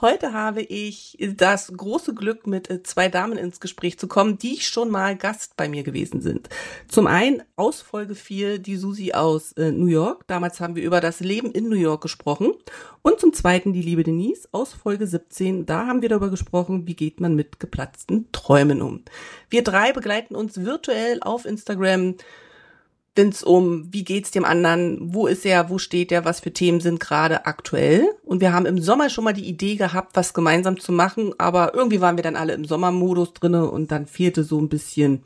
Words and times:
Heute 0.00 0.32
habe 0.32 0.62
ich 0.62 1.18
das 1.36 1.72
große 1.76 2.14
Glück, 2.14 2.46
mit 2.46 2.70
äh, 2.70 2.84
zwei 2.84 3.08
Damen 3.08 3.36
ins 3.36 3.58
Gespräch 3.58 3.98
zu 3.98 4.06
kommen, 4.06 4.38
die 4.38 4.60
schon 4.60 4.90
mal 4.90 5.16
Gast 5.16 5.56
bei 5.56 5.68
mir 5.68 5.82
gewesen 5.82 6.20
sind. 6.20 6.48
Zum 6.86 7.08
einen 7.08 7.42
aus 7.56 7.82
Folge 7.82 8.14
4 8.14 8.60
die 8.60 8.76
Susi 8.76 9.10
aus 9.12 9.50
äh, 9.54 9.72
New 9.72 9.86
York. 9.86 10.24
Damals 10.28 10.60
haben 10.60 10.76
wir 10.76 10.84
über 10.84 11.00
das 11.00 11.18
Leben 11.18 11.50
in 11.50 11.68
New 11.68 11.74
York 11.74 12.00
gesprochen. 12.00 12.52
Und 13.02 13.18
zum 13.18 13.32
zweiten 13.32 13.72
die 13.72 13.82
liebe 13.82 14.04
Denise 14.04 14.48
aus 14.52 14.72
Folge 14.72 15.08
17. 15.08 15.66
Da 15.66 15.86
haben 15.86 16.00
wir 16.00 16.08
darüber 16.08 16.30
gesprochen, 16.30 16.86
wie 16.86 16.94
geht 16.94 17.18
man 17.18 17.34
mit 17.34 17.58
geplatzten 17.58 18.30
Träumen 18.30 18.80
um. 18.82 19.02
Wir 19.50 19.64
drei 19.64 19.92
begleiten 19.92 20.36
uns 20.36 20.64
virtuell 20.64 21.18
auf 21.22 21.44
Instagram 21.44 22.14
es 23.18 23.42
um, 23.42 23.92
wie 23.92 24.04
geht's 24.04 24.30
dem 24.30 24.44
anderen, 24.44 25.12
wo 25.12 25.26
ist 25.26 25.44
er, 25.44 25.70
wo 25.70 25.78
steht 25.78 26.12
er, 26.12 26.24
was 26.24 26.40
für 26.40 26.52
Themen 26.52 26.80
sind 26.80 27.00
gerade 27.00 27.46
aktuell. 27.46 28.06
Und 28.24 28.40
wir 28.40 28.52
haben 28.52 28.66
im 28.66 28.80
Sommer 28.80 29.10
schon 29.10 29.24
mal 29.24 29.32
die 29.32 29.48
Idee 29.48 29.76
gehabt, 29.76 30.14
was 30.14 30.34
gemeinsam 30.34 30.78
zu 30.78 30.92
machen, 30.92 31.34
aber 31.38 31.74
irgendwie 31.74 32.00
waren 32.00 32.16
wir 32.16 32.22
dann 32.22 32.36
alle 32.36 32.54
im 32.54 32.64
Sommermodus 32.64 33.34
drinne 33.34 33.70
und 33.70 33.90
dann 33.90 34.06
fehlte 34.06 34.44
so 34.44 34.60
ein 34.60 34.68
bisschen 34.68 35.24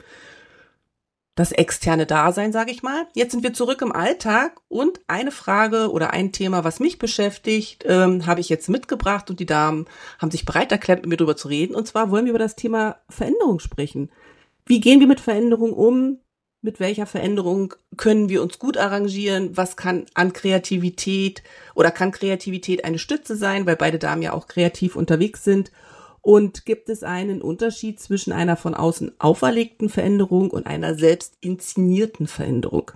das 1.34 1.52
externe 1.52 2.04
Dasein, 2.04 2.52
sage 2.52 2.70
ich 2.70 2.82
mal. 2.82 3.06
Jetzt 3.14 3.32
sind 3.32 3.42
wir 3.42 3.54
zurück 3.54 3.80
im 3.80 3.92
Alltag 3.92 4.60
und 4.68 5.00
eine 5.06 5.30
Frage 5.30 5.90
oder 5.90 6.12
ein 6.12 6.32
Thema, 6.32 6.62
was 6.64 6.78
mich 6.78 6.98
beschäftigt, 6.98 7.84
ähm, 7.86 8.26
habe 8.26 8.40
ich 8.40 8.48
jetzt 8.48 8.68
mitgebracht 8.68 9.30
und 9.30 9.40
die 9.40 9.46
Damen 9.46 9.86
haben 10.18 10.30
sich 10.30 10.44
bereit 10.44 10.72
erklärt, 10.72 11.00
mit 11.00 11.08
mir 11.08 11.16
darüber 11.16 11.36
zu 11.36 11.48
reden. 11.48 11.74
Und 11.74 11.86
zwar 11.86 12.10
wollen 12.10 12.26
wir 12.26 12.30
über 12.30 12.38
das 12.38 12.56
Thema 12.56 12.96
Veränderung 13.08 13.60
sprechen. 13.60 14.10
Wie 14.66 14.80
gehen 14.80 15.00
wir 15.00 15.06
mit 15.06 15.20
Veränderung 15.20 15.72
um? 15.72 16.18
Mit 16.62 16.78
welcher 16.78 17.06
Veränderung 17.06 17.74
können 17.96 18.28
wir 18.28 18.40
uns 18.40 18.58
gut 18.58 18.78
arrangieren, 18.78 19.56
was 19.56 19.76
kann 19.76 20.06
an 20.14 20.32
Kreativität 20.32 21.42
oder 21.74 21.90
kann 21.90 22.12
Kreativität 22.12 22.84
eine 22.84 23.00
Stütze 23.00 23.36
sein, 23.36 23.66
weil 23.66 23.76
beide 23.76 23.98
Damen 23.98 24.22
ja 24.22 24.32
auch 24.32 24.46
kreativ 24.46 24.96
unterwegs 24.96 25.44
sind. 25.44 25.72
Und 26.20 26.64
gibt 26.64 26.88
es 26.88 27.02
einen 27.02 27.42
Unterschied 27.42 27.98
zwischen 27.98 28.32
einer 28.32 28.56
von 28.56 28.74
außen 28.74 29.20
auferlegten 29.20 29.88
Veränderung 29.88 30.50
und 30.52 30.68
einer 30.68 30.94
selbst 30.94 31.36
inszenierten 31.40 32.28
Veränderung? 32.28 32.92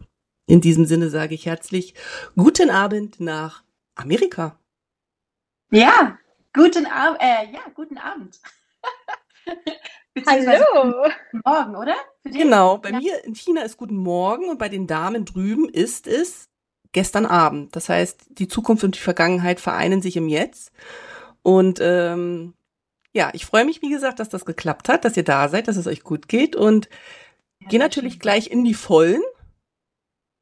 In 0.46 0.60
diesem 0.60 0.86
Sinne 0.86 1.10
sage 1.10 1.34
ich 1.34 1.46
herzlich 1.46 1.94
guten 2.36 2.70
Abend 2.70 3.18
nach 3.18 3.64
Amerika. 3.96 4.60
Ja, 5.72 6.16
guten 6.52 6.86
Abend, 6.86 7.20
äh, 7.20 7.52
ja, 7.52 7.62
guten 7.74 7.98
Abend. 7.98 8.40
Hallo. 10.26 11.10
Morgen, 11.44 11.76
oder? 11.76 11.94
Genau, 12.24 12.78
bei 12.78 12.90
ja. 12.90 12.98
mir 12.98 13.24
in 13.24 13.34
China 13.34 13.62
ist 13.62 13.76
guten 13.76 13.96
Morgen 13.96 14.48
und 14.48 14.58
bei 14.58 14.68
den 14.68 14.86
Damen 14.86 15.24
drüben 15.24 15.68
ist 15.68 16.06
es 16.06 16.48
gestern 16.92 17.26
Abend. 17.26 17.76
Das 17.76 17.88
heißt, 17.88 18.26
die 18.30 18.48
Zukunft 18.48 18.82
und 18.84 18.94
die 18.94 19.00
Vergangenheit 19.00 19.60
vereinen 19.60 20.00
sich 20.00 20.16
im 20.16 20.28
Jetzt. 20.28 20.72
Und 21.42 21.78
ähm, 21.80 22.54
ja, 23.12 23.30
ich 23.34 23.46
freue 23.46 23.64
mich, 23.64 23.82
wie 23.82 23.90
gesagt, 23.90 24.18
dass 24.18 24.28
das 24.28 24.44
geklappt 24.44 24.88
hat, 24.88 25.04
dass 25.04 25.16
ihr 25.16 25.24
da 25.24 25.48
seid, 25.48 25.68
dass 25.68 25.76
es 25.76 25.86
euch 25.86 26.02
gut 26.02 26.28
geht 26.28 26.56
und 26.56 26.88
ja, 27.60 27.68
gehe 27.68 27.78
natürlich 27.78 28.18
gleich 28.18 28.50
in 28.50 28.64
die 28.64 28.74
Vollen. 28.74 29.22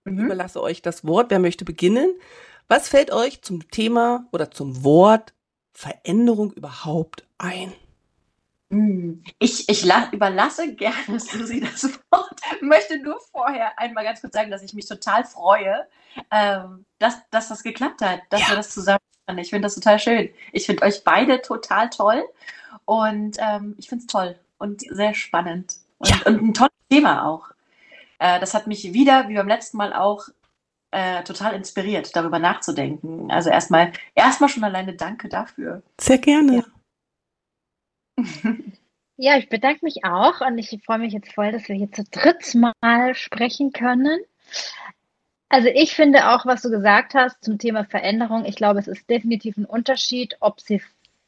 Mhm. 0.04 0.26
Überlasse 0.26 0.62
euch 0.62 0.82
das 0.82 1.04
Wort. 1.04 1.30
Wer 1.30 1.40
möchte 1.40 1.64
beginnen? 1.64 2.14
Was 2.68 2.88
fällt 2.88 3.12
euch 3.12 3.42
zum 3.42 3.68
Thema 3.70 4.26
oder 4.32 4.50
zum 4.50 4.84
Wort 4.84 5.34
Veränderung 5.72 6.52
überhaupt 6.52 7.26
ein? 7.38 7.72
Hm. 8.74 9.22
Ich, 9.38 9.68
ich 9.68 9.84
überlasse 10.10 10.74
gerne 10.74 11.20
Susi 11.20 11.60
das 11.60 11.84
Wort. 12.10 12.40
Möchte 12.60 12.98
nur 12.98 13.20
vorher 13.30 13.78
einmal 13.78 14.02
ganz 14.02 14.20
kurz 14.20 14.34
sagen, 14.34 14.50
dass 14.50 14.62
ich 14.62 14.74
mich 14.74 14.86
total 14.86 15.24
freue, 15.24 15.86
ähm, 16.32 16.84
dass, 16.98 17.18
dass 17.30 17.48
das 17.48 17.62
geklappt 17.62 18.00
hat, 18.00 18.22
dass 18.30 18.40
ja. 18.40 18.48
wir 18.48 18.56
das 18.56 18.70
zusammen 18.70 18.98
machen. 19.28 19.38
Ich 19.38 19.50
finde 19.50 19.66
das 19.66 19.76
total 19.76 20.00
schön. 20.00 20.28
Ich 20.52 20.66
finde 20.66 20.82
euch 20.82 21.04
beide 21.04 21.40
total 21.40 21.88
toll 21.88 22.24
und 22.84 23.36
ähm, 23.38 23.76
ich 23.78 23.88
finde 23.88 24.02
es 24.02 24.06
toll 24.08 24.34
und 24.58 24.80
sehr 24.80 25.14
spannend 25.14 25.76
und, 25.98 26.10
ja. 26.10 26.16
und, 26.26 26.42
ein 26.42 26.54
tolles 26.54 26.72
Thema 26.90 27.28
auch. 27.28 27.50
Äh, 28.18 28.40
das 28.40 28.54
hat 28.54 28.66
mich 28.66 28.92
wieder, 28.92 29.28
wie 29.28 29.36
beim 29.36 29.48
letzten 29.48 29.76
Mal 29.76 29.92
auch, 29.92 30.26
äh, 30.90 31.22
total 31.22 31.54
inspiriert, 31.54 32.14
darüber 32.16 32.40
nachzudenken. 32.40 33.30
Also 33.30 33.50
erstmal, 33.50 33.92
erstmal 34.16 34.48
schon 34.48 34.64
alleine 34.64 34.94
Danke 34.94 35.28
dafür. 35.28 35.82
Sehr 36.00 36.18
gerne. 36.18 36.56
Ja. 36.56 36.64
Ja, 39.16 39.36
ich 39.36 39.48
bedanke 39.48 39.84
mich 39.84 40.04
auch 40.04 40.40
und 40.40 40.58
ich 40.58 40.76
freue 40.84 40.98
mich 40.98 41.12
jetzt 41.12 41.32
voll, 41.32 41.52
dass 41.52 41.68
wir 41.68 41.76
hier 41.76 41.92
zu 41.92 42.02
dritt 42.10 42.54
mal 42.54 43.14
sprechen 43.14 43.72
können. 43.72 44.20
Also 45.48 45.68
ich 45.68 45.94
finde 45.94 46.30
auch, 46.30 46.46
was 46.46 46.62
du 46.62 46.70
gesagt 46.70 47.14
hast 47.14 47.44
zum 47.44 47.58
Thema 47.58 47.84
Veränderung, 47.84 48.44
ich 48.44 48.56
glaube, 48.56 48.80
es 48.80 48.88
ist 48.88 49.08
definitiv 49.08 49.56
ein 49.56 49.66
Unterschied, 49.66 50.36
ob 50.40 50.60
sie 50.60 50.82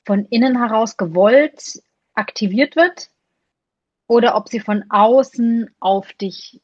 von 0.04 0.26
innen 0.26 0.58
heraus 0.58 0.96
gewollt 0.96 1.80
aktiviert 2.14 2.74
wird 2.74 3.08
oder 4.08 4.36
ob 4.36 4.48
sie 4.48 4.60
von 4.60 4.84
außen 4.88 5.70
auf 5.78 6.12
dich 6.14 6.60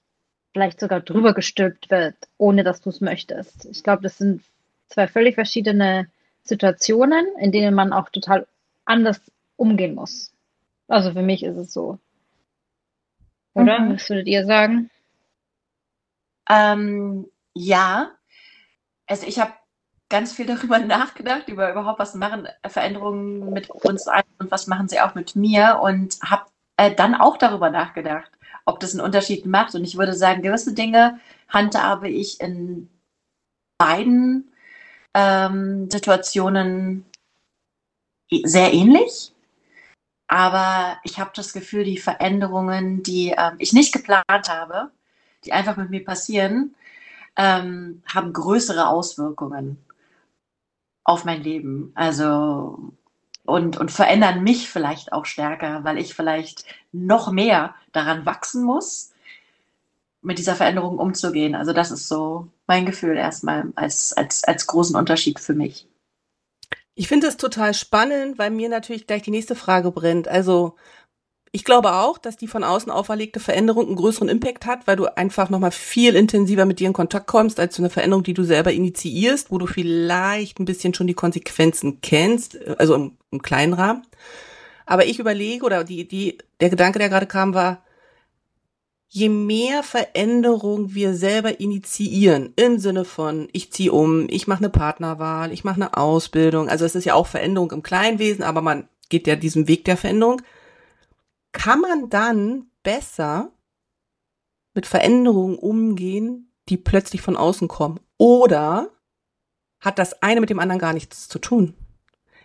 vielleicht 0.52 0.80
sogar 0.80 1.00
drüber 1.00 1.34
gestülpt 1.34 1.90
wird, 1.90 2.16
ohne 2.36 2.64
dass 2.64 2.80
du 2.80 2.90
es 2.90 3.00
möchtest. 3.00 3.64
Ich 3.66 3.82
glaube, 3.82 4.02
das 4.02 4.18
sind 4.18 4.42
zwei 4.88 5.08
völlig 5.08 5.36
verschiedene 5.36 6.08
Situationen, 6.42 7.26
in 7.38 7.52
denen 7.52 7.74
man 7.74 7.92
auch 7.92 8.08
total 8.10 8.46
anders 8.84 9.20
umgehen 9.56 9.94
muss. 9.94 10.32
Also 10.88 11.12
für 11.12 11.22
mich 11.22 11.42
ist 11.42 11.56
es 11.56 11.72
so. 11.72 11.98
Oder? 13.54 13.80
Mhm. 13.80 13.94
Was 13.94 14.08
würdet 14.08 14.26
ihr 14.26 14.46
sagen? 14.46 14.90
Ähm, 16.48 17.26
ja. 17.54 18.10
Also 19.06 19.26
ich 19.26 19.38
habe 19.38 19.52
ganz 20.08 20.32
viel 20.32 20.46
darüber 20.46 20.78
nachgedacht, 20.80 21.48
über 21.48 21.70
überhaupt, 21.70 21.98
was 21.98 22.14
machen 22.14 22.48
Veränderungen 22.66 23.52
mit 23.52 23.70
uns 23.70 24.06
ein 24.06 24.24
und 24.38 24.50
was 24.50 24.66
machen 24.66 24.88
sie 24.88 25.00
auch 25.00 25.14
mit 25.14 25.36
mir 25.36 25.80
und 25.82 26.18
habe 26.22 26.46
äh, 26.76 26.94
dann 26.94 27.14
auch 27.14 27.36
darüber 27.36 27.70
nachgedacht, 27.70 28.30
ob 28.64 28.80
das 28.80 28.92
einen 28.92 29.04
Unterschied 29.04 29.46
macht. 29.46 29.74
Und 29.74 29.84
ich 29.84 29.96
würde 29.96 30.14
sagen, 30.14 30.42
gewisse 30.42 30.74
Dinge 30.74 31.18
handhabe 31.48 32.08
ich 32.08 32.40
in 32.40 32.88
beiden 33.78 34.52
ähm, 35.14 35.90
Situationen 35.90 37.04
sehr 38.44 38.72
ähnlich. 38.72 39.32
Aber 40.32 40.96
ich 41.04 41.20
habe 41.20 41.30
das 41.34 41.52
Gefühl, 41.52 41.84
die 41.84 41.98
Veränderungen, 41.98 43.02
die 43.02 43.34
ähm, 43.36 43.56
ich 43.58 43.74
nicht 43.74 43.92
geplant 43.92 44.48
habe, 44.48 44.90
die 45.44 45.52
einfach 45.52 45.76
mit 45.76 45.90
mir 45.90 46.02
passieren, 46.02 46.74
ähm, 47.36 48.02
haben 48.06 48.32
größere 48.32 48.88
Auswirkungen 48.88 49.76
auf 51.04 51.26
mein 51.26 51.42
Leben. 51.42 51.92
Also 51.94 52.94
und, 53.44 53.76
und 53.76 53.90
verändern 53.90 54.42
mich 54.42 54.70
vielleicht 54.70 55.12
auch 55.12 55.26
stärker, 55.26 55.84
weil 55.84 55.98
ich 55.98 56.14
vielleicht 56.14 56.64
noch 56.92 57.30
mehr 57.30 57.74
daran 57.92 58.24
wachsen 58.24 58.64
muss, 58.64 59.12
mit 60.22 60.38
dieser 60.38 60.56
Veränderung 60.56 60.98
umzugehen. 60.98 61.54
Also 61.54 61.74
das 61.74 61.90
ist 61.90 62.08
so 62.08 62.48
mein 62.66 62.86
Gefühl 62.86 63.18
erstmal 63.18 63.70
als, 63.74 64.14
als, 64.14 64.44
als 64.44 64.66
großen 64.66 64.96
Unterschied 64.96 65.40
für 65.40 65.52
mich. 65.52 65.86
Ich 67.02 67.08
finde 67.08 67.26
es 67.26 67.36
total 67.36 67.74
spannend, 67.74 68.38
weil 68.38 68.52
mir 68.52 68.68
natürlich 68.68 69.08
gleich 69.08 69.22
die 69.22 69.32
nächste 69.32 69.56
Frage 69.56 69.90
brennt. 69.90 70.28
Also 70.28 70.76
ich 71.50 71.64
glaube 71.64 71.94
auch, 71.94 72.16
dass 72.16 72.36
die 72.36 72.46
von 72.46 72.62
außen 72.62 72.92
auferlegte 72.92 73.40
Veränderung 73.40 73.88
einen 73.88 73.96
größeren 73.96 74.28
Impact 74.28 74.66
hat, 74.66 74.86
weil 74.86 74.94
du 74.94 75.06
einfach 75.16 75.50
nochmal 75.50 75.72
viel 75.72 76.14
intensiver 76.14 76.64
mit 76.64 76.78
dir 76.78 76.86
in 76.86 76.92
Kontakt 76.92 77.26
kommst, 77.26 77.58
als 77.58 77.74
zu 77.74 77.82
einer 77.82 77.90
Veränderung, 77.90 78.22
die 78.22 78.34
du 78.34 78.44
selber 78.44 78.72
initiierst, 78.72 79.50
wo 79.50 79.58
du 79.58 79.66
vielleicht 79.66 80.60
ein 80.60 80.64
bisschen 80.64 80.94
schon 80.94 81.08
die 81.08 81.14
Konsequenzen 81.14 82.00
kennst, 82.02 82.56
also 82.78 82.94
im, 82.94 83.16
im 83.32 83.42
kleinen 83.42 83.72
Rahmen. 83.72 84.06
Aber 84.86 85.04
ich 85.04 85.18
überlege, 85.18 85.66
oder 85.66 85.82
die, 85.82 86.06
die, 86.06 86.38
der 86.60 86.70
Gedanke, 86.70 87.00
der 87.00 87.08
gerade 87.08 87.26
kam, 87.26 87.52
war, 87.52 87.82
je 89.14 89.28
mehr 89.28 89.82
Veränderung 89.82 90.94
wir 90.94 91.14
selber 91.14 91.60
initiieren, 91.60 92.54
im 92.56 92.78
Sinne 92.78 93.04
von, 93.04 93.46
ich 93.52 93.70
ziehe 93.70 93.92
um, 93.92 94.26
ich 94.30 94.46
mache 94.46 94.60
eine 94.60 94.70
Partnerwahl, 94.70 95.52
ich 95.52 95.64
mache 95.64 95.76
eine 95.76 95.98
Ausbildung, 95.98 96.70
also 96.70 96.86
es 96.86 96.94
ist 96.94 97.04
ja 97.04 97.12
auch 97.12 97.26
Veränderung 97.26 97.72
im 97.72 97.82
Kleinwesen, 97.82 98.42
aber 98.42 98.62
man 98.62 98.88
geht 99.10 99.26
ja 99.26 99.36
diesen 99.36 99.68
Weg 99.68 99.84
der 99.84 99.98
Veränderung, 99.98 100.40
kann 101.52 101.82
man 101.82 102.08
dann 102.08 102.70
besser 102.82 103.52
mit 104.72 104.86
Veränderungen 104.86 105.58
umgehen, 105.58 106.50
die 106.70 106.78
plötzlich 106.78 107.20
von 107.20 107.36
außen 107.36 107.68
kommen? 107.68 108.00
Oder 108.16 108.88
hat 109.78 109.98
das 109.98 110.22
eine 110.22 110.40
mit 110.40 110.48
dem 110.48 110.58
anderen 110.58 110.80
gar 110.80 110.94
nichts 110.94 111.28
zu 111.28 111.38
tun? 111.38 111.74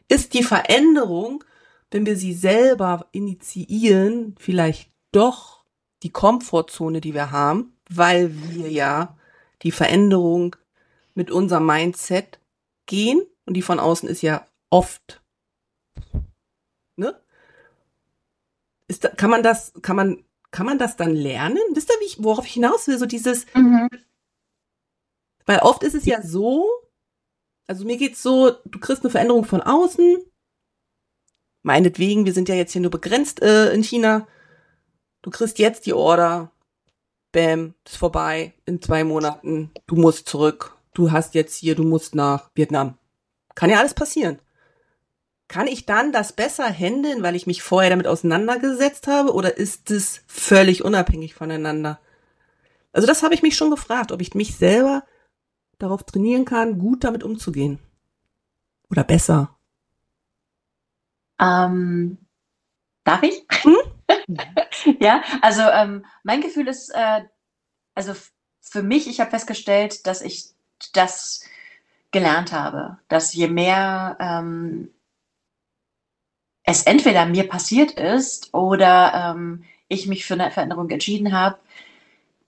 Ist 0.09 0.33
die 0.33 0.43
Veränderung, 0.43 1.45
wenn 1.91 2.05
wir 2.05 2.17
sie 2.17 2.33
selber 2.33 3.07
initiieren, 3.13 4.35
vielleicht 4.37 4.91
doch 5.13 5.56
die 6.03 6.09
Komfortzone, 6.09 7.01
die 7.01 7.13
wir 7.13 7.31
haben, 7.31 7.73
weil 7.89 8.31
wir 8.51 8.69
ja 8.69 9.17
die 9.63 9.71
Veränderung 9.71 10.55
mit 11.15 11.31
unserem 11.31 11.65
Mindset 11.65 12.39
gehen 12.85 13.21
und 13.45 13.55
die 13.55 13.61
von 13.61 13.79
außen 13.79 14.07
ist 14.07 14.21
ja 14.21 14.45
oft, 14.69 15.21
ne? 16.95 17.19
Ist 18.87 19.03
da, 19.03 19.09
kann 19.09 19.29
man 19.29 19.43
das, 19.43 19.73
kann 19.81 19.95
man, 19.95 20.23
kann 20.51 20.65
man 20.65 20.77
das 20.77 20.95
dann 20.95 21.13
lernen? 21.13 21.59
Wisst 21.73 21.89
ihr, 21.89 21.99
wie 21.99 22.05
ich, 22.05 22.23
worauf 22.23 22.45
ich 22.45 22.53
hinaus 22.53 22.87
will? 22.87 22.97
So 22.97 23.05
dieses, 23.05 23.45
mhm. 23.53 23.89
weil 25.45 25.59
oft 25.59 25.83
ist 25.83 25.95
es 25.95 26.05
ja 26.05 26.21
so, 26.21 26.65
also 27.67 27.83
mir 27.83 27.97
geht's 27.97 28.23
so, 28.23 28.51
du 28.65 28.79
kriegst 28.79 29.03
eine 29.03 29.11
Veränderung 29.11 29.43
von 29.43 29.61
außen, 29.61 30.17
meinetwegen, 31.63 32.25
wir 32.25 32.33
sind 32.33 32.47
ja 32.47 32.55
jetzt 32.55 32.71
hier 32.71 32.81
nur 32.81 32.91
begrenzt 32.91 33.41
äh, 33.41 33.73
in 33.73 33.83
China, 33.83 34.27
du 35.27 35.31
kriegst 35.31 35.59
jetzt 35.59 35.85
die 35.85 35.93
Order, 35.93 36.51
bam, 37.33 37.73
ist 37.85 37.97
vorbei, 37.97 38.53
in 38.65 38.81
zwei 38.81 39.03
Monaten, 39.03 39.71
du 39.85 39.97
musst 39.97 40.29
zurück, 40.29 40.77
du 40.93 41.11
hast 41.11 41.35
jetzt 41.35 41.57
hier, 41.57 41.75
du 41.75 41.83
musst 41.83 42.15
nach 42.15 42.49
Vietnam. 42.55 42.97
Kann 43.53 43.69
ja 43.69 43.79
alles 43.79 43.93
passieren. 43.93 44.39
Kann 45.49 45.67
ich 45.67 45.85
dann 45.85 46.13
das 46.13 46.31
besser 46.31 46.71
handeln, 46.71 47.23
weil 47.23 47.35
ich 47.35 47.45
mich 47.45 47.61
vorher 47.61 47.89
damit 47.89 48.07
auseinandergesetzt 48.07 49.07
habe, 49.07 49.33
oder 49.33 49.57
ist 49.57 49.91
es 49.91 50.21
völlig 50.27 50.85
unabhängig 50.85 51.33
voneinander? 51.33 51.99
Also 52.93 53.05
das 53.05 53.21
habe 53.21 53.33
ich 53.33 53.41
mich 53.41 53.57
schon 53.57 53.69
gefragt, 53.69 54.13
ob 54.13 54.21
ich 54.21 54.33
mich 54.33 54.55
selber 54.55 55.03
darauf 55.77 56.03
trainieren 56.03 56.45
kann, 56.45 56.79
gut 56.79 57.03
damit 57.03 57.25
umzugehen. 57.25 57.79
Oder 58.89 59.03
besser. 59.03 59.57
Ähm, 61.37 62.17
darf 63.03 63.23
ich? 63.23 63.45
Hm? 63.63 63.75
ja, 64.99 65.21
also 65.41 65.61
ähm, 65.61 66.05
mein 66.23 66.41
Gefühl 66.41 66.67
ist, 66.67 66.89
äh, 66.89 67.21
also 67.95 68.13
für 68.61 68.83
mich, 68.83 69.07
ich 69.07 69.19
habe 69.19 69.31
festgestellt, 69.31 70.05
dass 70.07 70.21
ich 70.21 70.49
das 70.93 71.43
gelernt 72.11 72.51
habe, 72.51 72.99
dass 73.07 73.33
je 73.33 73.47
mehr 73.47 74.17
ähm, 74.19 74.93
es 76.63 76.83
entweder 76.83 77.25
mir 77.25 77.47
passiert 77.47 77.91
ist 77.91 78.53
oder 78.53 79.33
ähm, 79.35 79.63
ich 79.87 80.07
mich 80.07 80.25
für 80.25 80.33
eine 80.33 80.51
Veränderung 80.51 80.89
entschieden 80.89 81.31
habe, 81.31 81.59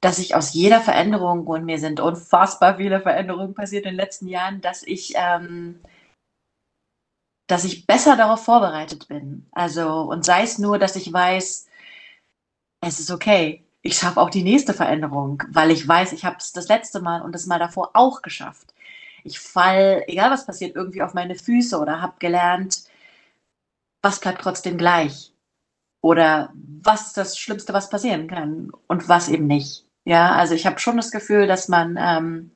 dass 0.02 0.20
ich 0.20 0.36
aus 0.36 0.54
jeder 0.54 0.82
Veränderung, 0.82 1.48
und 1.48 1.66
mir 1.66 1.80
sind 1.80 2.00
unfassbar 2.00 2.78
viele 2.78 3.02
Veränderungen 3.02 3.54
passiert 3.54 3.86
in 3.86 3.92
den 3.92 3.98
letzten 3.98 4.28
Jahren, 4.28 4.62
dass 4.62 4.84
ich, 4.84 5.14
ähm, 5.16 5.80
dass 7.50 7.64
ich 7.64 7.88
besser 7.88 8.16
darauf 8.16 8.46
vorbereitet 8.46 9.08
bin. 9.08 9.48
Also, 9.52 10.02
und 10.02 10.24
sei 10.24 10.44
es 10.44 10.60
nur, 10.60 10.78
dass 10.78 10.96
ich 10.96 11.12
weiß, 11.12 11.68
es 12.82 13.00
ist 13.00 13.12
okay. 13.12 13.66
Ich 13.82 13.98
schaffe 13.98 14.22
auch 14.22 14.30
die 14.30 14.44
nächste 14.44 14.74
Veränderung, 14.76 15.42
weil 15.50 15.72
ich 15.72 15.86
weiß, 15.86 16.14
ich 16.14 16.26
habe 16.26 16.38
es 16.40 16.52
das 16.54 16.68
letzte 16.68 17.02
Mal 17.02 17.24
und 17.24 17.34
das 17.34 17.48
Mal 17.48 17.58
davor 17.58 17.92
auch 17.96 18.22
geschafft. 18.22 18.76
Ich 19.24 19.40
fall, 19.40 20.04
egal 20.06 20.30
was 20.30 20.46
passiert, 20.46 20.76
irgendwie 20.76 21.02
auf 21.02 21.16
meine 21.16 21.34
Füße 21.34 21.80
oder 21.80 22.02
habe 22.02 22.14
gelernt, 22.20 22.84
was 24.04 24.20
bleibt 24.20 24.42
trotzdem 24.42 24.78
gleich. 24.78 25.34
Oder 26.02 26.54
was 26.84 27.08
ist 27.08 27.18
das 27.18 27.38
Schlimmste, 27.38 27.74
was 27.74 27.90
passieren 27.90 28.28
kann 28.28 28.72
und 28.88 29.10
was 29.10 29.28
eben 29.28 29.48
nicht. 29.48 29.86
Ja, 30.06 30.34
also 30.34 30.54
ich 30.54 30.68
habe 30.68 30.80
schon 30.80 30.98
das 30.98 31.10
Gefühl, 31.10 31.48
dass 31.48 31.68
man, 31.68 31.98
ähm, 32.00 32.52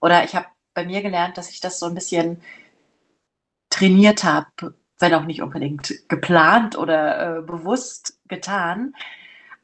oder 0.00 0.22
ich 0.22 0.36
habe 0.36 0.46
bei 0.74 0.86
mir 0.86 1.02
gelernt, 1.02 1.36
dass 1.38 1.50
ich 1.50 1.58
das 1.58 1.80
so 1.80 1.86
ein 1.86 1.94
bisschen 1.94 2.40
trainiert 3.70 4.24
habe, 4.24 4.74
wenn 4.98 5.14
auch 5.14 5.24
nicht 5.24 5.42
unbedingt 5.42 6.08
geplant 6.08 6.76
oder 6.76 7.38
äh, 7.38 7.42
bewusst 7.42 8.18
getan, 8.28 8.94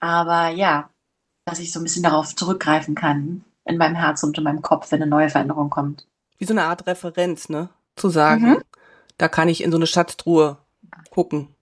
aber 0.01 0.49
ja, 0.49 0.91
dass 1.45 1.59
ich 1.59 1.73
so 1.73 1.81
ein 1.81 1.83
bisschen 1.83 2.03
darauf 2.03 2.35
zurückgreifen 2.35 2.95
kann 2.95 3.45
in 3.65 3.77
meinem 3.77 3.97
Herz 3.97 4.23
und 4.23 4.37
in 4.39 4.45
meinem 4.45 4.63
Kopf, 4.63 4.93
wenn 4.93 5.03
eine 5.03 5.11
neue 5.11 5.31
Veränderung 5.31 5.71
kommt. 5.71 6.07
Wie 6.39 6.45
so 6.45 6.53
eine 6.53 6.65
Art 6.65 6.87
Referenz, 6.87 7.49
ne? 7.49 7.69
Zu 7.97 8.09
sagen, 8.09 8.51
mhm. 8.51 8.63
da 9.19 9.29
kann 9.29 9.49
ich 9.49 9.63
in 9.63 9.71
so 9.71 9.79
eine 9.79 9.87
Schatztruhe 9.87 10.59
gucken. 11.11 11.55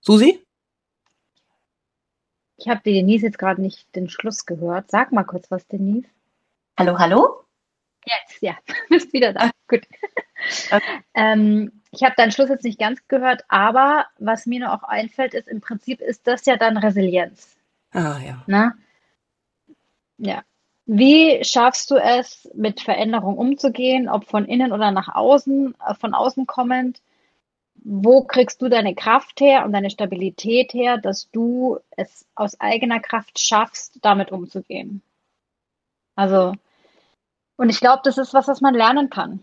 Susi? 0.00 0.42
Ich 2.58 2.68
habe 2.68 2.80
die 2.84 2.92
Denise 2.92 3.26
jetzt 3.26 3.38
gerade 3.38 3.60
nicht 3.60 3.94
den 3.94 4.08
Schluss 4.08 4.46
gehört. 4.46 4.90
Sag 4.90 5.12
mal 5.12 5.24
kurz 5.24 5.50
was, 5.50 5.66
Denise. 5.68 6.08
Hallo, 6.78 6.98
hallo? 6.98 7.44
Jetzt, 8.04 8.42
ja, 8.42 8.56
bist 8.88 9.12
wieder 9.12 9.32
da. 9.32 9.50
Gut. 9.68 9.86
Ähm, 11.14 11.82
ich 11.90 12.02
habe 12.02 12.14
deinen 12.16 12.32
Schluss 12.32 12.50
jetzt 12.50 12.64
nicht 12.64 12.78
ganz 12.78 13.06
gehört, 13.08 13.44
aber 13.48 14.06
was 14.18 14.46
mir 14.46 14.60
noch 14.60 14.82
auch 14.82 14.88
einfällt, 14.88 15.34
ist 15.34 15.48
im 15.48 15.60
Prinzip 15.60 16.00
ist 16.00 16.26
das 16.26 16.44
ja 16.44 16.56
dann 16.56 16.76
Resilienz. 16.76 17.56
Ah, 17.92 18.18
ja. 18.18 18.42
Na? 18.46 18.74
Ja. 20.18 20.42
Wie 20.86 21.42
schaffst 21.42 21.90
du 21.90 21.96
es, 21.96 22.48
mit 22.54 22.80
Veränderung 22.80 23.36
umzugehen, 23.38 24.08
ob 24.08 24.26
von 24.26 24.44
innen 24.44 24.72
oder 24.72 24.92
nach 24.92 25.14
außen, 25.14 25.74
äh, 25.84 25.94
von 25.94 26.14
außen 26.14 26.46
kommend? 26.46 27.02
Wo 27.82 28.22
kriegst 28.22 28.62
du 28.62 28.68
deine 28.68 28.94
Kraft 28.94 29.40
her 29.40 29.64
und 29.64 29.72
deine 29.72 29.90
Stabilität 29.90 30.74
her, 30.74 30.98
dass 30.98 31.30
du 31.30 31.78
es 31.90 32.26
aus 32.34 32.60
eigener 32.60 33.00
Kraft 33.00 33.38
schaffst, 33.38 33.98
damit 34.02 34.32
umzugehen? 34.32 35.02
Also, 36.14 36.54
und 37.56 37.68
ich 37.70 37.80
glaube, 37.80 38.02
das 38.04 38.18
ist 38.18 38.34
was, 38.34 38.48
was 38.48 38.60
man 38.60 38.74
lernen 38.74 39.10
kann. 39.10 39.40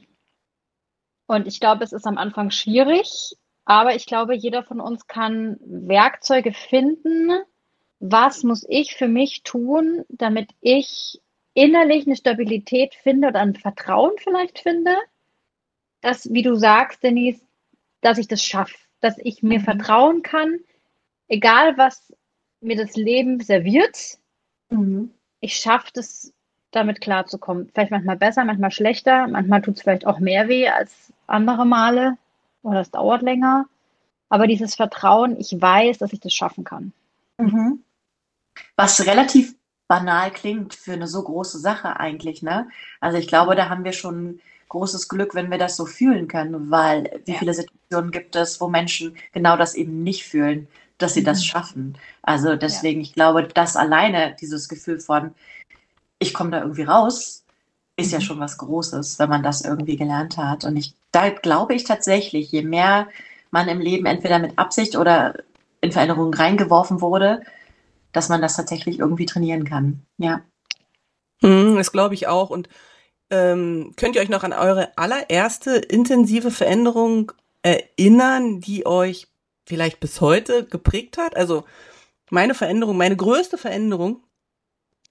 Und 1.28 1.48
ich 1.48 1.60
glaube, 1.60 1.84
es 1.84 1.94
ist 1.94 2.06
am 2.06 2.18
Anfang 2.18 2.52
schwierig, 2.52 3.36
aber 3.66 3.96
ich 3.96 4.06
glaube, 4.06 4.36
jeder 4.36 4.64
von 4.64 4.80
uns 4.80 5.08
kann 5.08 5.58
Werkzeuge 5.62 6.54
finden, 6.54 7.32
was 8.00 8.44
muss 8.44 8.66
ich 8.68 8.96
für 8.96 9.08
mich 9.08 9.44
tun, 9.44 10.04
damit 10.10 10.50
ich 10.60 11.22
innerlich 11.54 12.06
eine 12.06 12.18
Stabilität 12.18 12.96
finde 12.96 13.30
oder 13.30 13.40
ein 13.40 13.56
Vertrauen 13.56 14.12
vielleicht 14.18 14.60
finde, 14.60 14.96
dass, 16.02 16.32
wie 16.34 16.42
du 16.42 16.56
sagst, 16.56 17.02
Denise, 17.04 17.42
dass 18.02 18.18
ich 18.18 18.28
das 18.28 18.44
schaffe, 18.44 18.76
dass 19.00 19.18
ich 19.20 19.42
mir 19.42 19.60
mhm. 19.60 19.64
vertrauen 19.64 20.22
kann, 20.22 20.60
egal 21.30 21.78
was 21.78 22.14
mir 22.60 22.76
das 22.76 22.96
Leben 22.96 23.40
serviert, 23.40 24.18
mhm. 24.70 25.14
ich 25.40 25.56
schaffe 25.56 25.92
das, 25.94 26.34
damit 26.76 27.02
klarzukommen. 27.02 27.70
Vielleicht 27.74 27.92
manchmal 27.92 28.18
besser, 28.18 28.46
manchmal 28.46 28.72
schlechter, 28.72 29.28
manchmal 29.28 29.62
tut 29.62 29.78
es 29.78 29.82
vielleicht 29.82 30.06
auch 30.06 30.20
mehr 30.20 30.48
weh 30.48 30.68
als 30.68 31.14
andere 31.28 31.66
Male 31.66 32.18
oder 32.62 32.82
es 32.82 32.92
dauert 32.92 33.22
länger. 33.22 33.66
Aber 34.30 34.48
dieses 34.48 34.76
Vertrauen, 34.76 35.40
ich 35.40 35.56
weiß, 35.60 36.00
dass 36.00 36.14
ich 36.14 36.20
das 36.20 36.34
schaffen 36.34 36.64
kann. 36.64 36.94
Mhm. 37.38 37.84
Was 38.76 39.06
relativ 39.06 39.56
banal 39.88 40.32
klingt 40.32 40.74
für 40.74 40.94
eine 40.94 41.08
so 41.08 41.24
große 41.24 41.60
Sache 41.60 42.00
eigentlich, 42.00 42.42
ne? 42.42 42.68
Also 43.00 43.18
ich 43.18 43.28
glaube, 43.28 43.56
da 43.56 43.70
haben 43.70 43.84
wir 43.84 43.94
schon 43.94 44.40
großes 44.70 45.08
Glück, 45.08 45.36
wenn 45.36 45.52
wir 45.52 45.60
das 45.60 45.78
so 45.78 45.86
fühlen 45.86 46.28
können, 46.28 46.72
weil 46.72 47.22
wie 47.26 47.34
viele 47.34 47.54
Situationen 47.54 48.10
gibt 48.12 48.36
es, 48.36 48.60
wo 48.60 48.68
Menschen 48.68 49.16
genau 49.32 49.56
das 49.56 49.76
eben 49.76 50.02
nicht 50.02 50.24
fühlen, 50.24 50.68
dass 50.98 51.14
sie 51.14 51.22
mhm. 51.22 51.26
das 51.26 51.46
schaffen. 51.46 51.98
Also 52.24 52.56
deswegen, 52.56 53.02
ich 53.02 53.14
glaube, 53.14 53.44
das 53.44 53.76
alleine, 53.76 54.36
dieses 54.42 54.68
Gefühl 54.68 55.00
von, 55.00 55.36
ich 56.24 56.34
komme 56.34 56.52
da 56.52 56.62
irgendwie 56.62 56.84
raus, 56.84 57.44
ist 57.96 58.08
mhm. 58.08 58.14
ja 58.14 58.22
schon 58.22 58.40
was 58.40 58.58
Großes, 58.58 59.20
wenn 59.20 59.30
man 59.30 59.44
das 59.44 59.62
irgendwie 59.62 59.98
gelernt 59.98 60.38
hat. 60.38 60.66
Und 60.66 60.78
ich, 60.78 60.96
da 61.12 61.30
glaube 61.30 61.76
ich 61.76 61.84
tatsächlich, 61.84 62.52
je 62.52 62.64
mehr 62.64 63.08
man 63.52 63.68
im 63.68 63.80
Leben 63.80 64.08
entweder 64.08 64.40
mit 64.40 64.58
Absicht 64.58 64.98
oder 64.98 65.36
in 65.82 65.92
Veränderungen 65.92 66.34
reingeworfen 66.34 67.02
wurde, 67.02 67.44
dass 68.12 68.30
man 68.30 68.42
das 68.42 68.56
tatsächlich 68.56 69.00
irgendwie 69.00 69.26
trainieren 69.26 69.66
kann. 69.66 70.02
Ja. 70.18 70.42
Hm, 71.42 71.76
das 71.76 71.92
glaube 71.92 72.16
ich 72.16 72.28
auch. 72.28 72.50
Und 72.50 72.70
ähm, 73.30 73.94
könnt 73.96 74.16
ihr 74.16 74.22
euch 74.22 74.30
noch 74.30 74.44
an 74.44 74.54
eure 74.54 74.98
allererste 74.98 75.76
intensive 75.76 76.52
Veränderung 76.52 77.32
erinnern, 77.62 78.60
die 78.60 78.86
euch 78.86 79.28
vielleicht 79.68 80.00
bis 80.00 80.22
heute 80.22 80.66
geprägt 80.66 81.18
hat? 81.18 81.36
Also 81.36 81.64
meine 82.30 82.56
Veränderung, 82.56 82.98
meine 82.98 83.16
größte 83.16 83.58
Veränderung, 83.58 84.24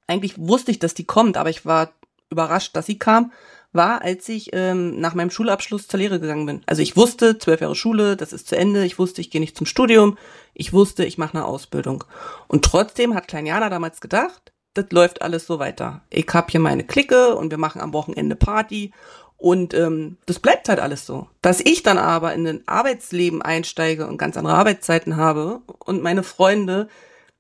eigentlich 0.07 0.39
wusste 0.39 0.71
ich, 0.71 0.79
dass 0.79 0.95
die 0.95 1.05
kommt, 1.05 1.37
aber 1.37 1.51
ich 1.51 1.65
war 1.65 1.93
überrascht, 2.31 2.77
dass 2.77 2.87
sie 2.87 2.99
kam, 2.99 3.33
war, 3.73 4.03
als 4.03 4.29
ich 4.29 4.51
ähm, 4.53 5.01
nach 5.01 5.15
meinem 5.15 5.31
Schulabschluss 5.31 5.89
zur 5.89 5.99
Lehre 5.99 6.21
gegangen 6.21 6.47
bin. 6.47 6.63
Also 6.67 6.83
ich 6.83 6.97
wusste, 6.97 7.39
zwölf 7.39 7.61
Jahre 7.61 7.75
Schule, 7.75 8.17
das 8.17 8.33
ist 8.33 8.49
zu 8.49 8.57
Ende. 8.57 8.85
Ich 8.85 8.99
wusste, 8.99 9.21
ich 9.21 9.31
gehe 9.31 9.41
nicht 9.41 9.57
zum 9.57 9.67
Studium. 9.67 10.19
Ich 10.55 10.73
wusste, 10.73 11.05
ich 11.05 11.19
mache 11.19 11.39
eine 11.39 11.47
Ausbildung. 11.47 12.05
Und 12.49 12.65
trotzdem 12.65 13.15
hat 13.15 13.29
Klein 13.29 13.47
Jana 13.47 13.71
damals 13.71 14.01
gedacht, 14.01 14.53
das 14.75 14.87
läuft 14.91 15.23
alles 15.23 15.47
so 15.47 15.59
weiter. 15.59 16.03
Ich 16.11 16.27
hab 16.33 16.51
hier 16.51 16.61
meine 16.61 16.85
Clique 16.85 17.35
und 17.35 17.51
wir 17.51 17.59
machen 17.59 17.81
am 17.81 17.93
Wochenende 17.93 18.37
Party. 18.37 18.93
Und 19.37 19.75
ähm, 19.75 20.19
das 20.27 20.39
bleibt 20.39 20.69
halt 20.69 20.79
alles 20.79 21.05
so. 21.05 21.29
Dass 21.41 21.61
ich 21.61 21.83
dann 21.83 21.99
aber 21.99 22.33
in 22.35 22.47
ein 22.47 22.63
Arbeitsleben 22.67 23.43
einsteige 23.43 24.07
und 24.07 24.19
ganz 24.19 24.37
andere 24.37 24.55
Arbeitszeiten 24.55 25.17
habe 25.17 25.63
und 25.85 26.03
meine 26.03 26.23
Freunde 26.23 26.89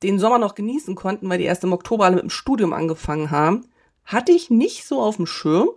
den 0.02 0.18
Sommer 0.18 0.38
noch 0.38 0.54
genießen 0.54 0.94
konnten, 0.94 1.28
weil 1.28 1.38
die 1.38 1.44
erst 1.44 1.64
im 1.64 1.73
Oktober 1.73 2.04
alle 2.04 2.16
mit 2.16 2.25
dem 2.25 2.30
Studium 2.30 2.73
angefangen 2.73 3.30
haben, 3.30 3.66
hatte 4.04 4.32
ich 4.32 4.50
nicht 4.50 4.87
so 4.87 5.00
auf 5.00 5.16
dem 5.16 5.26
Schirm. 5.26 5.68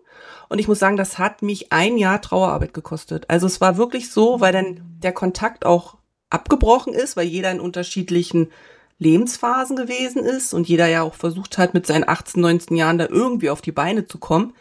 Und 0.49 0.59
ich 0.59 0.67
muss 0.67 0.79
sagen, 0.79 0.97
das 0.97 1.17
hat 1.17 1.41
mich 1.41 1.71
ein 1.71 1.97
Jahr 1.97 2.21
Trauerarbeit 2.21 2.73
gekostet. 2.73 3.25
Also 3.29 3.47
es 3.47 3.61
war 3.61 3.77
wirklich 3.77 4.11
so, 4.11 4.39
weil 4.41 4.53
dann 4.53 4.81
der 5.01 5.11
Kontakt 5.11 5.65
auch 5.65 5.97
abgebrochen 6.29 6.93
ist, 6.93 7.17
weil 7.17 7.27
jeder 7.27 7.51
in 7.51 7.59
unterschiedlichen 7.59 8.51
Lebensphasen 8.97 9.75
gewesen 9.75 10.23
ist 10.23 10.53
und 10.53 10.67
jeder 10.67 10.87
ja 10.87 11.01
auch 11.01 11.15
versucht 11.15 11.57
hat, 11.57 11.73
mit 11.73 11.85
seinen 11.85 12.07
18, 12.07 12.41
19 12.41 12.77
Jahren 12.77 12.97
da 12.97 13.07
irgendwie 13.07 13.49
auf 13.49 13.61
die 13.61 13.73
Beine 13.73 14.07
zu 14.07 14.17
kommen, 14.17 14.53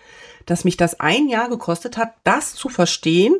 dass 0.47 0.65
mich 0.65 0.77
das 0.77 1.01
ein 1.01 1.29
Jahr 1.29 1.49
gekostet 1.49 1.97
hat, 1.97 2.15
das 2.25 2.55
zu 2.55 2.69
verstehen, 2.69 3.39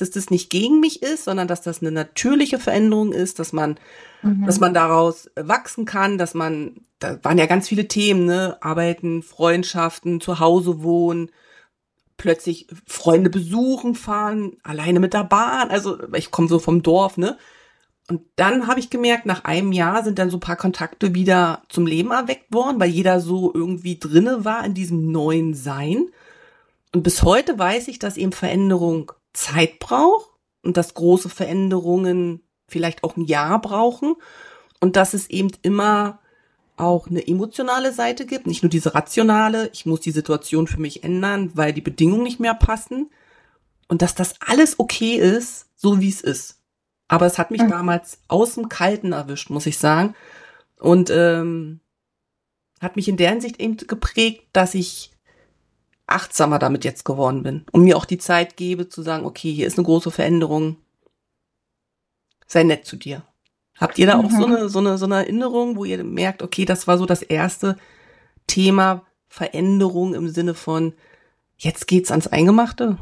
dass 0.00 0.10
das 0.10 0.30
nicht 0.30 0.50
gegen 0.50 0.80
mich 0.80 1.02
ist, 1.02 1.24
sondern 1.24 1.48
dass 1.48 1.62
das 1.62 1.80
eine 1.80 1.92
natürliche 1.92 2.58
Veränderung 2.58 3.12
ist, 3.12 3.38
dass 3.38 3.52
man, 3.52 3.78
mhm. 4.22 4.46
dass 4.46 4.60
man 4.60 4.74
daraus 4.74 5.30
wachsen 5.36 5.84
kann, 5.84 6.18
dass 6.18 6.34
man, 6.34 6.76
da 6.98 7.22
waren 7.22 7.38
ja 7.38 7.46
ganz 7.46 7.68
viele 7.68 7.88
Themen, 7.88 8.26
ne, 8.26 8.58
Arbeiten, 8.60 9.22
Freundschaften, 9.22 10.20
zu 10.20 10.40
Hause 10.40 10.82
wohnen, 10.82 11.30
plötzlich 12.16 12.66
Freunde 12.86 13.30
besuchen, 13.30 13.94
fahren, 13.94 14.56
alleine 14.62 15.00
mit 15.00 15.14
der 15.14 15.24
Bahn, 15.24 15.70
also 15.70 15.98
ich 16.14 16.30
komme 16.30 16.48
so 16.48 16.58
vom 16.58 16.82
Dorf, 16.82 17.16
ne? 17.16 17.38
Und 18.08 18.22
dann 18.34 18.66
habe 18.66 18.80
ich 18.80 18.90
gemerkt, 18.90 19.24
nach 19.24 19.44
einem 19.44 19.70
Jahr 19.70 20.02
sind 20.02 20.18
dann 20.18 20.30
so 20.30 20.38
paar 20.40 20.56
Kontakte 20.56 21.14
wieder 21.14 21.62
zum 21.68 21.86
Leben 21.86 22.10
erweckt 22.10 22.52
worden, 22.52 22.80
weil 22.80 22.90
jeder 22.90 23.20
so 23.20 23.52
irgendwie 23.54 24.00
drinne 24.00 24.44
war 24.44 24.64
in 24.64 24.74
diesem 24.74 25.12
neuen 25.12 25.54
Sein. 25.54 26.06
Und 26.92 27.04
bis 27.04 27.22
heute 27.22 27.56
weiß 27.56 27.86
ich, 27.86 28.00
dass 28.00 28.16
eben 28.16 28.32
Veränderung 28.32 29.12
Zeit 29.32 29.78
braucht 29.78 30.30
und 30.62 30.76
dass 30.76 30.94
große 30.94 31.28
Veränderungen 31.28 32.42
vielleicht 32.66 33.04
auch 33.04 33.16
ein 33.16 33.24
Jahr 33.24 33.60
brauchen 33.60 34.16
und 34.80 34.96
dass 34.96 35.14
es 35.14 35.28
eben 35.28 35.50
immer 35.62 36.20
auch 36.76 37.08
eine 37.08 37.26
emotionale 37.26 37.92
Seite 37.92 38.24
gibt, 38.24 38.46
nicht 38.46 38.62
nur 38.62 38.70
diese 38.70 38.94
rationale, 38.94 39.68
ich 39.72 39.84
muss 39.84 40.00
die 40.00 40.12
Situation 40.12 40.66
für 40.66 40.80
mich 40.80 41.04
ändern, 41.04 41.50
weil 41.54 41.72
die 41.72 41.82
Bedingungen 41.82 42.22
nicht 42.22 42.40
mehr 42.40 42.54
passen 42.54 43.10
und 43.88 44.02
dass 44.02 44.14
das 44.14 44.34
alles 44.40 44.78
okay 44.78 45.16
ist, 45.16 45.66
so 45.76 46.00
wie 46.00 46.08
es 46.08 46.22
ist. 46.22 46.60
Aber 47.08 47.26
es 47.26 47.38
hat 47.38 47.50
mich 47.50 47.62
mhm. 47.62 47.70
damals 47.70 48.18
aus 48.28 48.54
dem 48.54 48.68
Kalten 48.68 49.12
erwischt, 49.12 49.50
muss 49.50 49.66
ich 49.66 49.78
sagen. 49.78 50.14
Und 50.78 51.10
ähm, 51.10 51.80
hat 52.80 52.96
mich 52.96 53.08
in 53.08 53.16
der 53.16 53.30
Hinsicht 53.30 53.60
eben 53.60 53.76
geprägt, 53.76 54.44
dass 54.52 54.74
ich 54.74 55.10
achtsamer 56.10 56.58
damit 56.58 56.84
jetzt 56.84 57.04
geworden 57.04 57.42
bin 57.42 57.64
und 57.72 57.82
mir 57.82 57.96
auch 57.96 58.04
die 58.04 58.18
Zeit 58.18 58.56
gebe 58.56 58.88
zu 58.88 59.02
sagen, 59.02 59.24
okay, 59.24 59.52
hier 59.52 59.66
ist 59.66 59.78
eine 59.78 59.84
große 59.84 60.10
Veränderung. 60.10 60.76
Sei 62.46 62.62
nett 62.64 62.84
zu 62.84 62.96
dir. 62.96 63.22
Habt 63.78 63.98
ihr 63.98 64.06
da 64.06 64.18
auch 64.18 64.30
so 64.30 64.46
mhm. 64.46 64.54
eine, 64.56 64.68
so 64.68 64.78
eine, 64.80 64.98
so 64.98 65.06
eine 65.06 65.16
Erinnerung, 65.16 65.76
wo 65.76 65.84
ihr 65.84 66.04
merkt, 66.04 66.42
okay, 66.42 66.64
das 66.64 66.86
war 66.86 66.98
so 66.98 67.06
das 67.06 67.22
erste 67.22 67.76
Thema 68.46 69.06
Veränderung 69.28 70.14
im 70.14 70.28
Sinne 70.28 70.54
von, 70.54 70.92
jetzt 71.56 71.86
geht's 71.86 72.10
ans 72.10 72.26
Eingemachte? 72.26 72.98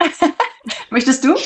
Möchtest 0.90 1.24
du? 1.24 1.36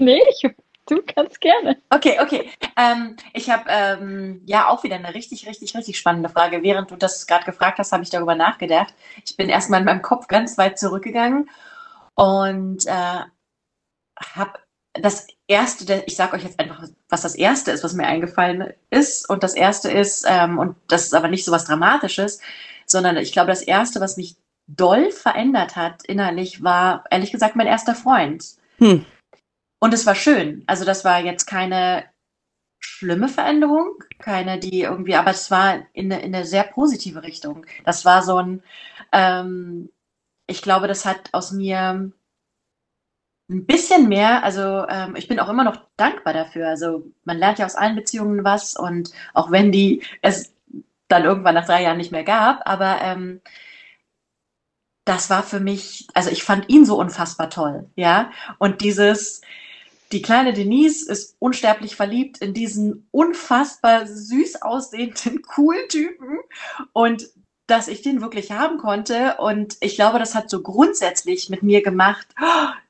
Nee, 0.00 0.20
ich 0.30 0.44
Du 0.88 1.02
kannst 1.02 1.40
gerne. 1.42 1.76
Okay, 1.90 2.18
okay. 2.20 2.50
Ähm, 2.76 3.16
ich 3.34 3.50
habe 3.50 3.64
ähm, 3.68 4.40
ja 4.46 4.68
auch 4.68 4.84
wieder 4.84 4.96
eine 4.96 5.14
richtig, 5.14 5.46
richtig, 5.46 5.76
richtig 5.76 5.98
spannende 5.98 6.30
Frage. 6.30 6.62
Während 6.62 6.90
du 6.90 6.96
das 6.96 7.26
gerade 7.26 7.44
gefragt 7.44 7.78
hast, 7.78 7.92
habe 7.92 8.02
ich 8.02 8.10
darüber 8.10 8.34
nachgedacht. 8.34 8.94
Ich 9.24 9.36
bin 9.36 9.50
erstmal 9.50 9.80
in 9.80 9.86
meinem 9.86 10.00
Kopf 10.00 10.28
ganz 10.28 10.56
weit 10.56 10.78
zurückgegangen 10.78 11.50
und 12.14 12.86
äh, 12.86 13.20
habe 14.34 14.52
das 14.94 15.26
erste, 15.46 16.04
ich 16.06 16.16
sage 16.16 16.34
euch 16.36 16.44
jetzt 16.44 16.58
einfach, 16.58 16.84
was 17.10 17.20
das 17.20 17.34
erste 17.34 17.70
ist, 17.70 17.84
was 17.84 17.92
mir 17.92 18.06
eingefallen 18.06 18.72
ist. 18.88 19.28
Und 19.28 19.42
das 19.42 19.54
erste 19.54 19.90
ist, 19.90 20.24
ähm, 20.26 20.58
und 20.58 20.76
das 20.88 21.04
ist 21.04 21.14
aber 21.14 21.28
nicht 21.28 21.44
so 21.44 21.52
was 21.52 21.66
Dramatisches, 21.66 22.40
sondern 22.86 23.18
ich 23.18 23.32
glaube, 23.32 23.48
das 23.48 23.62
erste, 23.62 24.00
was 24.00 24.16
mich 24.16 24.36
doll 24.66 25.10
verändert 25.10 25.76
hat 25.76 26.04
innerlich, 26.04 26.62
war 26.62 27.04
ehrlich 27.10 27.30
gesagt 27.30 27.56
mein 27.56 27.66
erster 27.66 27.94
Freund. 27.94 28.44
Hm. 28.78 29.04
Und 29.80 29.94
es 29.94 30.06
war 30.06 30.14
schön. 30.14 30.64
Also 30.66 30.84
das 30.84 31.04
war 31.04 31.20
jetzt 31.20 31.46
keine 31.46 32.04
schlimme 32.80 33.28
Veränderung, 33.28 34.02
keine, 34.18 34.58
die 34.58 34.82
irgendwie, 34.82 35.16
aber 35.16 35.30
es 35.30 35.50
war 35.50 35.80
in 35.92 36.12
eine, 36.12 36.22
in 36.22 36.34
eine 36.34 36.44
sehr 36.44 36.64
positive 36.64 37.22
Richtung. 37.22 37.66
Das 37.84 38.04
war 38.04 38.22
so 38.22 38.36
ein, 38.38 38.62
ähm, 39.12 39.90
ich 40.46 40.62
glaube, 40.62 40.88
das 40.88 41.04
hat 41.04 41.30
aus 41.32 41.52
mir 41.52 42.12
ein 43.50 43.66
bisschen 43.66 44.08
mehr, 44.08 44.44
also 44.44 44.86
ähm, 44.88 45.16
ich 45.16 45.26
bin 45.28 45.40
auch 45.40 45.48
immer 45.48 45.64
noch 45.64 45.86
dankbar 45.96 46.34
dafür. 46.34 46.68
Also 46.68 47.04
man 47.24 47.38
lernt 47.38 47.58
ja 47.58 47.66
aus 47.66 47.76
allen 47.76 47.96
Beziehungen 47.96 48.44
was 48.44 48.76
und 48.76 49.10
auch 49.34 49.50
wenn 49.50 49.72
die 49.72 50.02
es 50.22 50.54
dann 51.08 51.24
irgendwann 51.24 51.54
nach 51.54 51.66
drei 51.66 51.82
Jahren 51.82 51.96
nicht 51.96 52.12
mehr 52.12 52.24
gab, 52.24 52.68
aber 52.68 53.00
ähm, 53.02 53.40
das 55.04 55.30
war 55.30 55.42
für 55.42 55.60
mich, 55.60 56.06
also 56.14 56.30
ich 56.30 56.42
fand 56.42 56.68
ihn 56.68 56.84
so 56.84 56.98
unfassbar 56.98 57.48
toll, 57.48 57.88
ja. 57.96 58.30
Und 58.58 58.82
dieses, 58.82 59.40
die 60.12 60.22
kleine 60.22 60.52
Denise 60.52 61.10
ist 61.10 61.36
unsterblich 61.38 61.96
verliebt 61.96 62.38
in 62.38 62.54
diesen 62.54 63.08
unfassbar 63.10 64.06
süß 64.06 64.62
aussehenden, 64.62 65.42
coolen 65.46 65.88
Typen 65.88 66.38
und 66.92 67.28
dass 67.66 67.88
ich 67.88 68.00
den 68.00 68.22
wirklich 68.22 68.50
haben 68.50 68.78
konnte. 68.78 69.36
Und 69.38 69.76
ich 69.80 69.94
glaube, 69.94 70.18
das 70.18 70.34
hat 70.34 70.48
so 70.48 70.62
grundsätzlich 70.62 71.50
mit 71.50 71.62
mir 71.62 71.82
gemacht. 71.82 72.26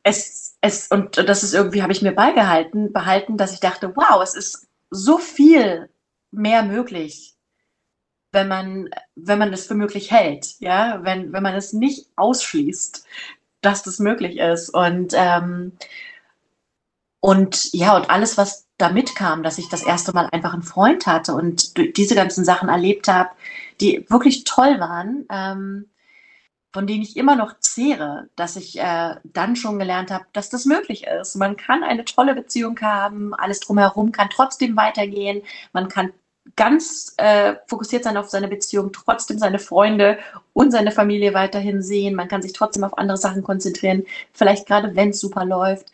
Es, 0.04 0.56
es, 0.60 0.86
und 0.88 1.16
das 1.16 1.42
ist 1.42 1.52
irgendwie, 1.52 1.82
habe 1.82 1.92
ich 1.92 2.00
mir 2.00 2.12
beigehalten, 2.12 2.92
behalten, 2.92 3.36
dass 3.36 3.52
ich 3.52 3.60
dachte, 3.60 3.96
wow, 3.96 4.22
es 4.22 4.34
ist 4.34 4.68
so 4.90 5.18
viel 5.18 5.90
mehr 6.30 6.62
möglich, 6.62 7.34
wenn 8.30 8.46
man, 8.46 8.90
wenn 9.16 9.38
man 9.38 9.52
es 9.52 9.66
für 9.66 9.74
möglich 9.74 10.12
hält, 10.12 10.60
ja, 10.60 11.00
wenn, 11.02 11.32
wenn 11.32 11.42
man 11.42 11.56
es 11.56 11.72
nicht 11.72 12.08
ausschließt, 12.14 13.04
dass 13.60 13.82
das 13.82 13.98
möglich 13.98 14.38
ist. 14.38 14.70
Und 14.70 15.12
ähm, 15.16 15.72
und 17.28 17.74
ja, 17.74 17.94
und 17.94 18.08
alles, 18.08 18.38
was 18.38 18.68
da 18.78 18.88
mitkam, 18.88 19.42
dass 19.42 19.58
ich 19.58 19.68
das 19.68 19.82
erste 19.82 20.14
Mal 20.14 20.30
einfach 20.32 20.54
einen 20.54 20.62
Freund 20.62 21.06
hatte 21.06 21.34
und 21.34 21.76
diese 21.98 22.14
ganzen 22.14 22.42
Sachen 22.42 22.70
erlebt 22.70 23.06
habe, 23.06 23.28
die 23.82 24.06
wirklich 24.08 24.44
toll 24.44 24.80
waren, 24.80 25.26
ähm, 25.30 25.90
von 26.72 26.86
denen 26.86 27.02
ich 27.02 27.18
immer 27.18 27.36
noch 27.36 27.60
zehre, 27.60 28.30
dass 28.34 28.56
ich 28.56 28.78
äh, 28.80 29.16
dann 29.24 29.56
schon 29.56 29.78
gelernt 29.78 30.10
habe, 30.10 30.24
dass 30.32 30.48
das 30.48 30.64
möglich 30.64 31.06
ist. 31.06 31.36
Man 31.36 31.58
kann 31.58 31.84
eine 31.84 32.06
tolle 32.06 32.34
Beziehung 32.34 32.80
haben, 32.80 33.34
alles 33.34 33.60
drumherum 33.60 34.10
kann 34.10 34.30
trotzdem 34.30 34.74
weitergehen, 34.78 35.42
man 35.74 35.88
kann 35.90 36.14
ganz 36.56 37.12
äh, 37.18 37.56
fokussiert 37.66 38.04
sein 38.04 38.16
auf 38.16 38.30
seine 38.30 38.48
Beziehung, 38.48 38.90
trotzdem 38.90 39.38
seine 39.38 39.58
Freunde 39.58 40.18
und 40.54 40.70
seine 40.70 40.92
Familie 40.92 41.34
weiterhin 41.34 41.82
sehen, 41.82 42.14
man 42.14 42.28
kann 42.28 42.40
sich 42.40 42.54
trotzdem 42.54 42.84
auf 42.84 42.96
andere 42.96 43.18
Sachen 43.18 43.42
konzentrieren, 43.42 44.06
vielleicht 44.32 44.66
gerade 44.66 44.96
wenn 44.96 45.10
es 45.10 45.20
super 45.20 45.44
läuft. 45.44 45.92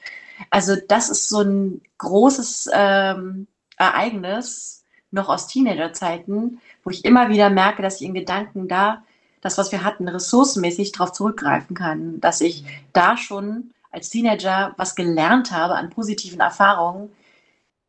Also 0.50 0.76
das 0.88 1.11
ist 1.11 1.29
so 1.29 1.41
ein 1.41 1.83
großes 1.99 2.71
ähm, 2.73 3.47
Ereignis, 3.76 4.85
noch 5.11 5.29
aus 5.29 5.47
Teenagerzeiten, 5.47 6.61
wo 6.83 6.91
ich 6.91 7.05
immer 7.05 7.29
wieder 7.29 7.49
merke, 7.49 7.83
dass 7.83 8.00
ich 8.00 8.07
in 8.07 8.14
Gedanken 8.14 8.69
da, 8.69 9.05
das, 9.41 9.59
was 9.59 9.73
wir 9.73 9.85
hatten, 9.85 10.09
ressourcenmäßig 10.09 10.93
darauf 10.93 11.12
zurückgreifen 11.12 11.76
kann, 11.76 12.21
dass 12.21 12.41
ich 12.41 12.64
da 12.93 13.17
schon 13.17 13.73
als 13.91 14.11
Teenager 14.11 14.75
was 14.76 14.97
gelernt 14.97 15.53
habe 15.53 15.76
an 15.76 15.91
positiven 15.91 16.41
Erfahrungen, 16.41 17.12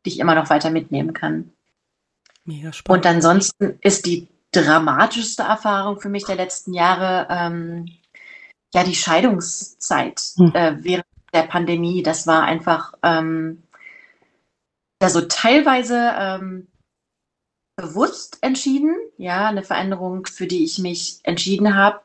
die 0.05 0.09
ich 0.09 0.19
immer 0.19 0.35
noch 0.35 0.49
weiter 0.49 0.69
mitnehmen 0.69 1.13
kann. 1.13 1.51
Mega 2.43 2.71
spannend. 2.71 3.05
Und 3.05 3.11
ansonsten 3.11 3.79
ist 3.81 4.05
die 4.05 4.27
dramatischste 4.51 5.43
Erfahrung 5.43 5.99
für 5.99 6.09
mich 6.09 6.25
der 6.25 6.35
letzten 6.35 6.73
Jahre 6.73 7.27
ähm, 7.29 7.87
ja 8.73 8.83
die 8.83 8.95
Scheidungszeit 8.95 10.21
hm. 10.37 10.51
äh, 10.53 10.75
während 10.83 11.05
der 11.35 11.43
Pandemie. 11.43 12.01
Das 12.01 12.25
war 12.25 12.43
einfach 12.43 12.93
ähm, 13.03 13.61
also 14.99 15.21
teilweise 15.21 16.13
ähm, 16.17 16.67
bewusst 17.75 18.39
entschieden, 18.41 18.95
ja, 19.17 19.47
eine 19.47 19.63
Veränderung, 19.63 20.25
für 20.25 20.47
die 20.47 20.63
ich 20.63 20.79
mich 20.79 21.19
entschieden 21.23 21.75
habe, 21.75 22.01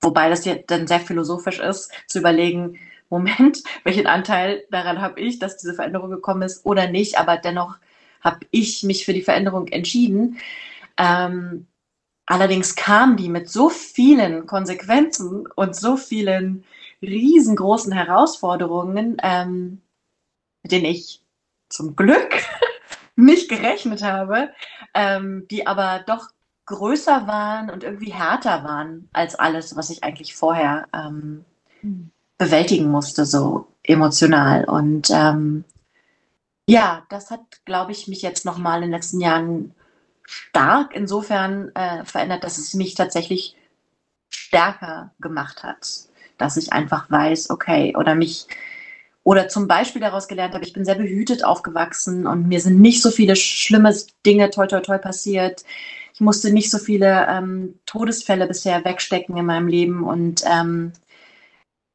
wobei 0.00 0.28
das 0.28 0.44
ja 0.44 0.54
dann 0.54 0.86
sehr 0.86 1.00
philosophisch 1.00 1.58
ist, 1.58 1.92
zu 2.06 2.20
überlegen, 2.20 2.78
Moment, 3.10 3.62
welchen 3.84 4.06
Anteil 4.06 4.64
daran 4.70 5.00
habe 5.00 5.20
ich, 5.20 5.38
dass 5.38 5.56
diese 5.56 5.74
Veränderung 5.74 6.10
gekommen 6.10 6.42
ist 6.42 6.64
oder 6.64 6.88
nicht, 6.88 7.18
aber 7.18 7.36
dennoch 7.36 7.76
habe 8.20 8.46
ich 8.50 8.84
mich 8.84 9.04
für 9.04 9.12
die 9.12 9.22
Veränderung 9.22 9.66
entschieden. 9.68 10.38
Ähm, 10.96 11.66
allerdings 12.26 12.76
kam 12.76 13.16
die 13.16 13.28
mit 13.28 13.50
so 13.50 13.68
vielen 13.68 14.46
Konsequenzen 14.46 15.46
und 15.48 15.74
so 15.74 15.96
vielen 15.96 16.64
riesengroßen 17.02 17.92
Herausforderungen, 17.92 19.16
ähm, 19.22 19.82
mit 20.62 20.72
denen 20.72 20.86
ich 20.86 21.22
zum 21.68 21.96
Glück 21.96 22.42
nicht 23.16 23.48
gerechnet 23.48 24.02
habe, 24.02 24.50
ähm, 24.94 25.46
die 25.50 25.66
aber 25.66 26.04
doch 26.06 26.28
größer 26.66 27.26
waren 27.26 27.70
und 27.70 27.82
irgendwie 27.82 28.12
härter 28.12 28.64
waren 28.64 29.08
als 29.12 29.34
alles, 29.34 29.76
was 29.76 29.90
ich 29.90 30.04
eigentlich 30.04 30.34
vorher 30.34 30.86
ähm, 30.92 31.44
hm. 31.80 32.10
bewältigen 32.38 32.88
musste, 32.90 33.26
so 33.26 33.66
emotional. 33.82 34.64
Und 34.64 35.10
ähm, 35.10 35.64
ja, 36.68 37.04
das 37.10 37.30
hat, 37.30 37.40
glaube 37.64 37.92
ich, 37.92 38.06
mich 38.06 38.22
jetzt 38.22 38.44
nochmal 38.44 38.76
in 38.76 38.82
den 38.82 38.92
letzten 38.92 39.20
Jahren 39.20 39.74
stark 40.24 40.94
insofern 40.94 41.74
äh, 41.74 42.04
verändert, 42.04 42.44
dass 42.44 42.58
es 42.58 42.74
mich 42.74 42.94
tatsächlich 42.94 43.56
stärker 44.30 45.10
gemacht 45.18 45.64
hat 45.64 46.11
dass 46.42 46.56
ich 46.56 46.72
einfach 46.72 47.10
weiß, 47.10 47.50
okay, 47.50 47.94
oder 47.96 48.14
mich 48.14 48.46
oder 49.24 49.48
zum 49.48 49.68
Beispiel 49.68 50.00
daraus 50.00 50.26
gelernt 50.26 50.54
habe, 50.54 50.64
ich 50.64 50.72
bin 50.72 50.84
sehr 50.84 50.96
behütet 50.96 51.44
aufgewachsen 51.44 52.26
und 52.26 52.48
mir 52.48 52.60
sind 52.60 52.80
nicht 52.80 53.00
so 53.00 53.12
viele 53.12 53.36
schlimme 53.36 53.94
Dinge 54.26 54.50
toi 54.50 54.66
toi 54.66 54.80
toi 54.80 54.98
passiert. 54.98 55.64
Ich 56.12 56.20
musste 56.20 56.52
nicht 56.52 56.70
so 56.70 56.78
viele 56.78 57.26
ähm, 57.28 57.78
Todesfälle 57.86 58.48
bisher 58.48 58.84
wegstecken 58.84 59.36
in 59.36 59.46
meinem 59.46 59.68
Leben 59.68 60.02
und 60.02 60.42
ähm, 60.44 60.92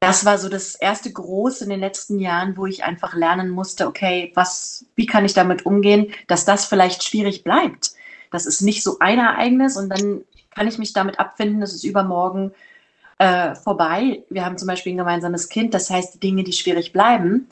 das 0.00 0.24
war 0.24 0.38
so 0.38 0.48
das 0.48 0.74
erste 0.76 1.12
Große 1.12 1.64
in 1.64 1.70
den 1.70 1.80
letzten 1.80 2.18
Jahren, 2.20 2.56
wo 2.56 2.66
ich 2.66 2.84
einfach 2.84 3.14
lernen 3.14 3.50
musste, 3.50 3.86
okay, 3.86 4.32
was, 4.34 4.86
wie 4.94 5.06
kann 5.06 5.24
ich 5.24 5.34
damit 5.34 5.66
umgehen, 5.66 6.12
dass 6.28 6.44
das 6.44 6.64
vielleicht 6.66 7.02
schwierig 7.02 7.44
bleibt. 7.44 7.92
Das 8.30 8.46
ist 8.46 8.62
nicht 8.62 8.82
so 8.82 8.98
ein 9.00 9.18
Ereignis 9.18 9.76
und 9.76 9.90
dann 9.90 10.22
kann 10.54 10.68
ich 10.68 10.78
mich 10.78 10.92
damit 10.92 11.18
abfinden, 11.18 11.60
dass 11.60 11.74
es 11.74 11.84
übermorgen 11.84 12.52
äh, 13.18 13.54
vorbei. 13.54 14.24
Wir 14.30 14.44
haben 14.44 14.58
zum 14.58 14.68
Beispiel 14.68 14.92
ein 14.92 14.98
gemeinsames 14.98 15.48
Kind, 15.48 15.74
das 15.74 15.90
heißt, 15.90 16.14
die 16.14 16.20
Dinge, 16.20 16.44
die 16.44 16.52
schwierig 16.52 16.92
bleiben, 16.92 17.48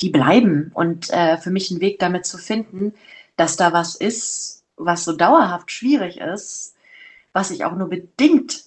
die 0.00 0.10
bleiben. 0.10 0.70
Und 0.74 1.10
äh, 1.10 1.36
für 1.38 1.50
mich 1.50 1.70
einen 1.70 1.80
Weg 1.80 1.98
damit 1.98 2.26
zu 2.26 2.38
finden, 2.38 2.94
dass 3.36 3.56
da 3.56 3.72
was 3.72 3.94
ist, 3.94 4.64
was 4.76 5.04
so 5.04 5.12
dauerhaft 5.12 5.70
schwierig 5.70 6.18
ist, 6.18 6.74
was 7.32 7.50
ich 7.50 7.64
auch 7.64 7.76
nur 7.76 7.88
bedingt 7.88 8.64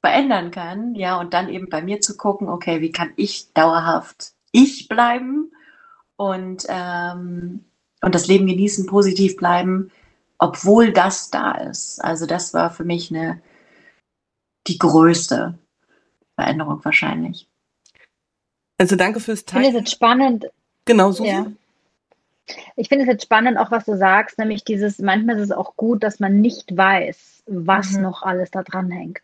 verändern 0.00 0.50
kann, 0.50 0.94
ja, 0.96 1.18
und 1.20 1.32
dann 1.32 1.48
eben 1.48 1.68
bei 1.68 1.80
mir 1.80 2.00
zu 2.00 2.16
gucken, 2.16 2.48
okay, 2.48 2.80
wie 2.80 2.90
kann 2.90 3.12
ich 3.16 3.52
dauerhaft 3.54 4.32
ich 4.50 4.88
bleiben 4.88 5.52
und, 6.16 6.66
ähm, 6.68 7.64
und 8.02 8.14
das 8.14 8.26
Leben 8.26 8.46
genießen, 8.46 8.86
positiv 8.86 9.36
bleiben, 9.36 9.90
obwohl 10.38 10.92
das 10.92 11.30
da 11.30 11.52
ist. 11.52 12.00
Also 12.04 12.26
das 12.26 12.52
war 12.52 12.70
für 12.70 12.84
mich 12.84 13.10
eine, 13.10 13.40
die 14.66 14.78
größte 14.78 15.58
Veränderung 16.42 16.84
wahrscheinlich. 16.84 17.48
Also 18.78 18.96
danke 18.96 19.20
fürs 19.20 19.44
Teilen. 19.44 19.64
Ich 19.64 19.68
finde 19.68 19.78
es 19.78 19.84
jetzt 19.84 19.96
spannend. 19.96 20.46
Genau 20.84 21.12
so. 21.12 21.24
Ja. 21.24 21.46
Ich 22.76 22.88
finde 22.88 23.04
es 23.04 23.08
jetzt 23.08 23.24
spannend, 23.24 23.58
auch 23.58 23.70
was 23.70 23.84
du 23.84 23.96
sagst, 23.96 24.38
nämlich 24.38 24.64
dieses, 24.64 24.98
manchmal 24.98 25.36
ist 25.36 25.44
es 25.44 25.52
auch 25.52 25.76
gut, 25.76 26.02
dass 26.02 26.20
man 26.20 26.40
nicht 26.40 26.76
weiß, 26.76 27.44
was 27.46 27.92
mhm. 27.92 28.02
noch 28.02 28.22
alles 28.22 28.50
da 28.50 28.62
dran 28.62 28.90
hängt 28.90 29.22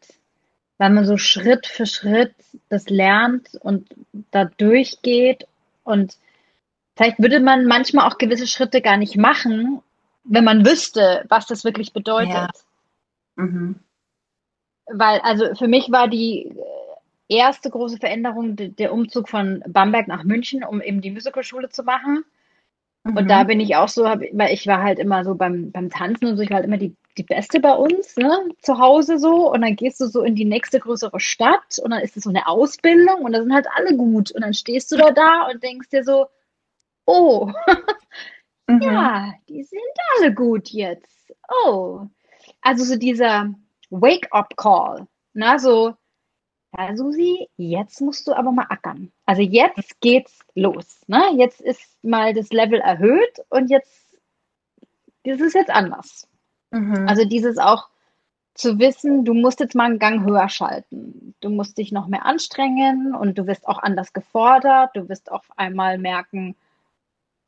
weil 0.78 0.90
man 0.90 1.04
so 1.04 1.18
Schritt 1.18 1.66
für 1.66 1.86
Schritt 1.86 2.34
das 2.68 2.88
lernt 2.88 3.54
und 3.60 3.88
da 4.30 4.44
durchgeht 4.44 5.46
und 5.84 6.16
vielleicht 6.96 7.18
würde 7.18 7.40
man 7.40 7.66
manchmal 7.66 8.08
auch 8.08 8.16
gewisse 8.16 8.46
Schritte 8.46 8.80
gar 8.80 8.96
nicht 8.96 9.16
machen, 9.16 9.82
wenn 10.24 10.44
man 10.44 10.64
wüsste, 10.64 11.24
was 11.28 11.46
das 11.46 11.64
wirklich 11.64 11.92
bedeutet. 11.92 12.32
Ja. 12.32 12.50
Mhm. 13.36 13.80
Weil, 14.86 15.20
also 15.20 15.54
für 15.54 15.68
mich 15.68 15.90
war 15.90 16.08
die 16.08 16.52
erste 17.28 17.70
große 17.70 17.98
Veränderung 17.98 18.56
der 18.56 18.92
Umzug 18.92 19.28
von 19.28 19.62
Bamberg 19.66 20.08
nach 20.08 20.24
München, 20.24 20.64
um 20.64 20.80
eben 20.80 21.00
die 21.00 21.10
Musicalschule 21.10 21.68
zu 21.68 21.82
machen. 21.82 22.24
Mhm. 23.04 23.16
Und 23.16 23.30
da 23.30 23.44
bin 23.44 23.60
ich 23.60 23.76
auch 23.76 23.88
so, 23.88 24.04
weil 24.04 24.52
ich 24.52 24.66
war 24.66 24.82
halt 24.82 24.98
immer 24.98 25.24
so 25.24 25.34
beim, 25.34 25.70
beim 25.70 25.90
Tanzen 25.90 26.26
und 26.26 26.36
so, 26.36 26.42
ich 26.42 26.50
war 26.50 26.56
halt 26.56 26.66
immer 26.66 26.78
die 26.78 26.96
die 27.18 27.24
Beste 27.24 27.60
bei 27.60 27.74
uns, 27.74 28.16
ne, 28.16 28.48
zu 28.62 28.78
Hause 28.78 29.18
so. 29.18 29.52
Und 29.52 29.62
dann 29.62 29.76
gehst 29.76 30.00
du 30.00 30.06
so 30.06 30.22
in 30.22 30.34
die 30.34 30.44
nächste 30.44 30.80
größere 30.80 31.20
Stadt 31.20 31.78
und 31.82 31.90
dann 31.90 32.00
ist 32.00 32.16
es 32.16 32.24
so 32.24 32.30
eine 32.30 32.46
Ausbildung 32.46 33.22
und 33.22 33.32
da 33.32 33.42
sind 33.42 33.52
halt 33.52 33.66
alle 33.74 33.96
gut. 33.96 34.30
Und 34.30 34.42
dann 34.42 34.54
stehst 34.54 34.90
du 34.92 34.96
da 34.96 35.10
da 35.10 35.48
und 35.52 35.62
denkst 35.62 35.90
dir 35.90 36.04
so, 36.04 36.26
oh, 37.04 37.50
mhm. 38.68 38.80
ja, 38.80 39.34
die 39.48 39.62
sind 39.62 39.80
alle 40.16 40.32
gut 40.32 40.68
jetzt. 40.70 41.32
Oh. 41.64 42.06
Also 42.62 42.84
so 42.84 42.96
dieser 42.96 43.52
Wake-up-Call, 43.90 45.06
ne, 45.34 45.58
so, 45.58 45.94
ja, 46.76 46.96
Susi, 46.96 47.48
jetzt 47.56 48.00
musst 48.00 48.26
du 48.28 48.34
aber 48.34 48.52
mal 48.52 48.66
ackern. 48.68 49.10
Also 49.24 49.42
jetzt 49.42 50.00
geht's 50.00 50.40
los. 50.54 51.00
Ne? 51.06 51.22
Jetzt 51.36 51.60
ist 51.60 52.02
mal 52.02 52.34
das 52.34 52.50
Level 52.50 52.80
erhöht 52.80 53.40
und 53.48 53.70
jetzt, 53.70 54.04
das 55.24 55.40
ist 55.40 55.54
jetzt 55.54 55.70
anders. 55.70 56.28
Mhm. 56.70 57.06
Also 57.08 57.24
dieses 57.24 57.58
auch 57.58 57.88
zu 58.54 58.78
wissen, 58.78 59.24
du 59.24 59.34
musst 59.34 59.60
jetzt 59.60 59.74
mal 59.74 59.84
einen 59.84 59.98
Gang 59.98 60.26
höher 60.26 60.48
schalten. 60.48 61.34
Du 61.40 61.48
musst 61.48 61.78
dich 61.78 61.92
noch 61.92 62.08
mehr 62.08 62.26
anstrengen 62.26 63.14
und 63.14 63.38
du 63.38 63.46
wirst 63.46 63.66
auch 63.66 63.78
anders 63.78 64.12
gefordert. 64.12 64.90
Du 64.94 65.08
wirst 65.08 65.30
auf 65.30 65.48
einmal 65.56 65.96
merken, 65.96 66.56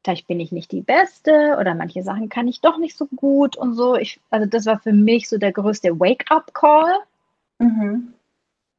vielleicht 0.03 0.29
bin 0.29 0.41
ich 0.41 0.53
nicht 0.53 0.73
die 0.73 0.83
Beste 0.83 1.57
oder 1.59 1.75
manche 1.75 2.03
Sachen 2.03 2.29
kann 2.29 2.49
ich 2.49 2.61
doch 2.61 2.79
nicht 2.79 2.97
so 2.97 3.07
gut 3.07 3.57
und 3.57 3.75
so. 3.75 3.97
Ich, 3.97 4.21
also 4.31 4.47
das 4.47 4.67
war 4.67 4.79
für 4.79 4.93
mich 4.93 5.29
so 5.29 5.37
der 5.37 5.53
größte 5.53 5.99
Wake-up-Call. 5.99 7.01
Mhm. 7.59 8.15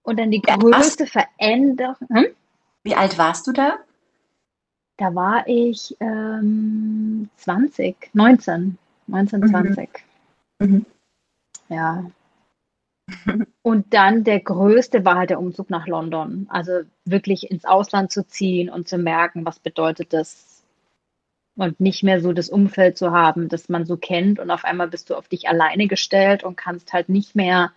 Und 0.03 0.19
dann 0.19 0.31
die 0.31 0.41
größte 0.41 1.05
Veränderung. 1.05 2.07
Hm? 2.09 2.27
Wie 2.83 2.95
alt 2.95 3.17
warst 3.17 3.47
du 3.47 3.51
da? 3.51 3.77
Da 4.97 5.15
war 5.15 5.47
ich 5.47 5.95
ähm, 5.99 7.29
20, 7.37 8.11
19, 8.13 8.77
19, 9.07 9.47
20. 9.47 9.89
Mhm. 10.59 10.67
Mhm. 10.67 10.85
Ja. 11.69 12.05
Und 13.61 13.93
dann 13.93 14.23
der 14.23 14.39
größte 14.39 15.03
war 15.05 15.15
halt 15.15 15.29
der 15.29 15.39
Umzug 15.39 15.69
nach 15.69 15.87
London. 15.87 16.47
Also 16.49 16.81
wirklich 17.05 17.49
ins 17.49 17.65
Ausland 17.65 18.11
zu 18.11 18.25
ziehen 18.27 18.69
und 18.69 18.87
zu 18.87 18.97
merken, 18.97 19.45
was 19.45 19.59
bedeutet 19.59 20.13
das. 20.13 20.63
Und 21.55 21.79
nicht 21.79 22.03
mehr 22.03 22.21
so 22.21 22.31
das 22.31 22.49
Umfeld 22.49 22.97
zu 22.97 23.11
haben, 23.11 23.49
das 23.49 23.69
man 23.69 23.85
so 23.85 23.97
kennt. 23.97 24.39
Und 24.39 24.51
auf 24.51 24.63
einmal 24.63 24.87
bist 24.87 25.09
du 25.09 25.15
auf 25.15 25.27
dich 25.27 25.49
alleine 25.49 25.87
gestellt 25.87 26.43
und 26.43 26.55
kannst 26.55 26.93
halt 26.93 27.09
nicht 27.09 27.35
mehr 27.35 27.71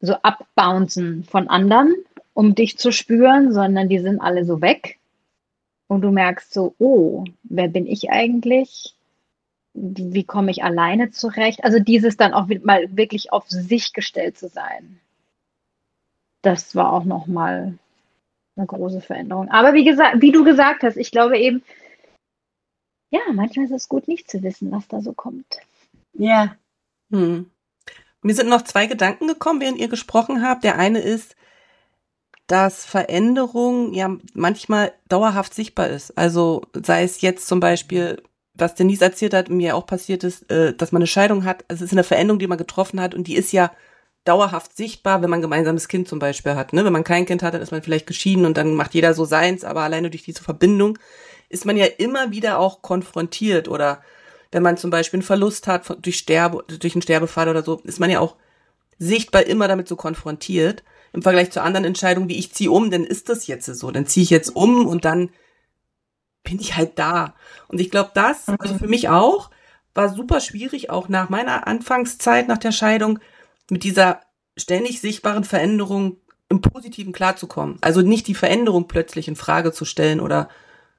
so 0.00 0.14
abbouncen 0.14 1.24
von 1.24 1.48
anderen, 1.48 1.94
um 2.34 2.54
dich 2.54 2.78
zu 2.78 2.92
spüren, 2.92 3.52
sondern 3.52 3.88
die 3.88 3.98
sind 3.98 4.20
alle 4.20 4.44
so 4.44 4.60
weg. 4.60 4.98
Und 5.88 6.02
du 6.02 6.10
merkst 6.10 6.52
so, 6.52 6.74
oh, 6.78 7.24
wer 7.44 7.68
bin 7.68 7.86
ich 7.86 8.10
eigentlich? 8.10 8.96
wie 9.76 10.24
komme 10.24 10.50
ich 10.50 10.64
alleine 10.64 11.10
zurecht? 11.10 11.62
Also 11.64 11.78
dieses 11.78 12.16
dann 12.16 12.32
auch 12.32 12.48
mal 12.62 12.96
wirklich 12.96 13.32
auf 13.32 13.48
sich 13.48 13.92
gestellt 13.92 14.38
zu 14.38 14.48
sein. 14.48 15.00
Das 16.42 16.74
war 16.74 16.92
auch 16.92 17.04
nochmal 17.04 17.78
eine 18.56 18.66
große 18.66 19.00
Veränderung. 19.00 19.50
Aber 19.50 19.74
wie 19.74 19.84
gesagt, 19.84 20.22
wie 20.22 20.32
du 20.32 20.44
gesagt 20.44 20.82
hast, 20.82 20.96
ich 20.96 21.10
glaube 21.10 21.38
eben, 21.38 21.62
ja, 23.10 23.20
manchmal 23.32 23.66
ist 23.66 23.72
es 23.72 23.88
gut, 23.88 24.08
nicht 24.08 24.30
zu 24.30 24.42
wissen, 24.42 24.70
was 24.72 24.88
da 24.88 25.00
so 25.00 25.12
kommt. 25.12 25.58
Ja. 26.14 26.56
Hm. 27.10 27.50
Mir 28.26 28.34
sind 28.34 28.48
noch 28.48 28.62
zwei 28.62 28.86
Gedanken 28.86 29.28
gekommen, 29.28 29.60
während 29.60 29.78
ihr 29.78 29.86
gesprochen 29.86 30.42
habt. 30.42 30.64
Der 30.64 30.78
eine 30.78 30.98
ist, 30.98 31.36
dass 32.48 32.84
Veränderung 32.84 33.92
ja 33.92 34.16
manchmal 34.34 34.92
dauerhaft 35.08 35.54
sichtbar 35.54 35.90
ist. 35.90 36.18
Also 36.18 36.62
sei 36.74 37.04
es 37.04 37.20
jetzt 37.20 37.46
zum 37.46 37.60
Beispiel 37.60 38.20
was 38.54 38.74
Denise 38.74 39.02
erzählt 39.02 39.32
hat, 39.32 39.48
mir 39.48 39.76
auch 39.76 39.86
passiert 39.86 40.24
ist, 40.24 40.50
äh, 40.50 40.74
dass 40.74 40.90
man 40.90 41.02
eine 41.02 41.06
Scheidung 41.06 41.44
hat. 41.44 41.64
Also 41.68 41.84
es 41.84 41.90
ist 41.90 41.94
eine 41.94 42.02
Veränderung, 42.02 42.40
die 42.40 42.46
man 42.48 42.58
getroffen 42.58 43.00
hat 43.00 43.14
und 43.14 43.28
die 43.28 43.36
ist 43.36 43.52
ja 43.52 43.70
dauerhaft 44.24 44.76
sichtbar, 44.76 45.22
wenn 45.22 45.30
man 45.30 45.38
ein 45.38 45.42
gemeinsames 45.42 45.86
Kind 45.86 46.08
zum 46.08 46.18
Beispiel 46.18 46.56
hat. 46.56 46.72
Ne? 46.72 46.84
Wenn 46.84 46.92
man 46.92 47.04
kein 47.04 47.26
Kind 47.26 47.44
hat, 47.44 47.54
dann 47.54 47.62
ist 47.62 47.70
man 47.70 47.82
vielleicht 47.82 48.08
geschieden 48.08 48.44
und 48.44 48.56
dann 48.56 48.74
macht 48.74 48.94
jeder 48.94 49.14
so 49.14 49.24
seins, 49.24 49.62
aber 49.62 49.82
alleine 49.82 50.10
durch 50.10 50.24
diese 50.24 50.42
Verbindung 50.42 50.98
ist 51.48 51.64
man 51.64 51.76
ja 51.76 51.86
immer 51.86 52.32
wieder 52.32 52.58
auch 52.58 52.82
konfrontiert 52.82 53.68
oder 53.68 54.02
wenn 54.56 54.62
man 54.62 54.78
zum 54.78 54.88
Beispiel 54.88 55.18
einen 55.18 55.22
Verlust 55.22 55.66
hat 55.66 55.84
durch 56.00 56.16
Sterbe, 56.16 56.64
durch 56.66 56.94
einen 56.94 57.02
Sterbefall 57.02 57.50
oder 57.50 57.62
so, 57.62 57.78
ist 57.84 58.00
man 58.00 58.08
ja 58.08 58.20
auch 58.20 58.36
sichtbar 58.98 59.42
immer 59.42 59.68
damit 59.68 59.86
so 59.86 59.96
konfrontiert. 59.96 60.82
Im 61.12 61.20
Vergleich 61.20 61.50
zu 61.50 61.60
anderen 61.60 61.84
Entscheidungen, 61.84 62.30
wie 62.30 62.38
ich 62.38 62.54
ziehe 62.54 62.70
um, 62.70 62.90
dann 62.90 63.04
ist 63.04 63.28
das 63.28 63.46
jetzt 63.48 63.66
so. 63.66 63.90
Dann 63.90 64.06
ziehe 64.06 64.24
ich 64.24 64.30
jetzt 64.30 64.56
um 64.56 64.86
und 64.86 65.04
dann 65.04 65.28
bin 66.42 66.58
ich 66.58 66.74
halt 66.74 66.98
da. 66.98 67.34
Und 67.68 67.82
ich 67.82 67.90
glaube, 67.90 68.12
das, 68.14 68.48
also 68.48 68.72
mhm. 68.72 68.78
für 68.78 68.88
mich 68.88 69.10
auch, 69.10 69.50
war 69.92 70.08
super 70.08 70.40
schwierig, 70.40 70.88
auch 70.88 71.10
nach 71.10 71.28
meiner 71.28 71.66
Anfangszeit, 71.66 72.48
nach 72.48 72.56
der 72.56 72.72
Scheidung, 72.72 73.18
mit 73.68 73.84
dieser 73.84 74.22
ständig 74.56 75.02
sichtbaren 75.02 75.44
Veränderung 75.44 76.16
im 76.48 76.62
Positiven 76.62 77.12
klarzukommen. 77.12 77.76
Also 77.82 78.00
nicht 78.00 78.26
die 78.26 78.34
Veränderung 78.34 78.88
plötzlich 78.88 79.28
in 79.28 79.36
Frage 79.36 79.72
zu 79.72 79.84
stellen 79.84 80.18
oder, 80.18 80.48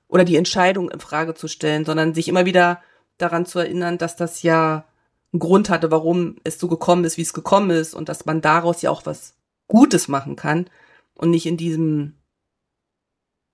oder 0.08 0.26
die 0.26 0.36
Entscheidung 0.36 0.92
in 0.92 1.00
Frage 1.00 1.34
zu 1.34 1.48
stellen, 1.48 1.86
sondern 1.86 2.14
sich 2.14 2.28
immer 2.28 2.46
wieder 2.46 2.84
daran 3.18 3.46
zu 3.46 3.60
erinnern, 3.60 3.98
dass 3.98 4.16
das 4.16 4.44
ja 4.44 4.86
einen 5.34 5.40
Grund 5.40 5.70
hatte, 5.70 5.92
warum 5.92 6.38
es 6.44 6.60
so 6.60 6.68
gekommen 6.68 7.04
ist, 7.04 7.18
wie 7.18 7.24
es 7.24 7.34
gekommen 7.34 7.70
ist 7.72 7.94
und 7.94 8.10
dass 8.10 8.26
man 8.26 8.42
daraus 8.42 8.82
ja 8.82 8.90
auch 8.92 9.06
was 9.06 9.36
Gutes 9.68 10.08
machen 10.08 10.36
kann 10.36 10.70
und 11.16 11.30
nicht 11.30 11.46
in 11.46 11.58
diesem 11.58 12.16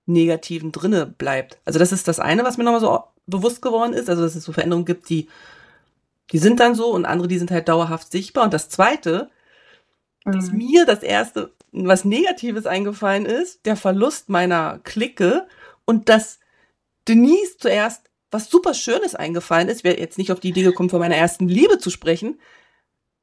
Negativen 0.06 0.70
drinne 0.70 1.06
bleibt. 1.06 1.58
Also 1.64 1.78
das 1.78 1.92
ist 1.92 2.08
das 2.08 2.20
eine, 2.20 2.44
was 2.44 2.56
mir 2.56 2.64
nochmal 2.64 2.80
so 2.80 3.04
bewusst 3.26 3.62
geworden 3.62 3.94
ist. 3.94 4.08
Also 4.08 4.22
dass 4.22 4.34
es 4.34 4.44
so 4.44 4.52
Veränderungen 4.52 4.84
gibt, 4.84 5.08
die, 5.08 5.28
die 6.30 6.38
sind 6.38 6.60
dann 6.60 6.74
so 6.74 6.92
und 6.92 7.06
andere, 7.06 7.28
die 7.28 7.38
sind 7.38 7.50
halt 7.50 7.68
dauerhaft 7.68 8.12
sichtbar. 8.12 8.44
Und 8.44 8.54
das 8.54 8.68
zweite, 8.68 9.30
mhm. 10.24 10.32
dass 10.32 10.52
mir 10.52 10.86
das 10.86 11.02
erste, 11.02 11.52
was 11.72 12.04
Negatives 12.04 12.66
eingefallen 12.66 13.26
ist, 13.26 13.64
der 13.66 13.76
Verlust 13.76 14.28
meiner 14.28 14.78
Clique 14.84 15.46
und 15.84 16.08
dass 16.08 16.38
Denise 17.08 17.56
zuerst 17.58 18.10
was 18.34 18.50
super 18.50 18.74
Schönes 18.74 19.14
eingefallen 19.14 19.68
ist. 19.68 19.78
Ich 19.78 19.84
wäre 19.84 19.98
jetzt 19.98 20.18
nicht 20.18 20.30
auf 20.32 20.40
die 20.40 20.50
Idee 20.50 20.62
gekommen, 20.62 20.90
von 20.90 21.00
meiner 21.00 21.16
ersten 21.16 21.48
Liebe 21.48 21.78
zu 21.78 21.88
sprechen. 21.88 22.40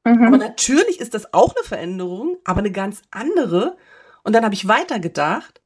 Mhm. 0.04 0.24
Aber 0.24 0.38
natürlich 0.38 0.98
ist 0.98 1.14
das 1.14 1.32
auch 1.32 1.54
eine 1.54 1.64
Veränderung, 1.64 2.38
aber 2.44 2.58
eine 2.58 2.72
ganz 2.72 3.02
andere. 3.10 3.76
Und 4.24 4.34
dann 4.34 4.44
habe 4.44 4.54
ich 4.54 4.66
weitergedacht 4.66 5.62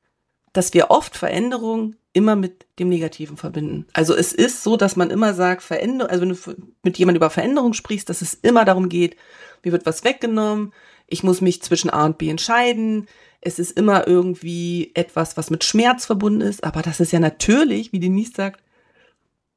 dass 0.56 0.72
wir 0.72 0.90
oft 0.90 1.16
Veränderungen 1.16 1.96
immer 2.12 2.35
mit 2.35 2.66
dem 2.78 2.88
Negativen 2.88 3.37
verbinden. 3.37 3.87
Also 3.92 4.14
es 4.14 4.32
ist 4.32 4.62
so, 4.62 4.78
dass 4.78 4.96
man 4.96 5.11
immer 5.11 5.35
sagt, 5.35 5.62
Veränderung, 5.62 6.11
also 6.11 6.22
wenn 6.22 6.30
du 6.30 6.72
mit 6.82 6.98
jemandem 6.98 7.20
über 7.20 7.30
Veränderung 7.30 7.74
sprichst, 7.74 8.09
dass 8.09 8.22
es 8.22 8.32
immer 8.35 8.64
darum 8.64 8.88
geht, 8.88 9.16
mir 9.62 9.72
wird 9.72 9.85
was 9.85 10.02
weggenommen, 10.02 10.72
ich 11.06 11.22
muss 11.22 11.42
mich 11.42 11.62
zwischen 11.62 11.90
A 11.90 12.06
und 12.06 12.16
B 12.16 12.30
entscheiden, 12.30 13.06
es 13.42 13.59
ist 13.59 13.72
immer 13.72 14.09
irgendwie 14.09 14.92
etwas, 14.94 15.37
was 15.37 15.50
mit 15.50 15.62
Schmerz 15.62 16.06
verbunden 16.06 16.40
ist, 16.40 16.64
aber 16.64 16.80
das 16.80 17.00
ist 17.00 17.12
ja 17.12 17.20
natürlich, 17.20 17.92
wie 17.92 18.00
Denise 18.00 18.32
sagt, 18.35 18.62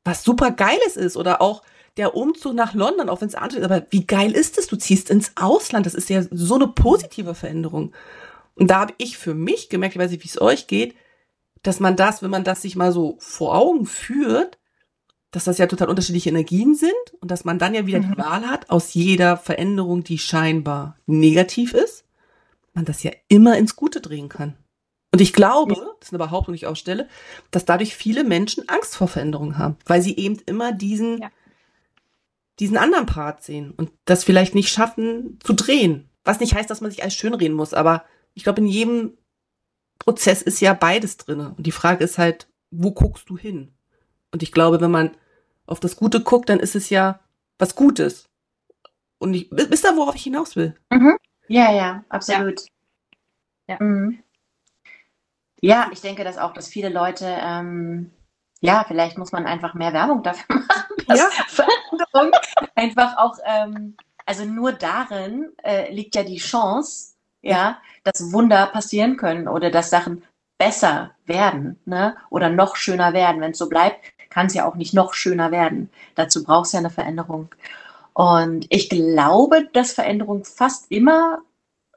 was 0.04 0.24
super 0.24 0.52
geiles 0.52 0.98
ist 0.98 1.18
oder 1.18 1.42
auch 1.42 1.64
der 1.98 2.16
Umzug 2.16 2.54
nach 2.54 2.74
London, 2.74 3.10
auch 3.10 3.22
wenn 3.22 3.28
es 3.28 3.36
ansteht, 3.36 3.64
aber 3.64 3.86
wie 3.90 4.06
geil 4.06 4.32
ist 4.32 4.58
es? 4.58 4.68
Du 4.68 4.78
ziehst 4.78 5.10
ins 5.10 5.34
Ausland, 5.36 5.86
das 5.86 5.96
ist 5.96 6.10
ja 6.10 6.24
so 6.32 6.56
eine 6.56 6.68
positive 6.68 7.36
Veränderung. 7.36 7.94
Und 8.56 8.70
da 8.70 8.80
habe 8.80 8.94
ich 8.98 9.18
für 9.18 9.34
mich 9.34 9.70
gemerkt, 9.70 9.96
ich 9.96 10.02
weiß 10.02 10.12
nicht, 10.12 10.24
wie 10.24 10.28
es 10.28 10.42
euch 10.42 10.68
geht, 10.68 10.96
dass 11.64 11.80
man 11.80 11.96
das, 11.96 12.22
wenn 12.22 12.30
man 12.30 12.44
das 12.44 12.62
sich 12.62 12.76
mal 12.76 12.92
so 12.92 13.18
vor 13.20 13.56
Augen 13.56 13.86
führt, 13.86 14.58
dass 15.32 15.44
das 15.44 15.58
ja 15.58 15.68
total 15.68 15.90
unterschiedliche 15.90 16.30
Energien 16.30 16.74
sind 16.76 16.92
und 17.20 17.30
dass 17.30 17.46
man 17.46 17.60
dann 17.60 17.76
ja 17.76 17.86
wieder 17.86 18.00
mhm. 18.00 18.12
die 18.12 18.18
Wahl 18.18 18.48
hat, 18.48 18.70
aus 18.70 18.94
jeder 18.94 19.38
Veränderung, 19.38 20.04
die 20.04 20.18
scheinbar 20.18 20.98
negativ 21.06 21.74
ist, 21.74 22.06
man 22.74 22.86
das 22.86 23.04
ja 23.04 23.12
immer 23.28 23.58
ins 23.58 23.76
Gute 23.76 24.02
drehen 24.02 24.30
kann. 24.30 24.56
Und 25.12 25.22
ich 25.22 25.34
glaube, 25.34 25.74
das 26.00 26.10
ist 26.10 26.14
eine 26.14 26.24
Behauptung, 26.24 26.54
die 26.54 26.58
ich 26.58 26.68
aufstelle, 26.68 27.08
dass 27.52 27.66
dadurch 27.66 27.96
viele 27.96 28.24
Menschen 28.24 28.70
Angst 28.70 28.96
vor 28.96 29.08
Veränderungen 29.08 29.58
haben, 29.58 29.78
weil 29.86 30.02
sie 30.02 30.16
eben 30.18 30.38
immer 30.46 30.72
diesen, 30.72 31.22
ja. 31.22 31.32
diesen 32.60 32.78
anderen 32.78 33.08
Part 33.08 33.44
sehen 33.44 33.72
und 33.72 33.92
das 34.06 34.24
vielleicht 34.24 34.54
nicht 34.54 34.70
schaffen 34.70 35.40
zu 35.44 35.54
drehen. 35.54 36.10
Was 36.24 36.40
nicht 36.40 36.54
heißt, 36.54 36.70
dass 36.70 36.82
man 36.82 36.92
sich 36.92 37.02
alles 37.02 37.16
schönreden 37.16 37.56
muss, 37.56 37.74
aber 37.74 38.06
ich 38.36 38.44
glaube, 38.44 38.62
in 38.62 38.68
jedem 38.68 39.18
Prozess 39.98 40.42
ist 40.42 40.62
ja 40.62 40.74
beides 40.74 41.18
drinne. 41.18 41.54
Und 41.58 41.66
die 41.66 41.72
Frage 41.72 42.04
ist 42.04 42.18
halt, 42.18 42.48
wo 42.70 42.92
guckst 42.92 43.30
du 43.30 43.38
hin? 43.38 43.74
Und 44.32 44.44
ich 44.44 44.52
glaube, 44.52 44.80
wenn 44.80 44.92
man 44.92 45.12
auf 45.66 45.80
das 45.80 45.96
Gute 45.96 46.22
guckt, 46.22 46.50
dann 46.50 46.60
ist 46.60 46.76
es 46.76 46.90
ja 46.90 47.20
was 47.58 47.76
Gutes. 47.76 48.30
Und 49.18 49.34
ich, 49.34 49.48
wisst 49.52 49.86
ihr, 49.86 49.98
worauf 49.98 50.16
ich 50.16 50.24
hinaus 50.24 50.56
will? 50.56 50.76
Mhm. 50.92 51.18
Ja, 51.48 51.74
ja, 51.74 52.06
absolut. 52.10 52.62
Ja. 53.68 53.78
Ja. 53.80 53.84
Mhm. 53.84 54.20
Ja. 55.62 55.90
ich 55.92 56.02
denke 56.02 56.24
dass 56.24 56.38
auch, 56.38 56.54
dass 56.54 56.68
viele 56.68 56.90
Leute, 56.90 57.26
ähm, 57.26 58.12
ja, 58.62 58.84
vielleicht 58.88 59.18
muss 59.18 59.32
man 59.32 59.46
einfach 59.46 59.74
mehr 59.74 59.94
Werbung 59.94 60.24
dafür 60.24 60.56
machen, 60.68 60.96
dass 61.08 61.20
ja. 61.20 61.30
Veränderung 61.48 62.40
einfach 62.76 63.18
auch, 63.18 63.38
ähm, 63.46 63.96
also 64.26 64.46
nur 64.46 64.74
darin 64.74 65.52
äh, 65.64 65.92
liegt 65.94 66.16
ja 66.16 66.24
die 66.24 66.38
Chance, 66.38 67.16
ja, 67.42 67.80
dass 68.04 68.32
Wunder 68.32 68.68
passieren 68.68 69.18
können 69.18 69.48
oder 69.48 69.72
dass 69.72 69.90
Sachen 69.90 70.24
besser 70.58 71.12
werden, 71.26 71.80
ne? 71.86 72.18
Oder 72.30 72.50
noch 72.50 72.76
schöner 72.76 73.14
werden. 73.14 73.42
Wenn 73.42 73.52
es 73.52 73.58
so 73.58 73.70
bleibt, 73.70 74.06
kann 74.30 74.48
es 74.48 74.54
ja 74.54 74.66
auch 74.66 74.76
nicht 74.76 74.94
noch 74.94 75.14
schöner 75.14 75.52
werden. 75.52 75.90
Dazu 76.16 76.44
braucht 76.44 76.68
es 76.68 76.74
ja 76.74 76.80
eine 76.80 76.90
Veränderung. 76.90 77.50
Und 78.14 78.66
ich 78.70 78.90
glaube, 78.90 79.70
dass 79.74 79.94
Veränderung 79.94 80.44
fast 80.44 80.92
immer 80.92 81.40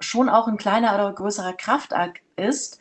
schon 0.00 0.28
auch 0.28 0.46
ein 0.46 0.56
kleiner 0.56 0.94
oder 0.94 1.12
größerer 1.12 1.52
Kraftakt 1.54 2.22
ist, 2.36 2.78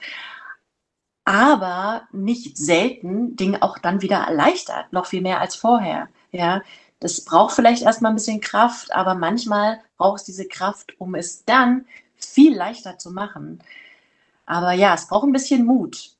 aber 1.31 2.07
nicht 2.11 2.57
selten 2.57 3.37
Dinge 3.37 3.63
auch 3.63 3.77
dann 3.77 4.01
wieder 4.01 4.17
erleichtert, 4.17 4.91
noch 4.91 5.05
viel 5.05 5.21
mehr 5.21 5.39
als 5.39 5.55
vorher. 5.55 6.09
Ja, 6.31 6.61
das 6.99 7.23
braucht 7.23 7.55
vielleicht 7.55 7.83
erstmal 7.83 8.11
ein 8.11 8.15
bisschen 8.15 8.41
Kraft, 8.41 8.93
aber 8.93 9.15
manchmal 9.15 9.79
braucht 9.97 10.19
es 10.19 10.25
diese 10.25 10.47
Kraft, 10.47 10.99
um 10.99 11.15
es 11.15 11.45
dann 11.45 11.85
viel 12.15 12.55
leichter 12.55 12.97
zu 12.97 13.11
machen. 13.11 13.63
Aber 14.45 14.73
ja, 14.73 14.93
es 14.93 15.07
braucht 15.07 15.25
ein 15.25 15.31
bisschen 15.31 15.65
Mut. 15.65 16.11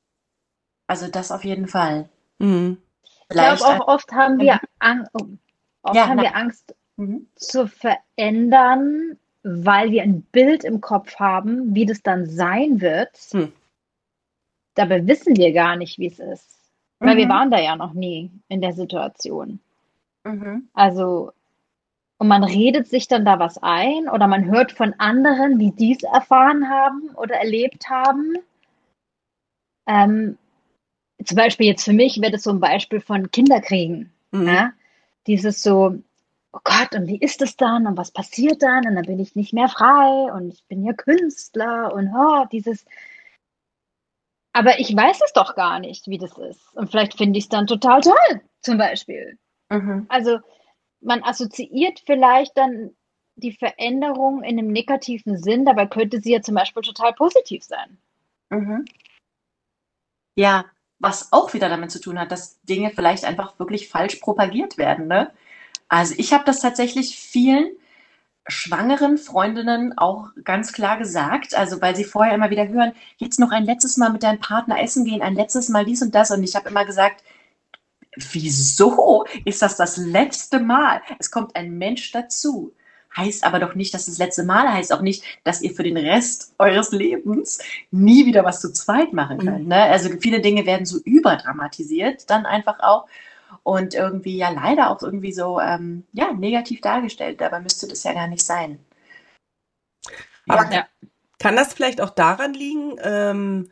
Also 0.86 1.08
das 1.08 1.30
auf 1.30 1.44
jeden 1.44 1.68
Fall. 1.68 2.08
Mhm. 2.38 2.78
Ich 3.04 3.28
glaube 3.28 3.64
auch 3.64 3.88
oft 3.88 4.10
haben 4.12 4.38
wir, 4.38 4.60
Ang 4.78 5.06
oh, 5.12 5.26
oft 5.82 5.94
ja, 5.94 6.08
haben 6.08 6.20
wir 6.20 6.34
Angst 6.34 6.74
mhm. 6.96 7.26
zu 7.34 7.68
verändern, 7.68 9.18
weil 9.42 9.90
wir 9.90 10.02
ein 10.02 10.22
Bild 10.22 10.64
im 10.64 10.80
Kopf 10.80 11.16
haben, 11.16 11.74
wie 11.74 11.84
das 11.84 12.02
dann 12.02 12.26
sein 12.26 12.80
wird. 12.80 13.10
Mhm. 13.32 13.52
Dabei 14.74 15.06
wissen 15.06 15.36
wir 15.36 15.52
gar 15.52 15.76
nicht, 15.76 15.98
wie 15.98 16.06
es 16.06 16.18
ist. 16.18 16.58
Weil 16.98 17.16
wir 17.16 17.26
mhm. 17.26 17.30
waren 17.30 17.50
da 17.50 17.60
ja 17.60 17.76
noch 17.76 17.94
nie 17.94 18.30
in 18.48 18.60
der 18.60 18.72
Situation. 18.72 19.60
Mhm. 20.24 20.68
Also 20.72 21.32
und 22.22 22.28
man 22.28 22.44
redet 22.44 22.86
sich 22.86 23.08
dann 23.08 23.24
da 23.24 23.40
was 23.40 23.58
ein 23.60 24.08
oder 24.08 24.28
man 24.28 24.44
hört 24.44 24.70
von 24.70 24.94
anderen, 24.98 25.58
wie 25.58 25.72
die 25.72 25.96
es 25.96 26.04
erfahren 26.04 26.70
haben 26.70 27.10
oder 27.16 27.34
erlebt 27.34 27.90
haben. 27.90 28.36
Ähm, 29.88 30.38
zum 31.24 31.36
Beispiel 31.36 31.66
jetzt 31.66 31.84
für 31.84 31.92
mich 31.92 32.20
wäre 32.20 32.30
das 32.30 32.44
so 32.44 32.50
ein 32.50 32.60
Beispiel 32.60 33.00
von 33.00 33.32
Kinderkriegen. 33.32 34.12
Mhm. 34.30 34.46
Ja? 34.46 34.72
Dieses 35.26 35.64
so, 35.64 35.96
oh 36.52 36.60
Gott, 36.62 36.94
und 36.94 37.08
wie 37.08 37.18
ist 37.18 37.42
es 37.42 37.56
dann 37.56 37.88
und 37.88 37.96
was 37.96 38.12
passiert 38.12 38.62
dann 38.62 38.86
und 38.86 38.94
dann 38.94 39.06
bin 39.06 39.18
ich 39.18 39.34
nicht 39.34 39.52
mehr 39.52 39.68
frei 39.68 40.32
und 40.32 40.54
ich 40.54 40.64
bin 40.68 40.84
ja 40.84 40.92
Künstler 40.92 41.92
und 41.92 42.08
oh, 42.14 42.44
dieses. 42.52 42.84
Aber 44.52 44.78
ich 44.78 44.94
weiß 44.94 45.20
es 45.24 45.32
doch 45.32 45.54
gar 45.54 45.78
nicht, 45.78 46.08
wie 46.08 46.18
das 46.18 46.36
ist. 46.36 46.74
Und 46.74 46.90
vielleicht 46.90 47.16
finde 47.16 47.38
ich 47.38 47.46
es 47.46 47.48
dann 47.48 47.66
total 47.66 48.02
toll, 48.02 48.40
zum 48.60 48.78
Beispiel. 48.78 49.38
Mhm. 49.70 50.06
Also 50.08 50.38
man 51.00 51.22
assoziiert 51.24 52.00
vielleicht 52.04 52.56
dann 52.56 52.94
die 53.36 53.52
Veränderung 53.52 54.42
in 54.42 54.58
einem 54.58 54.68
negativen 54.68 55.38
Sinn, 55.38 55.64
dabei 55.64 55.86
könnte 55.86 56.20
sie 56.20 56.32
ja 56.32 56.42
zum 56.42 56.54
Beispiel 56.54 56.82
total 56.82 57.14
positiv 57.14 57.64
sein. 57.64 57.98
Mhm. 58.50 58.84
Ja, 60.36 60.66
was 60.98 61.32
auch 61.32 61.52
wieder 61.54 61.68
damit 61.68 61.90
zu 61.90 62.00
tun 62.00 62.18
hat, 62.20 62.30
dass 62.30 62.60
Dinge 62.62 62.90
vielleicht 62.90 63.24
einfach 63.24 63.58
wirklich 63.58 63.88
falsch 63.88 64.16
propagiert 64.16 64.78
werden. 64.78 65.08
Ne? 65.08 65.32
Also 65.88 66.14
ich 66.18 66.32
habe 66.32 66.44
das 66.44 66.60
tatsächlich 66.60 67.16
vielen 67.16 67.72
schwangeren 68.48 69.18
Freundinnen 69.18 69.96
auch 69.96 70.30
ganz 70.44 70.72
klar 70.72 70.98
gesagt, 70.98 71.54
also 71.54 71.80
weil 71.80 71.94
sie 71.94 72.04
vorher 72.04 72.34
immer 72.34 72.50
wieder 72.50 72.68
hören, 72.68 72.92
jetzt 73.16 73.38
noch 73.38 73.52
ein 73.52 73.64
letztes 73.64 73.96
Mal 73.96 74.10
mit 74.10 74.22
deinem 74.22 74.40
Partner 74.40 74.80
essen 74.80 75.04
gehen, 75.04 75.22
ein 75.22 75.34
letztes 75.34 75.68
Mal 75.68 75.84
dies 75.84 76.02
und 76.02 76.14
das. 76.14 76.30
Und 76.30 76.42
ich 76.42 76.56
habe 76.56 76.68
immer 76.68 76.84
gesagt, 76.84 77.22
wieso 78.32 79.24
ist 79.44 79.62
das 79.62 79.76
das 79.76 79.96
letzte 79.96 80.60
Mal? 80.60 81.02
Es 81.18 81.30
kommt 81.30 81.54
ein 81.56 81.78
Mensch 81.78 82.10
dazu. 82.12 82.74
Heißt 83.16 83.44
aber 83.44 83.58
doch 83.58 83.74
nicht, 83.74 83.92
dass 83.92 84.06
das 84.06 84.18
letzte 84.18 84.42
Mal 84.42 84.72
heißt 84.72 84.92
auch 84.92 85.02
nicht, 85.02 85.22
dass 85.44 85.60
ihr 85.60 85.72
für 85.72 85.82
den 85.82 85.98
Rest 85.98 86.54
eures 86.58 86.92
Lebens 86.92 87.58
nie 87.90 88.24
wieder 88.24 88.42
was 88.42 88.60
zu 88.60 88.72
zweit 88.72 89.12
machen 89.12 89.38
könnt. 89.38 89.64
Mhm. 89.64 89.68
Ne? 89.68 89.82
Also 89.82 90.08
viele 90.18 90.40
Dinge 90.40 90.64
werden 90.64 90.86
so 90.86 90.98
überdramatisiert, 91.04 92.30
dann 92.30 92.46
einfach 92.46 92.80
auch 92.80 93.06
und 93.62 93.94
irgendwie 93.94 94.36
ja 94.36 94.50
leider 94.50 94.90
auch 94.90 95.02
irgendwie 95.02 95.32
so 95.32 95.60
ähm, 95.60 96.04
ja 96.12 96.32
negativ 96.32 96.80
dargestellt. 96.80 97.40
Dabei 97.40 97.60
müsste 97.60 97.88
das 97.88 98.02
ja 98.02 98.12
gar 98.12 98.26
nicht 98.26 98.44
sein. 98.44 98.84
Aber 100.48 100.70
ja. 100.72 100.86
kann 101.38 101.56
das 101.56 101.72
vielleicht 101.72 102.00
auch 102.00 102.10
daran 102.10 102.54
liegen? 102.54 102.96
Ähm, 103.02 103.70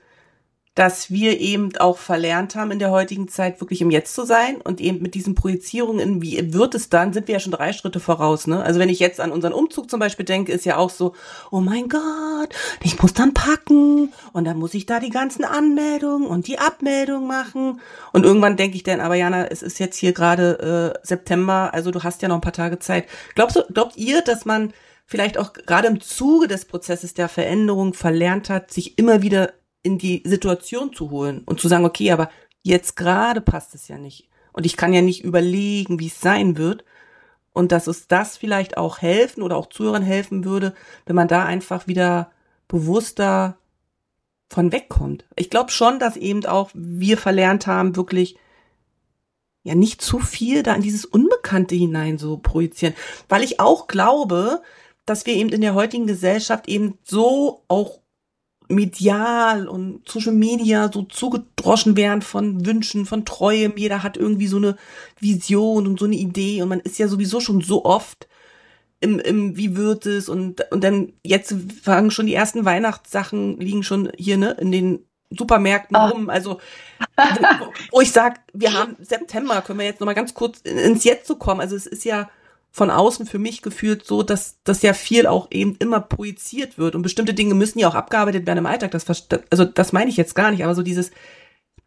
dass 0.77 1.11
wir 1.11 1.41
eben 1.41 1.77
auch 1.79 1.99
verlernt 1.99 2.55
haben 2.55 2.71
in 2.71 2.79
der 2.79 2.93
heutigen 2.93 3.27
Zeit 3.27 3.61
wirklich 3.61 3.81
im 3.81 3.91
Jetzt 3.91 4.15
zu 4.15 4.25
sein 4.25 4.61
und 4.61 4.81
eben 4.81 5.03
mit 5.03 5.15
diesen 5.15 5.35
Projizierungen 5.35 6.23
wie 6.23 6.55
wird 6.55 6.77
es 6.77 6.89
dann, 6.89 7.13
sind 7.13 7.27
wir 7.27 7.35
ja 7.35 7.41
schon 7.41 7.53
drei 7.53 7.73
Schritte 7.73 7.99
voraus, 7.99 8.47
ne? 8.47 8.63
Also 8.63 8.79
wenn 8.79 8.89
ich 8.89 9.01
jetzt 9.01 9.21
an 9.21 9.33
unseren 9.33 9.53
Umzug 9.53 9.91
zum 9.91 9.99
Beispiel 9.99 10.25
denke, 10.25 10.53
ist 10.53 10.65
ja 10.65 10.77
auch 10.77 10.91
so, 10.91 11.15
oh 11.51 11.61
mein 11.61 11.89
Gott, 11.89 12.55
ich 12.85 13.03
muss 13.03 13.13
dann 13.15 13.35
packen 13.35 14.13
und 14.33 14.45
dann 14.45 14.59
muss 14.59 14.75
ich 14.75 14.87
da 14.87 15.01
die 15.01 15.11
ganzen 15.11 15.45
Anmeldungen 15.45 16.29
und 16.29 16.47
die 16.47 16.61
Abmeldung 16.61 17.27
machen 17.27 17.81
und 18.13 18.25
irgendwann 18.25 18.57
denke 18.57 18.77
ich 18.77 18.85
dann, 18.85 19.01
aber 19.01 19.17
Jana, 19.17 19.47
es 19.47 19.63
ist 19.63 19.81
jetzt 19.81 19.97
hier 19.97 20.13
gerade 20.13 20.95
äh, 21.03 21.07
September, 21.07 21.75
also 21.75 21.91
du 21.91 22.03
hast 22.05 22.23
ja 22.23 22.29
noch 22.29 22.37
ein 22.37 22.43
paar 22.43 22.53
Tage 22.53 22.79
Zeit. 22.79 23.07
Glaubst 23.35 23.57
du, 23.57 23.65
glaubt 23.73 23.97
ihr, 23.97 24.23
dass 24.23 24.45
man 24.45 24.73
vielleicht 25.05 25.37
auch 25.37 25.53
gerade 25.53 25.89
im 25.89 26.01
Zuge 26.01 26.47
des 26.47 26.65
Prozesses 26.65 27.15
der 27.15 27.29
Veränderung 27.29 27.95
verlernt 27.95 28.49
hat, 28.49 28.71
sich 28.71 28.97
immer 28.97 29.23
wieder 29.23 29.53
in 29.83 29.99
die 29.99 30.23
Situation 30.25 30.93
zu 30.93 31.11
holen 31.11 31.43
und 31.47 31.61
zu 31.61 31.69
sagen, 31.69 31.85
okay, 31.85 32.13
aber 32.13 32.31
jetzt 32.63 32.97
gerade 32.97 33.41
passt 33.41 33.75
es 33.75 33.89
ja 33.89 33.99
nicht. 33.99 34.29
Und 34.53 34.67
ich 34.67 34.77
kann 34.77 34.93
ja 34.93 35.03
nicht 35.03 35.25
überlegen, 35.25 35.99
wie 36.01 36.09
es 36.09 36.21
sein 36.21 36.57
wird. 36.57 36.85
Und 37.53 37.73
dass 37.73 37.87
es 37.87 38.09
das 38.09 38.37
vielleicht 38.37 38.77
auch 38.77 38.99
helfen 38.99 39.43
oder 39.43 39.57
auch 39.57 39.69
Zuhörern 39.69 40.03
helfen 40.03 40.45
würde, 40.45 40.75
wenn 41.07 41.17
man 41.17 41.29
da 41.29 41.45
einfach 41.45 41.87
wieder 41.87 42.31
bewusster 42.69 43.59
von 44.49 44.73
wegkommt. 44.73 45.25
Ich 45.37 45.51
glaube 45.51 45.71
schon, 45.71 45.99
dass 45.99 46.17
eben 46.17 46.45
auch 46.47 46.71
wir 46.75 47.19
verlernt 47.19 47.67
haben, 47.67 47.97
wirklich 47.97 48.37
ja 49.63 49.75
nicht 49.75 50.01
zu 50.01 50.19
viel 50.19 50.63
da 50.63 50.75
in 50.75 50.83
dieses 50.83 51.05
Unbekannte 51.05 51.75
hinein 51.75 52.19
so 52.19 52.39
projizieren. 52.39 52.95
Weil 53.29 53.43
ich 53.43 53.61
auch 53.61 53.87
glaube, 53.87 54.63
dass 55.07 55.27
wir 55.27 55.35
eben 55.35 55.51
in 55.51 55.61
der 55.61 55.75
heutigen 55.75 56.07
Gesellschaft 56.07 56.69
eben 56.69 56.99
so 57.05 57.63
auch 57.69 58.01
medial 58.71 59.69
und 59.69 60.09
Social 60.09 60.33
Media 60.33 60.91
so 60.93 61.03
zugedroschen 61.03 61.97
werden 61.97 62.23
von 62.23 62.65
Wünschen, 62.65 63.07
von 63.07 63.25
Träumen. 63.25 63.77
Jeder 63.77 64.03
hat 64.03 64.17
irgendwie 64.17 64.47
so 64.47 64.57
eine 64.57 64.77
Vision 65.19 65.87
und 65.87 65.99
so 65.99 66.07
eine 66.07 66.17
Idee 66.17 66.63
und 66.63 66.69
man 66.69 66.81
ist 66.81 66.99
ja 66.99 67.09
sowieso 67.09 67.41
schon 67.41 67.61
so 67.61 67.85
oft 67.85 68.29
im, 69.01 69.19
im 69.19 69.57
wie 69.57 69.77
wird 69.77 70.07
es 70.07 70.29
und, 70.29 70.61
und 70.71 70.85
dann 70.85 71.13
jetzt 71.25 71.55
fangen 71.83 72.11
schon 72.11 72.27
die 72.27 72.35
ersten 72.35 72.65
Weihnachtssachen 72.65 73.59
liegen 73.59 73.83
schon 73.83 74.11
hier, 74.17 74.37
ne, 74.37 74.57
in 74.61 74.73
den 74.73 75.07
Supermärkten 75.31 75.97
oh. 75.97 76.07
rum. 76.09 76.31
Also, 76.31 76.61
wo, 77.17 77.73
wo 77.93 78.01
ich 78.01 78.13
sage, 78.13 78.41
wir 78.53 78.73
haben 78.73 78.97
September, 79.01 79.63
können 79.63 79.79
wir 79.79 79.87
jetzt 79.87 80.01
nochmal 80.01 80.15
ganz 80.15 80.35
kurz 80.35 80.61
ins 80.61 81.05
Jetzt 81.05 81.27
zu 81.27 81.37
kommen. 81.37 81.61
Also 81.61 81.77
es 81.77 81.87
ist 81.87 82.05
ja 82.05 82.29
von 82.73 82.91
außen 82.91 83.27
für 83.27 83.39
mich 83.39 83.63
gefühlt 83.63 84.07
so, 84.07 84.23
dass 84.23 84.59
das 84.65 84.83
ja 84.83 84.93
viel 84.93 85.27
auch 85.27 85.49
eben 85.51 85.77
immer 85.77 86.01
projiziert 86.01 86.79
wird 86.79 86.95
und 86.95 87.03
bestimmte 87.03 87.35
Dinge 87.35 87.55
müssen 87.55 87.79
ja 87.79 87.89
auch 87.89 87.95
abgearbeitet 87.95 88.47
werden 88.47 88.59
im 88.59 88.67
Alltag. 88.67 88.93
Das, 88.93 89.05
also 89.51 89.65
das 89.65 89.93
meine 89.93 90.11
ich 90.11 90.17
jetzt 90.17 90.35
gar 90.35 90.51
nicht, 90.51 90.63
aber 90.63 90.75
so 90.75 90.83
dieses, 90.83 91.11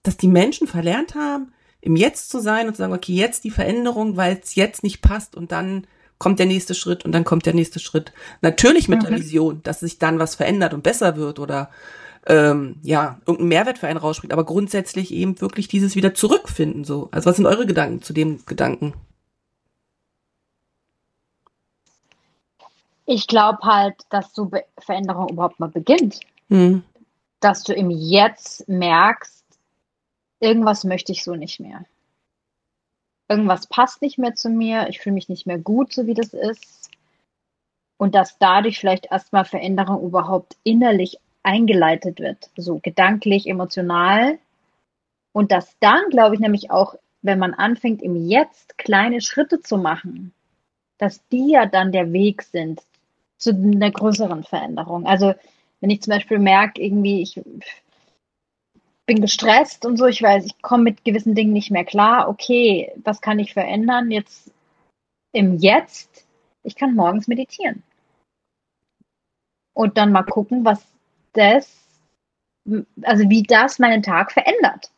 dass 0.03 0.17
die 0.17 0.27
Menschen 0.27 0.67
verlernt 0.67 1.15
haben, 1.15 1.53
im 1.79 1.95
Jetzt 1.95 2.29
zu 2.29 2.39
sein 2.39 2.67
und 2.67 2.75
zu 2.75 2.79
sagen, 2.79 2.93
okay, 2.93 3.13
jetzt 3.13 3.43
die 3.43 3.51
Veränderung, 3.51 4.17
weil 4.17 4.39
es 4.41 4.55
jetzt 4.55 4.83
nicht 4.83 5.01
passt 5.01 5.35
und 5.35 5.51
dann 5.51 5.87
kommt 6.17 6.39
der 6.39 6.45
nächste 6.45 6.75
Schritt 6.75 7.03
und 7.03 7.11
dann 7.11 7.25
kommt 7.25 7.45
der 7.45 7.53
nächste 7.53 7.79
Schritt. 7.79 8.13
Natürlich 8.41 8.87
mit 8.87 9.03
mhm. 9.03 9.07
der 9.07 9.17
Vision, 9.17 9.61
dass 9.63 9.81
sich 9.81 9.99
dann 9.99 10.19
was 10.19 10.35
verändert 10.35 10.73
und 10.73 10.83
besser 10.83 11.17
wird 11.17 11.39
oder 11.39 11.69
ähm, 12.25 12.77
ja, 12.83 13.19
irgendein 13.25 13.49
Mehrwert 13.49 13.77
für 13.77 13.87
einen 13.87 13.97
rausspringt, 13.97 14.31
aber 14.31 14.45
grundsätzlich 14.45 15.13
eben 15.13 15.41
wirklich 15.41 15.67
dieses 15.67 15.95
wieder 15.95 16.13
zurückfinden 16.13 16.85
so. 16.85 17.09
Also 17.11 17.29
was 17.29 17.35
sind 17.35 17.45
eure 17.45 17.65
Gedanken 17.65 18.01
zu 18.01 18.13
dem 18.13 18.45
Gedanken? 18.45 18.93
Ich 23.05 23.27
glaube 23.27 23.59
halt, 23.63 23.95
dass 24.09 24.33
so 24.33 24.45
Be 24.45 24.65
Veränderung 24.79 25.29
überhaupt 25.29 25.59
mal 25.59 25.69
beginnt. 25.69 26.21
Mhm. 26.47 26.83
Dass 27.39 27.63
du 27.63 27.73
im 27.73 27.89
Jetzt 27.89 28.67
merkst, 28.69 29.43
irgendwas 30.39 30.83
möchte 30.83 31.11
ich 31.11 31.23
so 31.23 31.35
nicht 31.35 31.59
mehr. 31.59 31.85
Irgendwas 33.29 33.67
passt 33.67 34.01
nicht 34.01 34.17
mehr 34.17 34.35
zu 34.35 34.49
mir, 34.49 34.87
ich 34.89 34.99
fühle 34.99 35.15
mich 35.15 35.29
nicht 35.29 35.45
mehr 35.45 35.57
gut, 35.57 35.93
so 35.93 36.05
wie 36.05 36.13
das 36.13 36.33
ist. 36.33 36.89
Und 37.97 38.15
dass 38.15 38.37
dadurch 38.37 38.79
vielleicht 38.79 39.07
erstmal 39.11 39.45
Veränderung 39.45 40.03
überhaupt 40.03 40.57
innerlich 40.63 41.17
eingeleitet 41.41 42.19
wird, 42.19 42.49
so 42.55 42.79
gedanklich, 42.79 43.47
emotional. 43.47 44.39
Und 45.33 45.51
dass 45.51 45.77
dann, 45.79 46.09
glaube 46.09 46.35
ich, 46.35 46.41
nämlich 46.41 46.71
auch, 46.71 46.95
wenn 47.21 47.39
man 47.39 47.53
anfängt, 47.53 48.01
im 48.01 48.27
Jetzt 48.27 48.77
kleine 48.77 49.21
Schritte 49.21 49.61
zu 49.61 49.77
machen, 49.77 50.33
dass 50.97 51.25
die 51.29 51.51
ja 51.51 51.65
dann 51.65 51.91
der 51.91 52.11
Weg 52.13 52.43
sind 52.43 52.81
zu 53.43 53.51
einer 53.51 53.91
größeren 53.91 54.43
Veränderung. 54.43 55.05
Also 55.05 55.33
wenn 55.81 55.89
ich 55.89 56.01
zum 56.01 56.11
Beispiel 56.11 56.39
merke, 56.39 56.81
irgendwie, 56.81 57.21
ich 57.21 57.41
bin 59.05 59.21
gestresst 59.21 59.85
und 59.85 59.97
so, 59.97 60.05
ich 60.05 60.21
weiß, 60.21 60.45
ich 60.45 60.61
komme 60.61 60.83
mit 60.83 61.03
gewissen 61.03 61.35
Dingen 61.35 61.53
nicht 61.53 61.71
mehr 61.71 61.83
klar, 61.83 62.29
okay, 62.29 62.91
was 63.03 63.21
kann 63.21 63.39
ich 63.39 63.53
verändern 63.53 64.11
jetzt 64.11 64.51
im 65.33 65.57
Jetzt? 65.57 66.25
Ich 66.63 66.75
kann 66.75 66.95
morgens 66.95 67.27
meditieren. 67.27 67.83
Und 69.73 69.97
dann 69.97 70.11
mal 70.11 70.23
gucken, 70.23 70.63
was 70.63 70.85
das, 71.33 71.69
also 73.01 73.29
wie 73.29 73.43
das 73.43 73.79
meinen 73.79 74.03
Tag 74.03 74.31
verändert. 74.31 74.91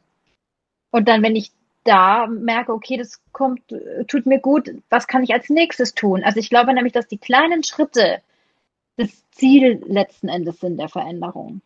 Und 0.92 1.08
dann, 1.08 1.24
wenn 1.24 1.36
ich 1.36 1.52
da 1.84 2.28
merke, 2.28 2.74
okay, 2.74 2.98
das 2.98 3.22
kommt, 3.32 3.62
tut 4.08 4.26
mir 4.26 4.40
gut, 4.40 4.70
was 4.90 5.08
kann 5.08 5.24
ich 5.24 5.34
als 5.34 5.50
nächstes 5.50 5.94
tun? 5.94 6.24
Also 6.24 6.40
ich 6.40 6.50
glaube 6.50 6.74
nämlich, 6.74 6.94
dass 6.94 7.08
die 7.08 7.18
kleinen 7.18 7.64
Schritte 7.64 8.22
das 8.98 9.10
Ziel 9.32 9.84
letzten 9.86 10.28
Endes 10.30 10.60
sind 10.60 10.78
der 10.78 10.90
Veränderung. 10.90 11.62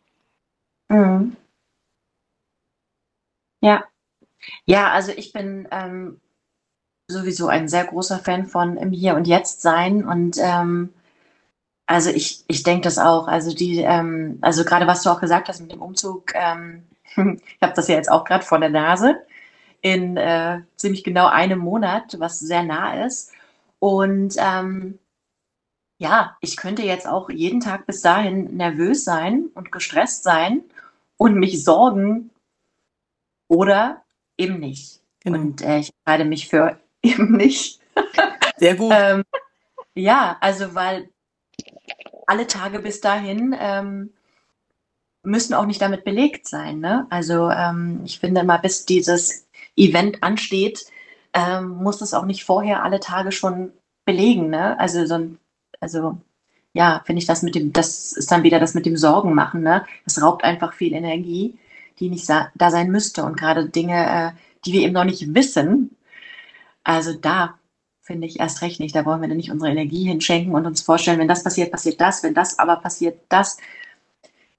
Mhm. 0.88 1.36
Ja. 3.60 3.84
Ja, 4.64 4.90
also 4.90 5.12
ich 5.12 5.32
bin 5.32 5.68
ähm, 5.70 6.20
sowieso 7.08 7.48
ein 7.48 7.68
sehr 7.68 7.84
großer 7.84 8.18
Fan 8.18 8.46
von 8.46 8.76
im 8.76 8.90
Hier 8.92 9.14
und 9.14 9.26
Jetzt 9.26 9.62
sein 9.62 10.06
und 10.06 10.38
ähm, 10.38 10.90
also 11.86 12.10
ich, 12.10 12.44
ich 12.46 12.62
denke 12.62 12.82
das 12.82 12.98
auch. 12.98 13.26
Also 13.26 13.52
die, 13.54 13.78
ähm, 13.80 14.38
also 14.42 14.64
gerade 14.64 14.86
was 14.86 15.02
du 15.02 15.10
auch 15.10 15.20
gesagt 15.20 15.48
hast 15.48 15.60
mit 15.60 15.72
dem 15.72 15.82
Umzug, 15.82 16.32
ähm, 16.34 16.84
ich 17.16 17.62
habe 17.62 17.74
das 17.74 17.88
ja 17.88 17.96
jetzt 17.96 18.10
auch 18.10 18.24
gerade 18.24 18.44
vor 18.44 18.60
der 18.60 18.70
Nase 18.70 19.20
in 19.82 20.16
äh, 20.16 20.60
ziemlich 20.76 21.04
genau 21.04 21.26
einem 21.26 21.58
Monat, 21.58 22.16
was 22.20 22.38
sehr 22.38 22.62
nah 22.62 23.04
ist. 23.04 23.32
Und 23.80 24.36
ähm, 24.38 24.98
ja, 26.00 26.38
ich 26.40 26.56
könnte 26.56 26.82
jetzt 26.82 27.06
auch 27.06 27.28
jeden 27.28 27.60
Tag 27.60 27.86
bis 27.86 28.00
dahin 28.00 28.56
nervös 28.56 29.04
sein 29.04 29.50
und 29.54 29.70
gestresst 29.70 30.24
sein 30.24 30.64
und 31.18 31.34
mich 31.34 31.62
sorgen 31.62 32.30
oder 33.48 34.02
eben 34.38 34.58
nicht. 34.58 35.02
Genau. 35.22 35.38
Und 35.38 35.60
äh, 35.60 35.80
ich 35.80 35.90
entscheide 35.92 36.24
mich 36.24 36.48
für 36.48 36.80
eben 37.02 37.36
nicht. 37.36 37.80
Sehr 38.56 38.76
gut. 38.76 38.94
ähm, 38.96 39.24
ja, 39.94 40.38
also 40.40 40.74
weil 40.74 41.10
alle 42.26 42.46
Tage 42.46 42.78
bis 42.78 43.02
dahin 43.02 43.54
ähm, 43.58 44.14
müssen 45.22 45.52
auch 45.52 45.66
nicht 45.66 45.82
damit 45.82 46.04
belegt 46.04 46.48
sein. 46.48 46.80
Ne? 46.80 47.06
Also 47.10 47.50
ähm, 47.50 48.00
ich 48.06 48.20
finde 48.20 48.42
mal, 48.42 48.56
bis 48.56 48.86
dieses 48.86 49.46
Event 49.76 50.22
ansteht, 50.22 50.86
ähm, 51.34 51.68
muss 51.68 52.00
es 52.00 52.14
auch 52.14 52.24
nicht 52.24 52.44
vorher 52.44 52.84
alle 52.84 53.00
Tage 53.00 53.32
schon 53.32 53.74
belegen. 54.06 54.48
Ne? 54.48 54.80
Also 54.80 55.04
so 55.04 55.16
ein 55.16 55.38
also 55.80 56.20
ja, 56.72 57.02
finde 57.04 57.20
ich 57.20 57.26
das 57.26 57.42
mit 57.42 57.54
dem, 57.54 57.72
das 57.72 58.12
ist 58.12 58.30
dann 58.30 58.42
wieder 58.44 58.60
das 58.60 58.74
mit 58.74 58.86
dem 58.86 58.96
Sorgen 58.96 59.34
machen, 59.34 59.62
ne? 59.62 59.84
Das 60.04 60.22
raubt 60.22 60.44
einfach 60.44 60.72
viel 60.72 60.92
Energie, 60.92 61.58
die 61.98 62.08
nicht 62.10 62.28
da 62.28 62.70
sein 62.70 62.90
müsste. 62.90 63.24
Und 63.24 63.36
gerade 63.36 63.68
Dinge, 63.68 64.34
äh, 64.34 64.38
die 64.64 64.72
wir 64.72 64.82
eben 64.82 64.94
noch 64.94 65.04
nicht 65.04 65.34
wissen, 65.34 65.96
also 66.84 67.14
da 67.14 67.58
finde 68.02 68.26
ich 68.26 68.40
erst 68.40 68.62
recht 68.62 68.80
nicht. 68.80 68.94
Da 68.94 69.04
wollen 69.04 69.20
wir 69.20 69.28
dann 69.28 69.36
nicht 69.36 69.50
unsere 69.50 69.70
Energie 69.70 70.04
hinschenken 70.04 70.54
und 70.54 70.66
uns 70.66 70.82
vorstellen, 70.82 71.18
wenn 71.18 71.28
das 71.28 71.44
passiert, 71.44 71.70
passiert 71.72 72.00
das, 72.00 72.22
wenn 72.22 72.34
das 72.34 72.58
aber 72.58 72.76
passiert, 72.76 73.20
das. 73.28 73.58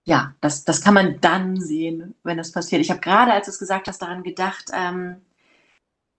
Ja, 0.03 0.33
das, 0.41 0.65
das 0.65 0.81
kann 0.81 0.95
man 0.95 1.21
dann 1.21 1.59
sehen, 1.61 2.15
wenn 2.23 2.37
das 2.37 2.51
passiert. 2.51 2.81
Ich 2.81 2.89
habe 2.89 3.01
gerade, 3.01 3.33
als 3.33 3.45
du 3.45 3.51
es 3.51 3.59
gesagt 3.59 3.87
hast, 3.87 4.01
daran 4.01 4.23
gedacht, 4.23 4.71
ähm, 4.73 5.17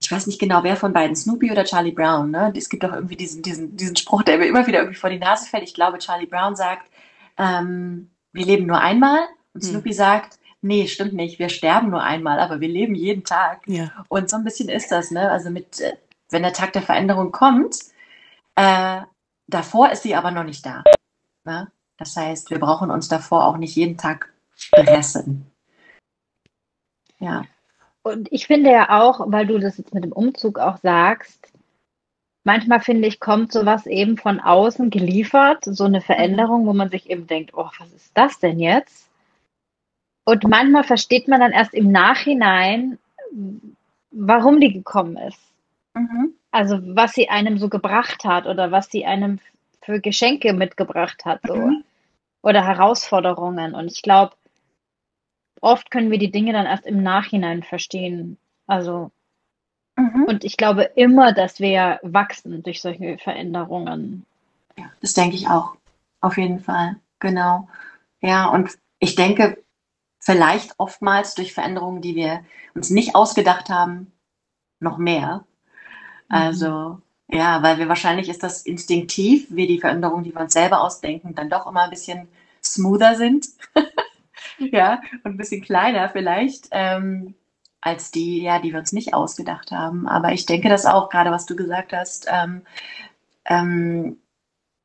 ich 0.02 0.10
weiß 0.10 0.26
nicht 0.26 0.40
genau, 0.40 0.64
wer 0.64 0.76
von 0.76 0.92
beiden, 0.92 1.14
Snoopy 1.14 1.50
oder 1.50 1.64
Charlie 1.64 1.92
Brown, 1.92 2.30
ne? 2.30 2.52
Es 2.56 2.68
gibt 2.68 2.82
doch 2.82 2.92
irgendwie 2.92 3.16
diesen, 3.16 3.42
diesen, 3.42 3.76
diesen 3.76 3.96
Spruch, 3.96 4.22
der 4.22 4.38
mir 4.38 4.46
immer 4.46 4.66
wieder 4.66 4.80
irgendwie 4.80 4.98
vor 4.98 5.10
die 5.10 5.18
Nase 5.18 5.48
fällt. 5.48 5.62
Ich 5.62 5.74
glaube, 5.74 5.98
Charlie 5.98 6.26
Brown 6.26 6.56
sagt, 6.56 6.90
ähm, 7.38 8.10
wir 8.32 8.44
leben 8.44 8.66
nur 8.66 8.80
einmal. 8.80 9.20
Und 9.54 9.62
hm. 9.62 9.70
Snoopy 9.70 9.90
hm. 9.90 9.96
sagt, 9.96 10.38
nee, 10.60 10.86
stimmt 10.88 11.12
nicht, 11.12 11.38
wir 11.38 11.48
sterben 11.48 11.90
nur 11.90 12.02
einmal, 12.02 12.40
aber 12.40 12.60
wir 12.60 12.68
leben 12.68 12.94
jeden 12.94 13.24
Tag. 13.24 13.62
Ja. 13.66 14.04
Und 14.08 14.30
so 14.30 14.36
ein 14.36 14.44
bisschen 14.44 14.68
ist 14.68 14.90
das, 14.90 15.10
ne? 15.10 15.30
Also 15.30 15.50
mit, 15.50 15.80
äh, 15.80 15.96
wenn 16.30 16.42
der 16.42 16.52
Tag 16.52 16.72
der 16.72 16.82
Veränderung 16.82 17.30
kommt, 17.30 17.76
äh, 18.56 19.02
davor 19.46 19.90
ist 19.90 20.02
sie 20.02 20.14
aber 20.14 20.30
noch 20.30 20.44
nicht 20.44 20.64
da. 20.66 20.82
Ne? 21.44 21.70
Das 21.96 22.16
heißt, 22.16 22.50
wir 22.50 22.58
brauchen 22.58 22.90
uns 22.90 23.08
davor 23.08 23.46
auch 23.46 23.56
nicht 23.56 23.76
jeden 23.76 23.96
Tag 23.96 24.32
pressen. 24.72 25.50
Ja. 27.18 27.44
Und 28.02 28.30
ich 28.32 28.46
finde 28.46 28.70
ja 28.70 29.00
auch, 29.00 29.20
weil 29.26 29.46
du 29.46 29.58
das 29.58 29.78
jetzt 29.78 29.94
mit 29.94 30.04
dem 30.04 30.12
Umzug 30.12 30.58
auch 30.58 30.78
sagst, 30.78 31.52
manchmal 32.44 32.80
finde 32.80 33.06
ich, 33.08 33.20
kommt 33.20 33.52
sowas 33.52 33.86
eben 33.86 34.16
von 34.16 34.40
außen 34.40 34.90
geliefert, 34.90 35.64
so 35.64 35.84
eine 35.84 36.00
Veränderung, 36.00 36.66
wo 36.66 36.72
man 36.72 36.90
sich 36.90 37.08
eben 37.10 37.26
denkt, 37.26 37.52
oh, 37.54 37.68
was 37.78 37.92
ist 37.92 38.10
das 38.14 38.38
denn 38.40 38.58
jetzt? 38.58 39.08
Und 40.24 40.44
manchmal 40.44 40.84
versteht 40.84 41.28
man 41.28 41.40
dann 41.40 41.52
erst 41.52 41.74
im 41.74 41.90
Nachhinein, 41.90 42.98
warum 44.10 44.60
die 44.60 44.72
gekommen 44.72 45.16
ist. 45.16 45.40
Mhm. 45.94 46.34
Also 46.50 46.78
was 46.82 47.12
sie 47.12 47.28
einem 47.28 47.58
so 47.58 47.68
gebracht 47.68 48.24
hat 48.24 48.46
oder 48.46 48.70
was 48.70 48.90
sie 48.90 49.04
einem 49.04 49.40
für 49.80 50.00
Geschenke 50.00 50.52
mitgebracht 50.52 51.24
hat, 51.24 51.40
so. 51.46 51.56
Mhm. 51.56 51.84
Oder 52.42 52.66
Herausforderungen. 52.66 53.74
Und 53.74 53.90
ich 53.90 54.02
glaube, 54.02 54.34
oft 55.62 55.90
können 55.90 56.10
wir 56.10 56.18
die 56.18 56.30
Dinge 56.30 56.52
dann 56.52 56.66
erst 56.66 56.86
im 56.86 57.02
Nachhinein 57.02 57.62
verstehen. 57.62 58.36
Also, 58.66 59.10
mhm. 59.96 60.24
und 60.24 60.44
ich 60.44 60.58
glaube 60.58 60.82
immer, 60.82 61.32
dass 61.32 61.60
wir 61.60 62.00
wachsen 62.02 62.62
durch 62.62 62.82
solche 62.82 63.16
Veränderungen. 63.18 64.26
Ja, 64.76 64.90
das 65.00 65.14
denke 65.14 65.36
ich 65.36 65.48
auch. 65.48 65.76
Auf 66.20 66.36
jeden 66.36 66.60
Fall. 66.60 66.96
Genau. 67.20 67.68
Ja, 68.20 68.48
und 68.48 68.70
ich 68.98 69.14
denke, 69.14 69.62
vielleicht 70.18 70.74
oftmals 70.78 71.34
durch 71.34 71.52
Veränderungen, 71.54 72.02
die 72.02 72.14
wir 72.14 72.44
uns 72.74 72.90
nicht 72.90 73.14
ausgedacht 73.14 73.70
haben, 73.70 74.12
noch 74.80 74.98
mehr. 74.98 75.44
Mhm. 76.28 76.36
Also, 76.36 77.00
ja, 77.28 77.62
weil 77.62 77.78
wir 77.78 77.88
wahrscheinlich 77.88 78.28
ist 78.28 78.42
das 78.42 78.62
instinktiv, 78.62 79.46
wie 79.50 79.66
die 79.66 79.80
Veränderungen, 79.80 80.24
die 80.24 80.34
wir 80.34 80.40
uns 80.40 80.52
selber 80.52 80.82
ausdenken, 80.82 81.34
dann 81.34 81.50
doch 81.50 81.66
immer 81.66 81.84
ein 81.84 81.90
bisschen 81.90 82.28
smoother 82.62 83.14
sind. 83.16 83.48
ja, 84.72 85.00
und 85.24 85.32
ein 85.32 85.36
bisschen 85.36 85.62
kleiner 85.62 86.10
vielleicht 86.10 86.68
ähm, 86.70 87.34
als 87.80 88.10
die, 88.10 88.42
ja, 88.42 88.60
die 88.60 88.72
wir 88.72 88.78
uns 88.78 88.92
nicht 88.92 89.14
ausgedacht 89.14 89.72
haben. 89.72 90.08
Aber 90.08 90.32
ich 90.32 90.46
denke 90.46 90.68
das 90.68 90.86
auch, 90.86 91.10
gerade 91.10 91.30
was 91.30 91.46
du 91.46 91.56
gesagt 91.56 91.92
hast. 91.92 92.26
Ähm, 92.30 92.62
ähm, 93.46 94.18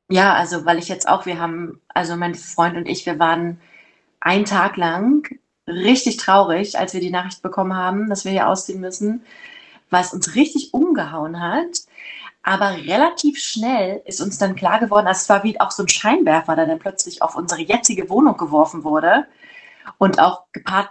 ja, 0.09 0.33
also 0.33 0.65
weil 0.65 0.79
ich 0.79 0.89
jetzt 0.89 1.07
auch, 1.07 1.25
wir 1.25 1.39
haben, 1.39 1.81
also 1.89 2.15
mein 2.15 2.35
Freund 2.35 2.77
und 2.77 2.87
ich, 2.87 3.05
wir 3.05 3.19
waren 3.19 3.59
einen 4.19 4.45
Tag 4.45 4.77
lang 4.77 5.27
richtig 5.67 6.17
traurig, 6.17 6.79
als 6.79 6.93
wir 6.93 7.01
die 7.01 7.11
Nachricht 7.11 7.41
bekommen 7.41 7.75
haben, 7.75 8.09
dass 8.09 8.25
wir 8.25 8.31
hier 8.31 8.47
ausziehen 8.47 8.79
müssen, 8.79 9.23
was 9.89 10.13
uns 10.13 10.35
richtig 10.35 10.73
umgehauen 10.73 11.41
hat. 11.41 11.81
Aber 12.41 12.71
relativ 12.77 13.39
schnell 13.39 14.01
ist 14.05 14.21
uns 14.21 14.37
dann 14.37 14.55
klar 14.55 14.79
geworden, 14.79 15.07
also 15.07 15.19
es 15.19 15.29
war 15.29 15.43
wie 15.43 15.59
auch 15.59 15.71
so 15.71 15.83
ein 15.83 15.89
Scheinwerfer, 15.89 16.55
der 16.55 16.65
dann 16.65 16.79
plötzlich 16.79 17.21
auf 17.21 17.35
unsere 17.35 17.61
jetzige 17.61 18.09
Wohnung 18.09 18.37
geworfen 18.37 18.83
wurde. 18.85 19.27
Und 19.97 20.19
auch 20.19 20.43
gepaart, 20.51 20.89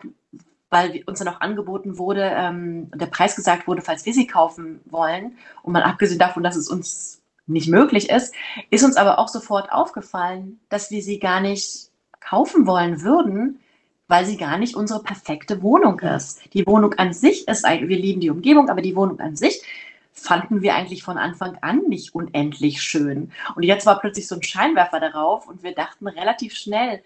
weil 0.71 1.03
uns 1.07 1.21
dann 1.21 1.29
auch 1.29 1.41
angeboten 1.41 1.99
wurde, 1.99 2.23
ähm, 2.35 2.91
der 2.95 3.07
Preis 3.07 3.37
gesagt 3.37 3.67
wurde, 3.67 3.83
falls 3.83 4.05
wir 4.05 4.13
sie 4.13 4.27
kaufen 4.27 4.81
wollen. 4.87 5.39
Und 5.63 5.73
mal 5.73 5.83
abgesehen 5.83 6.19
davon, 6.19 6.43
dass 6.43 6.57
es 6.57 6.69
uns 6.69 7.23
nicht 7.47 7.69
möglich 7.69 8.11
ist, 8.11 8.35
ist 8.71 8.85
uns 8.85 8.97
aber 8.97 9.19
auch 9.19 9.29
sofort 9.29 9.73
aufgefallen, 9.73 10.59
dass 10.69 10.91
wir 10.91 11.03
sie 11.03 11.21
gar 11.21 11.41
nicht 11.41 11.91
kaufen 12.21 12.67
wollen 12.67 13.03
würden, 13.03 13.61
weil 14.09 14.25
sie 14.25 14.37
gar 14.37 14.59
nicht 14.59 14.75
unsere 14.75 15.03
perfekte 15.03 15.63
Wohnung 15.63 16.01
ist. 16.01 16.41
Die 16.55 16.67
Wohnung 16.67 16.95
an 16.95 17.13
sich 17.13 17.47
ist, 17.49 17.65
wir 17.65 17.97
lieben 17.97 18.21
die 18.21 18.31
Umgebung, 18.31 18.69
aber 18.69 18.83
die 18.83 18.97
Wohnung 18.97 19.21
an 19.21 19.37
sich 19.37 19.63
fanden 20.13 20.63
wir 20.63 20.75
eigentlich 20.75 21.03
von 21.03 21.19
Anfang 21.19 21.59
an 21.61 21.83
nicht 21.89 22.15
unendlich 22.15 22.83
schön. 22.83 23.33
Und 23.55 23.63
jetzt 23.63 23.87
war 23.87 24.01
plötzlich 24.01 24.27
so 24.27 24.37
ein 24.37 24.43
Scheinwerfer 24.43 24.99
darauf 24.99 25.47
und 25.47 25.63
wir 25.63 25.75
dachten 25.75 26.09
relativ 26.09 26.55
schnell, 26.55 27.03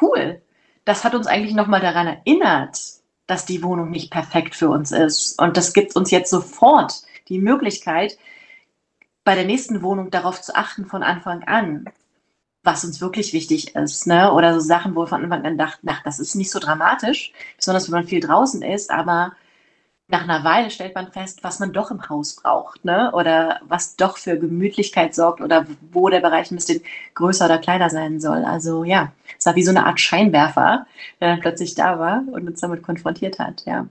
cool, 0.00 0.42
das 0.86 1.04
hat 1.04 1.14
uns 1.14 1.26
eigentlich 1.26 1.54
nochmal 1.54 1.80
daran 1.80 2.06
erinnert, 2.06 2.80
dass 3.26 3.44
die 3.44 3.62
Wohnung 3.62 3.90
nicht 3.90 4.10
perfekt 4.10 4.54
für 4.54 4.70
uns 4.70 4.92
ist. 4.92 5.38
Und 5.38 5.56
das 5.56 5.74
gibt 5.74 5.96
uns 5.96 6.10
jetzt 6.10 6.30
sofort 6.30 7.02
die 7.28 7.40
Möglichkeit, 7.40 8.16
bei 9.24 9.34
der 9.34 9.44
nächsten 9.44 9.82
Wohnung 9.82 10.10
darauf 10.10 10.40
zu 10.40 10.54
achten 10.54 10.86
von 10.86 11.02
Anfang 11.02 11.42
an, 11.42 11.86
was 12.62 12.84
uns 12.84 13.00
wirklich 13.00 13.32
wichtig 13.32 13.74
ist. 13.74 14.06
Ne? 14.06 14.32
Oder 14.32 14.54
so 14.54 14.60
Sachen, 14.60 14.94
wo 14.94 15.02
wir 15.02 15.06
von 15.08 15.24
Anfang 15.24 15.44
an 15.44 15.58
dachten, 15.58 15.88
ach, 15.90 16.02
das 16.04 16.20
ist 16.20 16.36
nicht 16.36 16.52
so 16.52 16.60
dramatisch, 16.60 17.32
besonders 17.56 17.88
wenn 17.88 17.98
man 17.98 18.06
viel 18.06 18.20
draußen 18.20 18.62
ist, 18.62 18.92
aber 18.92 19.32
nach 20.08 20.22
einer 20.22 20.44
Weile 20.44 20.70
stellt 20.70 20.94
man 20.94 21.10
fest, 21.10 21.40
was 21.42 21.58
man 21.58 21.72
doch 21.72 21.90
im 21.90 22.08
Haus 22.08 22.36
braucht, 22.36 22.84
ne? 22.84 23.10
Oder 23.12 23.60
was 23.62 23.96
doch 23.96 24.18
für 24.18 24.38
Gemütlichkeit 24.38 25.14
sorgt 25.14 25.40
oder 25.40 25.66
wo 25.90 26.08
der 26.08 26.20
Bereich 26.20 26.50
ein 26.50 26.56
bisschen 26.56 26.80
größer 27.14 27.46
oder 27.46 27.58
kleiner 27.58 27.90
sein 27.90 28.20
soll. 28.20 28.44
Also 28.44 28.84
ja, 28.84 29.12
es 29.36 29.46
war 29.46 29.56
wie 29.56 29.64
so 29.64 29.70
eine 29.70 29.84
Art 29.84 29.98
Scheinwerfer, 29.98 30.86
der 31.20 31.30
dann 31.30 31.40
plötzlich 31.40 31.74
da 31.74 31.98
war 31.98 32.22
und 32.30 32.46
uns 32.46 32.60
damit 32.60 32.82
konfrontiert 32.82 33.38
hat, 33.38 33.64
ja. 33.66 33.88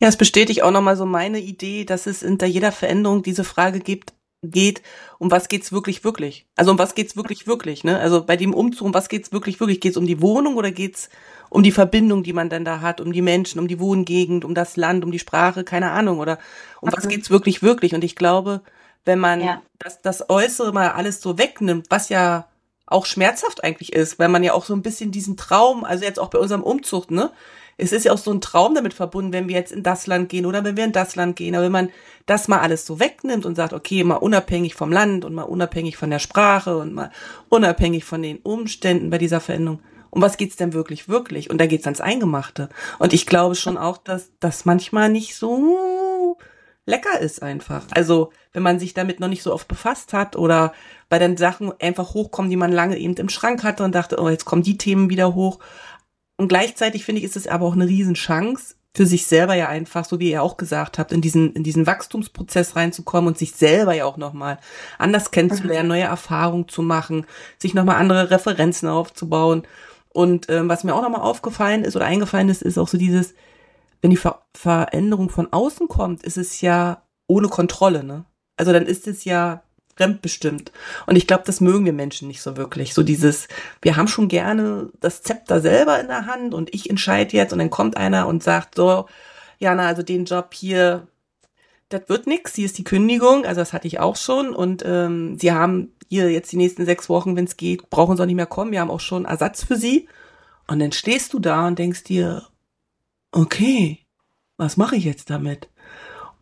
Ja, 0.00 0.08
es 0.08 0.16
bestätigt 0.16 0.62
auch 0.62 0.72
nochmal 0.72 0.96
so 0.96 1.06
meine 1.06 1.38
Idee, 1.38 1.84
dass 1.84 2.06
es 2.06 2.20
hinter 2.20 2.46
jeder 2.46 2.70
Veränderung 2.70 3.22
diese 3.22 3.44
Frage 3.44 3.80
gibt, 3.80 4.12
geht, 4.50 4.82
um 5.18 5.30
was 5.30 5.48
geht's 5.48 5.72
wirklich, 5.72 6.04
wirklich? 6.04 6.46
Also 6.56 6.70
um 6.70 6.78
was 6.78 6.94
geht's 6.94 7.16
wirklich, 7.16 7.46
wirklich, 7.46 7.84
ne? 7.84 7.98
Also 7.98 8.24
bei 8.24 8.36
dem 8.36 8.54
Umzug, 8.54 8.86
um 8.86 8.94
was 8.94 9.08
geht's 9.08 9.32
wirklich, 9.32 9.60
wirklich? 9.60 9.80
Geht's 9.80 9.96
um 9.96 10.06
die 10.06 10.20
Wohnung 10.20 10.56
oder 10.56 10.70
geht's 10.70 11.08
um 11.50 11.62
die 11.62 11.72
Verbindung, 11.72 12.22
die 12.22 12.32
man 12.32 12.48
dann 12.48 12.64
da 12.64 12.80
hat, 12.80 13.00
um 13.00 13.12
die 13.12 13.22
Menschen, 13.22 13.60
um 13.60 13.68
die 13.68 13.78
Wohngegend, 13.80 14.44
um 14.44 14.54
das 14.54 14.76
Land, 14.76 15.04
um 15.04 15.10
die 15.10 15.18
Sprache, 15.18 15.64
keine 15.64 15.90
Ahnung, 15.90 16.18
oder 16.18 16.38
um 16.80 16.90
was 16.92 17.08
geht's 17.08 17.30
wirklich, 17.30 17.62
wirklich? 17.62 17.94
Und 17.94 18.04
ich 18.04 18.16
glaube, 18.16 18.62
wenn 19.04 19.18
man 19.18 19.40
ja. 19.40 19.62
das, 19.78 20.02
das 20.02 20.28
Äußere 20.28 20.72
mal 20.72 20.90
alles 20.90 21.20
so 21.20 21.38
wegnimmt, 21.38 21.86
was 21.90 22.08
ja 22.08 22.48
auch 22.86 23.06
schmerzhaft 23.06 23.64
eigentlich 23.64 23.92
ist, 23.92 24.18
weil 24.18 24.28
man 24.28 24.44
ja 24.44 24.52
auch 24.52 24.64
so 24.64 24.74
ein 24.74 24.82
bisschen 24.82 25.10
diesen 25.10 25.36
Traum, 25.36 25.84
also 25.84 26.04
jetzt 26.04 26.18
auch 26.18 26.30
bei 26.30 26.38
unserem 26.38 26.62
Umzug, 26.62 27.10
ne? 27.10 27.32
Es 27.78 27.92
ist 27.92 28.04
ja 28.04 28.12
auch 28.12 28.18
so 28.18 28.32
ein 28.32 28.40
Traum 28.40 28.74
damit 28.74 28.94
verbunden, 28.94 29.32
wenn 29.32 29.48
wir 29.48 29.56
jetzt 29.56 29.72
in 29.72 29.82
das 29.82 30.06
Land 30.06 30.30
gehen 30.30 30.46
oder 30.46 30.64
wenn 30.64 30.76
wir 30.76 30.84
in 30.84 30.92
das 30.92 31.14
Land 31.14 31.36
gehen. 31.36 31.54
Aber 31.54 31.64
wenn 31.64 31.72
man 31.72 31.90
das 32.24 32.48
mal 32.48 32.60
alles 32.60 32.86
so 32.86 33.00
wegnimmt 33.00 33.44
und 33.44 33.54
sagt, 33.54 33.74
okay, 33.74 34.02
mal 34.02 34.16
unabhängig 34.16 34.74
vom 34.74 34.90
Land 34.90 35.24
und 35.24 35.34
mal 35.34 35.42
unabhängig 35.42 35.96
von 35.96 36.10
der 36.10 36.18
Sprache 36.18 36.78
und 36.78 36.94
mal 36.94 37.10
unabhängig 37.48 38.04
von 38.04 38.22
den 38.22 38.38
Umständen 38.38 39.10
bei 39.10 39.18
dieser 39.18 39.40
Veränderung, 39.40 39.80
um 40.10 40.22
was 40.22 40.38
geht's 40.38 40.56
denn 40.56 40.72
wirklich, 40.72 41.08
wirklich? 41.08 41.50
Und 41.50 41.58
da 41.58 41.66
geht's 41.66 41.84
ans 41.84 42.00
Eingemachte. 42.00 42.70
Und 42.98 43.12
ich 43.12 43.26
glaube 43.26 43.54
schon 43.54 43.76
auch, 43.76 43.98
dass 43.98 44.30
das 44.40 44.64
manchmal 44.64 45.10
nicht 45.10 45.36
so 45.36 46.38
lecker 46.86 47.20
ist 47.20 47.42
einfach. 47.42 47.84
Also, 47.90 48.32
wenn 48.52 48.62
man 48.62 48.78
sich 48.78 48.94
damit 48.94 49.20
noch 49.20 49.28
nicht 49.28 49.42
so 49.42 49.52
oft 49.52 49.68
befasst 49.68 50.12
hat 50.12 50.36
oder 50.36 50.72
bei 51.08 51.18
den 51.18 51.36
Sachen 51.36 51.72
einfach 51.80 52.14
hochkommen, 52.14 52.50
die 52.50 52.56
man 52.56 52.72
lange 52.72 52.96
eben 52.96 53.14
im 53.16 53.28
Schrank 53.28 53.62
hatte 53.64 53.84
und 53.84 53.94
dachte, 53.94 54.18
oh, 54.18 54.28
jetzt 54.28 54.44
kommen 54.44 54.62
die 54.62 54.78
Themen 54.78 55.10
wieder 55.10 55.34
hoch. 55.34 55.58
Und 56.36 56.48
gleichzeitig 56.48 57.04
finde 57.04 57.20
ich, 57.20 57.24
ist 57.24 57.36
es 57.36 57.46
aber 57.46 57.66
auch 57.66 57.74
eine 57.74 57.86
Riesenchance, 57.86 58.74
für 58.96 59.06
sich 59.06 59.26
selber 59.26 59.54
ja 59.54 59.68
einfach, 59.68 60.06
so 60.06 60.18
wie 60.20 60.30
ihr 60.30 60.42
auch 60.42 60.56
gesagt 60.56 60.98
habt, 60.98 61.12
in 61.12 61.20
diesen, 61.20 61.52
in 61.52 61.62
diesen 61.62 61.86
Wachstumsprozess 61.86 62.76
reinzukommen 62.76 63.28
und 63.28 63.36
sich 63.36 63.52
selber 63.52 63.92
ja 63.92 64.06
auch 64.06 64.16
nochmal 64.16 64.58
anders 64.96 65.30
kennenzulernen, 65.30 65.88
neue 65.88 66.04
Erfahrungen 66.04 66.66
zu 66.66 66.80
machen, 66.80 67.26
sich 67.58 67.74
nochmal 67.74 67.96
andere 67.96 68.30
Referenzen 68.30 68.88
aufzubauen. 68.88 69.64
Und 70.08 70.48
ähm, 70.48 70.70
was 70.70 70.82
mir 70.82 70.94
auch 70.94 71.02
nochmal 71.02 71.20
aufgefallen 71.20 71.84
ist 71.84 71.94
oder 71.94 72.06
eingefallen 72.06 72.48
ist, 72.48 72.62
ist 72.62 72.78
auch 72.78 72.88
so 72.88 72.96
dieses, 72.96 73.34
wenn 74.00 74.10
die 74.10 74.16
Ver 74.16 74.40
Veränderung 74.54 75.28
von 75.28 75.52
außen 75.52 75.88
kommt, 75.88 76.22
ist 76.22 76.38
es 76.38 76.62
ja 76.62 77.02
ohne 77.26 77.48
Kontrolle, 77.48 78.02
ne? 78.02 78.24
Also 78.56 78.72
dann 78.72 78.86
ist 78.86 79.06
es 79.06 79.24
ja 79.26 79.62
fremdbestimmt. 79.96 80.72
Und 81.06 81.16
ich 81.16 81.26
glaube, 81.26 81.44
das 81.46 81.60
mögen 81.60 81.84
wir 81.84 81.92
Menschen 81.92 82.28
nicht 82.28 82.42
so 82.42 82.56
wirklich. 82.56 82.94
So 82.94 83.02
dieses, 83.02 83.48
wir 83.82 83.96
haben 83.96 84.08
schon 84.08 84.28
gerne 84.28 84.90
das 85.00 85.22
Zepter 85.22 85.60
selber 85.60 85.98
in 86.00 86.08
der 86.08 86.26
Hand 86.26 86.54
und 86.54 86.74
ich 86.74 86.90
entscheide 86.90 87.36
jetzt 87.36 87.52
und 87.52 87.58
dann 87.58 87.70
kommt 87.70 87.96
einer 87.96 88.26
und 88.26 88.42
sagt 88.42 88.76
so, 88.76 89.06
Jana, 89.58 89.86
also 89.86 90.02
den 90.02 90.26
Job 90.26 90.52
hier, 90.52 91.06
das 91.88 92.02
wird 92.08 92.26
nix, 92.26 92.54
hier 92.54 92.66
ist 92.66 92.78
die 92.78 92.84
Kündigung, 92.84 93.46
also 93.46 93.60
das 93.60 93.72
hatte 93.72 93.86
ich 93.86 94.00
auch 94.00 94.16
schon 94.16 94.54
und 94.54 94.84
ähm, 94.84 95.38
sie 95.38 95.52
haben 95.52 95.92
hier 96.08 96.30
jetzt 96.30 96.52
die 96.52 96.56
nächsten 96.56 96.84
sechs 96.84 97.08
Wochen, 97.08 97.36
wenn 97.36 97.46
es 97.46 97.56
geht, 97.56 97.88
brauchen 97.90 98.16
sie 98.16 98.22
auch 98.22 98.26
nicht 98.26 98.36
mehr 98.36 98.46
kommen, 98.46 98.72
wir 98.72 98.80
haben 98.80 98.90
auch 98.90 99.00
schon 99.00 99.24
Ersatz 99.24 99.64
für 99.64 99.76
sie. 99.76 100.08
Und 100.68 100.80
dann 100.80 100.92
stehst 100.92 101.32
du 101.32 101.38
da 101.38 101.66
und 101.68 101.78
denkst 101.78 102.04
dir, 102.04 102.42
okay, 103.30 104.00
was 104.56 104.76
mache 104.76 104.96
ich 104.96 105.04
jetzt 105.04 105.30
damit? 105.30 105.68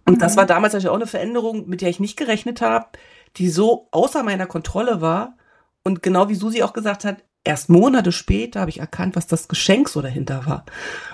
Und 0.06 0.14
mhm. 0.14 0.18
das 0.18 0.36
war 0.36 0.46
damals 0.46 0.72
natürlich 0.72 0.90
auch 0.90 0.96
eine 0.96 1.06
Veränderung, 1.06 1.68
mit 1.68 1.80
der 1.80 1.90
ich 1.90 2.00
nicht 2.00 2.16
gerechnet 2.16 2.60
habe, 2.60 2.86
die 3.36 3.48
so 3.48 3.88
außer 3.90 4.22
meiner 4.22 4.46
Kontrolle 4.46 5.00
war. 5.00 5.36
Und 5.82 6.02
genau 6.02 6.28
wie 6.28 6.34
Susi 6.34 6.62
auch 6.62 6.72
gesagt 6.72 7.04
hat, 7.04 7.24
erst 7.44 7.68
Monate 7.68 8.12
später 8.12 8.60
habe 8.60 8.70
ich 8.70 8.80
erkannt, 8.80 9.16
was 9.16 9.26
das 9.26 9.48
Geschenk 9.48 9.88
so 9.88 10.00
dahinter 10.00 10.46
war. 10.46 10.64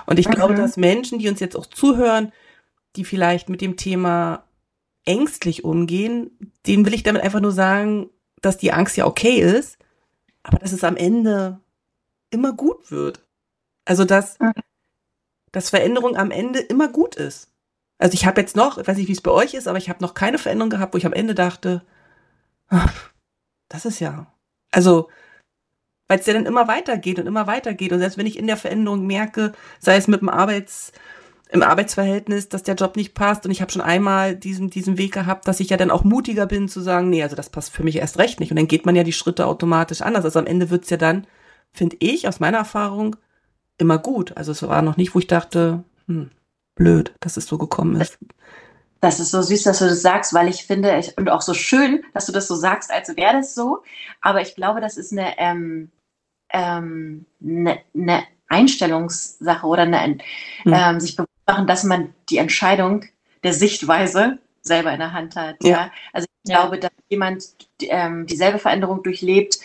Und 0.07 0.19
ich 0.19 0.29
mhm. 0.29 0.33
glaube, 0.33 0.55
dass 0.55 0.77
Menschen, 0.77 1.19
die 1.19 1.29
uns 1.29 1.41
jetzt 1.41 1.57
auch 1.57 1.67
zuhören, 1.67 2.33
die 2.97 3.05
vielleicht 3.05 3.49
mit 3.49 3.61
dem 3.61 3.77
Thema 3.77 4.45
ängstlich 5.05 5.65
umgehen, 5.65 6.31
denen 6.67 6.87
will 6.87 6.95
ich 6.95 7.03
damit 7.03 7.23
einfach 7.23 7.41
nur 7.41 7.53
sagen, 7.53 8.11
dass 8.43 8.59
die 8.59 8.73
Angst 8.73 8.97
ja 8.97 9.07
okay 9.07 9.41
ist, 9.41 9.79
aber 10.43 10.59
dass 10.59 10.73
es 10.73 10.85
am 10.85 10.97
Ende 10.97 11.61
immer 12.31 12.53
gut 12.53 12.91
wird. 12.91 13.27
Also 13.85 14.05
dass, 14.05 14.39
mhm. 14.39 14.53
dass 15.53 15.71
Veränderung 15.71 16.17
am 16.17 16.31
Ende 16.31 16.61
immer 16.61 16.89
gut 16.89 17.17
ist. 17.17 17.51
Also 17.99 18.15
ich 18.15 18.25
habe 18.25 18.41
jetzt 18.41 18.57
noch, 18.57 18.79
ich 18.79 18.87
weiß 18.87 18.97
nicht, 18.97 19.09
wie 19.09 19.13
es 19.13 19.21
bei 19.21 19.31
euch 19.31 19.55
ist, 19.55 19.69
aber 19.69 19.79
ich 19.79 19.89
habe 19.91 20.03
noch 20.03 20.15
keine 20.15 20.39
Veränderung 20.39 20.71
gehabt, 20.71 20.95
wo 20.95 20.99
ich 20.99 21.07
am 21.07 21.13
Ende 21.13 21.35
dachte, 21.35 21.83
ach, 21.85 22.00
das 23.69 23.85
ist 23.85 24.01
ja, 24.01 24.33
also 24.71 25.09
weil 26.09 26.19
es 26.19 26.27
ja 26.27 26.35
dann 26.35 26.47
immer 26.47 26.67
weitergeht 26.67 27.21
und 27.21 27.27
immer 27.27 27.47
weitergeht. 27.47 27.93
Und 27.93 28.01
selbst 28.01 28.19
wenn 28.19 28.27
ich 28.27 28.37
in 28.37 28.49
der 28.49 28.57
Veränderung 28.57 29.07
merke, 29.07 29.53
sei 29.79 29.95
es 29.95 30.09
mit 30.09 30.21
dem 30.21 30.29
Arbeits, 30.29 30.93
im 31.53 31.63
Arbeitsverhältnis, 31.63 32.49
dass 32.49 32.63
der 32.63 32.75
Job 32.75 32.97
nicht 32.97 33.15
passt. 33.15 33.45
Und 33.45 33.53
ich 33.53 33.61
habe 33.61 33.71
schon 33.71 33.83
einmal 33.83 34.37
diesen, 34.37 34.71
diesen 34.71 34.99
Weg 34.99 35.13
gehabt, 35.13 35.47
dass 35.47 35.61
ich 35.61 35.71
ja 35.71 35.77
dann 35.77 35.91
auch 35.91 36.05
mutiger 36.05 36.47
bin 36.47 36.69
zu 36.69 36.81
sagen, 36.81 37.11
nee, 37.11 37.23
also 37.23 37.37
das 37.37 37.51
passt 37.51 37.73
für 37.73 37.85
mich 37.85 37.97
erst 37.97 38.19
recht 38.19 38.41
nicht. 38.41 38.51
Und 38.51 38.57
dann 38.57 38.69
geht 38.69 38.87
man 38.87 38.97
ja 38.97 39.05
die 39.05 39.13
Schritte 39.13 39.47
automatisch 39.47 40.03
anders. 40.03 40.25
Also 40.25 40.39
am 40.39 40.47
Ende 40.47 40.71
wird's 40.71 40.91
ja 40.91 40.97
dann, 40.97 41.27
finde 41.73 41.97
ich, 42.01 42.27
aus 42.27 42.41
meiner 42.41 42.59
Erfahrung, 42.59 43.17
immer 43.79 43.99
gut. 43.99 44.37
Also 44.37 44.53
es 44.53 44.63
war 44.63 44.83
noch 44.83 44.97
nicht, 44.97 45.15
wo 45.15 45.19
ich 45.19 45.27
dachte, 45.27 45.85
hm, 46.07 46.31
blöd, 46.75 47.15
dass 47.21 47.37
es 47.37 47.47
so 47.47 47.59
gekommen 47.59 48.01
ist. 48.01 48.19
Das 49.01 49.19
ist 49.19 49.31
so 49.31 49.41
süß, 49.41 49.63
dass 49.63 49.79
du 49.79 49.87
das 49.87 50.03
sagst, 50.03 50.35
weil 50.35 50.49
ich 50.49 50.65
finde, 50.65 50.99
ich, 50.99 51.17
und 51.17 51.31
auch 51.31 51.41
so 51.41 51.55
schön, 51.55 52.05
dass 52.13 52.27
du 52.27 52.33
das 52.33 52.47
so 52.49 52.55
sagst, 52.55 52.93
als 52.93 53.17
wäre 53.17 53.33
das 53.33 53.55
so. 53.55 53.83
Aber 54.21 54.43
ich 54.43 54.55
glaube, 54.55 54.81
das 54.81 54.97
ist 54.97 55.13
eine, 55.13 55.39
ähm, 55.39 55.91
ähm, 56.51 57.25
eine, 57.43 57.79
eine 57.95 58.25
Einstellungssache 58.49 59.67
oder 59.67 59.83
eine, 59.83 60.19
mhm. 60.65 60.73
ähm, 60.75 61.01
sich 61.01 61.17
bewusst 61.17 61.31
machen, 61.47 61.67
dass 61.67 61.85
man 61.85 62.13
die 62.29 62.39
Entscheidung 62.39 63.07
der 63.43 63.55
Sichtweise 63.55 64.39
selber 64.63 64.93
in 64.93 64.99
der 64.99 65.13
Hand 65.13 65.37
hat. 65.37 65.57
Ja. 65.63 65.71
ja? 65.71 65.91
Also 66.13 66.27
ich 66.45 66.51
ja. 66.51 66.61
glaube, 66.61 66.79
dass 66.79 66.91
jemand 67.09 67.45
ähm, 67.81 68.27
dieselbe 68.27 68.59
Veränderung 68.59 69.03
durchlebt, 69.03 69.59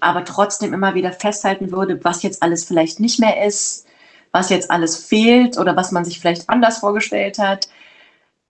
aber 0.00 0.24
trotzdem 0.24 0.72
immer 0.72 0.94
wieder 0.94 1.12
festhalten 1.12 1.70
würde, 1.72 2.02
was 2.04 2.22
jetzt 2.22 2.42
alles 2.42 2.64
vielleicht 2.64 3.00
nicht 3.00 3.18
mehr 3.18 3.44
ist, 3.44 3.86
was 4.32 4.50
jetzt 4.50 4.70
alles 4.70 4.96
fehlt 4.96 5.58
oder 5.58 5.76
was 5.76 5.92
man 5.92 6.04
sich 6.04 6.20
vielleicht 6.20 6.48
anders 6.48 6.78
vorgestellt 6.78 7.38
hat. 7.38 7.68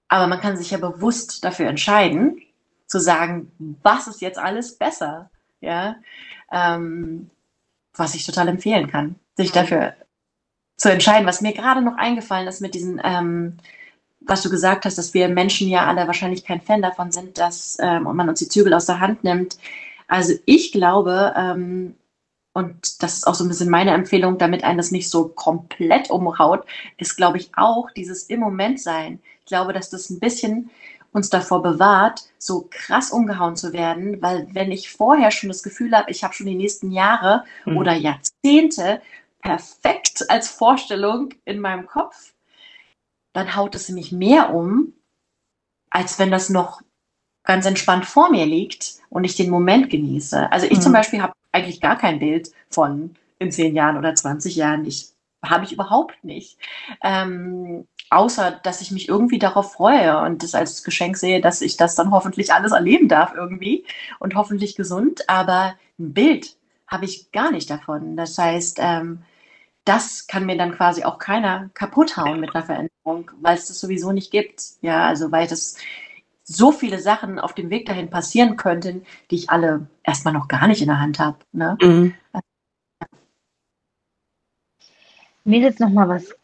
Aber 0.08 0.26
man 0.26 0.40
kann 0.40 0.56
sich 0.56 0.70
ja 0.70 0.78
bewusst 0.78 1.44
dafür 1.44 1.68
entscheiden, 1.68 2.40
zu 2.86 2.98
sagen, 2.98 3.52
was 3.82 4.08
ist 4.08 4.22
jetzt 4.22 4.38
alles 4.38 4.76
besser, 4.76 5.30
ja, 5.60 5.96
ähm, 6.50 7.30
was 7.94 8.14
ich 8.14 8.24
total 8.24 8.48
empfehlen 8.48 8.88
kann, 8.88 9.16
sich 9.36 9.50
mhm. 9.50 9.54
dafür 9.54 9.94
zu 10.76 10.90
entscheiden. 10.90 11.26
Was 11.26 11.42
mir 11.42 11.52
gerade 11.52 11.82
noch 11.82 11.96
eingefallen 11.96 12.48
ist 12.48 12.62
mit 12.62 12.74
diesen, 12.74 13.00
ähm, 13.04 13.58
was 14.20 14.42
du 14.42 14.50
gesagt 14.50 14.84
hast, 14.84 14.96
dass 14.96 15.12
wir 15.12 15.28
Menschen 15.28 15.68
ja 15.68 15.86
alle 15.86 16.06
wahrscheinlich 16.06 16.44
kein 16.44 16.60
Fan 16.60 16.80
davon 16.80 17.12
sind, 17.12 17.38
dass 17.38 17.76
ähm, 17.80 18.04
man 18.04 18.28
uns 18.28 18.38
die 18.38 18.48
Zügel 18.48 18.72
aus 18.72 18.86
der 18.86 19.00
Hand 19.00 19.24
nimmt. 19.24 19.58
Also 20.06 20.34
ich 20.46 20.72
glaube, 20.72 21.34
ähm, 21.36 21.94
und 22.54 23.02
das 23.02 23.18
ist 23.18 23.26
auch 23.26 23.34
so 23.34 23.44
ein 23.44 23.48
bisschen 23.48 23.70
meine 23.70 23.92
Empfehlung, 23.92 24.38
damit 24.38 24.64
einen 24.64 24.78
das 24.78 24.90
nicht 24.90 25.10
so 25.10 25.28
komplett 25.28 26.10
umhaut, 26.10 26.64
ist, 26.96 27.16
glaube 27.16 27.38
ich, 27.38 27.50
auch 27.54 27.90
dieses 27.90 28.24
im 28.24 28.40
Moment 28.40 28.80
sein. 28.80 29.20
Ich 29.48 29.50
glaube, 29.50 29.72
dass 29.72 29.88
das 29.88 30.10
ein 30.10 30.20
bisschen 30.20 30.68
uns 31.12 31.30
davor 31.30 31.62
bewahrt, 31.62 32.28
so 32.36 32.68
krass 32.68 33.10
umgehauen 33.10 33.56
zu 33.56 33.72
werden, 33.72 34.20
weil 34.20 34.46
wenn 34.52 34.70
ich 34.70 34.90
vorher 34.90 35.30
schon 35.30 35.48
das 35.48 35.62
Gefühl 35.62 35.96
habe, 35.96 36.10
ich 36.10 36.22
habe 36.22 36.34
schon 36.34 36.44
die 36.44 36.54
nächsten 36.54 36.92
Jahre 36.92 37.44
mhm. 37.64 37.78
oder 37.78 37.94
Jahrzehnte 37.94 39.00
perfekt 39.40 40.26
als 40.28 40.50
Vorstellung 40.50 41.30
in 41.46 41.60
meinem 41.60 41.86
Kopf, 41.86 42.34
dann 43.32 43.56
haut 43.56 43.74
es 43.74 43.88
mich 43.88 44.12
mehr 44.12 44.54
um, 44.54 44.92
als 45.88 46.18
wenn 46.18 46.30
das 46.30 46.50
noch 46.50 46.82
ganz 47.42 47.64
entspannt 47.64 48.04
vor 48.04 48.30
mir 48.30 48.44
liegt 48.44 48.96
und 49.08 49.24
ich 49.24 49.34
den 49.34 49.48
Moment 49.48 49.88
genieße. 49.88 50.52
Also 50.52 50.66
ich 50.66 50.76
mhm. 50.76 50.82
zum 50.82 50.92
Beispiel 50.92 51.22
habe 51.22 51.32
eigentlich 51.52 51.80
gar 51.80 51.96
kein 51.96 52.18
Bild 52.18 52.50
von 52.68 53.16
in 53.38 53.50
zehn 53.50 53.74
Jahren 53.74 53.96
oder 53.96 54.14
20 54.14 54.56
Jahren. 54.56 54.84
Ich 54.84 55.08
habe 55.42 55.64
ich 55.64 55.72
überhaupt 55.72 56.22
nicht. 56.22 56.58
Ähm, 57.02 57.86
außer, 58.10 58.60
dass 58.62 58.80
ich 58.80 58.90
mich 58.90 59.08
irgendwie 59.08 59.38
darauf 59.38 59.72
freue 59.72 60.20
und 60.22 60.42
das 60.42 60.54
als 60.54 60.82
Geschenk 60.82 61.16
sehe, 61.16 61.40
dass 61.40 61.60
ich 61.60 61.76
das 61.76 61.94
dann 61.94 62.10
hoffentlich 62.10 62.52
alles 62.52 62.72
erleben 62.72 63.08
darf 63.08 63.34
irgendwie 63.34 63.84
und 64.18 64.34
hoffentlich 64.34 64.76
gesund. 64.76 65.28
Aber 65.28 65.74
ein 65.98 66.14
Bild 66.14 66.56
habe 66.86 67.04
ich 67.04 67.30
gar 67.32 67.50
nicht 67.50 67.70
davon. 67.70 68.16
Das 68.16 68.38
heißt, 68.38 68.78
ähm, 68.80 69.22
das 69.84 70.26
kann 70.26 70.46
mir 70.46 70.56
dann 70.56 70.74
quasi 70.74 71.04
auch 71.04 71.18
keiner 71.18 71.70
kaputt 71.74 72.16
hauen 72.16 72.40
mit 72.40 72.54
einer 72.54 72.64
Veränderung, 72.64 73.30
weil 73.40 73.56
es 73.56 73.68
das 73.68 73.80
sowieso 73.80 74.12
nicht 74.12 74.30
gibt. 74.30 74.62
Ja, 74.82 75.06
also 75.06 75.32
weil 75.32 75.46
das 75.46 75.76
so 76.44 76.72
viele 76.72 76.98
Sachen 76.98 77.38
auf 77.38 77.54
dem 77.54 77.70
Weg 77.70 77.86
dahin 77.86 78.10
passieren 78.10 78.56
könnten, 78.56 79.04
die 79.30 79.36
ich 79.36 79.50
alle 79.50 79.86
erstmal 80.02 80.34
noch 80.34 80.48
gar 80.48 80.66
nicht 80.66 80.80
in 80.80 80.88
der 80.88 81.00
Hand 81.00 81.18
habe. 81.18 81.38
Ne? 81.52 81.76
Mhm. 81.80 82.14
Mir 85.44 85.58
ist 85.60 85.64
jetzt 85.64 85.80
noch 85.80 85.90
mal 85.90 86.08
was 86.08 86.34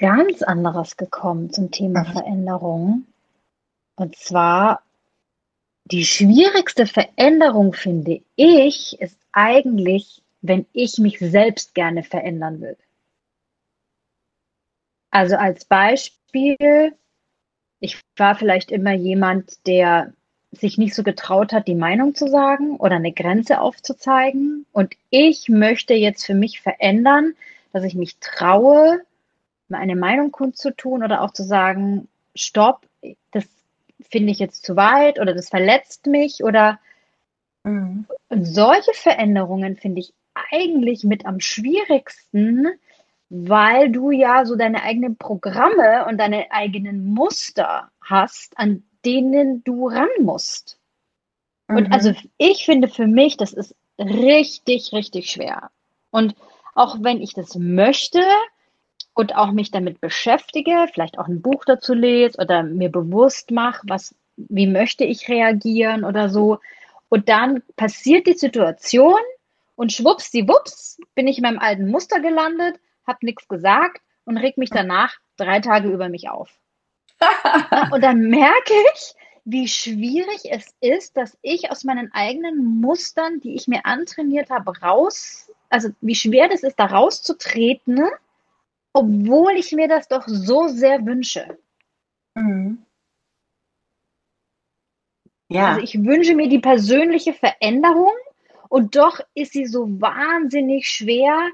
ganz 0.00 0.42
anderes 0.42 0.96
gekommen 0.96 1.52
zum 1.52 1.70
Thema 1.70 2.04
mhm. 2.04 2.12
Veränderung. 2.12 3.06
Und 3.96 4.16
zwar 4.16 4.82
die 5.84 6.04
schwierigste 6.04 6.86
Veränderung, 6.86 7.74
finde 7.74 8.22
ich, 8.34 9.00
ist 9.00 9.18
eigentlich, 9.32 10.22
wenn 10.40 10.66
ich 10.72 10.98
mich 10.98 11.18
selbst 11.18 11.74
gerne 11.74 12.02
verändern 12.02 12.60
will. 12.60 12.76
Also 15.10 15.36
als 15.36 15.64
Beispiel, 15.64 16.94
ich 17.80 18.00
war 18.16 18.36
vielleicht 18.36 18.70
immer 18.70 18.92
jemand, 18.92 19.66
der 19.66 20.12
sich 20.52 20.78
nicht 20.78 20.94
so 20.94 21.02
getraut 21.02 21.52
hat, 21.52 21.68
die 21.68 21.74
Meinung 21.74 22.14
zu 22.14 22.28
sagen 22.28 22.76
oder 22.76 22.96
eine 22.96 23.12
Grenze 23.12 23.60
aufzuzeigen. 23.60 24.66
Und 24.72 24.94
ich 25.10 25.48
möchte 25.48 25.94
jetzt 25.94 26.24
für 26.24 26.34
mich 26.34 26.60
verändern, 26.60 27.34
dass 27.72 27.84
ich 27.84 27.94
mich 27.94 28.18
traue, 28.18 29.00
eine 29.78 29.96
Meinung 29.96 30.32
kundzutun 30.32 31.02
oder 31.02 31.22
auch 31.22 31.32
zu 31.32 31.42
sagen, 31.42 32.08
stopp, 32.34 32.86
das 33.32 33.44
finde 34.08 34.32
ich 34.32 34.38
jetzt 34.38 34.64
zu 34.64 34.76
weit 34.76 35.20
oder 35.20 35.34
das 35.34 35.48
verletzt 35.48 36.06
mich 36.06 36.42
oder 36.42 36.78
mhm. 37.64 38.06
solche 38.30 38.92
Veränderungen 38.94 39.76
finde 39.76 40.00
ich 40.00 40.12
eigentlich 40.50 41.04
mit 41.04 41.26
am 41.26 41.40
schwierigsten, 41.40 42.68
weil 43.28 43.90
du 43.90 44.10
ja 44.10 44.44
so 44.44 44.56
deine 44.56 44.82
eigenen 44.82 45.16
Programme 45.16 46.06
und 46.06 46.18
deine 46.18 46.50
eigenen 46.50 47.06
Muster 47.12 47.90
hast, 48.00 48.58
an 48.58 48.82
denen 49.04 49.62
du 49.64 49.88
ran 49.88 50.08
musst. 50.20 50.78
Mhm. 51.68 51.76
Und 51.76 51.92
also 51.92 52.12
ich 52.38 52.64
finde 52.64 52.88
für 52.88 53.06
mich, 53.06 53.36
das 53.36 53.52
ist 53.52 53.74
richtig, 53.98 54.92
richtig 54.92 55.30
schwer. 55.30 55.70
Und 56.10 56.34
auch 56.74 56.98
wenn 57.00 57.20
ich 57.20 57.34
das 57.34 57.56
möchte 57.56 58.22
und 59.20 59.36
auch 59.36 59.52
mich 59.52 59.70
damit 59.70 60.00
beschäftige, 60.00 60.86
vielleicht 60.92 61.18
auch 61.18 61.28
ein 61.28 61.42
Buch 61.42 61.64
dazu 61.66 61.92
lese 61.92 62.38
oder 62.38 62.62
mir 62.62 62.90
bewusst 62.90 63.50
mache, 63.50 63.82
was, 63.86 64.14
wie 64.36 64.66
möchte 64.66 65.04
ich 65.04 65.28
reagieren 65.28 66.04
oder 66.04 66.30
so. 66.30 66.58
Und 67.10 67.28
dann 67.28 67.62
passiert 67.76 68.26
die 68.26 68.32
Situation 68.32 69.18
und 69.76 69.92
schwuppsdiwupps 69.92 70.98
bin 71.14 71.28
ich 71.28 71.36
in 71.36 71.42
meinem 71.42 71.58
alten 71.58 71.90
Muster 71.90 72.20
gelandet, 72.20 72.80
habe 73.06 73.18
nichts 73.22 73.46
gesagt 73.46 74.00
und 74.24 74.38
reg 74.38 74.56
mich 74.56 74.70
danach 74.70 75.14
drei 75.36 75.60
Tage 75.60 75.90
über 75.90 76.08
mich 76.08 76.30
auf. 76.30 76.50
und 77.92 78.02
dann 78.02 78.20
merke 78.22 78.74
ich, 78.94 79.14
wie 79.44 79.68
schwierig 79.68 80.50
es 80.50 80.74
ist, 80.80 81.18
dass 81.18 81.36
ich 81.42 81.70
aus 81.70 81.84
meinen 81.84 82.10
eigenen 82.12 82.80
Mustern, 82.80 83.40
die 83.40 83.54
ich 83.54 83.68
mir 83.68 83.84
antrainiert 83.84 84.48
habe, 84.48 84.78
raus 84.80 85.50
also 85.70 85.90
wie 86.00 86.16
schwer 86.16 86.48
das 86.48 86.62
ist, 86.62 86.78
da 86.78 86.86
rauszutreten, 86.86 88.04
obwohl 88.92 89.52
ich 89.52 89.72
mir 89.72 89.88
das 89.88 90.08
doch 90.08 90.24
so 90.26 90.68
sehr 90.68 91.04
wünsche. 91.04 91.58
Mhm. 92.34 92.84
Ja. 95.48 95.70
Also 95.70 95.80
ich 95.80 95.94
wünsche 96.02 96.34
mir 96.34 96.48
die 96.48 96.60
persönliche 96.60 97.32
Veränderung 97.34 98.12
und 98.68 98.94
doch 98.96 99.20
ist 99.34 99.52
sie 99.52 99.66
so 99.66 100.00
wahnsinnig 100.00 100.88
schwer, 100.88 101.50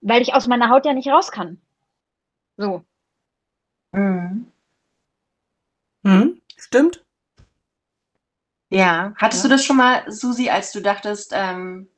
weil 0.00 0.22
ich 0.22 0.34
aus 0.34 0.48
meiner 0.48 0.70
Haut 0.70 0.86
ja 0.86 0.92
nicht 0.92 1.08
raus 1.08 1.30
kann. 1.30 1.60
So. 2.56 2.84
Mhm. 3.92 4.50
Mhm. 6.02 6.40
Stimmt. 6.56 7.04
Ja. 8.70 9.14
Hattest 9.16 9.44
ja. 9.44 9.48
du 9.48 9.54
das 9.54 9.64
schon 9.64 9.76
mal, 9.76 10.10
Susi, 10.10 10.48
als 10.48 10.72
du 10.72 10.80
dachtest, 10.80 11.32
ähm, 11.34 11.89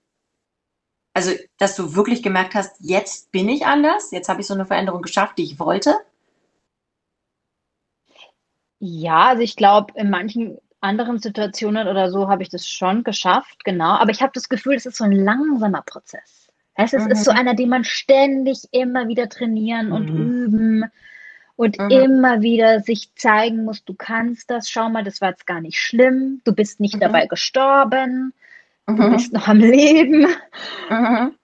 also, 1.14 1.32
dass 1.58 1.76
du 1.76 1.94
wirklich 1.94 2.22
gemerkt 2.22 2.54
hast, 2.54 2.76
jetzt 2.80 3.32
bin 3.32 3.48
ich 3.48 3.66
anders, 3.66 4.10
jetzt 4.12 4.28
habe 4.28 4.40
ich 4.40 4.46
so 4.46 4.54
eine 4.54 4.66
Veränderung 4.66 5.02
geschafft, 5.02 5.38
die 5.38 5.44
ich 5.44 5.58
wollte? 5.58 5.96
Ja, 8.78 9.28
also 9.28 9.42
ich 9.42 9.56
glaube, 9.56 9.92
in 9.94 10.10
manchen 10.10 10.58
anderen 10.80 11.18
Situationen 11.18 11.86
oder 11.86 12.10
so 12.10 12.28
habe 12.28 12.42
ich 12.42 12.48
das 12.48 12.68
schon 12.68 13.04
geschafft, 13.04 13.64
genau. 13.64 13.90
Aber 13.90 14.10
ich 14.10 14.22
habe 14.22 14.32
das 14.34 14.48
Gefühl, 14.48 14.74
es 14.74 14.86
ist 14.86 14.96
so 14.96 15.04
ein 15.04 15.12
langsamer 15.12 15.82
Prozess. 15.82 16.50
Es 16.74 16.92
ist, 16.92 17.04
mhm. 17.04 17.12
ist 17.12 17.24
so 17.24 17.30
einer, 17.30 17.54
den 17.54 17.68
man 17.68 17.84
ständig 17.84 18.64
immer 18.72 19.06
wieder 19.06 19.28
trainieren 19.28 19.88
mhm. 19.88 19.92
und 19.92 20.08
üben 20.08 20.84
und 21.56 21.78
mhm. 21.78 21.90
immer 21.90 22.40
wieder 22.40 22.80
sich 22.80 23.14
zeigen 23.14 23.64
muss, 23.64 23.84
du 23.84 23.94
kannst 23.94 24.50
das, 24.50 24.68
schau 24.68 24.88
mal, 24.88 25.04
das 25.04 25.20
war 25.20 25.30
jetzt 25.30 25.46
gar 25.46 25.60
nicht 25.60 25.78
schlimm, 25.78 26.40
du 26.44 26.52
bist 26.52 26.80
nicht 26.80 26.96
mhm. 26.96 27.00
dabei 27.00 27.26
gestorben, 27.26 28.32
Du 28.86 28.94
mhm. 28.94 29.12
bist 29.12 29.32
noch 29.32 29.48
am 29.48 29.58
Leben. 29.58 30.26
Mhm. 30.90 31.36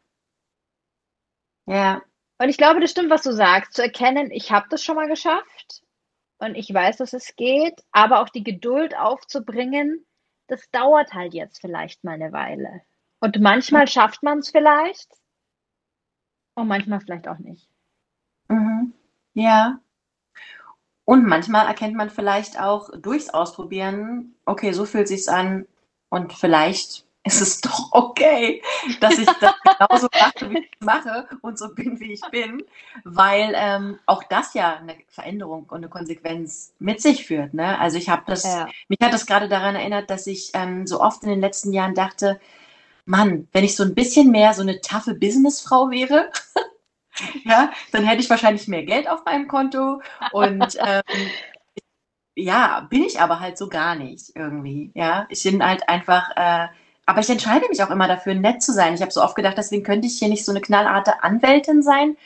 Ja. 1.67 2.03
Und 2.39 2.49
ich 2.49 2.57
glaube, 2.57 2.81
das 2.81 2.91
stimmt, 2.91 3.11
was 3.11 3.23
du 3.23 3.33
sagst, 3.33 3.75
zu 3.75 3.83
erkennen, 3.83 4.31
ich 4.31 4.53
habe 4.53 4.67
das 4.71 4.83
schon 4.83 4.97
mal 4.97 5.09
geschafft 5.09 5.83
und 6.39 6.55
ich 6.55 6.73
weiß, 6.73 6.99
dass 6.99 7.13
es 7.13 7.35
geht, 7.37 7.83
aber 7.91 8.21
auch 8.21 8.29
die 8.29 8.45
Geduld 8.45 8.97
aufzubringen, 8.97 10.07
das 10.47 10.71
dauert 10.71 11.13
halt 11.13 11.35
jetzt 11.35 11.61
vielleicht 11.61 12.05
mal 12.05 12.15
eine 12.15 12.33
Weile. 12.33 12.83
Und 13.21 13.41
manchmal 13.41 13.83
mhm. 13.83 13.89
schafft 13.89 14.23
man 14.23 14.39
es 14.39 14.51
vielleicht 14.51 15.13
und 16.55 16.69
manchmal 16.69 17.01
vielleicht 17.01 17.29
auch 17.29 17.39
nicht. 17.39 17.69
Mhm. 18.49 18.93
Ja. 19.35 19.81
Und 21.05 21.27
manchmal 21.27 21.67
erkennt 21.67 21.95
man 21.95 22.11
vielleicht 22.11 22.61
auch 22.61 22.91
durchs 22.99 23.31
Ausprobieren, 23.31 24.35
okay, 24.45 24.73
so 24.73 24.85
fühlt 24.85 25.09
sich's 25.09 25.29
an 25.29 25.67
und 26.11 26.33
vielleicht 26.33 27.08
ist 27.29 27.41
es 27.43 27.61
doch 27.61 27.93
okay, 27.93 28.63
dass 29.01 29.19
ich 29.19 29.27
das 29.27 29.55
genauso 29.79 30.09
mache, 30.13 30.51
wie 30.51 30.59
ich 30.59 30.81
mache 30.81 31.29
und 31.43 31.59
so 31.59 31.75
bin, 31.75 32.01
wie 32.01 32.13
ich 32.13 32.23
bin, 32.31 32.65
weil 33.05 33.53
ähm, 33.55 33.99
auch 34.07 34.25
das 34.25 34.55
ja 34.55 34.77
eine 34.77 34.97
Veränderung 35.09 35.65
und 35.65 35.79
eine 35.79 35.89
Konsequenz 35.89 36.73
mit 36.79 37.03
sich 37.03 37.27
führt. 37.27 37.53
Ne? 37.53 37.79
Also 37.79 37.99
ich 37.99 38.09
habe 38.09 38.23
das, 38.27 38.45
ja. 38.45 38.69
mich 38.89 38.99
hat 39.03 39.13
das 39.13 39.27
gerade 39.27 39.49
daran 39.49 39.77
erinnert, 39.77 40.11
dass 40.11 40.27
ich 40.27 40.53
ähm, 40.55 40.87
so 40.87 41.01
oft 41.01 41.23
in 41.23 41.29
den 41.29 41.41
letzten 41.41 41.73
Jahren 41.73 41.95
dachte, 41.95 42.41
Mann, 43.05 43.47
wenn 43.53 43.65
ich 43.65 43.77
so 43.77 43.85
ein 43.85 43.95
bisschen 43.95 44.31
mehr 44.31 44.55
so 44.55 44.63
eine 44.63 44.81
taffe 44.81 45.15
Businessfrau 45.15 45.91
wäre, 45.91 46.31
ja, 47.45 47.71
dann 47.93 48.05
hätte 48.05 48.23
ich 48.23 48.31
wahrscheinlich 48.31 48.69
mehr 48.69 48.85
Geld 48.85 49.09
auf 49.09 49.25
meinem 49.27 49.49
Konto 49.49 50.01
und 50.33 50.79
ähm, 50.87 51.03
ja, 52.35 52.87
bin 52.89 53.03
ich 53.03 53.21
aber 53.21 53.41
halt 53.41 53.59
so 53.59 53.69
gar 53.69 53.97
nicht 53.97 54.33
irgendwie. 54.35 54.93
Ja, 54.95 55.27
ich 55.29 55.43
bin 55.43 55.65
halt 55.65 55.89
einfach 55.89 56.31
äh, 56.37 56.69
aber 57.09 57.21
ich 57.21 57.31
entscheide 57.31 57.67
mich 57.71 57.83
auch 57.83 57.91
immer 57.91 58.07
dafür, 58.07 58.35
nett 58.35 58.63
zu 58.63 58.71
sein. 58.71 58.93
Ich 58.93 59.01
habe 59.01 59.11
so 59.11 59.23
oft 59.23 59.35
gedacht, 59.35 59.57
deswegen 59.57 59.83
könnte 59.83 60.07
ich 60.07 60.19
hier 60.19 60.29
nicht 60.29 60.45
so 60.45 60.53
eine 60.53 60.61
knallharte 60.61 61.23
Anwältin 61.23 61.83
sein, 61.83 62.19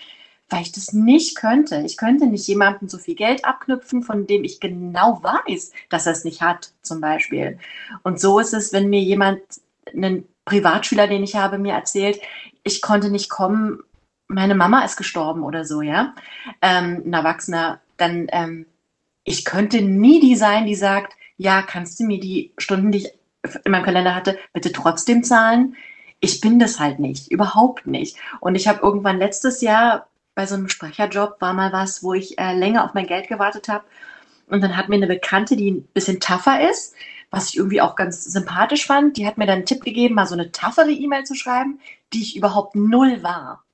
weil 0.51 0.62
ich 0.62 0.72
das 0.72 0.93
nicht 0.93 1.37
könnte. 1.37 1.85
Ich 1.87 1.97
könnte 1.97 2.26
nicht 2.26 2.49
jemandem 2.49 2.89
so 2.89 2.99
viel 2.99 3.14
Geld 3.14 3.45
abknüpfen, 3.45 4.03
von 4.03 4.26
dem 4.26 4.43
ich 4.43 4.59
genau 4.59 5.22
weiß, 5.22 5.70
dass 5.89 6.07
er 6.07 6.12
es 6.12 6.24
nicht 6.24 6.43
hat, 6.43 6.72
zum 6.83 7.01
Beispiel. 7.01 7.61
Und 8.03 8.18
so 8.18 8.41
ist 8.41 8.55
es, 8.55 8.72
wenn 8.72 8.91
mir 8.91 8.99
jemand, 8.99 9.41
einen 9.95 10.26
Privatschüler, 10.47 11.07
den 11.07 11.22
ich 11.22 11.37
habe, 11.37 11.59
mir 11.59 11.74
erzählt, 11.74 12.20
ich 12.64 12.83
konnte 12.83 13.09
nicht 13.09 13.30
kommen, 13.30 13.85
meine 14.26 14.57
Mama 14.57 14.85
ist 14.85 14.97
gestorben 14.97 15.45
oder 15.45 15.64
so, 15.64 15.80
ja, 15.83 16.12
ähm, 16.61 17.05
ein 17.07 17.12
Erwachsener, 17.12 17.80
dann, 17.99 18.26
ähm, 18.33 18.66
ich 19.22 19.45
könnte 19.45 19.80
nie 19.80 20.18
die 20.18 20.35
sein, 20.35 20.66
die 20.66 20.74
sagt, 20.74 21.12
ja, 21.37 21.62
kannst 21.62 22.01
du 22.01 22.05
mir 22.05 22.18
die 22.18 22.53
Stunden, 22.59 22.91
die 22.91 22.99
ich 22.99 23.22
in 23.64 23.72
meinem 23.72 23.84
Kalender 23.84 24.14
hatte, 24.14 24.38
bitte 24.53 24.72
trotzdem 24.72 25.24
zahlen. 25.24 25.76
Ich 26.20 26.40
bin 26.40 26.59
das 26.59 26.78
halt 26.78 26.99
nicht, 26.99 27.30
überhaupt 27.30 27.86
nicht. 27.86 28.16
Und 28.40 28.55
ich 28.55 28.68
habe 28.68 28.80
irgendwann 28.82 29.18
letztes 29.18 29.61
Jahr 29.61 30.09
bei 30.34 30.47
so 30.47 30.55
einem 30.55 30.68
Sprecherjob 30.68 31.40
war 31.40 31.53
mal 31.53 31.72
was, 31.72 32.03
wo 32.03 32.14
ich 32.14 32.38
äh, 32.38 32.55
länger 32.55 32.84
auf 32.84 32.95
mein 32.95 33.07
Geld 33.07 33.28
gewartet 33.28 33.68
habe. 33.68 33.84
Und 34.49 34.62
dann 34.62 34.76
hat 34.76 34.88
mir 34.88 34.97
eine 34.97 35.07
Bekannte, 35.07 35.57
die 35.57 35.70
ein 35.70 35.82
bisschen 35.95 36.20
tougher 36.20 36.70
ist, 36.70 36.95
was 37.30 37.49
ich 37.49 37.57
irgendwie 37.57 37.80
auch 37.80 37.97
ganz 37.97 38.24
sympathisch 38.24 38.86
fand, 38.86 39.16
die 39.16 39.26
hat 39.26 39.38
mir 39.38 39.47
dann 39.47 39.57
einen 39.57 39.66
Tipp 39.66 39.82
gegeben, 39.82 40.14
mal 40.14 40.26
so 40.26 40.34
eine 40.34 40.53
toughere 40.53 40.90
E-Mail 40.90 41.24
zu 41.24 41.34
schreiben, 41.34 41.80
die 42.12 42.22
ich 42.22 42.36
überhaupt 42.36 42.76
null 42.76 43.22
war. 43.22 43.64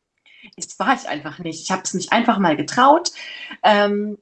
Das 0.57 0.79
war 0.79 0.95
ich 0.95 1.09
einfach 1.09 1.41
nicht. 1.41 1.63
Ich 1.63 1.73
habe 1.73 1.83
es 1.83 1.95
mich 1.95 2.13
einfach 2.13 2.39
mal 2.39 2.57
getraut. 2.57 3.11
Ähm, 3.65 4.19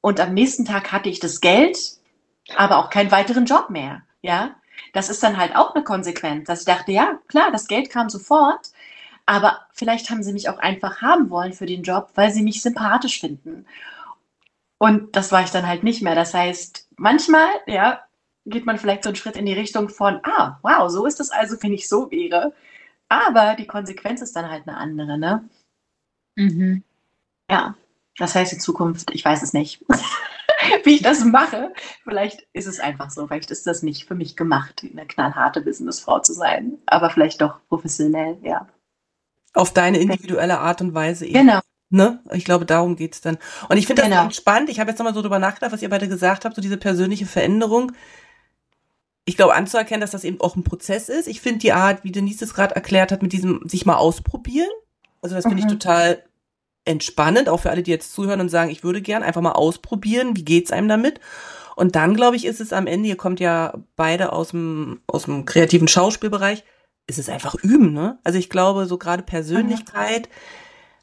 und 0.00 0.20
am 0.20 0.34
nächsten 0.34 0.64
Tag 0.64 0.92
hatte 0.92 1.08
ich 1.08 1.18
das 1.18 1.40
Geld, 1.40 1.76
aber 2.54 2.78
auch 2.78 2.90
keinen 2.90 3.10
weiteren 3.10 3.44
Job 3.44 3.70
mehr. 3.70 4.02
Ja, 4.22 4.54
das 4.96 5.10
ist 5.10 5.22
dann 5.22 5.36
halt 5.36 5.54
auch 5.54 5.74
eine 5.74 5.84
Konsequenz, 5.84 6.46
dass 6.46 6.60
ich 6.60 6.64
dachte, 6.66 6.90
ja, 6.90 7.18
klar, 7.28 7.50
das 7.52 7.68
Geld 7.68 7.90
kam 7.90 8.08
sofort, 8.08 8.70
aber 9.26 9.66
vielleicht 9.74 10.08
haben 10.08 10.22
sie 10.22 10.32
mich 10.32 10.48
auch 10.48 10.56
einfach 10.58 11.02
haben 11.02 11.28
wollen 11.28 11.52
für 11.52 11.66
den 11.66 11.82
Job, 11.82 12.12
weil 12.14 12.30
sie 12.30 12.42
mich 12.42 12.62
sympathisch 12.62 13.20
finden. 13.20 13.66
Und 14.78 15.14
das 15.14 15.32
war 15.32 15.42
ich 15.42 15.50
dann 15.50 15.66
halt 15.66 15.84
nicht 15.84 16.00
mehr. 16.00 16.14
Das 16.14 16.32
heißt, 16.32 16.88
manchmal, 16.96 17.46
ja, 17.66 18.04
geht 18.46 18.64
man 18.64 18.78
vielleicht 18.78 19.02
so 19.02 19.10
einen 19.10 19.16
Schritt 19.16 19.36
in 19.36 19.44
die 19.44 19.52
Richtung 19.52 19.90
von, 19.90 20.20
ah, 20.22 20.58
wow, 20.62 20.90
so 20.90 21.04
ist 21.04 21.20
es 21.20 21.30
also, 21.30 21.62
wenn 21.62 21.74
ich 21.74 21.88
so 21.88 22.10
wäre. 22.10 22.54
Aber 23.10 23.54
die 23.54 23.66
Konsequenz 23.66 24.22
ist 24.22 24.34
dann 24.34 24.50
halt 24.50 24.66
eine 24.66 24.78
andere, 24.78 25.18
ne? 25.18 25.46
Mhm. 26.36 26.82
Ja, 27.50 27.74
das 28.16 28.34
heißt 28.34 28.54
in 28.54 28.60
Zukunft, 28.60 29.10
ich 29.12 29.22
weiß 29.22 29.42
es 29.42 29.52
nicht, 29.52 29.84
wie 30.84 30.96
ich 30.96 31.02
das 31.02 31.24
mache. 31.24 31.72
Vielleicht 32.04 32.46
ist 32.52 32.66
es 32.66 32.80
einfach 32.80 33.10
so, 33.10 33.26
vielleicht 33.26 33.50
ist 33.50 33.66
das 33.66 33.82
nicht 33.82 34.06
für 34.06 34.14
mich 34.14 34.36
gemacht, 34.36 34.84
eine 34.90 35.06
knallharte 35.06 35.60
Businessfrau 35.60 36.20
zu 36.20 36.32
sein, 36.32 36.78
aber 36.86 37.10
vielleicht 37.10 37.40
doch 37.40 37.58
professionell, 37.68 38.38
ja. 38.42 38.68
Auf 39.54 39.72
deine 39.72 39.98
individuelle 39.98 40.58
Art 40.58 40.80
und 40.82 40.94
Weise 40.94 41.24
eben. 41.26 41.46
Genau. 41.46 41.60
Ne? 41.88 42.20
Ich 42.32 42.44
glaube, 42.44 42.66
darum 42.66 42.96
geht's 42.96 43.20
dann. 43.20 43.38
Und 43.68 43.76
ich 43.76 43.86
finde 43.86 44.02
das 44.02 44.10
genau. 44.10 44.30
spannend. 44.30 44.68
Ich 44.70 44.80
habe 44.80 44.90
jetzt 44.90 44.98
nochmal 44.98 45.14
so 45.14 45.22
drüber 45.22 45.38
nachgedacht, 45.38 45.72
was 45.72 45.82
ihr 45.82 45.88
beide 45.88 46.08
gesagt 46.08 46.44
habt, 46.44 46.56
so 46.56 46.60
diese 46.60 46.76
persönliche 46.76 47.26
Veränderung 47.26 47.92
ich 49.28 49.36
glaube, 49.36 49.54
anzuerkennen, 49.54 50.00
dass 50.00 50.12
das 50.12 50.24
eben 50.24 50.40
auch 50.40 50.56
ein 50.56 50.62
Prozess 50.62 51.08
ist. 51.08 51.26
Ich 51.26 51.40
finde 51.40 51.58
die 51.58 51.72
Art, 51.72 52.04
wie 52.04 52.12
Denise 52.12 52.44
es 52.44 52.54
gerade 52.54 52.76
erklärt 52.76 53.10
hat, 53.10 53.22
mit 53.22 53.32
diesem 53.32 53.68
sich 53.68 53.84
mal 53.84 53.96
ausprobieren. 53.96 54.70
Also 55.20 55.34
das 55.34 55.44
finde 55.44 55.62
mhm. 55.62 55.68
ich 55.68 55.72
total 55.72 56.22
entspannend, 56.86 57.48
auch 57.48 57.60
für 57.60 57.70
alle, 57.70 57.82
die 57.82 57.90
jetzt 57.90 58.12
zuhören 58.12 58.40
und 58.40 58.48
sagen, 58.48 58.70
ich 58.70 58.82
würde 58.82 59.02
gern 59.02 59.22
einfach 59.22 59.42
mal 59.42 59.52
ausprobieren, 59.52 60.36
wie 60.36 60.44
geht's 60.44 60.72
einem 60.72 60.88
damit? 60.88 61.20
Und 61.74 61.94
dann, 61.94 62.14
glaube 62.14 62.36
ich, 62.36 62.46
ist 62.46 62.60
es 62.60 62.72
am 62.72 62.86
Ende, 62.86 63.08
ihr 63.08 63.16
kommt 63.16 63.38
ja 63.38 63.74
beide 63.96 64.32
aus 64.32 64.50
dem, 64.50 65.00
aus 65.06 65.24
dem 65.24 65.44
kreativen 65.44 65.88
Schauspielbereich, 65.88 66.64
ist 67.06 67.18
es 67.18 67.28
einfach 67.28 67.54
üben, 67.54 67.92
ne? 67.92 68.18
Also 68.24 68.38
ich 68.38 68.48
glaube, 68.48 68.86
so 68.86 68.96
gerade 68.96 69.22
Persönlichkeit, 69.22 70.28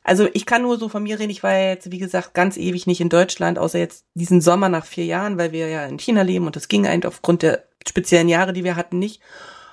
also 0.04 0.28
ich 0.34 0.46
kann 0.46 0.64
nur 0.64 0.78
so 0.78 0.90
von 0.90 1.04
mir 1.04 1.18
reden, 1.20 1.30
ich 1.30 1.44
war 1.44 1.58
jetzt, 1.58 1.92
wie 1.92 2.00
gesagt, 2.00 2.34
ganz 2.34 2.58
ewig 2.58 2.88
nicht 2.88 3.00
in 3.00 3.10
Deutschland, 3.10 3.58
außer 3.58 3.80
jetzt 3.80 4.06
diesen 4.14 4.42
Sommer 4.42 4.68
nach 4.68 4.86
vier 4.86 5.06
Jahren, 5.06 5.38
weil 5.38 5.52
wir 5.54 5.70
ja 5.70 5.86
in 5.86 5.98
China 5.98 6.24
leben 6.24 6.46
und 6.46 6.56
das 6.56 6.68
ging 6.68 6.86
eigentlich 6.86 7.08
aufgrund 7.08 7.42
der 7.42 7.64
speziellen 7.88 8.28
Jahre, 8.28 8.52
die 8.52 8.64
wir 8.64 8.76
hatten, 8.76 9.00
nicht. 9.00 9.22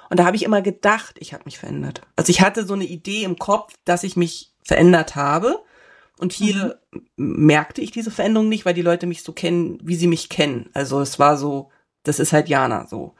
Und 0.08 0.20
da 0.20 0.24
habe 0.24 0.36
ich 0.36 0.44
immer 0.44 0.62
gedacht, 0.62 1.16
ich 1.18 1.32
habe 1.32 1.44
mich 1.46 1.58
verändert. 1.58 2.02
Also 2.16 2.30
ich 2.30 2.40
hatte 2.40 2.64
so 2.64 2.74
eine 2.74 2.84
Idee 2.84 3.24
im 3.24 3.38
Kopf, 3.38 3.74
dass 3.84 4.04
ich 4.04 4.16
mich 4.16 4.52
verändert 4.62 5.16
habe. 5.16 5.62
Und 6.20 6.34
hier 6.34 6.78
mhm. 6.92 7.46
merkte 7.46 7.80
ich 7.80 7.92
diese 7.92 8.10
Veränderung 8.10 8.50
nicht, 8.50 8.66
weil 8.66 8.74
die 8.74 8.82
Leute 8.82 9.06
mich 9.06 9.22
so 9.22 9.32
kennen, 9.32 9.78
wie 9.82 9.96
sie 9.96 10.06
mich 10.06 10.28
kennen. 10.28 10.68
Also 10.74 11.00
es 11.00 11.18
war 11.18 11.38
so, 11.38 11.70
das 12.02 12.20
ist 12.20 12.34
halt 12.34 12.50
Jana 12.50 12.86
so. 12.86 13.14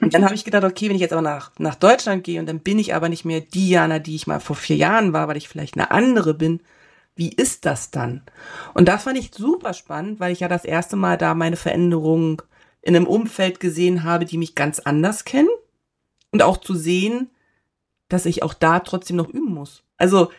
Und 0.00 0.14
dann 0.14 0.24
habe 0.24 0.36
ich 0.36 0.44
gedacht, 0.44 0.62
okay, 0.62 0.88
wenn 0.88 0.94
ich 0.94 1.02
jetzt 1.02 1.12
aber 1.12 1.22
nach, 1.22 1.50
nach 1.58 1.74
Deutschland 1.74 2.22
gehe 2.22 2.38
und 2.38 2.46
dann 2.46 2.60
bin 2.60 2.78
ich 2.78 2.94
aber 2.94 3.08
nicht 3.08 3.24
mehr 3.24 3.40
die 3.40 3.68
Jana, 3.68 3.98
die 3.98 4.14
ich 4.14 4.28
mal 4.28 4.38
vor 4.38 4.54
vier 4.54 4.76
Jahren 4.76 5.12
war, 5.12 5.26
weil 5.26 5.36
ich 5.36 5.48
vielleicht 5.48 5.74
eine 5.76 5.90
andere 5.90 6.34
bin, 6.34 6.60
wie 7.16 7.32
ist 7.32 7.66
das 7.66 7.90
dann? 7.90 8.22
Und 8.74 8.86
das 8.86 9.02
fand 9.02 9.18
ich 9.18 9.34
super 9.34 9.74
spannend, 9.74 10.20
weil 10.20 10.32
ich 10.32 10.40
ja 10.40 10.48
das 10.48 10.64
erste 10.64 10.94
Mal 10.94 11.18
da 11.18 11.34
meine 11.34 11.56
Veränderung 11.56 12.42
in 12.80 12.94
einem 12.94 13.08
Umfeld 13.08 13.58
gesehen 13.58 14.04
habe, 14.04 14.24
die 14.24 14.38
mich 14.38 14.54
ganz 14.54 14.78
anders 14.78 15.24
kennen 15.24 15.48
und 16.30 16.42
auch 16.42 16.58
zu 16.58 16.76
sehen, 16.76 17.30
dass 18.08 18.24
ich 18.24 18.44
auch 18.44 18.54
da 18.54 18.78
trotzdem 18.78 19.16
noch 19.16 19.28
üben 19.28 19.52
muss. 19.52 19.82
Also, 19.96 20.30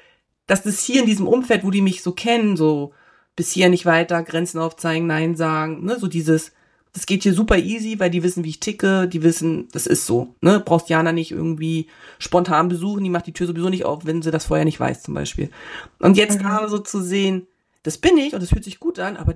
dass 0.47 0.63
das 0.63 0.81
hier 0.83 1.01
in 1.01 1.05
diesem 1.05 1.27
Umfeld, 1.27 1.63
wo 1.63 1.71
die 1.71 1.81
mich 1.81 2.01
so 2.01 2.11
kennen, 2.11 2.57
so 2.57 2.93
bis 3.35 3.51
hier 3.51 3.69
nicht 3.69 3.85
weiter, 3.85 4.23
Grenzen 4.23 4.59
aufzeigen, 4.59 5.07
Nein 5.07 5.35
sagen, 5.35 5.85
ne, 5.85 5.99
so 5.99 6.07
dieses, 6.07 6.53
das 6.93 7.05
geht 7.05 7.23
hier 7.23 7.33
super 7.33 7.57
easy, 7.57 7.99
weil 7.99 8.09
die 8.09 8.23
wissen, 8.23 8.43
wie 8.43 8.49
ich 8.49 8.59
ticke, 8.59 9.07
die 9.07 9.21
wissen, 9.21 9.67
das 9.71 9.85
ist 9.85 10.07
so, 10.07 10.35
ne, 10.41 10.59
brauchst 10.59 10.89
Jana 10.89 11.11
nicht 11.11 11.31
irgendwie 11.31 11.87
spontan 12.17 12.69
besuchen, 12.69 13.03
die 13.03 13.11
macht 13.11 13.27
die 13.27 13.33
Tür 13.33 13.45
sowieso 13.45 13.69
nicht 13.69 13.85
auf, 13.85 14.05
wenn 14.05 14.23
sie 14.23 14.31
das 14.31 14.45
vorher 14.45 14.65
nicht 14.65 14.79
weiß, 14.79 15.03
zum 15.03 15.13
Beispiel. 15.13 15.51
Und 15.99 16.17
jetzt 16.17 16.39
mhm. 16.39 16.43
gerade 16.43 16.69
so 16.69 16.79
zu 16.79 17.01
sehen, 17.01 17.45
das 17.83 17.99
bin 17.99 18.17
ich 18.17 18.33
und 18.33 18.41
das 18.41 18.49
fühlt 18.49 18.63
sich 18.63 18.79
gut 18.79 18.97
an, 18.97 19.17
aber 19.17 19.35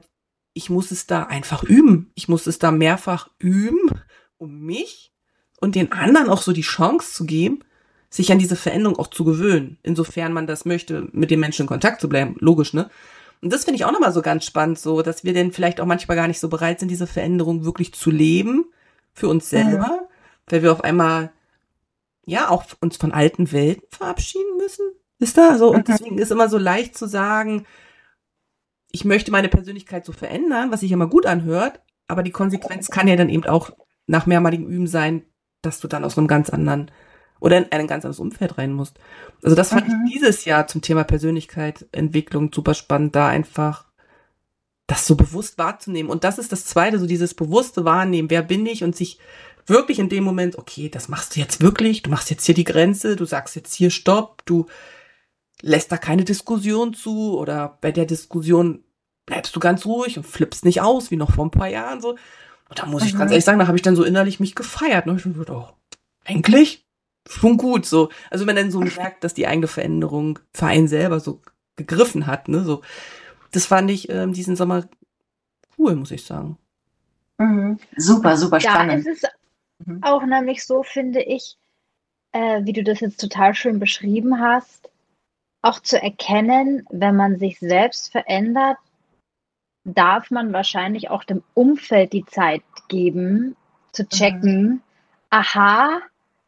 ich 0.53 0.69
muss 0.69 0.91
es 0.91 1.07
da 1.07 1.23
einfach 1.23 1.63
üben. 1.63 2.11
Ich 2.15 2.27
muss 2.27 2.47
es 2.47 2.59
da 2.59 2.71
mehrfach 2.71 3.29
üben, 3.39 3.91
um 4.37 4.61
mich 4.61 5.13
und 5.59 5.75
den 5.75 5.91
anderen 5.91 6.29
auch 6.29 6.41
so 6.41 6.51
die 6.51 6.61
Chance 6.61 7.13
zu 7.13 7.25
geben, 7.25 7.63
sich 8.11 8.31
an 8.31 8.39
diese 8.39 8.57
Veränderung 8.57 8.99
auch 8.99 9.07
zu 9.07 9.23
gewöhnen, 9.23 9.77
insofern 9.83 10.33
man 10.33 10.45
das 10.45 10.65
möchte, 10.65 11.07
mit 11.13 11.31
den 11.31 11.39
Menschen 11.39 11.63
in 11.63 11.67
Kontakt 11.67 12.01
zu 12.01 12.09
bleiben. 12.09 12.35
Logisch, 12.39 12.73
ne? 12.73 12.89
Und 13.41 13.51
das 13.51 13.63
finde 13.63 13.77
ich 13.77 13.85
auch 13.85 13.91
nochmal 13.91 14.11
so 14.11 14.21
ganz 14.21 14.45
spannend, 14.45 14.77
so, 14.77 15.01
dass 15.01 15.23
wir 15.23 15.33
denn 15.33 15.51
vielleicht 15.51 15.81
auch 15.81 15.85
manchmal 15.85 16.17
gar 16.17 16.27
nicht 16.27 16.39
so 16.39 16.49
bereit 16.49 16.79
sind, 16.79 16.89
diese 16.89 17.07
Veränderung 17.07 17.65
wirklich 17.65 17.93
zu 17.93 18.11
leben 18.11 18.65
für 19.13 19.29
uns 19.29 19.49
selber, 19.49 19.87
mhm. 19.87 20.07
weil 20.47 20.61
wir 20.61 20.71
auf 20.71 20.83
einmal 20.83 21.31
ja 22.25 22.49
auch 22.49 22.65
uns 22.81 22.97
von 22.97 23.13
alten 23.13 23.51
Welten 23.51 23.87
verabschieden 23.89 24.57
müssen. 24.57 24.85
Ist 25.17 25.37
da 25.37 25.57
so? 25.57 25.69
Und 25.69 25.87
mhm. 25.87 25.91
deswegen 25.93 26.17
ist 26.17 26.31
immer 26.31 26.49
so 26.49 26.57
leicht 26.57 26.97
zu 26.97 27.07
sagen, 27.07 27.65
ich 28.91 29.05
möchte 29.05 29.31
meine 29.31 29.49
Persönlichkeit 29.49 30.05
so 30.05 30.11
verändern, 30.11 30.71
was 30.71 30.81
sich 30.81 30.91
immer 30.91 31.07
gut 31.07 31.25
anhört, 31.25 31.79
aber 32.07 32.23
die 32.23 32.31
Konsequenz 32.31 32.89
kann 32.89 33.07
ja 33.07 33.15
dann 33.15 33.29
eben 33.29 33.45
auch 33.45 33.71
nach 34.05 34.25
mehrmaligem 34.25 34.67
Üben 34.67 34.87
sein, 34.87 35.23
dass 35.61 35.79
du 35.79 35.87
dann 35.87 36.03
aus 36.03 36.17
einem 36.17 36.27
ganz 36.27 36.49
anderen 36.49 36.91
oder 37.41 37.57
in 37.57 37.71
ein 37.71 37.87
ganz 37.87 38.05
anderes 38.05 38.19
Umfeld 38.19 38.57
rein 38.57 38.71
musst. 38.71 38.97
Also 39.43 39.55
das 39.55 39.69
fand 39.69 39.87
mhm. 39.87 40.05
ich 40.05 40.13
dieses 40.13 40.45
Jahr 40.45 40.67
zum 40.67 40.81
Thema 40.81 41.03
Persönlichkeitsentwicklung 41.03 42.53
super 42.53 42.73
spannend, 42.73 43.15
da 43.15 43.27
einfach 43.27 43.85
das 44.87 45.07
so 45.07 45.15
bewusst 45.15 45.57
wahrzunehmen. 45.57 46.11
Und 46.11 46.23
das 46.23 46.37
ist 46.37 46.51
das 46.51 46.65
Zweite, 46.65 46.99
so 46.99 47.07
dieses 47.07 47.33
bewusste 47.33 47.83
Wahrnehmen, 47.83 48.29
wer 48.29 48.43
bin 48.43 48.65
ich 48.65 48.83
und 48.83 48.95
sich 48.95 49.17
wirklich 49.65 49.99
in 49.99 50.09
dem 50.09 50.23
Moment, 50.23 50.57
okay, 50.57 50.89
das 50.89 51.09
machst 51.09 51.35
du 51.35 51.39
jetzt 51.39 51.61
wirklich, 51.61 52.03
du 52.03 52.11
machst 52.11 52.29
jetzt 52.29 52.45
hier 52.45 52.55
die 52.55 52.63
Grenze, 52.63 53.15
du 53.15 53.25
sagst 53.25 53.55
jetzt 53.55 53.73
hier 53.73 53.89
Stopp, 53.89 54.45
du 54.45 54.67
lässt 55.61 55.91
da 55.91 55.97
keine 55.97 56.23
Diskussion 56.23 56.93
zu 56.93 57.37
oder 57.37 57.77
bei 57.81 57.91
der 57.91 58.05
Diskussion 58.05 58.83
bleibst 59.25 59.55
du 59.55 59.59
ganz 59.59 59.85
ruhig 59.85 60.17
und 60.17 60.25
flippst 60.25 60.63
nicht 60.63 60.81
aus, 60.81 61.09
wie 61.09 61.15
noch 61.15 61.31
vor 61.31 61.45
ein 61.45 61.51
paar 61.51 61.69
Jahren 61.69 62.01
so. 62.01 62.11
Und 62.69 62.79
da 62.79 62.85
muss 62.85 63.03
ich 63.03 63.13
ganz 63.13 63.29
mhm. 63.29 63.33
ehrlich 63.33 63.45
sagen, 63.45 63.59
da 63.59 63.67
habe 63.67 63.77
ich 63.77 63.83
dann 63.83 63.95
so 63.95 64.03
innerlich 64.03 64.39
mich 64.39 64.55
gefeiert. 64.55 65.05
Ne? 65.05 65.15
Ich 65.15 65.23
dachte, 65.23 65.53
oh, 65.53 65.69
eigentlich 66.25 66.85
schon 67.27 67.57
gut 67.57 67.85
so. 67.85 68.09
Also 68.29 68.47
wenn 68.47 68.55
dann 68.55 68.71
so 68.71 68.79
merkt, 68.79 69.23
dass 69.23 69.33
die 69.33 69.47
eigene 69.47 69.67
Veränderung 69.67 70.39
für 70.53 70.65
einen 70.65 70.87
selber 70.87 71.19
so 71.19 71.41
gegriffen 71.75 72.27
hat, 72.27 72.47
ne, 72.47 72.63
so. 72.63 72.81
Das 73.51 73.65
fand 73.65 73.91
ich 73.91 74.09
ähm, 74.09 74.33
diesen 74.33 74.55
Sommer 74.55 74.87
cool, 75.77 75.95
muss 75.95 76.11
ich 76.11 76.25
sagen. 76.25 76.57
Mhm. 77.37 77.79
Super, 77.97 78.37
super 78.37 78.59
spannend. 78.59 79.05
Ja, 79.05 79.11
es 79.11 79.17
ist 79.17 79.29
mhm. 79.85 80.01
auch 80.03 80.23
nämlich 80.25 80.63
so, 80.65 80.83
finde 80.83 81.21
ich, 81.21 81.57
äh, 82.31 82.63
wie 82.63 82.73
du 82.73 82.83
das 82.83 82.99
jetzt 82.99 83.19
total 83.19 83.55
schön 83.55 83.79
beschrieben 83.79 84.39
hast, 84.39 84.89
auch 85.61 85.79
zu 85.79 86.01
erkennen, 86.01 86.85
wenn 86.91 87.15
man 87.15 87.37
sich 87.37 87.59
selbst 87.59 88.11
verändert, 88.11 88.77
darf 89.83 90.31
man 90.31 90.53
wahrscheinlich 90.53 91.09
auch 91.09 91.23
dem 91.23 91.43
Umfeld 91.53 92.13
die 92.13 92.25
Zeit 92.25 92.63
geben, 92.87 93.55
zu 93.91 94.07
checken, 94.07 94.63
mhm. 94.63 94.81
aha, 95.29 96.01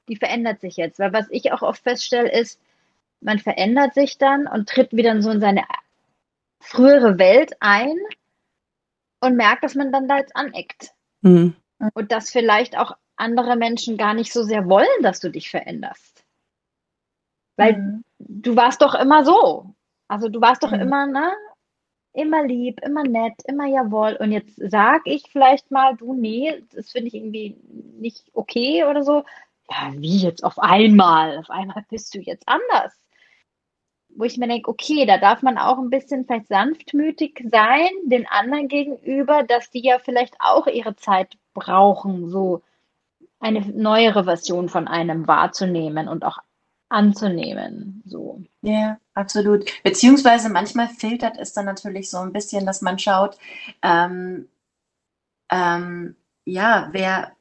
die 0.07 0.15
verändert 0.15 0.61
sich 0.61 0.77
jetzt. 0.77 0.99
Weil 0.99 1.13
was 1.13 1.27
ich 1.29 1.51
auch 1.51 1.61
oft 1.61 1.83
feststelle, 1.83 2.31
ist, 2.31 2.59
man 3.21 3.39
verändert 3.39 3.93
sich 3.93 4.17
dann 4.17 4.47
und 4.47 4.69
tritt 4.69 4.91
wieder 4.93 5.21
so 5.21 5.31
in 5.31 5.39
seine 5.39 5.63
frühere 6.59 7.17
Welt 7.19 7.53
ein 7.59 7.97
und 9.21 9.35
merkt, 9.35 9.63
dass 9.63 9.75
man 9.75 9.91
dann 9.91 10.07
da 10.07 10.17
jetzt 10.17 10.35
aneckt. 10.35 10.91
Mhm. 11.21 11.55
Und 11.93 12.11
dass 12.11 12.29
vielleicht 12.29 12.77
auch 12.77 12.95
andere 13.15 13.55
Menschen 13.55 13.97
gar 13.97 14.13
nicht 14.13 14.31
so 14.31 14.43
sehr 14.43 14.67
wollen, 14.67 15.01
dass 15.01 15.19
du 15.19 15.29
dich 15.29 15.49
veränderst. 15.49 16.25
Weil 17.55 17.77
mhm. 17.77 18.03
du 18.19 18.55
warst 18.55 18.81
doch 18.81 18.95
immer 18.95 19.23
so. 19.23 19.73
Also 20.07 20.29
du 20.29 20.41
warst 20.41 20.63
doch 20.63 20.71
mhm. 20.71 20.81
immer, 20.81 21.07
ne? 21.07 21.31
Immer 22.15 22.43
lieb, 22.45 22.79
immer 22.83 23.03
nett, 23.03 23.33
immer 23.45 23.65
jawohl. 23.65 24.17
Und 24.19 24.31
jetzt 24.31 24.53
sag 24.57 25.01
ich 25.05 25.23
vielleicht 25.31 25.71
mal, 25.71 25.95
du, 25.95 26.13
nee, 26.13 26.63
das 26.71 26.91
finde 26.91 27.07
ich 27.07 27.15
irgendwie 27.15 27.57
nicht 27.99 28.29
okay 28.33 28.83
oder 28.83 29.03
so. 29.03 29.23
Ja, 29.69 29.91
wie 29.95 30.17
jetzt 30.17 30.43
auf 30.43 30.59
einmal? 30.59 31.37
Auf 31.37 31.49
einmal 31.49 31.85
bist 31.89 32.13
du 32.13 32.19
jetzt 32.19 32.47
anders. 32.47 32.93
Wo 34.15 34.25
ich 34.25 34.37
mir 34.37 34.47
denke, 34.47 34.69
okay, 34.69 35.05
da 35.05 35.17
darf 35.17 35.41
man 35.41 35.57
auch 35.57 35.79
ein 35.79 35.89
bisschen 35.89 36.25
vielleicht 36.25 36.47
sanftmütig 36.47 37.45
sein, 37.51 37.89
den 38.05 38.27
anderen 38.27 38.67
gegenüber, 38.67 39.43
dass 39.43 39.71
die 39.71 39.83
ja 39.83 39.97
vielleicht 39.99 40.35
auch 40.39 40.67
ihre 40.67 40.95
Zeit 40.95 41.37
brauchen, 41.53 42.29
so 42.29 42.61
eine 43.39 43.61
neuere 43.61 44.25
Version 44.25 44.69
von 44.69 44.87
einem 44.87 45.27
wahrzunehmen 45.27 46.07
und 46.07 46.23
auch 46.23 46.37
anzunehmen. 46.89 48.03
So. 48.05 48.41
Ja, 48.61 48.97
absolut. 49.15 49.65
Beziehungsweise 49.83 50.49
manchmal 50.49 50.87
filtert 50.87 51.37
es 51.37 51.53
dann 51.53 51.65
natürlich 51.65 52.09
so 52.09 52.19
ein 52.19 52.31
bisschen, 52.31 52.65
dass 52.65 52.81
man 52.81 52.99
schaut, 52.99 53.37
ähm, 53.81 54.47
ähm, 55.49 56.15
ja, 56.45 56.89
wer, 56.91 57.31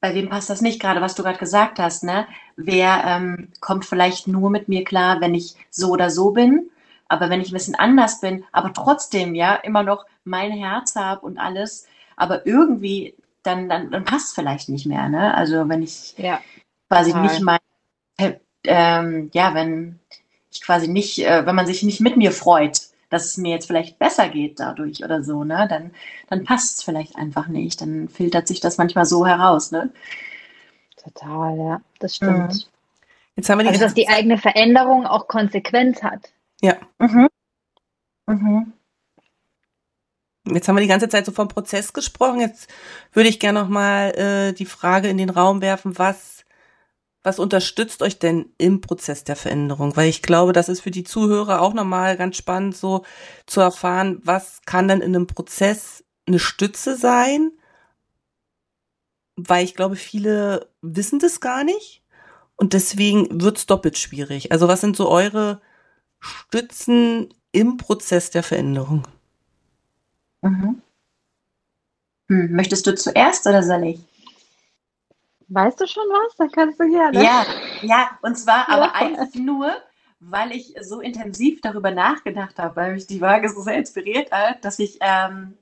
bei 0.00 0.14
wem 0.14 0.28
passt 0.28 0.50
das 0.50 0.60
nicht, 0.62 0.80
gerade 0.80 1.00
was 1.00 1.14
du 1.14 1.22
gerade 1.22 1.38
gesagt 1.38 1.78
hast, 1.78 2.04
ne? 2.04 2.26
Wer 2.56 3.04
ähm, 3.06 3.48
kommt 3.60 3.84
vielleicht 3.84 4.28
nur 4.28 4.50
mit 4.50 4.68
mir 4.68 4.84
klar, 4.84 5.20
wenn 5.20 5.34
ich 5.34 5.54
so 5.70 5.90
oder 5.90 6.10
so 6.10 6.30
bin? 6.30 6.70
aber 7.10 7.28
wenn 7.28 7.40
ich 7.40 7.50
ein 7.50 7.54
bisschen 7.54 7.74
anders 7.74 8.20
bin, 8.20 8.44
aber 8.52 8.72
trotzdem 8.72 9.34
ja 9.34 9.56
immer 9.56 9.82
noch 9.82 10.06
mein 10.22 10.52
Herz 10.52 10.94
habe 10.94 11.26
und 11.26 11.38
alles, 11.38 11.88
aber 12.16 12.46
irgendwie 12.46 13.16
dann, 13.42 13.68
dann, 13.68 13.90
dann 13.90 14.04
passt 14.04 14.34
vielleicht 14.34 14.68
nicht 14.68 14.86
mehr. 14.86 15.08
Ne? 15.08 15.34
Also 15.34 15.68
wenn 15.68 15.82
ich 15.82 16.14
Ja, 16.16 16.40
quasi 16.88 17.10
total. 17.10 17.22
nicht 17.22 17.40
mein, 17.40 17.58
äh, 18.18 18.34
ähm, 18.64 19.30
ja, 19.34 19.54
wenn 19.54 19.98
ich 20.52 20.62
quasi 20.62 20.88
nicht, 20.88 21.18
äh, 21.20 21.46
wenn 21.46 21.56
man 21.56 21.66
sich 21.66 21.82
nicht 21.82 22.00
mit 22.00 22.16
mir 22.16 22.32
freut, 22.32 22.80
dass 23.10 23.26
es 23.26 23.36
mir 23.36 23.50
jetzt 23.50 23.66
vielleicht 23.66 23.98
besser 23.98 24.28
geht 24.28 24.60
dadurch 24.60 25.04
oder 25.04 25.22
so, 25.22 25.44
ne, 25.44 25.66
dann, 25.68 25.90
dann 26.28 26.44
passt 26.44 26.78
es 26.78 26.84
vielleicht 26.84 27.16
einfach 27.16 27.48
nicht. 27.48 27.80
Dann 27.80 28.08
filtert 28.08 28.48
sich 28.48 28.60
das 28.60 28.78
manchmal 28.78 29.04
so 29.04 29.26
heraus, 29.26 29.72
ne? 29.72 29.90
total, 31.02 31.56
ja, 31.56 31.80
das 31.98 32.16
stimmt. 32.16 32.70
Jetzt 33.36 33.48
haben 33.48 33.58
wir 33.58 33.64
die 33.64 33.68
Also, 33.70 33.80
dass 33.80 33.94
die 33.94 34.08
eigene 34.08 34.38
Veränderung 34.38 35.06
auch 35.06 35.28
Konsequenz 35.28 36.02
hat. 36.02 36.32
Mhm. 36.98 37.28
Mhm. 38.26 38.72
Jetzt 40.46 40.68
haben 40.68 40.76
wir 40.76 40.82
die 40.82 40.88
ganze 40.88 41.08
Zeit 41.08 41.26
so 41.26 41.32
vom 41.32 41.48
Prozess 41.48 41.92
gesprochen. 41.92 42.40
Jetzt 42.40 42.70
würde 43.12 43.28
ich 43.28 43.40
gerne 43.40 43.60
noch 43.60 43.68
mal 43.68 44.10
äh, 44.16 44.52
die 44.52 44.66
Frage 44.66 45.08
in 45.08 45.18
den 45.18 45.30
Raum 45.30 45.62
werfen, 45.62 45.98
was 45.98 46.39
was 47.22 47.38
unterstützt 47.38 48.02
euch 48.02 48.18
denn 48.18 48.52
im 48.58 48.80
Prozess 48.80 49.24
der 49.24 49.36
Veränderung? 49.36 49.96
Weil 49.96 50.08
ich 50.08 50.22
glaube, 50.22 50.52
das 50.52 50.68
ist 50.68 50.80
für 50.80 50.90
die 50.90 51.04
Zuhörer 51.04 51.60
auch 51.60 51.74
nochmal 51.74 52.16
ganz 52.16 52.36
spannend, 52.36 52.76
so 52.76 53.04
zu 53.46 53.60
erfahren, 53.60 54.20
was 54.24 54.62
kann 54.64 54.88
denn 54.88 55.00
in 55.00 55.14
einem 55.14 55.26
Prozess 55.26 56.04
eine 56.26 56.38
Stütze 56.38 56.96
sein? 56.96 57.52
Weil 59.36 59.64
ich 59.64 59.74
glaube, 59.74 59.96
viele 59.96 60.68
wissen 60.80 61.18
das 61.18 61.40
gar 61.40 61.64
nicht 61.64 62.02
und 62.56 62.72
deswegen 62.72 63.42
wird's 63.42 63.66
doppelt 63.66 63.98
schwierig. 63.98 64.52
Also 64.52 64.68
was 64.68 64.80
sind 64.80 64.96
so 64.96 65.08
eure 65.08 65.60
Stützen 66.20 67.32
im 67.52 67.76
Prozess 67.76 68.30
der 68.30 68.42
Veränderung? 68.42 69.06
Mhm. 70.42 70.82
Hm, 72.28 72.52
möchtest 72.52 72.86
du 72.86 72.94
zuerst 72.94 73.46
oder 73.46 73.62
soll 73.62 73.84
ich? 73.84 74.09
Weißt 75.50 75.80
du 75.80 75.86
schon 75.86 76.04
was? 76.04 76.36
Dann 76.36 76.50
kannst 76.50 76.80
du 76.80 76.88
gerne. 76.88 77.22
Ja, 77.22 77.44
ja, 77.82 78.18
und 78.22 78.38
zwar 78.38 78.68
Ja. 78.68 78.74
aber 78.76 78.94
einfach 78.94 79.34
nur, 79.34 79.72
weil 80.20 80.52
ich 80.52 80.74
so 80.80 81.00
intensiv 81.00 81.60
darüber 81.60 81.90
nachgedacht 81.90 82.58
habe, 82.58 82.76
weil 82.76 82.94
mich 82.94 83.06
die 83.06 83.20
Waage 83.20 83.48
so 83.48 83.60
sehr 83.60 83.76
inspiriert 83.78 84.30
hat, 84.30 84.64
dass 84.64 84.78
ich 84.78 84.98
ähm, 85.00 85.58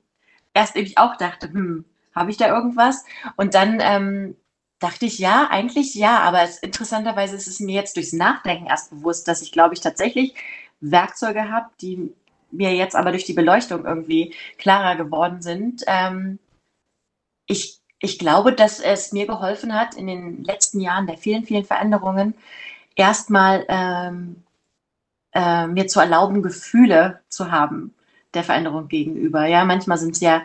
erst 0.53 0.75
eben 0.75 0.95
auch 0.97 1.15
dachte, 1.17 1.51
hm, 1.51 1.85
habe 2.15 2.31
ich 2.31 2.37
da 2.37 2.47
irgendwas? 2.47 3.03
Und 3.35 3.55
dann 3.55 3.79
ähm, 3.81 4.35
dachte 4.79 5.05
ich, 5.07 5.17
ja, 5.19 5.47
eigentlich 5.49 5.95
ja, 5.95 6.19
aber 6.19 6.43
es, 6.43 6.59
interessanterweise 6.59 7.35
ist 7.35 7.47
es 7.47 7.59
mir 7.59 7.75
jetzt 7.75 7.95
durchs 7.95 8.13
Nachdenken 8.13 8.67
erst 8.67 8.91
bewusst, 8.91 9.27
dass 9.27 9.41
ich, 9.41 9.51
glaube 9.51 9.73
ich, 9.73 9.81
tatsächlich 9.81 10.35
Werkzeuge 10.81 11.51
habe, 11.51 11.69
die 11.81 12.13
mir 12.51 12.75
jetzt 12.75 12.95
aber 12.95 13.11
durch 13.11 13.25
die 13.25 13.33
Beleuchtung 13.33 13.85
irgendwie 13.85 14.35
klarer 14.57 14.95
geworden 14.95 15.41
sind. 15.41 15.83
Ähm, 15.87 16.39
ich, 17.47 17.78
ich 17.99 18.17
glaube, 18.17 18.53
dass 18.53 18.79
es 18.79 19.11
mir 19.11 19.27
geholfen 19.27 19.73
hat, 19.73 19.95
in 19.95 20.07
den 20.07 20.43
letzten 20.43 20.79
Jahren 20.79 21.07
der 21.07 21.17
vielen, 21.17 21.43
vielen 21.43 21.65
Veränderungen 21.65 22.33
erstmal 22.95 23.65
ähm, 23.67 24.43
äh, 25.33 25.67
mir 25.67 25.87
zu 25.87 25.99
erlauben, 25.99 26.41
Gefühle 26.41 27.21
zu 27.29 27.51
haben 27.51 27.93
der 28.33 28.43
Veränderung 28.43 28.87
gegenüber. 28.87 29.45
Ja, 29.47 29.65
manchmal 29.65 29.97
sind 29.97 30.15
es 30.15 30.21
ja 30.21 30.43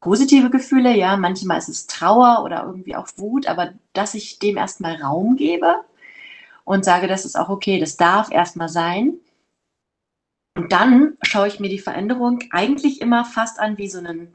positive 0.00 0.50
Gefühle, 0.50 0.96
ja, 0.96 1.16
manchmal 1.16 1.58
ist 1.58 1.68
es 1.68 1.86
Trauer 1.86 2.42
oder 2.44 2.64
irgendwie 2.64 2.96
auch 2.96 3.08
Wut, 3.16 3.46
aber 3.46 3.74
dass 3.92 4.14
ich 4.14 4.38
dem 4.38 4.56
erstmal 4.56 4.96
Raum 4.96 5.36
gebe 5.36 5.76
und 6.64 6.84
sage, 6.84 7.06
das 7.06 7.24
ist 7.24 7.38
auch 7.38 7.50
okay, 7.50 7.78
das 7.78 7.96
darf 7.96 8.30
erstmal 8.30 8.68
sein. 8.68 9.14
Und 10.56 10.72
dann 10.72 11.16
schaue 11.22 11.48
ich 11.48 11.60
mir 11.60 11.68
die 11.68 11.78
Veränderung 11.78 12.40
eigentlich 12.50 13.00
immer 13.00 13.24
fast 13.24 13.60
an 13.60 13.78
wie 13.78 13.88
so 13.88 13.98
einen 13.98 14.32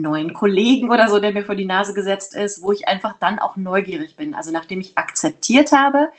neuen 0.00 0.32
Kollegen 0.32 0.90
oder 0.90 1.08
so, 1.08 1.18
der 1.18 1.32
mir 1.32 1.44
vor 1.44 1.54
die 1.54 1.64
Nase 1.64 1.94
gesetzt 1.94 2.34
ist, 2.34 2.62
wo 2.62 2.72
ich 2.72 2.88
einfach 2.88 3.14
dann 3.18 3.38
auch 3.38 3.56
neugierig 3.56 4.16
bin. 4.16 4.34
Also 4.34 4.50
nachdem 4.50 4.80
ich 4.80 4.96
akzeptiert 4.96 5.72
habe, 5.72 6.10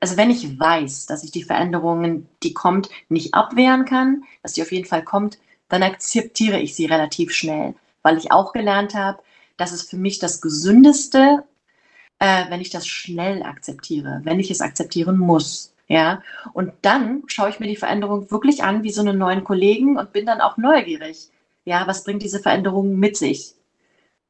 also 0.00 0.16
wenn 0.16 0.30
ich 0.30 0.58
weiß, 0.58 1.06
dass 1.06 1.22
ich 1.22 1.30
die 1.30 1.44
Veränderungen, 1.44 2.28
die 2.42 2.54
kommt, 2.54 2.90
nicht 3.08 3.34
abwehren 3.34 3.84
kann, 3.84 4.24
dass 4.42 4.52
die 4.52 4.62
auf 4.62 4.72
jeden 4.72 4.86
Fall 4.86 5.04
kommt, 5.04 5.38
dann 5.68 5.82
akzeptiere 5.82 6.58
ich 6.58 6.74
sie 6.74 6.86
relativ 6.86 7.32
schnell, 7.32 7.74
weil 8.02 8.18
ich 8.18 8.32
auch 8.32 8.52
gelernt 8.52 8.94
habe, 8.94 9.22
dass 9.56 9.72
es 9.72 9.82
für 9.82 9.96
mich 9.96 10.18
das 10.18 10.40
Gesündeste, 10.40 11.44
äh, 12.18 12.50
wenn 12.50 12.60
ich 12.60 12.70
das 12.70 12.86
schnell 12.86 13.42
akzeptiere, 13.42 14.20
wenn 14.24 14.40
ich 14.40 14.50
es 14.50 14.60
akzeptieren 14.60 15.18
muss. 15.18 15.72
Ja, 15.88 16.22
und 16.52 16.72
dann 16.82 17.24
schaue 17.26 17.50
ich 17.50 17.60
mir 17.60 17.66
die 17.66 17.76
Veränderung 17.76 18.30
wirklich 18.30 18.64
an 18.64 18.82
wie 18.82 18.90
so 18.90 19.02
einen 19.02 19.18
neuen 19.18 19.44
Kollegen 19.44 19.98
und 19.98 20.12
bin 20.12 20.24
dann 20.26 20.40
auch 20.40 20.56
neugierig. 20.56 21.28
Ja, 21.64 21.86
was 21.86 22.04
bringt 22.04 22.22
diese 22.22 22.40
Veränderung 22.40 22.96
mit 22.96 23.16
sich? 23.16 23.54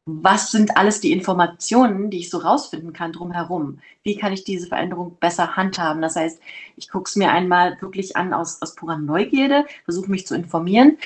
Was 0.04 0.50
sind 0.50 0.76
alles 0.76 1.00
die 1.00 1.12
Informationen, 1.12 2.10
die 2.10 2.18
ich 2.18 2.30
so 2.30 2.38
rausfinden 2.38 2.92
kann 2.92 3.12
drumherum? 3.12 3.78
Wie 4.02 4.16
kann 4.16 4.32
ich 4.32 4.42
diese 4.42 4.66
Veränderung 4.66 5.16
besser 5.20 5.54
handhaben? 5.56 6.02
Das 6.02 6.16
heißt, 6.16 6.40
ich 6.76 6.88
gucke 6.88 7.08
es 7.08 7.16
mir 7.16 7.30
einmal 7.30 7.80
wirklich 7.80 8.16
an 8.16 8.34
aus, 8.34 8.60
aus 8.60 8.74
purer 8.74 8.98
Neugierde, 8.98 9.64
versuche 9.84 10.10
mich 10.10 10.26
zu 10.26 10.34
informieren 10.34 10.98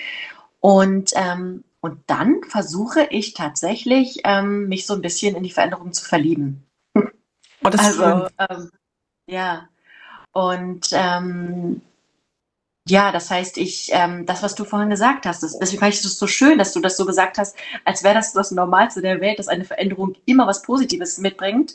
und, 0.61 1.13
ähm, 1.15 1.63
und 1.81 2.01
dann 2.07 2.43
versuche 2.49 3.07
ich 3.11 3.35
tatsächlich, 3.35 4.21
ähm, 4.25 4.67
mich 4.69 4.87
so 4.87 4.95
ein 4.95 5.03
bisschen 5.03 5.37
in 5.37 5.43
die 5.43 5.53
Veränderung 5.53 5.93
zu 5.93 6.05
verlieben. 6.05 6.65
Oh, 7.63 7.71
das 7.71 7.89
ist 7.89 7.97
schön. 7.97 8.29
Also, 8.37 8.63
ähm, 8.65 8.71
ja. 9.29 9.69
Und 10.33 10.89
ähm, 10.93 11.83
ja, 12.89 13.11
das 13.11 13.31
heißt, 13.31 13.59
ich, 13.59 13.91
ähm, 13.93 14.27
das, 14.27 14.45
was 14.45 14.55
du 14.55 14.65
vorhin 14.65 14.91
gesagt 14.91 15.27
hast, 15.27 15.43
das, 15.43 15.59
deswegen 15.59 15.81
fand 15.81 15.95
ich 15.95 16.03
das 16.03 16.19
so 16.19 16.29
schön, 16.29 16.57
dass 16.57 16.73
du 16.73 16.81
das 16.81 16.97
so 16.97 17.05
gesagt 17.05 17.37
hast, 17.37 17.57
als 17.85 18.05
wäre 18.05 18.15
das 18.15 18.33
das 18.33 18.53
Normalste 18.53 19.03
der 19.03 19.21
Welt, 19.21 19.41
dass 19.41 19.49
eine 19.49 19.65
Veränderung 19.65 20.15
immer 20.25 20.47
was 20.47 20.63
Positives 20.63 21.19
mitbringt. 21.19 21.75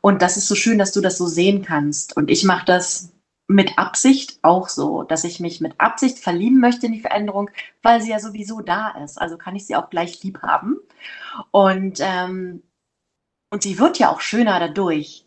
Und 0.00 0.22
das 0.22 0.38
ist 0.38 0.48
so 0.48 0.54
schön, 0.54 0.78
dass 0.78 0.92
du 0.92 1.02
das 1.02 1.18
so 1.18 1.26
sehen 1.26 1.62
kannst. 1.62 2.16
Und 2.16 2.30
ich 2.30 2.44
mache 2.44 2.64
das 2.64 3.12
mit 3.48 3.78
Absicht 3.78 4.38
auch 4.40 4.68
so, 4.70 5.02
dass 5.02 5.24
ich 5.24 5.40
mich 5.40 5.60
mit 5.60 5.78
Absicht 5.78 6.18
verlieben 6.18 6.58
möchte 6.58 6.86
in 6.86 6.92
die 6.92 7.00
Veränderung, 7.00 7.50
weil 7.82 8.00
sie 8.00 8.10
ja 8.10 8.18
sowieso 8.18 8.62
da 8.62 8.90
ist. 9.04 9.20
Also 9.20 9.36
kann 9.36 9.56
ich 9.56 9.66
sie 9.66 9.76
auch 9.76 9.90
gleich 9.90 10.22
lieb 10.22 10.40
haben. 10.42 10.78
Und, 11.50 11.98
ähm, 12.00 12.62
und 13.50 13.62
sie 13.62 13.78
wird 13.78 13.98
ja 13.98 14.10
auch 14.10 14.22
schöner 14.22 14.58
dadurch 14.58 15.25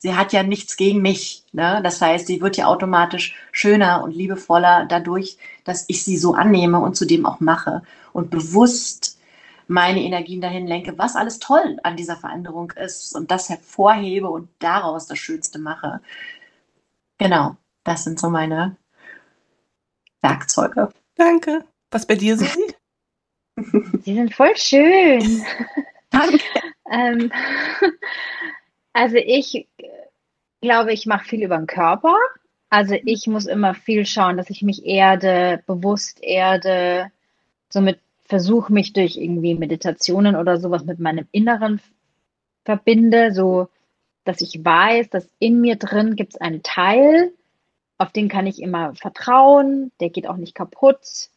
sie 0.00 0.16
hat 0.16 0.32
ja 0.32 0.42
nichts 0.42 0.76
gegen 0.76 1.00
mich. 1.02 1.44
Ne? 1.52 1.80
Das 1.84 2.00
heißt, 2.00 2.26
sie 2.26 2.40
wird 2.40 2.56
ja 2.56 2.66
automatisch 2.66 3.36
schöner 3.52 4.02
und 4.02 4.12
liebevoller 4.12 4.86
dadurch, 4.86 5.38
dass 5.64 5.84
ich 5.88 6.02
sie 6.02 6.16
so 6.16 6.34
annehme 6.34 6.80
und 6.80 6.96
zudem 6.96 7.26
auch 7.26 7.40
mache 7.40 7.82
und 8.12 8.30
bewusst 8.30 9.18
meine 9.68 10.02
Energien 10.02 10.40
dahin 10.40 10.66
lenke, 10.66 10.98
was 10.98 11.14
alles 11.14 11.38
toll 11.38 11.78
an 11.84 11.96
dieser 11.96 12.16
Veränderung 12.16 12.72
ist 12.72 13.14
und 13.14 13.30
das 13.30 13.48
hervorhebe 13.48 14.28
und 14.28 14.48
daraus 14.58 15.06
das 15.06 15.18
Schönste 15.18 15.60
mache. 15.60 16.00
Genau, 17.18 17.56
das 17.84 18.02
sind 18.02 18.18
so 18.18 18.30
meine 18.30 18.76
Werkzeuge. 20.22 20.88
Danke. 21.14 21.64
Was 21.90 22.06
bei 22.06 22.16
dir, 22.16 22.36
Susi? 22.36 22.74
Sie 24.04 24.14
sind 24.14 24.34
voll 24.34 24.56
schön. 24.56 25.44
Danke. 26.10 26.40
Ähm, 26.92 27.30
also 28.92 29.16
ich 29.16 29.66
glaube, 30.60 30.92
ich 30.92 31.06
mache 31.06 31.24
viel 31.24 31.42
über 31.42 31.56
den 31.56 31.66
Körper. 31.66 32.16
Also 32.68 32.96
ich 33.04 33.26
muss 33.26 33.46
immer 33.46 33.74
viel 33.74 34.06
schauen, 34.06 34.36
dass 34.36 34.50
ich 34.50 34.62
mich 34.62 34.84
erde, 34.84 35.62
bewusst 35.66 36.22
erde. 36.22 37.10
Somit 37.68 37.98
versuche 38.24 38.72
mich 38.72 38.92
durch 38.92 39.16
irgendwie 39.16 39.54
Meditationen 39.54 40.36
oder 40.36 40.58
sowas 40.58 40.84
mit 40.84 41.00
meinem 41.00 41.26
Inneren 41.32 41.80
verbinde, 42.64 43.32
so 43.32 43.68
dass 44.24 44.40
ich 44.40 44.64
weiß, 44.64 45.10
dass 45.10 45.28
in 45.38 45.60
mir 45.60 45.76
drin 45.76 46.14
gibt 46.14 46.34
es 46.34 46.40
einen 46.40 46.62
Teil, 46.62 47.32
auf 47.98 48.12
den 48.12 48.28
kann 48.28 48.46
ich 48.46 48.62
immer 48.62 48.94
vertrauen, 48.94 49.90
der 50.00 50.10
geht 50.10 50.26
auch 50.26 50.36
nicht 50.36 50.54
kaputt. 50.54 51.30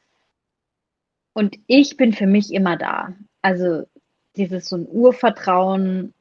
Und 1.34 1.58
ich 1.66 1.98
bin 1.98 2.14
für 2.14 2.28
mich 2.28 2.54
immer 2.54 2.78
da. 2.78 3.14
Also 3.42 3.86
dieses 4.36 4.70
so 4.70 4.78
ein 4.78 4.88
Urvertrauen, 4.88 6.14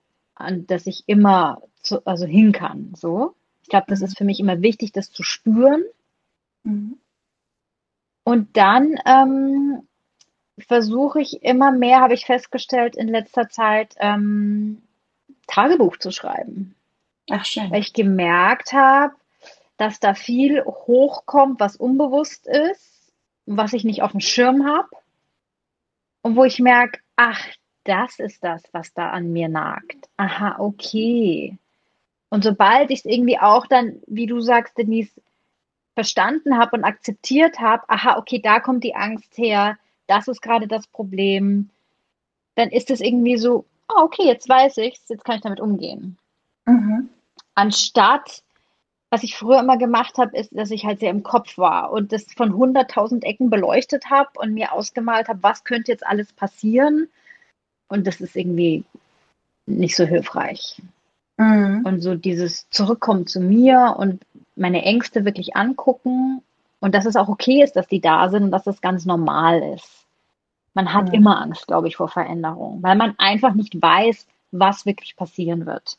an 0.42 0.66
das 0.66 0.86
ich 0.86 1.04
immer 1.06 1.62
zu, 1.82 2.04
also 2.06 2.26
hin 2.26 2.52
kann. 2.52 2.92
So. 2.96 3.34
Ich 3.62 3.68
glaube, 3.68 3.86
das 3.88 4.02
ist 4.02 4.18
für 4.18 4.24
mich 4.24 4.40
immer 4.40 4.60
wichtig, 4.62 4.92
das 4.92 5.10
zu 5.10 5.22
spüren. 5.22 5.84
Mhm. 6.64 6.98
Und 8.24 8.56
dann 8.56 9.00
ähm, 9.04 9.86
versuche 10.58 11.20
ich 11.20 11.42
immer 11.42 11.72
mehr, 11.72 12.00
habe 12.00 12.14
ich 12.14 12.26
festgestellt 12.26 12.96
in 12.96 13.08
letzter 13.08 13.48
Zeit, 13.48 13.94
ähm, 13.98 14.82
Tagebuch 15.46 15.96
zu 15.96 16.10
schreiben. 16.10 16.74
Ach, 17.30 17.44
schön. 17.44 17.70
Weil 17.70 17.80
ich 17.80 17.92
gemerkt 17.92 18.72
habe, 18.72 19.14
dass 19.76 20.00
da 20.00 20.14
viel 20.14 20.64
hochkommt, 20.64 21.60
was 21.60 21.76
unbewusst 21.76 22.46
ist, 22.46 23.12
was 23.46 23.72
ich 23.72 23.84
nicht 23.84 24.02
auf 24.02 24.12
dem 24.12 24.20
Schirm 24.20 24.66
habe. 24.66 24.88
Und 26.22 26.36
wo 26.36 26.44
ich 26.44 26.60
merke, 26.60 27.00
ach, 27.16 27.44
das 27.84 28.18
ist 28.18 28.42
das, 28.44 28.62
was 28.72 28.92
da 28.94 29.10
an 29.10 29.32
mir 29.32 29.48
nagt. 29.48 30.08
Aha, 30.16 30.56
okay. 30.58 31.58
Und 32.28 32.44
sobald 32.44 32.90
ich 32.90 33.00
es 33.00 33.04
irgendwie 33.04 33.38
auch 33.38 33.66
dann, 33.66 34.00
wie 34.06 34.26
du 34.26 34.40
sagst, 34.40 34.78
Denise, 34.78 35.20
verstanden 35.94 36.56
habe 36.56 36.76
und 36.76 36.84
akzeptiert 36.84 37.60
habe, 37.60 37.82
aha, 37.88 38.16
okay, 38.16 38.40
da 38.40 38.60
kommt 38.60 38.84
die 38.84 38.94
Angst 38.94 39.36
her, 39.36 39.76
das 40.06 40.28
ist 40.28 40.40
gerade 40.40 40.66
das 40.66 40.86
Problem, 40.86 41.68
dann 42.54 42.70
ist 42.70 42.90
es 42.90 43.00
irgendwie 43.00 43.36
so, 43.36 43.66
ah, 43.88 44.02
okay, 44.02 44.24
jetzt 44.24 44.48
weiß 44.48 44.78
ich's, 44.78 45.08
jetzt 45.08 45.24
kann 45.24 45.36
ich 45.36 45.42
damit 45.42 45.60
umgehen. 45.60 46.16
Mhm. 46.66 47.10
Anstatt, 47.54 48.42
was 49.10 49.22
ich 49.22 49.36
früher 49.36 49.60
immer 49.60 49.76
gemacht 49.76 50.16
habe, 50.16 50.36
ist, 50.36 50.56
dass 50.56 50.70
ich 50.70 50.84
halt 50.84 51.00
sehr 51.00 51.10
im 51.10 51.22
Kopf 51.22 51.58
war 51.58 51.92
und 51.92 52.12
das 52.12 52.24
von 52.32 52.52
100.000 52.52 53.24
Ecken 53.24 53.50
beleuchtet 53.50 54.08
habe 54.08 54.30
und 54.36 54.54
mir 54.54 54.72
ausgemalt 54.72 55.28
habe, 55.28 55.42
was 55.42 55.64
könnte 55.64 55.92
jetzt 55.92 56.06
alles 56.06 56.32
passieren. 56.32 57.08
Und 57.92 58.06
das 58.06 58.22
ist 58.22 58.36
irgendwie 58.36 58.84
nicht 59.66 59.96
so 59.96 60.06
hilfreich. 60.06 60.80
Mhm. 61.36 61.82
Und 61.84 62.00
so 62.00 62.14
dieses 62.14 62.66
Zurückkommen 62.70 63.26
zu 63.26 63.38
mir 63.38 63.96
und 63.98 64.22
meine 64.56 64.82
Ängste 64.82 65.26
wirklich 65.26 65.56
angucken 65.56 66.40
und 66.80 66.94
dass 66.94 67.04
es 67.04 67.16
auch 67.16 67.28
okay 67.28 67.62
ist, 67.62 67.76
dass 67.76 67.86
die 67.86 68.00
da 68.00 68.30
sind 68.30 68.44
und 68.44 68.50
dass 68.50 68.64
das 68.64 68.80
ganz 68.80 69.04
normal 69.04 69.74
ist. 69.74 70.06
Man 70.72 70.94
hat 70.94 71.08
mhm. 71.08 71.14
immer 71.14 71.42
Angst, 71.42 71.66
glaube 71.66 71.86
ich, 71.86 71.96
vor 71.96 72.08
Veränderungen, 72.08 72.82
weil 72.82 72.96
man 72.96 73.14
einfach 73.18 73.52
nicht 73.52 73.80
weiß, 73.80 74.26
was 74.52 74.86
wirklich 74.86 75.14
passieren 75.14 75.66
wird. 75.66 75.98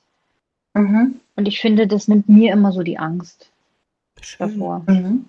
Mhm. 0.74 1.20
Und 1.36 1.48
ich 1.48 1.62
finde, 1.62 1.86
das 1.86 2.08
nimmt 2.08 2.28
mir 2.28 2.54
immer 2.54 2.72
so 2.72 2.82
die 2.82 2.98
Angst 2.98 3.52
Schön. 4.20 4.50
davor. 4.50 4.82
Mhm. 4.88 5.26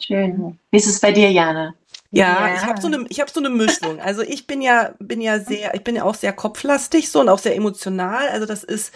Schön. 0.00 0.58
Wie 0.72 0.76
ist 0.76 0.88
es 0.88 0.98
bei 0.98 1.12
dir, 1.12 1.30
Jana? 1.30 1.74
Ja, 2.10 2.48
ja, 2.48 2.54
ich 2.54 2.64
habe 2.64 2.80
so 2.80 2.86
eine 2.86 3.04
ich 3.10 3.20
habe 3.20 3.30
so 3.30 3.40
eine 3.40 3.50
Mischung. 3.50 4.00
Also 4.00 4.22
ich 4.22 4.46
bin 4.46 4.62
ja 4.62 4.94
bin 4.98 5.20
ja 5.20 5.40
sehr 5.40 5.74
ich 5.74 5.84
bin 5.84 5.94
ja 5.94 6.04
auch 6.04 6.14
sehr 6.14 6.32
kopflastig 6.32 7.10
so 7.10 7.20
und 7.20 7.28
auch 7.28 7.38
sehr 7.38 7.54
emotional. 7.54 8.28
Also 8.28 8.46
das 8.46 8.64
ist 8.64 8.94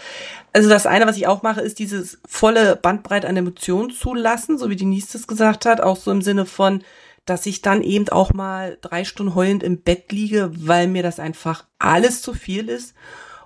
also 0.51 0.67
das 0.67 0.87
eine, 0.87 1.05
was 1.05 1.17
ich 1.17 1.27
auch 1.27 1.43
mache, 1.43 1.61
ist 1.61 1.77
dieses 1.77 2.19
volle 2.27 2.75
Bandbreite 2.75 3.27
an 3.27 3.37
Emotionen 3.37 3.91
zulassen, 3.91 4.57
so 4.57 4.69
wie 4.69 4.75
die 4.75 4.85
Niestes 4.85 5.27
gesagt 5.27 5.65
hat, 5.65 5.81
auch 5.81 5.97
so 5.97 6.11
im 6.11 6.21
Sinne 6.21 6.45
von 6.45 6.83
dass 7.25 7.45
ich 7.45 7.61
dann 7.61 7.83
eben 7.83 8.09
auch 8.09 8.33
mal 8.33 8.77
drei 8.81 9.05
Stunden 9.05 9.33
heulend 9.33 9.63
im 9.63 9.81
Bett 9.81 10.11
liege, 10.11 10.51
weil 10.55 10.87
mir 10.87 11.03
das 11.03 11.19
einfach 11.19 11.63
alles 11.79 12.21
zu 12.21 12.33
viel 12.33 12.67
ist 12.67 12.95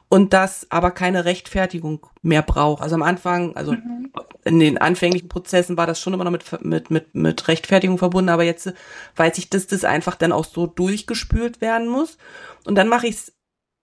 und 0.10 0.34
das 0.34 0.68
aber 0.70 0.92
keine 0.92 1.26
Rechtfertigung 1.26 2.08
mehr 2.22 2.42
braucht. 2.42 2.82
Also 2.82 2.96
am 2.96 3.04
Anfang, 3.04 3.56
also 3.56 3.74
mhm. 3.74 4.12
in 4.46 4.60
den 4.60 4.78
anfänglichen 4.78 5.28
Prozessen 5.28 5.78
war 5.78 5.86
das 5.88 6.00
schon 6.00 6.14
immer 6.14 6.24
noch 6.24 6.32
mit, 6.32 6.64
mit, 6.64 6.90
mit, 6.90 7.16
mit 7.16 7.48
Rechtfertigung 7.48 7.98
verbunden, 7.98 8.30
aber 8.30 8.44
jetzt 8.44 8.74
weiß 9.16 9.38
ich, 9.38 9.50
dass 9.50 9.68
das 9.68 9.84
einfach 9.84 10.16
dann 10.16 10.32
auch 10.32 10.46
so 10.46 10.66
durchgespült 10.66 11.60
werden 11.60 11.88
muss. 11.88 12.18
Und 12.66 12.76
dann 12.76 12.88
mache 12.88 13.08
ich 13.08 13.16
es 13.16 13.34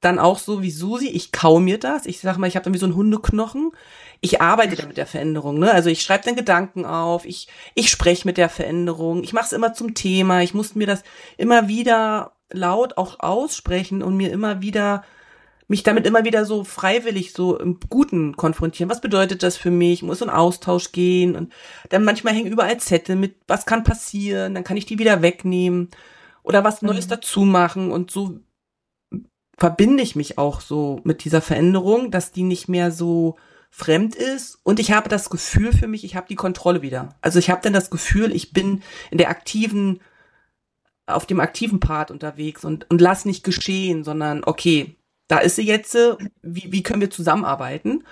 dann 0.01 0.19
auch 0.19 0.39
so 0.39 0.63
wie 0.63 0.71
Susi, 0.71 1.09
ich 1.09 1.33
kau 1.33 1.61
mir 1.61 1.79
das. 1.79 2.05
Ich 2.07 2.21
sag 2.21 2.37
mal, 2.37 2.47
ich 2.47 2.57
habe 2.57 2.65
dann 2.65 2.75
wie 2.75 2.79
so 2.79 2.87
ein 2.87 2.95
Hundeknochen. 2.95 3.73
Ich 4.21 4.41
arbeite 4.41 4.77
dann 4.77 4.89
mit 4.89 4.97
der 4.97 5.07
Veränderung, 5.07 5.59
ne? 5.59 5.73
Also 5.73 5.89
ich 5.89 6.03
schreibe 6.03 6.25
dann 6.25 6.37
Gedanken 6.37 6.85
auf, 6.85 7.25
ich, 7.25 7.49
ich 7.75 7.91
spreche 7.91 8.27
mit 8.27 8.37
der 8.37 8.49
Veränderung, 8.49 9.25
ich 9.25 9.33
mache 9.33 9.47
es 9.47 9.53
immer 9.53 9.75
zum 9.75 9.95
Thema, 9.95 10.43
ich 10.43 10.55
muss 10.55 10.75
mir 10.75 10.87
das 10.87 11.03
immer 11.37 11.69
wieder 11.69 12.33
laut 12.51 12.97
auch 12.97 13.21
aussprechen 13.21 14.03
und 14.03 14.17
mir 14.17 14.31
immer 14.31 14.63
wieder 14.63 15.05
mich 15.69 15.83
damit 15.83 16.07
immer 16.07 16.25
wieder 16.25 16.45
so 16.45 16.65
freiwillig 16.65 17.33
so 17.33 17.59
im 17.59 17.79
Guten 17.89 18.37
konfrontieren. 18.37 18.91
Was 18.91 19.01
bedeutet 19.01 19.43
das 19.43 19.57
für 19.57 19.71
mich? 19.71 19.95
Ich 19.95 20.03
muss 20.03 20.21
in 20.21 20.31
Austausch 20.31 20.93
gehen 20.93 21.37
und 21.37 21.53
dann 21.89 22.05
manchmal 22.05 22.35
hängen 22.35 22.53
überall 22.53 22.79
Zettel 22.79 23.17
mit, 23.17 23.37
was 23.47 23.67
kann 23.67 23.85
passieren, 23.85 24.55
dann 24.55 24.65
kann 24.65 24.77
ich 24.77 24.87
die 24.87 24.99
wieder 24.99 25.23
wegnehmen 25.23 25.89
oder 26.43 26.65
was 26.65 26.83
Neues 26.83 27.07
mhm. 27.07 27.11
dazu 27.11 27.41
machen 27.43 27.91
und 27.91 28.11
so 28.11 28.41
verbinde 29.57 30.03
ich 30.03 30.17
mich 30.17 30.37
auch 30.37 30.61
so 30.61 31.01
mit 31.05 31.25
dieser 31.25 31.41
Veränderung, 31.41 32.11
dass 32.11 32.33
die 32.33 32.43
nicht 32.43 32.69
mehr 32.69 32.91
so 32.91 33.37
fremd 33.71 34.15
ist 34.15 34.59
und 34.63 34.79
ich 34.79 34.93
habe 34.93 35.09
das 35.09 35.31
Gefühl 35.31 35.73
für 35.73 35.89
mich, 35.89 36.05
ich 36.05 36.15
habe 36.15 36.29
die 36.29 36.37
Kontrolle 36.37 36.83
wieder. 36.83 37.17
Also 37.23 37.39
ich 37.39 37.51
habe 37.51 37.63
dann 37.63 37.73
das 37.73 37.91
Gefühl, 37.91 38.35
ich 38.35 38.53
bin 38.53 38.83
in 39.11 39.19
der 39.19 39.31
aktiven 39.31 40.01
auf 41.07 41.27
dem 41.27 41.41
aktiven 41.41 41.81
Part 41.81 42.11
unterwegs 42.11 42.65
und 42.65 42.89
und 42.91 43.01
lass 43.01 43.25
nicht 43.25 43.45
geschehen, 43.45 44.05
sondern 44.05 44.43
okay, 44.45 44.97
da 45.29 45.39
ist 45.39 45.57
sie 45.57 45.67
jetzt, 45.67 45.95
äh, 45.95 46.17
wie, 46.43 46.73
wie 46.73 46.83
können 46.83 47.01
wir 47.01 47.11
zusammenarbeiten? 47.11 48.05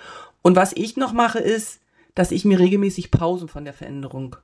Und 0.42 0.56
was 0.56 0.72
ich 0.72 0.96
noch 0.96 1.12
mache, 1.12 1.38
ist, 1.38 1.80
dass 2.14 2.30
ich 2.30 2.44
mir 2.44 2.58
regelmäßig 2.58 3.10
Pausen 3.10 3.48
von 3.48 3.64
der 3.64 3.74
Veränderung 3.74 4.36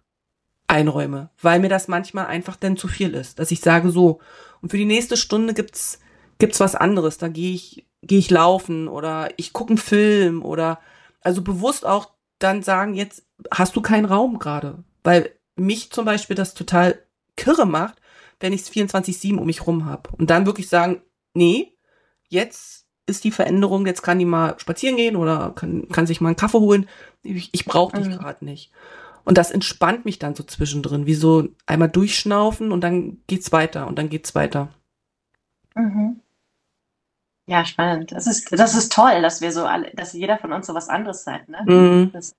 einräume, 0.69 1.31
weil 1.41 1.61
mir 1.61 1.69
das 1.69 1.89
manchmal 1.89 2.27
einfach 2.27 2.57
dann 2.57 2.77
zu 2.77 2.89
viel 2.89 3.15
ist, 3.15 3.39
dass 3.39 3.51
ich 3.51 3.61
sage 3.61 3.91
so, 3.91 4.21
und 4.61 4.71
für 4.71 4.77
die 4.77 4.85
nächste 4.85 5.17
Stunde 5.17 5.55
gibt's 5.55 6.01
gibt's 6.39 6.61
was 6.61 6.75
anderes, 6.75 7.19
da 7.19 7.29
gehe 7.29 7.55
ich 7.55 7.87
gehe 8.03 8.19
ich 8.19 8.31
laufen 8.31 8.87
oder 8.87 9.31
ich 9.37 9.53
gucke 9.53 9.71
einen 9.71 9.79
Film 9.79 10.45
oder 10.45 10.79
also 11.21 11.43
bewusst 11.43 11.85
auch 11.85 12.11
dann 12.39 12.63
sagen, 12.63 12.95
jetzt 12.95 13.25
hast 13.51 13.75
du 13.75 13.81
keinen 13.81 14.05
Raum 14.05 14.39
gerade, 14.39 14.85
weil 15.03 15.33
mich 15.57 15.91
zum 15.91 16.05
Beispiel 16.05 16.37
das 16.37 16.55
total 16.55 17.03
kirre 17.37 17.67
macht, 17.67 18.01
wenn 18.39 18.53
ich 18.53 18.63
es 18.63 18.71
24/7 18.71 19.39
um 19.39 19.47
mich 19.47 19.67
rum 19.67 19.87
habe 19.87 20.11
und 20.17 20.31
dann 20.31 20.47
wirklich 20.47 20.69
sagen, 20.69 21.03
nee, 21.35 21.78
jetzt 22.29 22.87
ist 23.07 23.25
die 23.25 23.31
Veränderung, 23.31 23.87
jetzt 23.87 24.03
kann 24.03 24.19
die 24.19 24.25
mal 24.25 24.59
spazieren 24.59 24.97
gehen 24.97 25.17
oder 25.17 25.53
kann, 25.55 25.89
kann 25.89 26.07
sich 26.07 26.21
mal 26.21 26.29
einen 26.29 26.37
Kaffee 26.37 26.61
holen. 26.61 26.89
Ich, 27.23 27.51
ich 27.53 27.65
brauche 27.65 27.97
dich 27.97 28.09
mhm. 28.09 28.19
gerade 28.19 28.45
nicht. 28.45 28.71
Und 29.25 29.37
das 29.39 29.51
entspannt 29.51 30.05
mich 30.05 30.19
dann 30.19 30.35
so 30.35 30.43
zwischendrin, 30.43 31.07
wie 31.07 31.15
so 31.15 31.49
einmal 31.67 31.89
durchschnaufen 31.89 32.73
und 32.73 32.83
dann 32.83 33.19
geht's 33.27 33.53
weiter 33.53 33.87
und 33.87 33.99
dann 33.99 34.09
geht's 34.09 34.35
weiter. 34.35 34.69
Mhm. 35.75 36.21
Ja, 37.47 37.65
spannend. 37.65 38.13
Das 38.13 38.27
ist, 38.27 38.53
das 38.53 38.75
ist 38.75 38.93
toll, 38.93 39.23
dass 39.23 39.41
wir 39.41 39.53
so 39.53 39.65
alle, 39.65 39.91
dass 39.95 40.13
jeder 40.13 40.39
von 40.39 40.53
uns 40.53 40.67
so 40.67 40.75
was 40.75 40.91
anderes 40.91 41.25
seid, 41.25 41.49
ne? 41.49 41.63
Mhm. 41.67 42.13
Das, 42.13 42.37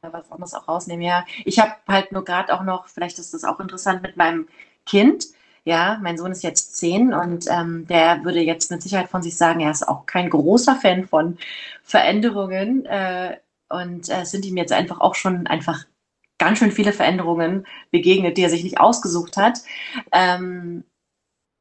was 0.00 0.30
anderes 0.30 0.54
auch 0.54 0.68
rausnehmen. 0.68 1.04
Ja, 1.04 1.24
ich 1.44 1.58
habe 1.58 1.72
halt 1.88 2.12
nur 2.12 2.24
gerade 2.24 2.54
auch 2.54 2.62
noch, 2.62 2.86
vielleicht 2.86 3.18
ist 3.18 3.34
das 3.34 3.44
auch 3.44 3.58
interessant 3.58 4.02
mit 4.02 4.16
meinem 4.16 4.48
Kind. 4.84 5.26
Ja, 5.66 5.98
mein 6.02 6.16
Sohn 6.16 6.32
ist 6.32 6.42
jetzt 6.42 6.76
zehn 6.76 7.12
und 7.12 7.46
ähm, 7.50 7.86
der 7.88 8.24
würde 8.24 8.40
jetzt 8.40 8.70
mit 8.70 8.82
Sicherheit 8.82 9.08
von 9.08 9.22
sich 9.22 9.36
sagen, 9.36 9.60
er 9.60 9.72
ist 9.72 9.86
auch 9.86 10.06
kein 10.06 10.30
großer 10.30 10.76
Fan 10.76 11.06
von 11.06 11.38
Veränderungen. 11.82 12.86
Äh, 12.86 13.36
und 13.68 14.08
äh, 14.08 14.24
sind 14.24 14.44
ihm 14.44 14.56
jetzt 14.56 14.72
einfach 14.72 15.00
auch 15.00 15.14
schon 15.14 15.46
einfach 15.46 15.84
ganz 16.38 16.58
schön 16.58 16.72
viele 16.72 16.92
Veränderungen 16.92 17.66
begegnet, 17.90 18.36
die 18.36 18.42
er 18.42 18.50
sich 18.50 18.62
nicht 18.62 18.78
ausgesucht 18.78 19.36
hat. 19.36 19.60
Ähm, 20.12 20.84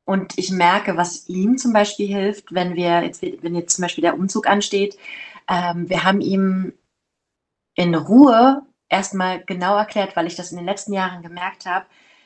und 0.06 0.38
ich 0.38 0.52
merke, 0.52 0.98
was 0.98 1.28
ihm 1.28 1.58
zum 1.58 1.74
Beispiel 1.74 2.08
hilft, 2.08 2.54
wenn 2.54 2.76
wir 2.76 3.04
jetzt, 3.04 3.24
wenn 3.24 3.56
jetzt 3.56 3.76
zum 3.76 3.84
Beispiel 3.84 4.04
der 4.04 4.16
Umzug 4.16 4.48
ansteht, 4.48 4.98
ähm, 5.48 5.90
wir 5.90 6.04
haben 6.04 6.22
ihm 6.22 6.74
in 7.76 7.96
Ruhe 7.96 8.62
erstmal 8.88 9.44
genau 9.44 9.76
erklärt, 9.78 10.16
weil 10.16 10.28
ich 10.28 10.36
das 10.36 10.52
in 10.52 10.58
den 10.58 10.66
letzten 10.66 10.94
Jahren 10.94 11.24
gemerkt 11.24 11.66
habe, 11.66 11.86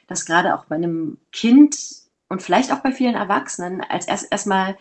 dass 0.10 0.26
gerade 0.26 0.56
auch 0.56 0.66
bei 0.66 0.76
einem 0.76 1.18
Kind 1.32 1.78
und 2.28 2.42
vielleicht 2.42 2.74
auch 2.74 2.80
bei 2.80 2.92
vielen 2.92 3.16
Erwachsenen 3.16 3.82
als 3.82 4.08
erst 4.08 4.32
erstmal 4.32 4.78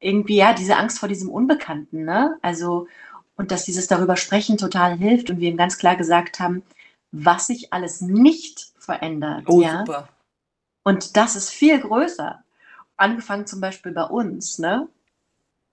irgendwie 0.00 0.36
ja 0.36 0.54
diese 0.54 0.76
Angst 0.76 0.98
vor 0.98 1.08
diesem 1.08 1.28
Unbekannten, 1.28 2.04
ne? 2.04 2.38
Also 2.40 2.88
und 3.36 3.50
dass 3.50 3.64
dieses 3.64 3.88
darüber 3.88 4.16
sprechen 4.16 4.56
total 4.56 4.96
hilft 4.96 5.28
und 5.28 5.40
wir 5.40 5.50
ihm 5.50 5.56
ganz 5.56 5.76
klar 5.76 5.96
gesagt 5.96 6.38
haben, 6.38 6.62
was 7.10 7.48
sich 7.48 7.72
alles 7.72 8.00
nicht 8.00 8.72
verändert, 8.78 9.44
oh, 9.48 9.60
ja. 9.60 9.80
Super. 9.80 10.08
Und 10.84 11.16
das 11.16 11.34
ist 11.34 11.50
viel 11.50 11.80
größer. 11.80 12.44
Angefangen 12.96 13.46
zum 13.46 13.60
Beispiel 13.60 13.92
bei 13.92 14.04
uns, 14.04 14.58
ne? 14.58 14.88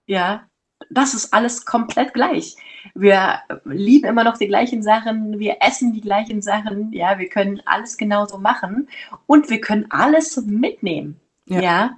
Ja, 0.08 0.48
das 0.92 1.14
ist 1.14 1.34
alles 1.34 1.66
komplett 1.66 2.14
gleich. 2.14 2.56
Wir 2.94 3.40
lieben 3.66 4.08
immer 4.08 4.24
noch 4.24 4.38
die 4.38 4.48
gleichen 4.48 4.84
Sachen, 4.84 5.40
wir 5.40 5.58
essen 5.62 5.94
die 5.94 6.02
gleichen 6.02 6.42
Sachen, 6.42 6.92
ja, 6.94 7.20
wir 7.20 7.30
können 7.30 7.62
alles 7.66 7.98
genauso 7.98 8.38
machen 8.38 8.90
und 9.28 9.50
wir 9.50 9.62
können 9.62 9.88
alles 9.90 10.38
mitnehmen, 10.46 11.20
ja. 11.46 11.62
ja? 11.62 11.98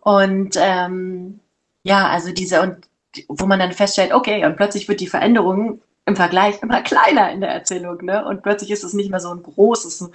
Und 0.00 0.56
ähm, 0.58 1.40
ja, 1.82 2.08
also 2.08 2.32
diese 2.32 2.62
und 2.62 2.88
wo 3.28 3.46
man 3.46 3.58
dann 3.58 3.72
feststellt, 3.72 4.12
okay, 4.12 4.44
und 4.46 4.56
plötzlich 4.56 4.88
wird 4.88 5.00
die 5.00 5.08
Veränderung 5.08 5.82
im 6.06 6.16
Vergleich 6.16 6.62
immer 6.62 6.82
kleiner 6.82 7.30
in 7.30 7.40
der 7.40 7.50
Erzählung, 7.50 8.04
ne? 8.04 8.24
Und 8.24 8.42
plötzlich 8.42 8.70
ist 8.70 8.84
es 8.84 8.94
nicht 8.94 9.10
mehr 9.10 9.20
so 9.20 9.32
ein 9.32 9.42
großes, 9.42 10.10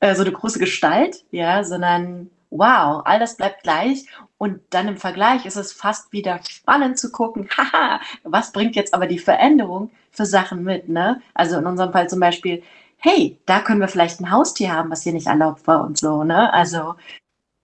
äh, 0.00 0.14
so 0.14 0.22
eine 0.22 0.32
große 0.32 0.58
Gestalt, 0.58 1.24
ja, 1.30 1.64
sondern 1.64 2.30
wow, 2.50 3.02
all 3.04 3.18
das 3.18 3.36
bleibt 3.36 3.62
gleich. 3.62 4.06
Und 4.42 4.60
dann 4.70 4.88
im 4.88 4.96
Vergleich 4.96 5.46
ist 5.46 5.54
es 5.54 5.72
fast 5.72 6.12
wieder 6.12 6.40
spannend 6.42 6.98
zu 6.98 7.12
gucken, 7.12 7.48
haha, 7.56 8.00
was 8.24 8.50
bringt 8.50 8.74
jetzt 8.74 8.92
aber 8.92 9.06
die 9.06 9.20
Veränderung 9.20 9.92
für 10.10 10.26
Sachen 10.26 10.64
mit, 10.64 10.88
ne? 10.88 11.22
Also 11.32 11.58
in 11.58 11.64
unserem 11.64 11.92
Fall 11.92 12.10
zum 12.10 12.18
Beispiel, 12.18 12.64
hey, 12.96 13.38
da 13.46 13.60
können 13.60 13.78
wir 13.78 13.86
vielleicht 13.86 14.18
ein 14.18 14.32
Haustier 14.32 14.72
haben, 14.72 14.90
was 14.90 15.04
hier 15.04 15.12
nicht 15.12 15.28
erlaubt 15.28 15.68
war 15.68 15.84
und 15.84 15.96
so, 15.96 16.24
ne? 16.24 16.52
Also, 16.52 16.96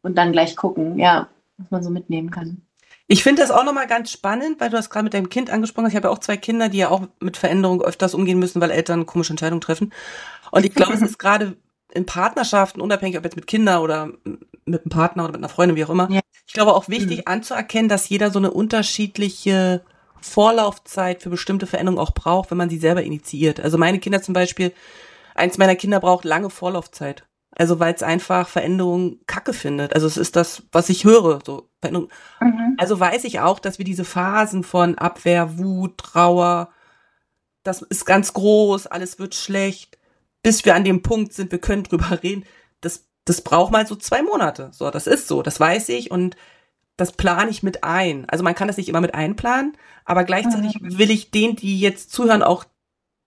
und 0.02 0.16
dann 0.16 0.30
gleich 0.30 0.54
gucken, 0.54 1.00
ja, 1.00 1.26
was 1.56 1.68
man 1.72 1.82
so 1.82 1.90
mitnehmen 1.90 2.30
kann. 2.30 2.62
Ich 3.08 3.24
finde 3.24 3.42
das 3.42 3.50
auch 3.50 3.64
nochmal 3.64 3.88
ganz 3.88 4.12
spannend, 4.12 4.60
weil 4.60 4.70
du 4.70 4.76
das 4.76 4.88
gerade 4.88 5.02
mit 5.02 5.14
deinem 5.14 5.30
Kind 5.30 5.50
angesprochen 5.50 5.86
hast. 5.86 5.94
Ich 5.94 5.96
habe 5.96 6.06
ja 6.06 6.14
auch 6.14 6.20
zwei 6.20 6.36
Kinder, 6.36 6.68
die 6.68 6.78
ja 6.78 6.90
auch 6.90 7.08
mit 7.18 7.36
Veränderungen 7.36 7.82
öfters 7.82 8.14
umgehen 8.14 8.38
müssen, 8.38 8.60
weil 8.60 8.70
Eltern 8.70 9.04
komische 9.04 9.32
Entscheidungen 9.32 9.62
treffen. 9.62 9.92
Und 10.52 10.64
ich 10.64 10.76
glaube, 10.76 10.92
es 10.92 11.02
ist 11.02 11.18
gerade 11.18 11.56
in 11.92 12.06
Partnerschaften, 12.06 12.80
unabhängig 12.80 13.16
ob 13.18 13.24
jetzt 13.24 13.36
mit 13.36 13.46
Kindern 13.46 13.82
oder 13.82 14.12
mit 14.64 14.82
einem 14.82 14.90
Partner 14.90 15.24
oder 15.24 15.32
mit 15.32 15.40
einer 15.40 15.48
Freundin, 15.48 15.76
wie 15.76 15.84
auch 15.84 15.90
immer. 15.90 16.10
Ja. 16.10 16.20
Ich 16.46 16.52
glaube 16.54 16.74
auch 16.74 16.88
wichtig 16.88 17.18
mhm. 17.18 17.24
anzuerkennen, 17.26 17.88
dass 17.88 18.08
jeder 18.08 18.30
so 18.30 18.38
eine 18.38 18.50
unterschiedliche 18.50 19.82
Vorlaufzeit 20.20 21.22
für 21.22 21.30
bestimmte 21.30 21.66
Veränderungen 21.66 22.00
auch 22.00 22.12
braucht, 22.12 22.50
wenn 22.50 22.58
man 22.58 22.70
sie 22.70 22.78
selber 22.78 23.02
initiiert. 23.02 23.60
Also 23.60 23.78
meine 23.78 23.98
Kinder 23.98 24.22
zum 24.22 24.34
Beispiel, 24.34 24.72
eins 25.34 25.58
meiner 25.58 25.76
Kinder 25.76 26.00
braucht 26.00 26.24
lange 26.24 26.50
Vorlaufzeit. 26.50 27.24
Also 27.52 27.80
weil 27.80 27.94
es 27.94 28.02
einfach 28.02 28.48
Veränderungen 28.48 29.20
kacke 29.26 29.52
findet. 29.52 29.94
Also 29.94 30.06
es 30.06 30.16
ist 30.16 30.36
das, 30.36 30.62
was 30.70 30.88
ich 30.88 31.04
höre. 31.04 31.40
So 31.44 31.68
Veränderung. 31.80 32.10
Mhm. 32.40 32.74
Also 32.78 32.98
weiß 33.00 33.24
ich 33.24 33.40
auch, 33.40 33.58
dass 33.58 33.78
wir 33.78 33.84
diese 33.84 34.04
Phasen 34.04 34.62
von 34.62 34.96
Abwehr, 34.96 35.58
Wut, 35.58 35.98
Trauer, 35.98 36.70
das 37.62 37.82
ist 37.82 38.04
ganz 38.04 38.32
groß, 38.32 38.86
alles 38.86 39.18
wird 39.18 39.34
schlecht, 39.34 39.98
bis 40.42 40.64
wir 40.64 40.74
an 40.74 40.84
dem 40.84 41.02
Punkt 41.02 41.32
sind, 41.32 41.52
wir 41.52 41.58
können 41.58 41.84
drüber 41.84 42.18
reden. 42.22 42.44
Das, 42.80 43.08
das 43.24 43.42
braucht 43.42 43.72
mal 43.72 43.86
so 43.86 43.96
zwei 43.96 44.22
Monate. 44.22 44.70
So, 44.72 44.90
das 44.90 45.06
ist 45.06 45.28
so, 45.28 45.42
das 45.42 45.60
weiß 45.60 45.88
ich 45.90 46.10
und 46.10 46.36
das 46.96 47.12
plane 47.12 47.50
ich 47.50 47.62
mit 47.62 47.84
ein. 47.84 48.28
Also 48.28 48.42
man 48.42 48.54
kann 48.54 48.68
das 48.68 48.76
nicht 48.76 48.88
immer 48.88 49.00
mit 49.00 49.14
einplanen, 49.14 49.76
aber 50.04 50.24
gleichzeitig 50.24 50.80
mhm. 50.80 50.98
will 50.98 51.10
ich 51.10 51.30
denen, 51.30 51.56
die 51.56 51.80
jetzt 51.80 52.10
zuhören, 52.10 52.42
auch 52.42 52.64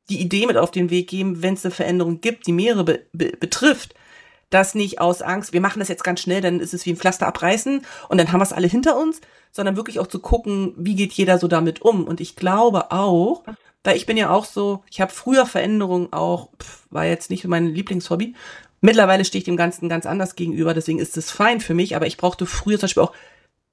die 0.10 0.20
Idee 0.20 0.46
mit 0.46 0.58
auf 0.58 0.72
den 0.72 0.90
Weg 0.90 1.10
geben, 1.10 1.42
wenn 1.42 1.54
es 1.54 1.64
eine 1.64 1.74
Veränderung 1.74 2.20
gibt, 2.20 2.48
die 2.48 2.52
mehrere 2.52 2.84
be 2.84 3.06
be 3.14 3.32
betrifft, 3.40 3.96
das 4.50 4.76
nicht 4.76 5.00
aus 5.00 5.22
Angst, 5.22 5.54
wir 5.54 5.62
machen 5.62 5.80
das 5.80 5.88
jetzt 5.88 6.04
ganz 6.04 6.20
schnell, 6.20 6.42
dann 6.42 6.60
ist 6.60 6.74
es 6.74 6.86
wie 6.86 6.92
ein 6.92 6.98
Pflaster 6.98 7.28
abreißen 7.28 7.86
und 8.10 8.18
dann 8.18 8.32
haben 8.32 8.42
wir 8.42 8.44
es 8.44 8.52
alle 8.52 8.68
hinter 8.68 8.98
uns, 8.98 9.22
sondern 9.52 9.78
wirklich 9.78 10.00
auch 10.00 10.08
zu 10.08 10.20
gucken, 10.20 10.74
wie 10.78 10.96
geht 10.96 11.14
jeder 11.14 11.38
so 11.38 11.48
damit 11.48 11.82
um. 11.82 12.06
Und 12.06 12.20
ich 12.20 12.36
glaube 12.36 12.92
auch, 12.92 13.44
weil 13.84 13.98
ich 13.98 14.06
bin 14.06 14.18
ja 14.18 14.30
auch 14.30 14.46
so, 14.46 14.84
ich 14.90 15.02
habe 15.02 15.12
früher 15.12 15.46
Veränderungen 15.46 16.14
auch, 16.14 16.50
pff, 16.62 16.88
war 16.90 17.06
jetzt 17.06 17.30
nicht 17.30 17.46
mein 17.46 17.68
Lieblingshobby. 17.68 18.36
Mittlerweile 18.82 19.26
stehe 19.26 19.40
ich 19.40 19.46
dem 19.46 19.58
Ganzen 19.58 19.90
ganz 19.90 20.06
anders 20.06 20.36
gegenüber, 20.36 20.74
deswegen 20.74 21.00
ist 21.00 21.18
es 21.18 21.32
fein 21.32 21.62
für 21.62 21.74
mich, 21.74 21.96
aber 21.96 22.08
ich 22.08 22.18
brauchte 22.18 22.46
früher 22.46 22.78
zum 22.78 22.88
Beispiel 22.88 23.04
auch 23.04 23.14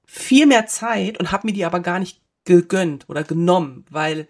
viel 0.05 0.45
mehr 0.45 0.67
Zeit 0.67 1.19
und 1.19 1.31
habe 1.31 1.47
mir 1.47 1.53
die 1.53 1.65
aber 1.65 1.79
gar 1.79 1.99
nicht 1.99 2.21
gegönnt 2.45 3.05
oder 3.09 3.23
genommen, 3.23 3.85
weil 3.89 4.27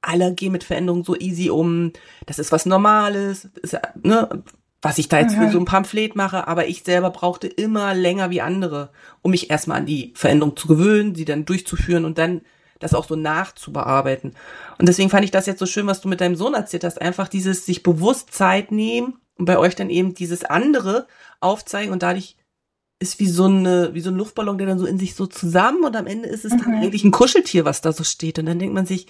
alle 0.00 0.34
gehen 0.34 0.52
mit 0.52 0.64
Veränderungen 0.64 1.04
so 1.04 1.16
easy 1.16 1.50
um. 1.50 1.92
Das 2.26 2.38
ist 2.38 2.52
was 2.52 2.66
Normales, 2.66 3.46
ist, 3.62 3.78
ne, 4.02 4.42
was 4.82 4.98
ich 4.98 5.08
da 5.08 5.18
jetzt 5.20 5.34
für 5.34 5.40
mhm. 5.40 5.50
so 5.52 5.58
ein 5.60 5.64
Pamphlet 5.64 6.14
mache, 6.14 6.46
aber 6.46 6.66
ich 6.68 6.82
selber 6.82 7.10
brauchte 7.10 7.46
immer 7.46 7.94
länger 7.94 8.30
wie 8.30 8.42
andere, 8.42 8.90
um 9.22 9.30
mich 9.30 9.50
erstmal 9.50 9.78
an 9.78 9.86
die 9.86 10.12
Veränderung 10.14 10.56
zu 10.56 10.68
gewöhnen, 10.68 11.14
sie 11.14 11.24
dann 11.24 11.46
durchzuführen 11.46 12.04
und 12.04 12.18
dann 12.18 12.42
das 12.80 12.94
auch 12.94 13.06
so 13.06 13.16
nachzubearbeiten. 13.16 14.34
Und 14.78 14.88
deswegen 14.88 15.10
fand 15.10 15.24
ich 15.24 15.30
das 15.30 15.46
jetzt 15.46 15.58
so 15.58 15.66
schön, 15.66 15.86
was 15.86 16.00
du 16.00 16.08
mit 16.08 16.20
deinem 16.20 16.36
Sohn 16.36 16.54
erzählt 16.54 16.84
hast, 16.84 17.00
einfach 17.00 17.28
dieses 17.28 17.66
sich 17.66 17.82
bewusst 17.82 18.32
Zeit 18.32 18.72
nehmen 18.72 19.18
und 19.36 19.46
bei 19.46 19.58
euch 19.58 19.74
dann 19.74 19.90
eben 19.90 20.14
dieses 20.14 20.44
andere 20.44 21.06
aufzeigen 21.40 21.92
und 21.92 22.02
dadurch 22.02 22.36
ist 23.00 23.18
wie 23.20 23.28
so 23.28 23.44
eine, 23.44 23.94
wie 23.94 24.00
so 24.00 24.10
ein 24.10 24.16
Luftballon, 24.16 24.58
der 24.58 24.66
dann 24.66 24.78
so 24.78 24.86
in 24.86 24.98
sich 24.98 25.14
so 25.14 25.26
zusammen 25.26 25.84
und 25.84 25.96
am 25.96 26.06
Ende 26.06 26.28
ist 26.28 26.44
es 26.44 26.52
mhm. 26.52 26.58
dann 26.58 26.74
eigentlich 26.74 27.04
ein 27.04 27.10
Kuscheltier, 27.10 27.64
was 27.64 27.80
da 27.80 27.92
so 27.92 28.04
steht. 28.04 28.38
Und 28.38 28.46
dann 28.46 28.58
denkt 28.58 28.74
man 28.74 28.86
sich, 28.86 29.06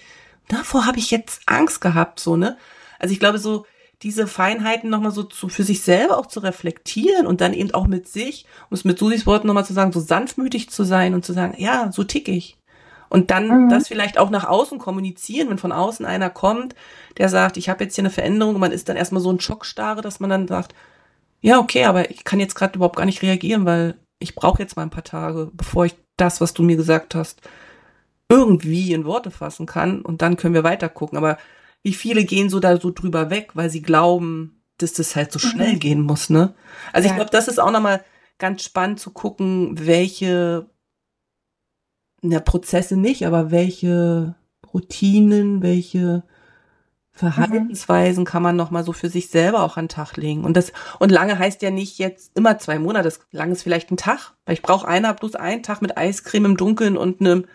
davor 0.47 0.85
habe 0.85 0.99
ich 0.99 1.11
jetzt 1.11 1.41
Angst 1.45 1.81
gehabt, 1.81 2.19
so, 2.19 2.35
ne? 2.35 2.57
Also 2.99 3.13
ich 3.13 3.19
glaube, 3.19 3.39
so 3.39 3.65
diese 4.01 4.27
Feinheiten 4.27 4.89
nochmal 4.89 5.11
so 5.11 5.23
zu, 5.23 5.49
für 5.49 5.63
sich 5.63 5.81
selber 5.81 6.17
auch 6.17 6.25
zu 6.25 6.41
reflektieren 6.41 7.25
und 7.25 7.41
dann 7.41 7.53
eben 7.53 7.73
auch 7.73 7.87
mit 7.87 8.07
sich, 8.07 8.45
um 8.69 8.75
es 8.75 8.83
mit 8.83 8.99
Susis 8.99 9.25
Worten 9.25 9.47
nochmal 9.47 9.65
zu 9.65 9.73
sagen, 9.73 9.91
so 9.91 9.99
sanftmütig 9.99 10.69
zu 10.69 10.83
sein 10.83 11.13
und 11.13 11.25
zu 11.25 11.33
sagen, 11.33 11.55
ja, 11.57 11.91
so 11.91 12.03
tick 12.03 12.27
ich. 12.27 12.57
Und 13.09 13.31
dann 13.31 13.65
mhm. 13.65 13.69
das 13.69 13.87
vielleicht 13.87 14.17
auch 14.17 14.29
nach 14.29 14.45
außen 14.45 14.79
kommunizieren, 14.79 15.49
wenn 15.49 15.57
von 15.57 15.71
außen 15.71 16.05
einer 16.05 16.29
kommt, 16.29 16.75
der 17.17 17.29
sagt, 17.29 17.57
ich 17.57 17.69
habe 17.69 17.83
jetzt 17.83 17.95
hier 17.95 18.03
eine 18.03 18.09
Veränderung 18.09 18.55
und 18.55 18.61
man 18.61 18.71
ist 18.71 18.89
dann 18.89 18.97
erstmal 18.97 19.21
so 19.21 19.31
ein 19.31 19.39
Schockstarre, 19.39 20.01
dass 20.01 20.19
man 20.19 20.29
dann 20.29 20.47
sagt, 20.47 20.73
ja, 21.41 21.59
okay, 21.59 21.85
aber 21.85 22.09
ich 22.09 22.23
kann 22.23 22.39
jetzt 22.39 22.55
gerade 22.55 22.75
überhaupt 22.75 22.95
gar 22.95 23.05
nicht 23.05 23.21
reagieren, 23.21 23.65
weil 23.65 23.95
ich 24.19 24.35
brauche 24.35 24.61
jetzt 24.61 24.75
mal 24.75 24.83
ein 24.83 24.89
paar 24.89 25.03
Tage, 25.03 25.51
bevor 25.53 25.85
ich 25.85 25.95
das, 26.17 26.41
was 26.41 26.53
du 26.53 26.63
mir 26.63 26.75
gesagt 26.75 27.15
hast, 27.15 27.41
irgendwie 28.29 28.93
in 28.93 29.05
Worte 29.05 29.31
fassen 29.31 29.65
kann 29.65 30.01
und 30.01 30.21
dann 30.21 30.37
können 30.37 30.53
wir 30.53 30.63
weiter 30.63 30.89
gucken. 30.89 31.17
Aber 31.17 31.37
wie 31.83 31.93
viele 31.93 32.25
gehen 32.25 32.49
so 32.49 32.59
da 32.59 32.77
so 32.79 32.91
drüber 32.91 33.29
weg, 33.29 33.51
weil 33.53 33.69
sie 33.69 33.81
glauben, 33.81 34.63
dass 34.77 34.93
das 34.93 35.15
halt 35.15 35.31
so 35.31 35.39
schnell 35.39 35.73
mhm. 35.73 35.79
gehen 35.79 36.01
muss, 36.01 36.29
ne? 36.29 36.55
Also 36.91 37.07
ja. 37.07 37.13
ich 37.13 37.15
glaube, 37.15 37.31
das 37.31 37.47
ist 37.47 37.59
auch 37.59 37.71
nochmal 37.71 38.03
ganz 38.37 38.63
spannend 38.63 38.99
zu 38.99 39.11
gucken, 39.11 39.75
welche 39.79 40.67
ja, 42.31 42.39
Prozesse 42.39 42.97
nicht, 42.97 43.25
aber 43.25 43.51
welche 43.51 44.35
Routinen, 44.73 45.61
welche 45.61 46.23
Verhaltensweisen 47.11 48.23
mhm. 48.23 48.27
kann 48.27 48.43
man 48.43 48.57
noch 48.57 48.71
mal 48.71 48.83
so 48.83 48.91
für 48.91 49.09
sich 49.09 49.29
selber 49.29 49.63
auch 49.63 49.77
an 49.77 49.85
den 49.85 49.89
Tag 49.89 50.17
legen. 50.17 50.43
Und 50.43 50.57
das 50.57 50.73
und 50.99 51.11
lange 51.11 51.39
heißt 51.39 51.61
ja 51.61 51.71
nicht 51.71 51.97
jetzt 51.97 52.31
immer 52.35 52.59
zwei 52.59 52.77
Monate. 52.77 53.05
Das 53.05 53.19
lang 53.31 53.51
ist 53.51 53.63
vielleicht 53.63 53.89
ein 53.89 53.97
Tag, 53.97 54.33
weil 54.45 54.53
ich 54.53 54.61
brauche 54.61 54.87
einer 54.87 55.13
bloß 55.13 55.35
einen 55.35 55.63
Tag 55.63 55.81
mit 55.81 55.97
Eiscreme 55.97 56.45
im 56.45 56.57
Dunkeln 56.57 56.97
und 56.97 57.21
einem 57.21 57.45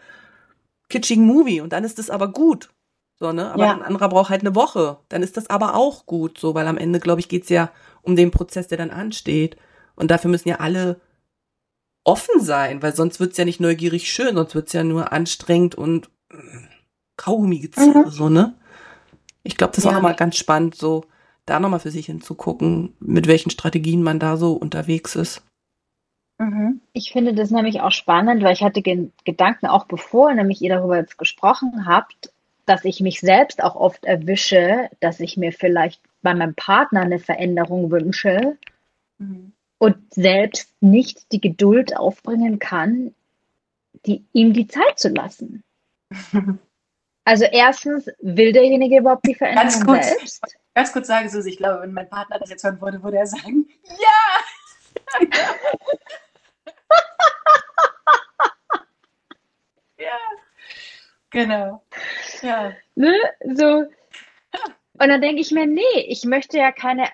kitschigen 0.88 1.26
Movie 1.26 1.60
und 1.60 1.72
dann 1.72 1.84
ist 1.84 1.98
das 1.98 2.08
aber 2.08 2.28
gut. 2.28 2.70
So, 3.18 3.32
ne? 3.32 3.52
Aber 3.52 3.66
ja. 3.66 3.72
ein 3.74 3.82
anderer 3.82 4.08
braucht 4.08 4.30
halt 4.30 4.40
eine 4.40 4.54
Woche. 4.54 4.96
Dann 5.10 5.22
ist 5.22 5.36
das 5.36 5.50
aber 5.50 5.74
auch 5.74 6.06
gut, 6.06 6.38
so, 6.38 6.54
weil 6.54 6.66
am 6.66 6.78
Ende, 6.78 7.00
glaube 7.00 7.20
ich, 7.20 7.28
geht's 7.28 7.50
ja 7.50 7.70
um 8.00 8.16
den 8.16 8.30
Prozess, 8.30 8.66
der 8.66 8.78
dann 8.78 8.90
ansteht. 8.90 9.56
Und 9.94 10.10
dafür 10.10 10.30
müssen 10.30 10.48
ja 10.48 10.56
alle 10.56 11.00
offen 12.04 12.40
sein, 12.40 12.82
weil 12.82 12.94
sonst 12.94 13.20
wird's 13.20 13.36
ja 13.36 13.44
nicht 13.44 13.60
neugierig 13.60 14.12
schön, 14.12 14.34
sonst 14.34 14.54
wird's 14.54 14.72
ja 14.72 14.84
nur 14.84 15.12
anstrengend 15.12 15.74
und 15.74 16.10
äh, 16.32 16.36
Kaugummi 17.16 17.58
gezerre, 17.58 18.06
mhm. 18.06 18.10
so, 18.10 18.28
ne? 18.28 18.54
Ich 19.42 19.56
glaube, 19.56 19.72
das 19.72 19.78
ist 19.78 19.84
ja. 19.84 19.90
auch 19.90 19.94
nochmal 19.94 20.16
ganz 20.16 20.36
spannend, 20.36 20.74
so 20.74 21.04
da 21.46 21.60
nochmal 21.60 21.80
für 21.80 21.90
sich 21.90 22.06
hinzugucken, 22.06 22.94
mit 23.00 23.26
welchen 23.26 23.50
Strategien 23.50 24.02
man 24.02 24.18
da 24.18 24.36
so 24.36 24.52
unterwegs 24.52 25.16
ist. 25.16 25.42
Mhm. 26.38 26.80
Ich 26.92 27.12
finde 27.12 27.34
das 27.34 27.50
nämlich 27.50 27.80
auch 27.80 27.90
spannend, 27.90 28.42
weil 28.42 28.52
ich 28.52 28.62
hatte 28.62 28.82
den 28.82 29.12
Gedanken 29.24 29.66
auch 29.66 29.86
bevor, 29.86 30.32
nämlich 30.32 30.62
ihr 30.62 30.74
darüber 30.74 30.96
jetzt 30.96 31.18
gesprochen 31.18 31.86
habt, 31.86 32.32
dass 32.66 32.84
ich 32.84 33.00
mich 33.00 33.20
selbst 33.20 33.62
auch 33.62 33.74
oft 33.74 34.04
erwische, 34.04 34.88
dass 35.00 35.20
ich 35.20 35.36
mir 35.36 35.52
vielleicht 35.52 36.00
bei 36.22 36.34
meinem 36.34 36.54
Partner 36.54 37.02
eine 37.02 37.18
Veränderung 37.18 37.90
wünsche 37.90 38.56
mhm. 39.18 39.52
Und 39.80 40.12
selbst 40.12 40.70
nicht 40.80 41.32
die 41.32 41.40
Geduld 41.40 41.96
aufbringen 41.96 42.58
kann, 42.58 43.14
die, 44.04 44.26
ihm 44.32 44.52
die 44.52 44.68
Zeit 44.68 44.98
zu 45.00 45.08
lassen. 45.08 45.64
Also 47.22 47.44
erstens, 47.44 48.06
will 48.20 48.52
derjenige 48.52 48.96
überhaupt 48.98 49.26
die 49.26 49.34
Veränderung 49.34 49.68
ganz 49.68 49.84
kurz, 49.84 50.08
selbst? 50.08 50.42
Ganz 50.74 50.90
kurz 50.92 51.06
sagen, 51.06 51.28
Susi, 51.28 51.50
ich 51.50 51.58
glaube, 51.58 51.82
wenn 51.82 51.92
mein 51.92 52.08
Partner 52.08 52.38
das 52.40 52.48
jetzt 52.48 52.64
hören 52.64 52.80
würde, 52.80 53.02
würde 53.02 53.18
er 53.18 53.26
sagen, 53.26 53.68
ja! 53.84 54.40
ja, 59.98 60.18
genau. 61.28 61.84
Ja. 62.40 62.72
Ne? 62.96 63.14
So. 63.54 63.84
Und 64.94 65.08
dann 65.08 65.20
denke 65.20 65.42
ich 65.42 65.50
mir, 65.52 65.66
nee, 65.66 66.00
ich 66.08 66.24
möchte 66.24 66.56
ja 66.56 66.72
keine 66.72 67.06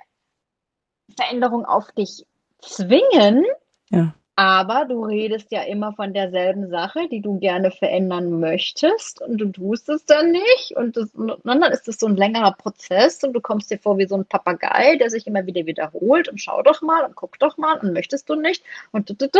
Veränderung 1.17 1.67
auf 1.67 1.91
dich 1.93 2.25
zwingen. 2.67 3.45
Ja. 3.91 4.15
Aber 4.39 4.85
du 4.85 5.03
redest 5.03 5.51
ja 5.51 5.63
immer 5.63 5.95
von 5.95 6.13
derselben 6.13 6.69
Sache, 6.69 7.09
die 7.11 7.23
du 7.23 7.39
gerne 7.39 7.71
verändern 7.71 8.39
möchtest 8.39 9.23
und 9.23 9.39
du 9.39 9.51
tust 9.51 9.89
es 9.89 10.05
dann 10.05 10.31
nicht. 10.31 10.73
Und, 10.77 10.99
das, 10.99 11.09
und 11.15 11.41
dann 11.43 11.63
ist 11.73 11.89
es 11.89 11.99
so 11.99 12.07
ein 12.07 12.17
längerer 12.17 12.53
Prozess 12.53 13.25
und 13.25 13.33
du 13.33 13.41
kommst 13.41 13.71
dir 13.71 13.79
vor 13.79 13.97
wie 13.97 14.07
so 14.07 14.15
ein 14.15 14.27
Papagei, 14.27 14.97
der 14.97 15.09
sich 15.09 15.27
immer 15.27 15.47
wieder 15.47 15.65
wiederholt 15.65 16.29
und 16.29 16.39
schau 16.39 16.63
doch 16.63 16.83
mal 16.83 17.05
und 17.05 17.17
guck 17.17 17.39
doch 17.39 17.57
mal 17.57 17.79
und 17.79 17.95
möchtest 17.95 18.29
du 18.29 18.35
nicht. 18.35 18.63
Und, 18.93 19.11
und 19.11 19.33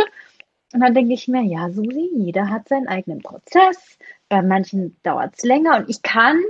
dann 0.73 0.95
denke 0.95 1.13
ich 1.13 1.27
mir, 1.27 1.43
ja, 1.43 1.69
Susi, 1.69 2.09
jeder 2.15 2.49
hat 2.49 2.67
seinen 2.67 2.87
eigenen 2.87 3.21
Prozess. 3.21 3.99
Bei 4.29 4.41
manchen 4.41 4.97
dauert 5.03 5.35
es 5.37 5.43
länger 5.43 5.77
und 5.77 5.91
ich 5.91 6.01
kann 6.01 6.41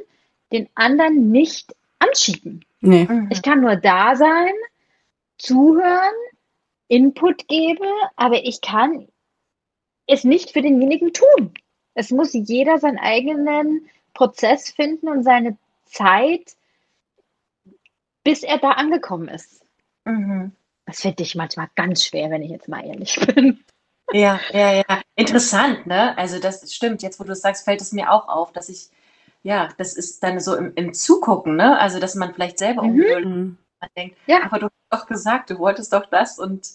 den 0.53 0.69
anderen 0.73 1.31
nicht 1.31 1.75
anschieben. 1.99 2.63
Nee. 2.79 3.09
Ich 3.29 3.41
kann 3.41 3.59
nur 3.59 3.75
da 3.75 4.15
sein, 4.15 4.53
zuhören 5.37 6.15
Input 6.87 7.47
gebe, 7.47 7.85
aber 8.15 8.43
ich 8.45 8.61
kann 8.61 9.07
es 10.07 10.23
nicht 10.23 10.51
für 10.51 10.61
denjenigen 10.61 11.13
tun. 11.13 11.53
Es 11.93 12.11
muss 12.11 12.33
jeder 12.33 12.77
seinen 12.79 12.99
eigenen 12.99 13.89
Prozess 14.13 14.71
finden 14.71 15.09
und 15.09 15.23
seine 15.23 15.57
Zeit, 15.85 16.55
bis 18.23 18.43
er 18.43 18.57
da 18.57 18.71
angekommen 18.71 19.27
ist. 19.27 19.65
Mhm. 20.05 20.53
Das 20.85 21.01
finde 21.01 21.23
ich 21.23 21.35
manchmal 21.35 21.69
ganz 21.75 22.05
schwer, 22.05 22.29
wenn 22.29 22.41
ich 22.41 22.51
jetzt 22.51 22.69
mal 22.69 22.85
ehrlich 22.85 23.19
bin. 23.35 23.63
Ja, 24.13 24.39
ja, 24.53 24.71
ja. 24.73 25.01
Interessant, 25.15 25.85
ne? 25.85 26.17
Also 26.17 26.39
das 26.39 26.73
stimmt. 26.73 27.03
Jetzt, 27.03 27.19
wo 27.19 27.25
du 27.25 27.33
es 27.33 27.41
sagst, 27.41 27.65
fällt 27.65 27.81
es 27.81 27.91
mir 27.91 28.11
auch 28.11 28.29
auf, 28.29 28.53
dass 28.53 28.69
ich, 28.69 28.89
ja, 29.43 29.69
das 29.77 29.93
ist 29.93 30.23
dann 30.23 30.39
so 30.39 30.55
im, 30.55 30.73
im 30.75 30.93
Zugucken, 30.93 31.57
ne? 31.57 31.77
Also 31.77 31.99
dass 31.99 32.15
man 32.15 32.33
vielleicht 32.33 32.57
selber 32.57 32.83
mhm. 32.83 33.57
man 33.81 33.89
denkt, 33.97 34.17
ja. 34.27 34.43
aber 34.43 34.59
du 34.59 34.67
doch 34.89 35.05
gesagt, 35.05 35.49
du 35.49 35.59
wolltest 35.59 35.93
doch 35.93 36.05
das 36.05 36.39
und 36.39 36.67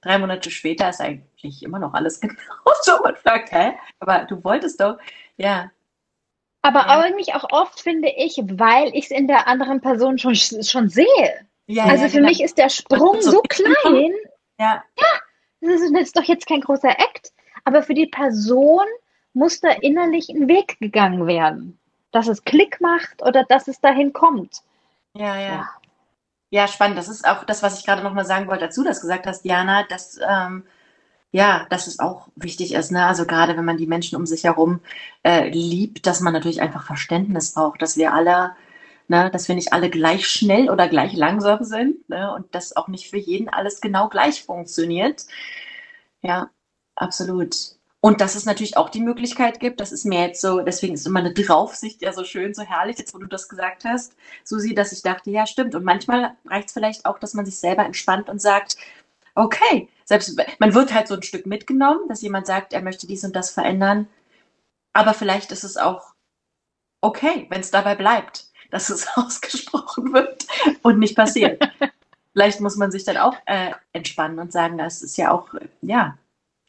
drei 0.00 0.18
Monate 0.18 0.50
später 0.50 0.88
ist 0.88 1.00
eigentlich 1.00 1.62
immer 1.62 1.78
noch 1.78 1.94
alles 1.94 2.20
genau 2.20 2.34
so. 2.82 2.92
Man 3.02 3.16
fragt, 3.16 3.52
hä? 3.52 3.74
Aber 4.00 4.24
du 4.24 4.42
wolltest 4.44 4.80
doch, 4.80 4.98
ja. 5.36 5.70
Aber 6.62 6.80
ja. 6.80 7.00
eigentlich 7.00 7.34
auch 7.34 7.50
oft 7.50 7.80
finde 7.80 8.08
ich, 8.08 8.38
weil 8.42 8.88
ich 8.94 9.06
es 9.06 9.10
in 9.10 9.28
der 9.28 9.46
anderen 9.46 9.80
Person 9.80 10.18
schon, 10.18 10.34
schon 10.34 10.88
sehe. 10.88 11.06
Ja, 11.66 11.84
also 11.84 12.04
ja, 12.04 12.08
für 12.08 12.16
genau. 12.16 12.28
mich 12.28 12.42
ist 12.42 12.58
der 12.58 12.68
Sprung 12.68 13.20
so, 13.20 13.30
so 13.30 13.42
klein. 13.42 14.12
Ja. 14.58 14.82
Ja, 14.98 15.06
das 15.60 15.80
ist, 15.80 15.94
das 15.94 16.02
ist 16.02 16.16
doch 16.16 16.24
jetzt 16.24 16.46
kein 16.46 16.60
großer 16.60 16.90
Act. 16.90 17.32
Aber 17.64 17.82
für 17.82 17.94
die 17.94 18.06
Person 18.06 18.86
muss 19.34 19.60
da 19.60 19.70
innerlich 19.70 20.28
ein 20.30 20.48
Weg 20.48 20.78
gegangen 20.80 21.26
werden. 21.26 21.78
Dass 22.10 22.26
es 22.26 22.44
Klick 22.44 22.80
macht 22.80 23.22
oder 23.22 23.44
dass 23.44 23.68
es 23.68 23.80
dahin 23.80 24.12
kommt. 24.12 24.62
Ja, 25.14 25.38
ja. 25.38 25.48
Ja, 25.48 25.70
spannend. 26.68 26.98
Das 26.98 27.08
ist 27.08 27.26
auch 27.26 27.44
das, 27.44 27.62
was 27.62 27.78
ich 27.78 27.86
gerade 27.86 28.02
nochmal 28.02 28.24
sagen 28.24 28.46
wollte, 28.48 28.66
dazu 28.66 28.84
das 28.84 29.00
gesagt 29.00 29.26
hast, 29.26 29.42
Diana, 29.44 29.84
dass 29.84 30.18
ähm, 30.26 30.64
ja, 31.32 31.66
dass 31.70 31.86
es 31.86 31.98
auch 31.98 32.28
wichtig 32.36 32.74
ist, 32.74 32.90
ne? 32.92 33.06
Also 33.06 33.26
gerade 33.26 33.56
wenn 33.56 33.64
man 33.64 33.76
die 33.76 33.86
Menschen 33.86 34.16
um 34.16 34.26
sich 34.26 34.44
herum 34.44 34.80
äh, 35.24 35.48
liebt, 35.50 36.06
dass 36.06 36.20
man 36.20 36.32
natürlich 36.32 36.62
einfach 36.62 36.84
Verständnis 36.86 37.52
braucht, 37.54 37.82
dass 37.82 37.96
wir 37.98 38.14
alle, 38.14 38.56
ne, 39.08 39.30
dass 39.30 39.48
wir 39.48 39.54
nicht 39.54 39.72
alle 39.72 39.90
gleich 39.90 40.26
schnell 40.26 40.70
oder 40.70 40.88
gleich 40.88 41.14
langsam 41.14 41.64
sind, 41.64 42.08
ne? 42.08 42.34
Und 42.34 42.54
dass 42.54 42.76
auch 42.76 42.88
nicht 42.88 43.10
für 43.10 43.18
jeden 43.18 43.48
alles 43.50 43.80
genau 43.80 44.08
gleich 44.08 44.44
funktioniert. 44.44 45.26
Ja, 46.22 46.50
absolut. 46.96 47.77
Und 48.00 48.20
dass 48.20 48.36
es 48.36 48.44
natürlich 48.44 48.76
auch 48.76 48.90
die 48.90 49.00
Möglichkeit 49.00 49.58
gibt, 49.58 49.80
das 49.80 49.90
ist 49.90 50.04
mir 50.04 50.22
jetzt 50.28 50.40
so, 50.40 50.60
deswegen 50.60 50.94
ist 50.94 51.06
immer 51.06 51.18
eine 51.18 51.34
Draufsicht 51.34 52.00
ja 52.00 52.12
so 52.12 52.22
schön, 52.22 52.54
so 52.54 52.62
herrlich, 52.62 52.96
jetzt 52.98 53.12
wo 53.12 53.18
du 53.18 53.26
das 53.26 53.48
gesagt 53.48 53.84
hast, 53.84 54.14
Susi, 54.44 54.74
dass 54.74 54.92
ich 54.92 55.02
dachte, 55.02 55.30
ja, 55.30 55.46
stimmt. 55.46 55.74
Und 55.74 55.84
manchmal 55.84 56.36
reicht 56.46 56.68
es 56.68 56.74
vielleicht 56.74 57.06
auch, 57.06 57.18
dass 57.18 57.34
man 57.34 57.44
sich 57.44 57.58
selber 57.58 57.84
entspannt 57.84 58.28
und 58.28 58.40
sagt, 58.40 58.76
okay, 59.34 59.88
selbst 60.04 60.40
man 60.60 60.74
wird 60.74 60.94
halt 60.94 61.08
so 61.08 61.14
ein 61.14 61.22
Stück 61.22 61.46
mitgenommen, 61.46 62.08
dass 62.08 62.22
jemand 62.22 62.46
sagt, 62.46 62.72
er 62.72 62.82
möchte 62.82 63.06
dies 63.08 63.24
und 63.24 63.34
das 63.34 63.50
verändern. 63.50 64.08
Aber 64.92 65.12
vielleicht 65.12 65.50
ist 65.52 65.64
es 65.64 65.76
auch 65.76 66.14
okay, 67.00 67.46
wenn 67.50 67.60
es 67.60 67.70
dabei 67.70 67.96
bleibt, 67.96 68.46
dass 68.70 68.90
es 68.90 69.08
ausgesprochen 69.16 70.12
wird 70.12 70.46
und 70.82 70.98
nicht 71.00 71.16
passiert. 71.16 71.68
vielleicht 72.32 72.60
muss 72.60 72.76
man 72.76 72.92
sich 72.92 73.04
dann 73.04 73.16
auch 73.16 73.34
äh, 73.46 73.72
entspannen 73.92 74.38
und 74.38 74.52
sagen, 74.52 74.78
das 74.78 75.02
ist 75.02 75.16
ja 75.16 75.32
auch, 75.32 75.48
ja, 75.82 76.16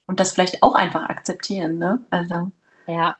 und 0.09 0.19
das 0.19 0.31
vielleicht 0.31 0.63
auch 0.63 0.73
einfach 0.73 1.07
akzeptieren, 1.07 1.77
ne? 1.77 2.03
Also. 2.09 2.51
Ja. 2.87 3.15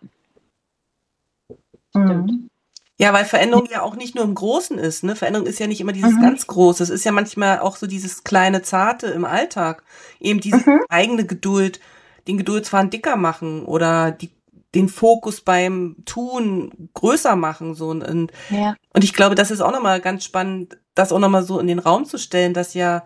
Mhm. 1.93 2.49
Ja, 2.97 3.13
weil 3.13 3.25
Veränderung 3.25 3.67
ja 3.69 3.83
auch 3.83 3.95
nicht 3.95 4.15
nur 4.15 4.23
im 4.23 4.33
Großen 4.33 4.79
ist, 4.79 5.03
ne? 5.03 5.15
Veränderung 5.15 5.45
ist 5.45 5.59
ja 5.59 5.67
nicht 5.67 5.81
immer 5.81 5.91
dieses 5.91 6.15
mhm. 6.15 6.21
ganz 6.21 6.47
Große. 6.47 6.81
Es 6.81 6.89
ist 6.89 7.05
ja 7.05 7.11
manchmal 7.11 7.59
auch 7.59 7.75
so 7.75 7.85
dieses 7.85 8.23
kleine 8.23 8.63
Zarte 8.63 9.05
im 9.05 9.23
Alltag. 9.23 9.83
Eben 10.19 10.39
diese 10.39 10.67
mhm. 10.67 10.79
eigene 10.89 11.27
Geduld, 11.27 11.79
den 12.27 12.39
Geduldsfaden 12.39 12.89
dicker 12.89 13.17
machen 13.17 13.65
oder 13.65 14.09
die, 14.09 14.31
den 14.73 14.89
Fokus 14.89 15.41
beim 15.41 15.97
Tun 16.05 16.89
größer 16.95 17.35
machen, 17.35 17.75
so. 17.75 17.89
Und, 17.89 18.31
ja. 18.49 18.75
und 18.95 19.03
ich 19.03 19.13
glaube, 19.13 19.35
das 19.35 19.51
ist 19.51 19.61
auch 19.61 19.71
nochmal 19.71 20.01
ganz 20.01 20.23
spannend, 20.23 20.79
das 20.95 21.11
auch 21.11 21.19
nochmal 21.19 21.43
so 21.43 21.59
in 21.59 21.67
den 21.67 21.77
Raum 21.77 22.05
zu 22.05 22.17
stellen, 22.17 22.55
dass 22.55 22.73
ja, 22.73 23.05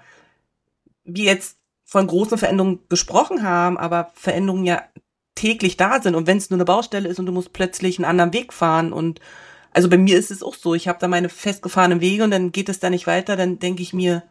wir 1.04 1.26
jetzt 1.26 1.58
von 1.94 2.08
großen 2.08 2.40
Veränderungen 2.40 2.80
gesprochen 2.90 3.44
haben, 3.44 3.78
aber 3.78 4.10
Veränderungen 4.16 4.66
ja 4.66 4.82
täglich 5.36 5.78
da 5.78 6.02
sind. 6.02 6.16
Und 6.16 6.26
wenn 6.26 6.40
es 6.40 6.50
nur 6.50 6.58
eine 6.58 6.66
Baustelle 6.66 7.08
ist 7.08 7.20
und 7.20 7.28
du 7.28 7.32
musst 7.32 7.54
plötzlich 7.54 8.00
einen 8.00 8.06
anderen 8.06 8.34
Weg 8.34 8.52
fahren 8.52 8.92
und 8.92 9.20
also 9.74 9.90
bei 9.90 10.00
mir 10.00 10.18
ist 10.18 10.32
es 10.32 10.42
auch 10.42 10.56
so, 10.56 10.74
ich 10.74 10.88
habe 10.88 10.98
da 11.00 11.08
meine 11.08 11.30
festgefahrenen 11.30 12.02
Wege 12.02 12.24
und 12.24 12.32
dann 12.32 12.52
geht 12.52 12.68
es 12.68 12.80
da 12.80 12.90
nicht 12.90 13.06
weiter, 13.06 13.36
dann 13.36 13.60
denke 13.60 13.84
ich 13.84 13.94
mir, 13.94 14.24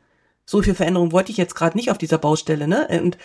so 0.45 0.61
viel 0.61 0.75
Veränderung 0.75 1.13
wollte 1.13 1.31
ich 1.31 1.39
jetzt 1.39 1.55
gerade 1.55 1.77
nicht 1.77 1.93
auf 1.93 1.99
dieser 1.99 2.19
Baustelle, 2.19 2.67
ne? 2.67 2.89
Und 3.01 3.17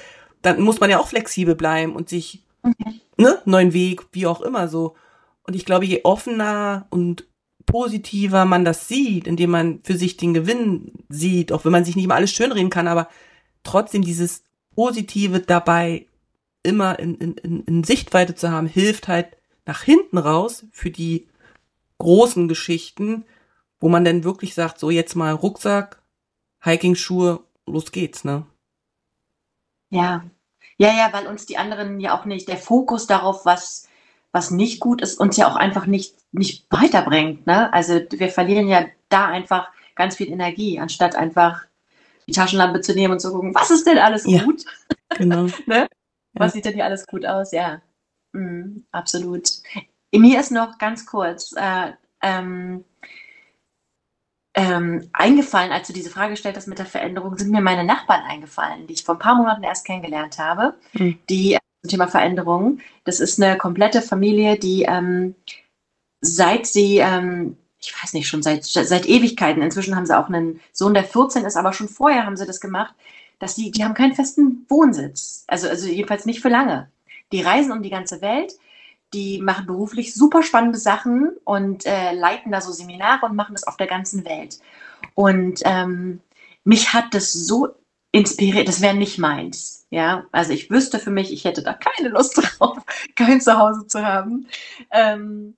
dann 0.44 0.62
muss 0.62 0.80
man 0.80 0.92
ja 0.92 1.00
auch 1.00 1.08
flexibel 1.08 1.56
bleiben 1.56 1.96
und 1.96 2.08
sich, 2.08 2.44
okay. 2.62 3.02
ne, 3.18 3.42
neuen 3.46 3.74
Weg, 3.74 4.06
wie 4.12 4.28
auch 4.28 4.42
immer 4.42 4.68
so. 4.68 4.96
Und 5.42 5.56
ich 5.56 5.66
glaube, 5.66 5.86
je 5.86 6.02
offener 6.04 6.86
und 6.92 7.26
positiver 7.66 8.46
man 8.46 8.66
das 8.66 8.88
sieht, 8.88 9.26
indem 9.26 9.50
man 9.50 9.80
für 9.84 9.98
sich 9.98 10.16
den 10.16 10.36
Gewinn 10.36 10.92
sieht, 11.10 11.52
auch 11.52 11.66
wenn 11.66 11.72
man 11.72 11.86
sich 11.86 11.96
nicht 11.96 12.06
immer 12.06 12.16
alles 12.16 12.32
schönreden 12.32 12.70
kann, 12.70 12.88
aber 12.88 13.08
trotzdem 13.68 14.01
dieses 14.01 14.43
Positive 14.76 15.39
dabei 15.39 16.07
immer 16.63 16.99
in, 16.99 17.15
in, 17.15 17.63
in, 17.63 17.84
Sichtweite 17.84 18.36
zu 18.36 18.51
haben, 18.51 18.68
hilft 18.68 19.07
halt 19.07 19.38
nach 19.65 19.84
hinten 19.84 20.18
raus 20.18 20.65
für 20.72 20.91
die 20.91 21.28
großen 21.97 22.47
Geschichten, 22.47 23.26
wo 23.80 23.89
man 23.89 24.03
dann 24.05 24.24
wirklich 24.24 24.53
sagt, 24.53 24.80
so 24.80 24.89
jetzt 24.89 25.15
mal 25.15 25.34
Rucksack, 25.34 26.01
Hiking-Schuhe, 26.63 27.43
los 27.65 27.91
geht's, 27.91 28.24
ne? 28.24 28.45
Ja. 29.89 30.26
Ja, 30.78 30.89
ja, 30.89 31.09
weil 31.11 31.28
uns 31.28 31.45
die 31.45 31.57
anderen 31.57 31.99
ja 31.99 32.18
auch 32.18 32.26
nicht, 32.26 32.47
der 32.47 32.57
Fokus 32.57 33.07
darauf, 33.07 33.45
was, 33.45 33.88
was 34.32 34.51
nicht 34.51 34.80
gut 34.80 35.01
ist, 35.01 35.20
uns 35.20 35.38
ja 35.38 35.49
auch 35.49 35.55
einfach 35.55 35.86
nicht, 35.86 36.15
nicht 36.32 36.68
weiterbringt, 36.70 37.47
ne? 37.47 37.72
Also 37.74 37.99
wir 38.11 38.30
verlieren 38.30 38.68
ja 38.68 38.86
da 39.09 39.26
einfach 39.28 39.70
ganz 39.95 40.15
viel 40.15 40.30
Energie, 40.30 40.80
anstatt 40.80 41.15
einfach 41.15 41.66
die 42.28 42.34
Taschenlampe 42.34 42.82
zu 42.82 42.94
nehmen 42.94 43.14
und 43.14 43.20
zu 43.20 43.32
gucken, 43.32 43.56
was 43.56 43.72
ist 43.72 43.88
denn 43.88 43.98
alles 43.98 44.24
gut? 44.24 44.64
Ja, 45.10 45.18
genau. 45.20 45.48
ne? 45.66 45.88
Was 46.34 46.48
ja. 46.48 46.56
sieht 46.56 46.66
denn 46.66 46.74
hier 46.74 46.84
alles 46.84 47.08
gut 47.08 47.26
aus? 47.26 47.54
Ja, 47.54 47.82
mhm, 48.34 48.86
absolut. 48.92 49.50
Mir 50.14 50.40
ist 50.42 50.52
noch 50.52 50.78
ganz 50.78 51.06
kurz 51.06 51.54
äh, 51.56 51.94
ähm, 52.22 52.84
ähm, 54.54 55.10
eingefallen, 55.14 55.72
als 55.72 55.88
du 55.88 55.94
diese 55.94 56.10
Frage 56.10 56.32
gestellt 56.32 56.58
hast 56.58 56.68
mit 56.68 56.80
der 56.80 56.86
Veränderung, 56.86 57.38
sind 57.38 57.52
mir 57.52 57.62
meine 57.62 57.84
Nachbarn 57.84 58.24
eingefallen, 58.24 58.88
die 58.88 58.96
ich 58.96 59.04
vor 59.04 59.16
ein 59.16 59.20
paar 59.20 59.36
Monaten 59.36 59.64
erst 59.64 59.86
kennengelernt 59.86 60.40
habe, 60.40 60.74
mhm. 60.94 61.20
die 61.30 61.54
äh, 61.54 61.60
zum 61.84 61.92
Thema 61.92 62.08
Veränderung. 62.08 62.80
Das 63.04 63.20
ist 63.20 63.42
eine 63.42 63.58
komplette 63.58 64.02
Familie, 64.02 64.58
die 64.58 64.84
ähm, 64.84 65.36
seit 66.22 66.66
sie 66.66 66.98
ähm, 66.98 67.56
ich 67.88 68.04
weiß 68.04 68.14
nicht, 68.14 68.28
schon 68.28 68.44
seit, 68.44 68.66
seit 68.66 69.08
Ewigkeiten. 69.08 69.62
Inzwischen 69.62 69.96
haben 69.96 70.06
sie 70.06 70.18
auch 70.18 70.28
einen 70.28 70.60
Sohn, 70.74 70.94
der 70.94 71.04
14 71.04 71.46
ist, 71.46 71.56
aber 71.56 71.74
schon 71.74 71.88
vorher 71.88 72.26
haben 72.26 72.38
sie 72.38 72.46
das 72.46 72.60
gemacht, 72.60 72.94
dass 73.40 73.56
die, 73.56 73.72
die 73.72 73.84
haben 73.84 73.94
keinen 73.94 74.14
festen 74.14 74.66
Wohnsitz. 74.68 75.46
Also, 75.48 75.68
also 75.68 75.88
jedenfalls 75.88 76.26
nicht 76.26 76.42
für 76.42 76.50
lange. 76.50 76.90
Die 77.32 77.42
reisen 77.42 77.72
um 77.72 77.82
die 77.82 77.90
ganze 77.90 78.22
Welt, 78.22 78.54
die 79.14 79.40
machen 79.42 79.66
beruflich 79.66 80.14
super 80.14 80.44
spannende 80.44 80.80
Sachen 80.80 81.32
und 81.44 81.86
äh, 81.86 82.14
leiten 82.14 82.52
da 82.52 82.62
so 82.62 82.72
Seminare 82.72 83.26
und 83.26 83.36
machen 83.36 83.54
das 83.54 83.66
auf 83.66 83.78
der 83.78 83.88
ganzen 83.88 84.26
Welt. 84.26 84.60
Und 85.14 85.62
ähm, 85.64 86.20
mich 86.64 86.94
hat 86.94 87.14
das 87.14 87.32
so 87.32 87.70
inspiriert, 88.12 88.68
das 88.68 88.82
wäre 88.82 88.96
nicht 88.96 89.18
meins. 89.18 89.86
Ja, 89.90 90.26
also 90.32 90.52
ich 90.52 90.70
wüsste 90.70 91.00
für 91.00 91.12
mich, 91.12 91.32
ich 91.32 91.46
hätte 91.46 91.64
da 91.64 91.74
keine 91.74 92.10
Lust 92.10 92.38
drauf, 92.38 92.78
kein 93.16 93.40
Zuhause 93.40 93.88
zu 93.88 94.06
haben. 94.06 94.48
Ähm, 94.92 95.56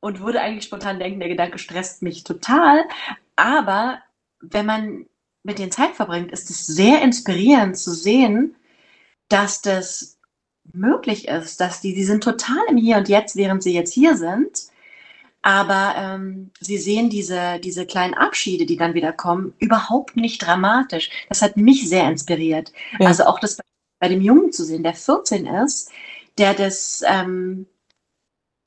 und 0.00 0.20
würde 0.20 0.40
eigentlich 0.40 0.64
spontan 0.64 0.98
denken, 0.98 1.20
der 1.20 1.28
Gedanke 1.28 1.58
stresst 1.58 2.02
mich 2.02 2.24
total. 2.24 2.84
Aber 3.36 4.00
wenn 4.40 4.66
man 4.66 5.06
mit 5.42 5.58
den 5.58 5.70
Zeit 5.70 5.94
verbringt, 5.94 6.32
ist 6.32 6.50
es 6.50 6.66
sehr 6.66 7.02
inspirierend 7.02 7.76
zu 7.76 7.92
sehen, 7.92 8.56
dass 9.28 9.62
das 9.62 10.18
möglich 10.72 11.28
ist, 11.28 11.60
dass 11.60 11.80
die, 11.80 11.94
die 11.94 12.04
sind 12.04 12.22
total 12.22 12.62
im 12.68 12.76
Hier 12.76 12.98
und 12.98 13.08
Jetzt, 13.08 13.36
während 13.36 13.62
sie 13.62 13.72
jetzt 13.72 13.92
hier 13.92 14.16
sind. 14.16 14.68
Aber 15.40 15.94
ähm, 15.96 16.50
sie 16.60 16.78
sehen 16.78 17.10
diese, 17.10 17.58
diese 17.60 17.86
kleinen 17.86 18.14
Abschiede, 18.14 18.66
die 18.66 18.76
dann 18.76 18.94
wieder 18.94 19.12
kommen, 19.12 19.54
überhaupt 19.58 20.16
nicht 20.16 20.44
dramatisch. 20.44 21.10
Das 21.28 21.42
hat 21.42 21.56
mich 21.56 21.88
sehr 21.88 22.08
inspiriert. 22.10 22.72
Ja. 22.98 23.06
Also 23.06 23.24
auch 23.24 23.38
das 23.38 23.58
bei 24.00 24.08
dem 24.08 24.20
Jungen 24.20 24.52
zu 24.52 24.64
sehen, 24.64 24.82
der 24.82 24.94
14 24.94 25.46
ist, 25.46 25.90
der 26.38 26.54
das 26.54 27.02
ähm, 27.06 27.66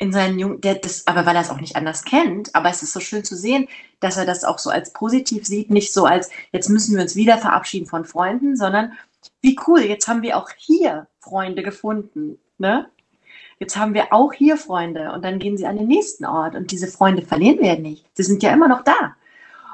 in 0.02 0.12
seinen 0.12 0.40
Jungen, 0.40 0.62
der 0.62 0.76
das, 0.76 1.06
aber 1.06 1.28
weil 1.28 1.36
er 1.36 1.44
es 1.44 1.52
auch 1.52 1.62
nicht 1.62 1.76
anders 1.76 2.04
kennt, 2.04 2.56
aber 2.56 2.70
es 2.70 2.82
ist 2.82 2.92
so 2.92 3.00
schön 3.00 3.24
zu 3.24 3.36
sehen, 3.36 3.68
dass 4.00 4.18
er 4.18 4.26
das 4.26 4.44
auch 4.44 4.58
so 4.58 4.72
als 4.72 4.94
positiv 4.94 5.46
sieht, 5.46 5.70
nicht 5.70 5.94
so 5.94 6.06
als, 6.06 6.32
jetzt 6.52 6.70
müssen 6.70 6.96
wir 6.96 7.04
uns 7.04 7.16
wieder 7.16 7.38
verabschieden 7.38 7.86
von 7.86 8.04
Freunden, 8.04 8.58
sondern 8.58 8.94
wie 9.42 9.60
cool, 9.68 9.82
jetzt 9.82 10.08
haben 10.08 10.24
wir 10.24 10.38
auch 10.38 10.50
hier 10.58 11.06
Freunde 11.20 11.62
gefunden, 11.62 12.40
ne? 12.58 12.88
Jetzt 13.60 13.78
haben 13.78 13.94
wir 13.94 14.12
auch 14.12 14.34
hier 14.34 14.58
Freunde 14.58 15.12
und 15.12 15.24
dann 15.24 15.38
gehen 15.38 15.56
sie 15.56 15.68
an 15.68 15.78
den 15.78 15.88
nächsten 15.88 16.26
Ort 16.26 16.56
und 16.56 16.72
diese 16.72 16.88
Freunde 16.88 17.22
verlieren 17.22 17.60
wir 17.60 17.78
nicht. 17.78 18.04
Sie 18.16 18.24
sind 18.24 18.42
ja 18.42 18.52
immer 18.52 18.68
noch 18.68 18.84
da. 18.84 19.16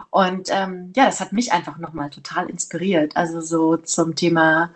Und 0.10 0.50
ähm, 0.52 0.92
ja, 0.94 1.06
das 1.06 1.22
hat 1.22 1.32
mich 1.32 1.54
einfach 1.54 1.78
nochmal 1.78 2.10
total 2.10 2.50
inspiriert. 2.50 3.16
Also 3.16 3.40
so 3.40 3.78
zum 3.78 4.16
Thema, 4.16 4.72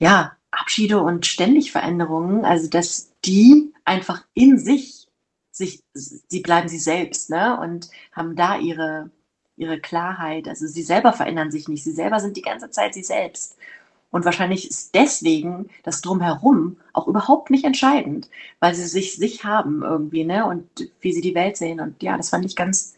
ja, 0.00 0.32
Abschiede 0.50 1.00
und 1.00 1.24
ständig 1.24 1.70
Veränderungen. 1.70 2.44
Also, 2.44 2.68
dass 2.68 3.12
die 3.24 3.71
einfach 3.84 4.24
in 4.34 4.58
sich, 4.58 5.08
sich, 5.50 5.82
sie 5.94 6.40
bleiben 6.40 6.68
sie 6.68 6.78
selbst, 6.78 7.30
ne? 7.30 7.58
Und 7.60 7.90
haben 8.12 8.36
da 8.36 8.58
ihre, 8.58 9.10
ihre 9.56 9.80
Klarheit. 9.80 10.48
Also 10.48 10.66
sie 10.66 10.82
selber 10.82 11.12
verändern 11.12 11.50
sich 11.50 11.68
nicht. 11.68 11.84
Sie 11.84 11.92
selber 11.92 12.20
sind 12.20 12.36
die 12.36 12.42
ganze 12.42 12.70
Zeit 12.70 12.94
sie 12.94 13.02
selbst. 13.02 13.56
Und 14.10 14.24
wahrscheinlich 14.26 14.68
ist 14.68 14.94
deswegen 14.94 15.70
das 15.84 16.02
Drumherum 16.02 16.76
auch 16.92 17.08
überhaupt 17.08 17.50
nicht 17.50 17.64
entscheidend, 17.64 18.28
weil 18.60 18.74
sie 18.74 18.86
sich 18.86 19.16
sich 19.16 19.44
haben 19.44 19.82
irgendwie, 19.82 20.24
ne? 20.24 20.46
Und 20.46 20.90
wie 21.00 21.12
sie 21.12 21.22
die 21.22 21.34
Welt 21.34 21.56
sehen. 21.56 21.80
Und 21.80 22.02
ja, 22.02 22.16
das 22.16 22.30
fand 22.30 22.44
ich 22.44 22.56
ganz 22.56 22.94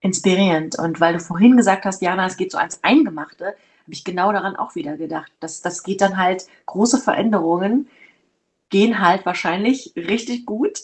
inspirierend. 0.00 0.78
Und 0.78 1.00
weil 1.00 1.14
du 1.14 1.20
vorhin 1.20 1.56
gesagt 1.56 1.84
hast, 1.84 2.02
Jana, 2.02 2.26
es 2.26 2.36
geht 2.36 2.52
so 2.52 2.58
ans 2.58 2.80
Eingemachte, 2.82 3.46
habe 3.46 3.92
ich 3.92 4.04
genau 4.04 4.32
daran 4.32 4.56
auch 4.56 4.74
wieder 4.74 4.96
gedacht. 4.96 5.32
Das, 5.40 5.62
das 5.62 5.82
geht 5.82 6.00
dann 6.00 6.18
halt, 6.18 6.46
große 6.66 6.98
Veränderungen 6.98 7.88
gehen 8.70 9.00
halt 9.00 9.26
wahrscheinlich 9.26 9.92
richtig 9.96 10.46
gut. 10.46 10.80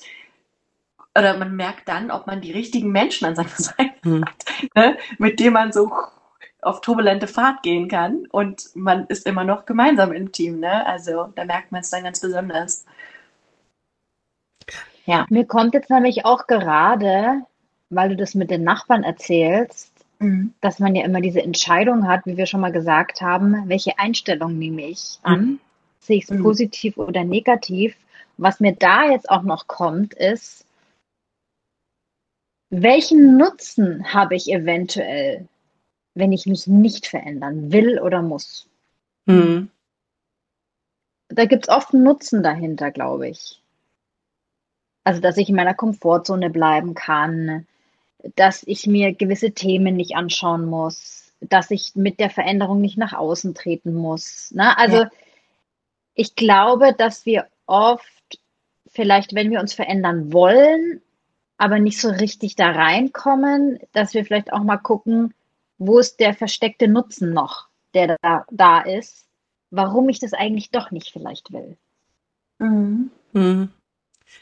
Oder 1.17 1.37
man 1.37 1.55
merkt 1.55 1.89
dann, 1.89 2.11
ob 2.11 2.27
man 2.27 2.41
die 2.41 2.53
richtigen 2.53 2.91
Menschen 2.91 3.27
an 3.27 3.37
seiner 3.37 3.49
Seite 3.57 3.93
mhm. 4.03 4.25
hat, 4.25 4.45
ne? 4.75 4.97
mit 5.19 5.39
denen 5.41 5.55
man 5.55 5.73
so 5.73 5.91
auf 6.65 6.81
turbulente 6.81 7.27
Fahrt 7.27 7.63
gehen 7.63 7.89
kann 7.89 8.27
und 8.31 8.71
man 8.75 9.07
ist 9.07 9.27
immer 9.27 9.45
noch 9.45 9.67
gemeinsam 9.67 10.13
im 10.13 10.33
Team. 10.33 10.61
Ne? 10.61 10.87
Also 10.87 11.29
da 11.35 11.45
merkt 11.45 11.73
man 11.73 11.83
es 11.83 11.91
dann 11.91 12.05
ganz 12.05 12.21
besonders. 12.21 12.87
Ja. 15.05 15.27
Mir 15.29 15.45
kommt 15.45 15.75
jetzt 15.75 15.91
nämlich 15.91 16.25
auch 16.25 16.47
gerade, 16.47 17.43
weil 17.91 18.09
du 18.09 18.17
das 18.17 18.35
mit 18.35 18.51
den 18.51 18.65
Nachbarn 18.65 19.05
erzählst, 19.05 19.93
mhm. 20.19 20.55
dass 20.61 20.79
man 20.79 20.95
ja 20.95 21.05
immer 21.05 21.21
diese 21.21 21.43
Entscheidung 21.43 22.09
hat, 22.09 22.25
wie 22.25 22.37
wir 22.39 22.47
schon 22.47 22.61
mal 22.61 22.73
gesagt 22.73 23.21
haben, 23.21 23.69
welche 23.69 23.99
Einstellung 23.99 24.59
nehme 24.59 24.83
ich 24.83 25.19
an? 25.23 25.61
Sehe 26.05 26.19
ich 26.19 26.25
es 26.25 26.31
mhm. 26.31 26.43
positiv 26.43 26.99
oder 26.99 27.25
negativ? 27.25 27.97
Was 28.37 28.61
mir 28.61 28.73
da 28.73 29.11
jetzt 29.11 29.31
auch 29.31 29.43
noch 29.43 29.67
kommt, 29.67 30.13
ist, 30.15 30.67
welchen 32.69 33.37
Nutzen 33.37 34.13
habe 34.13 34.35
ich 34.35 34.51
eventuell, 34.51 35.49
wenn 36.15 36.33
ich 36.33 36.47
mich 36.47 36.67
nicht 36.67 37.07
verändern 37.07 37.73
will 37.73 37.99
oder 38.01 38.21
muss? 38.21 38.69
Mhm. 39.27 39.71
Da 41.29 41.47
gibt 41.47 41.65
es 41.65 41.75
oft 41.75 41.95
einen 41.95 42.03
Nutzen 42.03 42.43
dahinter, 42.43 42.91
glaube 42.91 43.29
ich. 43.29 43.63
Also, 45.05 45.21
dass 45.21 45.37
ich 45.37 45.49
in 45.49 45.57
meiner 45.57 45.75
Komfortzone 45.75 46.51
bleiben 46.51 46.95
kann, 46.95 47.67
dass 48.37 48.63
ich 48.67 48.87
mir 48.87 49.15
gewisse 49.15 49.53
Themen 49.53 49.97
nicht 49.97 50.17
anschauen 50.17 50.67
muss, 50.67 51.33
dass 51.41 51.71
ich 51.71 51.95
mit 51.95 52.21
der 52.21 52.31
Veränderung 52.31 52.81
nicht 52.81 52.99
nach 52.99 53.13
außen 53.13 53.55
treten 53.55 53.95
muss. 53.95 54.51
Ne? 54.53 54.77
Also, 54.77 54.97
ja. 55.03 55.11
Ich 56.15 56.35
glaube, 56.35 56.95
dass 56.97 57.27
wir 57.27 57.47
oft 57.67 58.05
vielleicht, 58.87 59.35
wenn 59.35 59.51
wir 59.51 59.61
uns 59.61 59.75
verändern 59.75 60.33
wollen, 60.33 61.03
aber 61.57 61.79
nicht 61.79 62.01
so 62.01 62.09
richtig 62.09 62.57
da 62.57 62.71
reinkommen, 62.71 63.79
dass 63.93 64.15
wir 64.15 64.25
vielleicht 64.25 64.53
auch 64.53 64.63
mal 64.63 64.79
gucken, 64.79 65.35
wo 65.79 65.99
ist 65.99 66.21
der 66.21 66.35
versteckte 66.35 66.89
Nutzen 66.89 67.33
noch, 67.33 67.69
der 67.95 68.17
da, 68.23 68.45
da 68.51 68.81
ist, 68.81 69.27
warum 69.71 70.09
ich 70.09 70.21
das 70.21 70.33
eigentlich 70.33 70.71
doch 70.71 70.91
nicht 70.91 71.11
vielleicht 71.13 71.53
will. 71.53 71.77
Mhm. 72.59 73.11
Mhm. 73.33 73.71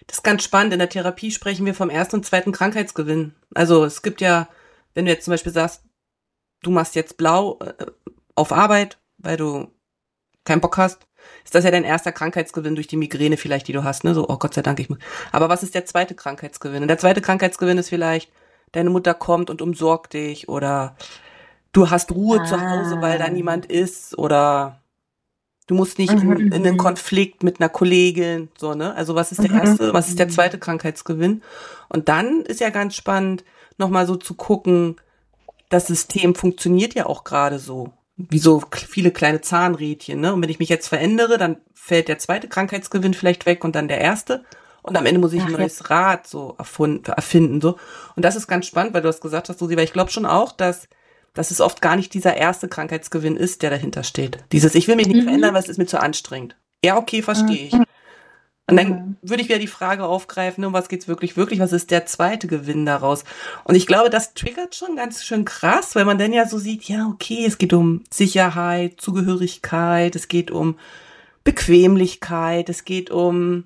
Das 0.06 0.18
ist 0.18 0.24
ganz 0.24 0.42
spannend. 0.42 0.72
In 0.72 0.78
der 0.78 0.88
Therapie 0.88 1.30
sprechen 1.30 1.66
wir 1.66 1.74
vom 1.74 1.90
ersten 1.90 2.16
und 2.16 2.26
zweiten 2.26 2.52
Krankheitsgewinn. 2.52 3.34
Also 3.54 3.84
es 3.84 4.02
gibt 4.02 4.20
ja, 4.20 4.48
wenn 4.94 5.06
du 5.06 5.10
jetzt 5.10 5.24
zum 5.24 5.32
Beispiel 5.32 5.52
sagst, 5.52 5.82
du 6.62 6.70
machst 6.70 6.94
jetzt 6.94 7.16
blau 7.16 7.58
äh, 7.60 7.86
auf 8.34 8.52
Arbeit, 8.52 8.98
weil 9.18 9.36
du 9.36 9.70
keinen 10.44 10.60
Bock 10.60 10.76
hast, 10.78 11.06
ist 11.44 11.54
das 11.54 11.64
ja 11.64 11.70
dein 11.70 11.84
erster 11.84 12.12
Krankheitsgewinn 12.12 12.74
durch 12.74 12.86
die 12.86 12.96
Migräne 12.96 13.36
vielleicht, 13.36 13.68
die 13.68 13.72
du 13.72 13.84
hast, 13.84 14.04
ne? 14.04 14.14
So, 14.14 14.28
oh 14.28 14.36
Gott 14.36 14.54
sei 14.54 14.62
Dank, 14.62 14.80
ich 14.80 14.88
muss. 14.88 14.98
Aber 15.30 15.48
was 15.48 15.62
ist 15.62 15.74
der 15.74 15.86
zweite 15.86 16.14
Krankheitsgewinn? 16.14 16.82
Und 16.82 16.88
der 16.88 16.98
zweite 16.98 17.20
Krankheitsgewinn 17.20 17.78
ist 17.78 17.88
vielleicht, 17.88 18.30
deine 18.72 18.90
Mutter 18.90 19.14
kommt 19.14 19.50
und 19.50 19.62
umsorgt 19.62 20.14
dich 20.14 20.48
oder 20.48 20.96
du 21.72 21.90
hast 21.90 22.12
Ruhe 22.12 22.40
ah. 22.40 22.44
zu 22.44 22.60
Hause, 22.60 23.00
weil 23.00 23.18
da 23.18 23.28
niemand 23.28 23.66
ist 23.66 24.16
oder 24.18 24.80
du 25.66 25.74
musst 25.74 25.98
nicht 25.98 26.12
in, 26.12 26.30
in 26.30 26.52
einen 26.52 26.74
mhm. 26.74 26.78
Konflikt 26.78 27.42
mit 27.42 27.60
einer 27.60 27.68
Kollegin, 27.68 28.48
so, 28.58 28.74
ne? 28.74 28.94
Also 28.94 29.14
was 29.14 29.32
ist 29.32 29.42
der 29.42 29.50
mhm. 29.50 29.58
erste, 29.58 29.94
was 29.94 30.08
ist 30.08 30.18
der 30.18 30.28
zweite 30.28 30.58
Krankheitsgewinn? 30.58 31.42
Und 31.88 32.08
dann 32.08 32.42
ist 32.42 32.60
ja 32.60 32.70
ganz 32.70 32.94
spannend, 32.94 33.44
nochmal 33.78 34.06
so 34.06 34.16
zu 34.16 34.34
gucken, 34.34 34.96
das 35.68 35.86
System 35.86 36.34
funktioniert 36.34 36.94
ja 36.94 37.06
auch 37.06 37.24
gerade 37.24 37.58
so 37.58 37.92
wie 38.30 38.38
so 38.38 38.62
viele 38.88 39.10
kleine 39.10 39.40
Zahnrädchen, 39.40 40.20
ne? 40.20 40.34
Und 40.34 40.42
wenn 40.42 40.48
ich 40.48 40.58
mich 40.58 40.68
jetzt 40.68 40.88
verändere, 40.88 41.38
dann 41.38 41.56
fällt 41.74 42.08
der 42.08 42.18
zweite 42.18 42.48
Krankheitsgewinn 42.48 43.14
vielleicht 43.14 43.46
weg 43.46 43.64
und 43.64 43.74
dann 43.74 43.88
der 43.88 44.00
erste. 44.00 44.44
Und 44.82 44.96
am 44.96 45.06
Ende 45.06 45.20
muss 45.20 45.32
ich 45.32 45.42
Ach, 45.42 45.46
ein 45.46 45.52
neues 45.52 45.78
ja. 45.78 45.86
Rad 45.86 46.26
so 46.26 46.54
erfunden, 46.58 47.10
erfinden, 47.10 47.60
so. 47.60 47.76
Und 48.16 48.24
das 48.24 48.36
ist 48.36 48.48
ganz 48.48 48.66
spannend, 48.66 48.94
weil 48.94 49.02
du 49.02 49.08
hast 49.08 49.20
gesagt 49.20 49.48
hast, 49.48 49.58
Susi, 49.58 49.76
weil 49.76 49.84
ich 49.84 49.92
glaube 49.92 50.10
schon 50.10 50.26
auch, 50.26 50.52
dass, 50.52 50.88
dass 51.34 51.50
es 51.50 51.60
oft 51.60 51.80
gar 51.80 51.96
nicht 51.96 52.14
dieser 52.14 52.36
erste 52.36 52.68
Krankheitsgewinn 52.68 53.36
ist, 53.36 53.62
der 53.62 53.70
dahinter 53.70 54.02
steht. 54.02 54.38
Dieses, 54.52 54.74
ich 54.74 54.88
will 54.88 54.96
mich 54.96 55.06
nicht 55.06 55.20
mhm. 55.20 55.24
verändern, 55.24 55.54
weil 55.54 55.62
es 55.62 55.68
ist 55.68 55.78
mir 55.78 55.86
zu 55.86 56.00
anstrengend. 56.00 56.56
Ja, 56.84 56.96
okay, 56.96 57.22
verstehe 57.22 57.68
ich. 57.68 57.76
Und 58.68 58.76
dann 58.76 58.88
mhm. 58.88 59.16
würde 59.22 59.42
ich 59.42 59.48
wieder 59.48 59.58
die 59.58 59.66
Frage 59.66 60.04
aufgreifen, 60.04 60.64
um 60.64 60.72
was 60.72 60.88
geht's 60.88 61.08
wirklich, 61.08 61.36
wirklich, 61.36 61.58
was 61.58 61.72
ist 61.72 61.90
der 61.90 62.06
zweite 62.06 62.46
Gewinn 62.46 62.86
daraus? 62.86 63.24
Und 63.64 63.74
ich 63.74 63.86
glaube, 63.86 64.08
das 64.08 64.34
triggert 64.34 64.74
schon 64.74 64.96
ganz 64.96 65.24
schön 65.24 65.44
krass, 65.44 65.96
weil 65.96 66.04
man 66.04 66.18
dann 66.18 66.32
ja 66.32 66.46
so 66.46 66.58
sieht, 66.58 66.84
ja, 66.84 67.08
okay, 67.08 67.44
es 67.44 67.58
geht 67.58 67.72
um 67.72 68.04
Sicherheit, 68.10 69.00
Zugehörigkeit, 69.00 70.14
es 70.14 70.28
geht 70.28 70.50
um 70.50 70.78
Bequemlichkeit, 71.44 72.68
es 72.68 72.84
geht 72.84 73.10
um, 73.10 73.64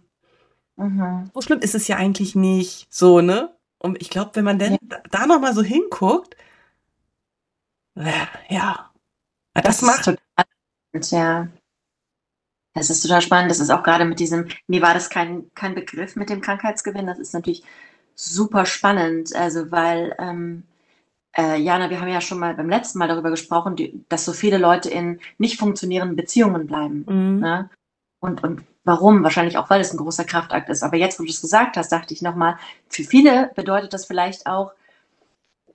mhm. 0.77 1.31
so 1.35 1.43
schlimm 1.43 1.61
ist 1.61 1.75
es 1.75 1.89
ja 1.89 1.97
eigentlich 1.97 2.35
nicht, 2.35 2.87
so, 2.91 3.21
ne? 3.21 3.55
Und 3.79 4.01
ich 4.01 4.09
glaube, 4.09 4.31
wenn 4.35 4.45
man 4.45 4.59
dann 4.59 4.73
ja. 4.73 4.99
da 5.11 5.27
nochmal 5.27 5.55
so 5.55 5.63
hinguckt, 5.63 6.37
äh, 7.97 8.11
ja, 8.49 8.91
das, 9.53 9.65
das 9.65 9.83
macht. 9.83 10.19
Ja. 11.11 11.49
Das 12.77 12.91
ist 12.91 13.01
total 13.01 13.22
spannend. 13.22 13.51
Das 13.51 13.59
ist 13.59 13.70
auch 13.70 13.83
gerade 13.83 14.05
mit 14.05 14.20
diesem, 14.20 14.49
mir 14.66 14.83
war 14.83 14.93
das 14.93 15.09
kein, 15.09 15.51
kein 15.55 15.74
Begriff 15.74 16.14
mit 16.14 16.29
dem 16.29 16.43
Krankheitsgewinn. 16.43 17.07
Das 17.07 17.18
ist 17.18 17.33
natürlich 17.33 17.62
super 18.14 18.66
spannend. 18.66 19.35
Also, 19.35 19.70
weil, 19.70 20.14
ähm, 20.18 20.64
äh, 21.37 21.59
Jana, 21.59 21.89
wir 21.89 22.01
haben 22.01 22.09
ja 22.09 22.20
schon 22.20 22.39
mal 22.39 22.55
beim 22.55 22.68
letzten 22.68 22.99
Mal 22.99 23.09
darüber 23.09 23.31
gesprochen, 23.31 23.77
die, 23.77 24.05
dass 24.11 24.27
so 24.27 24.35
viele 24.35 24.59
Leute 24.59 24.91
in 24.91 25.20
nicht 25.39 25.59
funktionierenden 25.59 26.16
Beziehungen 26.16 26.66
bleiben. 26.66 27.07
Mhm. 27.09 27.41
Ne? 27.41 27.70
Und, 28.20 28.45
und 28.45 28.62
warum? 28.85 29.22
Wahrscheinlich 29.22 29.57
auch, 29.57 29.70
weil 29.70 29.81
es 29.81 29.93
ein 29.93 29.99
großer 29.99 30.24
Kraftakt 30.24 30.68
ist. 30.68 30.83
Aber 30.83 30.99
jetzt, 30.99 31.18
wo 31.18 31.24
du 31.24 31.31
es 31.31 31.41
gesagt 31.41 31.79
hast, 31.79 31.91
dachte 31.93 32.12
ich 32.12 32.20
nochmal, 32.20 32.59
für 32.89 33.05
viele 33.05 33.53
bedeutet 33.55 33.95
das 33.95 34.05
vielleicht 34.05 34.47
auch, 34.47 34.72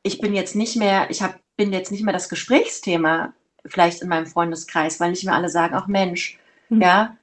ich 0.03 0.21
bin 0.21 0.35
jetzt 0.35 0.55
nicht 0.55 0.77
mehr, 0.77 1.09
ich 1.09 1.23
hab, 1.23 1.39
bin 1.57 1.73
jetzt 1.73 1.91
nicht 1.91 2.03
mehr 2.03 2.13
das 2.13 2.29
Gesprächsthema 2.29 3.33
vielleicht 3.65 4.01
in 4.03 4.09
meinem 4.09 4.27
Freundeskreis, 4.27 4.99
weil 4.99 5.11
nicht 5.11 5.25
mehr 5.25 5.35
alle 5.35 5.49
sagen, 5.49 5.75
ach 5.75 5.87
Mensch, 5.87 6.39
Mhm. 6.71 6.81
Ja, 6.81 7.17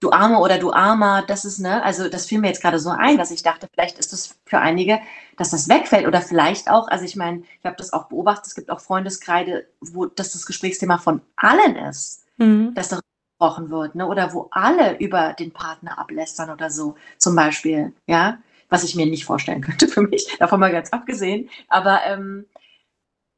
du 0.00 0.10
Arme 0.10 0.38
oder 0.38 0.58
du 0.58 0.72
Armer, 0.72 1.22
das 1.22 1.44
ist, 1.44 1.58
ne, 1.58 1.82
also 1.82 2.08
das 2.08 2.26
fiel 2.26 2.40
mir 2.40 2.48
jetzt 2.48 2.62
gerade 2.62 2.78
so 2.78 2.90
ein, 2.90 3.18
dass 3.18 3.30
ich 3.30 3.42
dachte, 3.42 3.68
vielleicht 3.72 3.98
ist 3.98 4.12
das 4.12 4.36
für 4.46 4.58
einige, 4.58 5.00
dass 5.36 5.50
das 5.50 5.68
wegfällt 5.68 6.06
oder 6.06 6.20
vielleicht 6.20 6.70
auch, 6.70 6.88
also 6.88 7.04
ich 7.04 7.16
meine, 7.16 7.42
ich 7.60 7.64
habe 7.64 7.76
das 7.76 7.92
auch 7.92 8.06
beobachtet, 8.08 8.46
es 8.46 8.54
gibt 8.54 8.70
auch 8.70 8.80
Freundeskreide, 8.80 9.66
wo 9.80 10.06
das 10.06 10.32
das 10.32 10.46
Gesprächsthema 10.46 10.98
von 10.98 11.20
allen 11.36 11.76
ist, 11.76 12.24
mhm. 12.36 12.74
dass 12.74 12.88
darüber 12.88 13.06
gesprochen 13.38 13.70
wird, 13.70 13.94
ne, 13.94 14.06
oder 14.06 14.32
wo 14.32 14.48
alle 14.50 14.98
über 14.98 15.34
den 15.34 15.52
Partner 15.52 15.98
ablästern 15.98 16.50
oder 16.50 16.70
so, 16.70 16.96
zum 17.18 17.36
Beispiel, 17.36 17.92
ja, 18.06 18.38
was 18.68 18.84
ich 18.84 18.96
mir 18.96 19.06
nicht 19.06 19.24
vorstellen 19.24 19.60
könnte 19.62 19.88
für 19.88 20.02
mich, 20.02 20.36
davon 20.38 20.60
mal 20.60 20.72
ganz 20.72 20.90
abgesehen, 20.90 21.48
aber 21.68 22.00
ähm, 22.06 22.46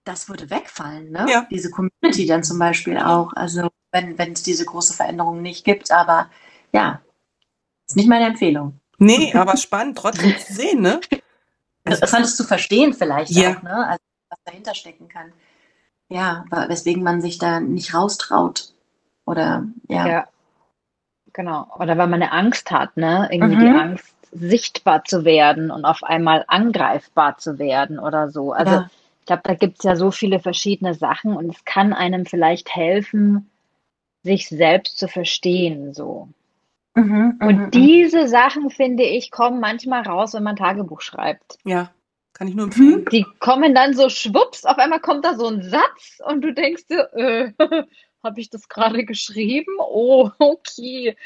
das 0.05 0.29
würde 0.29 0.51
wegfallen, 0.51 1.11
ne? 1.11 1.27
Ja. 1.29 1.47
Diese 1.51 1.71
Community 1.71 2.27
dann 2.27 2.43
zum 2.43 2.59
Beispiel 2.59 2.99
auch, 2.99 3.33
also 3.35 3.71
wenn 3.95 4.18
wenn 4.18 4.32
es 4.32 4.42
diese 4.42 4.66
große 4.66 4.92
Veränderung 4.92 5.40
nicht 5.40 5.64
gibt. 5.64 5.90
Aber 5.90 6.28
ja, 6.73 7.01
ist 7.89 7.97
nicht 7.97 8.09
meine 8.09 8.27
Empfehlung. 8.27 8.81
Nee, 8.98 9.32
aber 9.35 9.56
spannend 9.56 9.97
trotzdem 9.97 10.36
zu 10.39 10.52
sehen, 10.52 10.82
ne? 10.82 11.01
Also, 11.86 11.98
Interessant 11.98 12.24
es 12.24 12.36
zu 12.39 12.44
verstehen 12.44 12.94
vielleicht 12.94 13.32
ja. 13.32 13.59
auch, 13.59 13.62
ne? 13.62 13.86
Also 13.86 14.02
was 14.31 14.39
dahinter 14.47 14.74
stecken 14.74 15.06
kann. 15.09 15.35
Ja, 16.09 16.47
weswegen 16.69 17.02
man 17.02 17.20
sich 17.20 17.36
da 17.36 17.60
nicht 17.60 17.93
raustraut. 17.93 18.73
Oder 19.27 19.66
ja. 19.86 20.06
ja. 20.09 20.28
Genau. 21.35 21.66
Oder 21.78 21.98
weil 21.98 22.06
man 22.06 22.23
eine 22.23 22.32
Angst 22.32 22.70
hat, 22.70 22.97
ne? 22.97 23.28
Irgendwie 23.31 23.56
mhm. 23.56 23.60
die 23.60 23.78
Angst, 23.78 24.14
sichtbar 24.35 25.05
zu 25.05 25.24
werden 25.24 25.70
und 25.70 25.85
auf 25.85 26.02
einmal 26.02 26.44
angreifbar 26.48 27.39
zu 27.39 27.59
werden 27.59 27.98
oder 27.98 28.31
so. 28.31 28.52
Also 28.52 28.73
ja. 28.73 28.90
ich 29.20 29.27
glaube, 29.27 29.43
da 29.44 29.55
gibt 29.55 29.78
es 29.78 29.85
ja 29.85 29.97
so 29.97 30.10
viele 30.10 30.40
verschiedene 30.40 30.94
Sachen 30.94 31.36
und 31.36 31.55
es 31.55 31.64
kann 31.64 31.93
einem 31.93 32.27
vielleicht 32.27 32.74
helfen, 32.74 33.51
sich 34.24 34.48
selbst 34.48 34.98
zu 34.98 35.06
verstehen, 35.06 35.94
so. 35.94 36.28
Mhm, 36.94 37.38
und 37.40 37.56
mhm, 37.56 37.64
mhm. 37.64 37.70
diese 37.70 38.28
Sachen, 38.28 38.70
finde 38.70 39.05
ich, 39.05 39.30
kommen 39.30 39.60
manchmal 39.60 40.02
raus, 40.02 40.34
wenn 40.34 40.42
man 40.42 40.56
Tagebuch 40.56 41.01
schreibt. 41.01 41.59
Ja, 41.64 41.90
kann 42.32 42.48
ich 42.48 42.55
nur 42.55 42.66
empfehlen. 42.66 43.05
Die 43.12 43.26
kommen 43.38 43.74
dann 43.74 43.94
so 43.94 44.09
schwupps, 44.09 44.64
auf 44.64 44.78
einmal 44.78 45.01
kommt 45.01 45.24
da 45.24 45.34
so 45.34 45.46
ein 45.46 45.62
Satz 45.62 46.20
und 46.24 46.40
du 46.42 46.52
denkst 46.52 46.86
dir, 46.86 47.10
äh, 47.14 47.52
habe 48.24 48.40
ich 48.40 48.48
das 48.48 48.68
gerade 48.68 49.05
geschrieben? 49.05 49.76
Oh, 49.78 50.30
okay. 50.38 51.16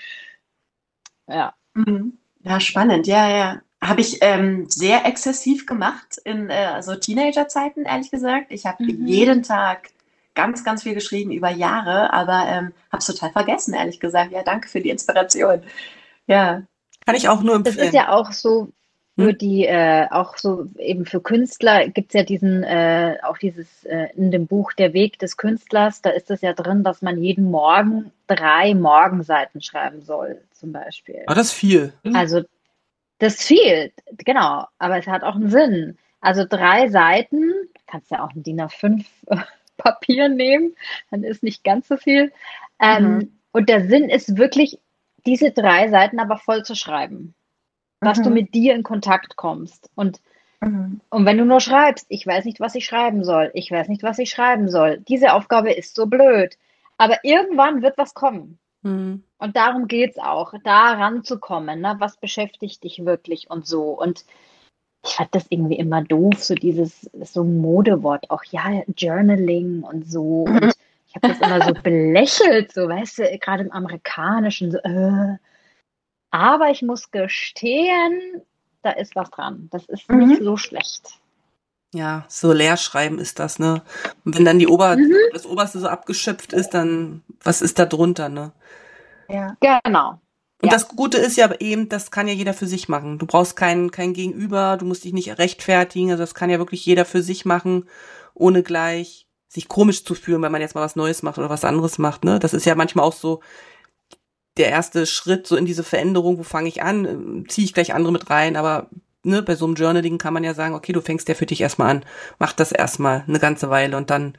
Ja. 1.28 1.54
Mhm. 1.74 2.18
Ja, 2.42 2.60
spannend, 2.60 3.06
ja, 3.06 3.28
ja. 3.28 3.60
Habe 3.80 4.00
ich 4.00 4.18
ähm, 4.22 4.68
sehr 4.68 5.06
exzessiv 5.06 5.66
gemacht 5.66 6.18
in 6.24 6.50
äh, 6.50 6.82
so 6.82 6.96
Teenagerzeiten, 6.96 7.84
ehrlich 7.84 8.10
gesagt. 8.10 8.50
Ich 8.50 8.66
habe 8.66 8.82
mhm. 8.82 9.06
jeden 9.06 9.42
Tag 9.44 9.90
ganz, 10.39 10.62
ganz 10.62 10.85
viel 10.85 10.94
geschrieben 10.94 11.32
über 11.32 11.51
Jahre, 11.51 12.12
aber 12.12 12.44
ähm, 12.47 12.73
habe 12.93 12.98
es 12.98 13.06
total 13.06 13.32
vergessen, 13.32 13.74
ehrlich 13.74 13.98
gesagt. 13.98 14.31
Ja, 14.31 14.44
danke 14.44 14.69
für 14.69 14.81
die 14.81 14.90
Inspiration. 14.90 15.62
Ja. 16.28 16.62
Kann 17.05 17.16
ich 17.16 17.28
auch 17.28 17.43
nur 17.43 17.56
empfehlen. 17.56 17.77
Das 17.77 17.86
ist 17.86 17.93
ja 17.93 18.12
auch 18.12 18.31
so 18.31 18.69
für 19.16 19.31
hm? 19.31 19.39
die, 19.39 19.66
äh, 19.66 20.06
auch 20.12 20.36
so 20.36 20.66
eben 20.78 21.06
für 21.06 21.20
Künstler 21.20 21.89
gibt 21.89 22.15
es 22.15 22.20
ja 22.20 22.23
diesen, 22.23 22.62
äh, 22.62 23.16
auch 23.24 23.36
dieses 23.36 23.82
äh, 23.82 24.10
in 24.15 24.31
dem 24.31 24.47
Buch 24.47 24.73
Der 24.74 24.93
Weg 24.93 25.19
des 25.19 25.36
Künstlers, 25.36 26.02
da 26.02 26.10
ist 26.10 26.31
es 26.31 26.40
ja 26.40 26.52
drin, 26.52 26.85
dass 26.85 27.02
man 27.02 27.20
jeden 27.20 27.51
Morgen 27.51 28.12
drei 28.28 28.77
Morgenseiten 28.77 29.60
schreiben 29.60 30.02
soll, 30.02 30.40
zum 30.52 30.70
Beispiel. 30.70 31.24
Ah, 31.27 31.35
das 31.35 31.48
ist 31.48 31.55
viel. 31.55 31.93
Also 32.15 32.43
das 33.19 33.43
viel, 33.43 33.90
genau, 34.19 34.66
aber 34.78 34.98
es 34.98 35.09
hat 35.09 35.24
auch 35.24 35.35
einen 35.35 35.51
Sinn. 35.51 35.98
Also 36.20 36.44
drei 36.48 36.89
Seiten, 36.90 37.52
kannst 37.89 38.12
ja 38.12 38.24
auch 38.24 38.32
ein 38.36 38.44
DIN 38.44 38.60
A5 38.60 39.05
Papier 39.78 40.28
nehmen, 40.28 40.74
dann 41.10 41.24
ist 41.24 41.42
nicht 41.42 41.64
ganz 41.64 41.88
so 41.88 41.96
viel. 41.96 42.32
Ähm, 42.78 43.14
mhm. 43.14 43.38
Und 43.52 43.68
der 43.68 43.88
Sinn 43.88 44.10
ist 44.10 44.36
wirklich, 44.36 44.78
diese 45.26 45.50
drei 45.50 45.88
Seiten 45.88 46.20
aber 46.20 46.36
voll 46.36 46.64
zu 46.64 46.74
schreiben, 46.74 47.34
dass 48.00 48.18
mhm. 48.18 48.22
du 48.24 48.30
mit 48.30 48.55
dir 48.55 48.74
in 48.74 48.82
Kontakt 48.82 49.36
kommst. 49.36 49.90
Und 49.94 50.20
Mhm. 50.60 51.00
Und 51.10 51.24
wenn 51.24 51.38
du 51.38 51.44
nur 51.44 51.60
schreibst, 51.60 52.06
ich 52.09 52.26
weiß 52.26 52.44
nicht, 52.44 52.60
was 52.60 52.74
ich 52.74 52.84
schreiben 52.84 53.24
soll, 53.24 53.50
ich 53.55 53.70
weiß 53.70 53.88
nicht, 53.88 54.02
was 54.02 54.18
ich 54.18 54.30
schreiben 54.30 54.68
soll, 54.68 54.98
diese 55.00 55.32
Aufgabe 55.32 55.72
ist 55.72 55.94
so 55.94 56.06
blöd. 56.06 56.56
Aber 56.96 57.18
irgendwann 57.22 57.82
wird 57.82 57.96
was 57.96 58.14
kommen. 58.14 58.59
Mhm. 58.82 59.22
Und 59.38 59.56
darum 59.56 59.86
geht 59.86 60.12
es 60.12 60.18
auch, 60.18 60.52
da 60.64 60.92
ranzukommen. 60.94 61.80
Ne? 61.80 61.96
Was 61.98 62.16
beschäftigt 62.16 62.82
dich 62.82 63.05
wirklich 63.05 63.50
und 63.50 63.66
so. 63.66 63.90
Und 63.90 64.24
ich 65.09 65.14
fand 65.14 65.35
das 65.35 65.47
irgendwie 65.48 65.76
immer 65.76 66.02
doof, 66.02 66.43
so 66.43 66.55
dieses 66.55 67.10
so 67.22 67.43
Modewort, 67.43 68.30
auch 68.30 68.44
ja, 68.44 68.82
Journaling 68.97 69.82
und 69.82 70.09
so. 70.10 70.44
Und 70.44 70.64
mhm. 70.64 70.72
ich 71.06 71.14
habe 71.16 71.28
das 71.28 71.40
immer 71.40 71.64
so 71.64 71.72
belächelt, 71.82 72.72
so 72.72 72.89
weißt 72.89 73.18
du, 73.18 73.39
gerade 73.39 73.64
im 73.64 73.72
Amerikanischen, 73.72 74.70
so, 74.70 74.78
äh. 74.78 75.36
aber 76.30 76.70
ich 76.70 76.82
muss 76.82 77.10
gestehen, 77.10 78.43
da 78.82 78.90
ist 78.90 79.16
was 79.16 79.30
dran. 79.30 79.68
Das 79.72 79.86
ist 79.86 80.09
mhm. 80.10 80.28
nicht 80.28 80.43
so 80.43 80.56
schlecht. 80.56 81.18
Ja, 81.94 82.26
so 82.28 82.52
Leerschreiben 82.52 83.18
ist 83.18 83.39
das, 83.39 83.59
ne? 83.59 83.82
Und 84.24 84.36
wenn 84.36 84.44
dann 84.44 84.59
die 84.59 84.68
Ober 84.68 84.97
mhm. 84.97 85.10
das 85.32 85.47
Oberste 85.47 85.78
so 85.78 85.89
abgeschöpft 85.89 86.52
ist, 86.52 86.70
dann 86.70 87.22
was 87.43 87.62
ist 87.62 87.78
da 87.78 87.86
drunter, 87.86 88.28
ne? 88.28 88.52
Ja. 89.28 89.56
Genau. 89.60 90.20
Und 90.60 90.70
ja. 90.70 90.74
das 90.74 90.89
Gute 90.89 91.18
ist 91.18 91.36
ja 91.36 91.52
eben, 91.60 91.89
das 91.89 92.10
kann 92.10 92.26
ja 92.26 92.35
jeder 92.35 92.52
für 92.52 92.66
sich 92.66 92.89
machen. 92.89 93.18
Du 93.18 93.26
brauchst 93.26 93.55
kein, 93.55 93.90
kein 93.90 94.12
Gegenüber, 94.12 94.76
du 94.76 94.86
musst 94.86 95.05
dich 95.05 95.12
nicht 95.12 95.39
rechtfertigen. 95.39 96.10
Also 96.10 96.22
das 96.22 96.35
kann 96.35 96.51
ja 96.51 96.59
wirklich 96.59 96.85
jeder 96.85 97.05
für 97.05 97.22
sich 97.22 97.44
machen, 97.44 97.85
ohne 98.35 98.62
gleich 98.62 99.26
sich 99.47 99.68
komisch 99.68 100.05
zu 100.05 100.14
fühlen, 100.14 100.43
wenn 100.43 100.52
man 100.52 100.60
jetzt 100.60 100.74
mal 100.74 100.82
was 100.82 100.97
Neues 100.97 101.22
macht 101.22 101.39
oder 101.39 101.48
was 101.48 101.64
anderes 101.64 101.98
macht. 101.98 102.24
Ne? 102.24 102.39
Das 102.39 102.55
ist 102.55 102.66
ja 102.66 102.74
manchmal 102.74 103.05
auch 103.05 103.12
so 103.12 103.40
der 104.56 104.68
erste 104.68 105.06
Schritt 105.06 105.47
so 105.47 105.56
in 105.56 105.64
diese 105.64 105.85
Veränderung. 105.85 106.39
Wo 106.39 106.43
fange 106.43 106.68
ich 106.68 106.82
an? 106.82 107.44
Ziehe 107.48 107.64
ich 107.64 107.72
gleich 107.72 107.94
andere 107.94 108.12
mit 108.12 108.28
rein? 108.28 108.56
Aber 108.56 108.90
ne, 109.22 109.43
bei 109.43 109.55
so 109.55 109.64
einem 109.64 109.74
Journaling 109.76 110.18
kann 110.18 110.35
man 110.35 110.44
ja 110.44 110.55
sagen, 110.55 110.74
okay, 110.74 110.93
du 110.93 111.01
fängst 111.01 111.28
ja 111.28 111.35
für 111.35 111.47
dich 111.47 111.60
erstmal 111.60 111.90
an, 111.90 112.05
mach 112.39 112.52
das 112.52 112.72
erstmal 112.72 113.24
eine 113.26 113.39
ganze 113.39 113.70
Weile 113.70 113.97
und 113.97 114.10
dann 114.10 114.36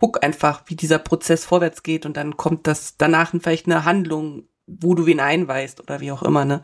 guck 0.00 0.22
einfach, 0.22 0.62
wie 0.66 0.76
dieser 0.76 0.98
Prozess 0.98 1.44
vorwärts 1.44 1.82
geht 1.82 2.06
und 2.06 2.16
dann 2.16 2.36
kommt 2.36 2.66
das 2.66 2.96
danach 2.96 3.32
vielleicht 3.40 3.66
eine 3.66 3.84
Handlung 3.84 4.44
wo 4.68 4.94
du 4.94 5.06
wen 5.06 5.20
einweist 5.20 5.80
oder 5.80 6.00
wie 6.00 6.12
auch 6.12 6.22
immer, 6.22 6.44
ne? 6.44 6.62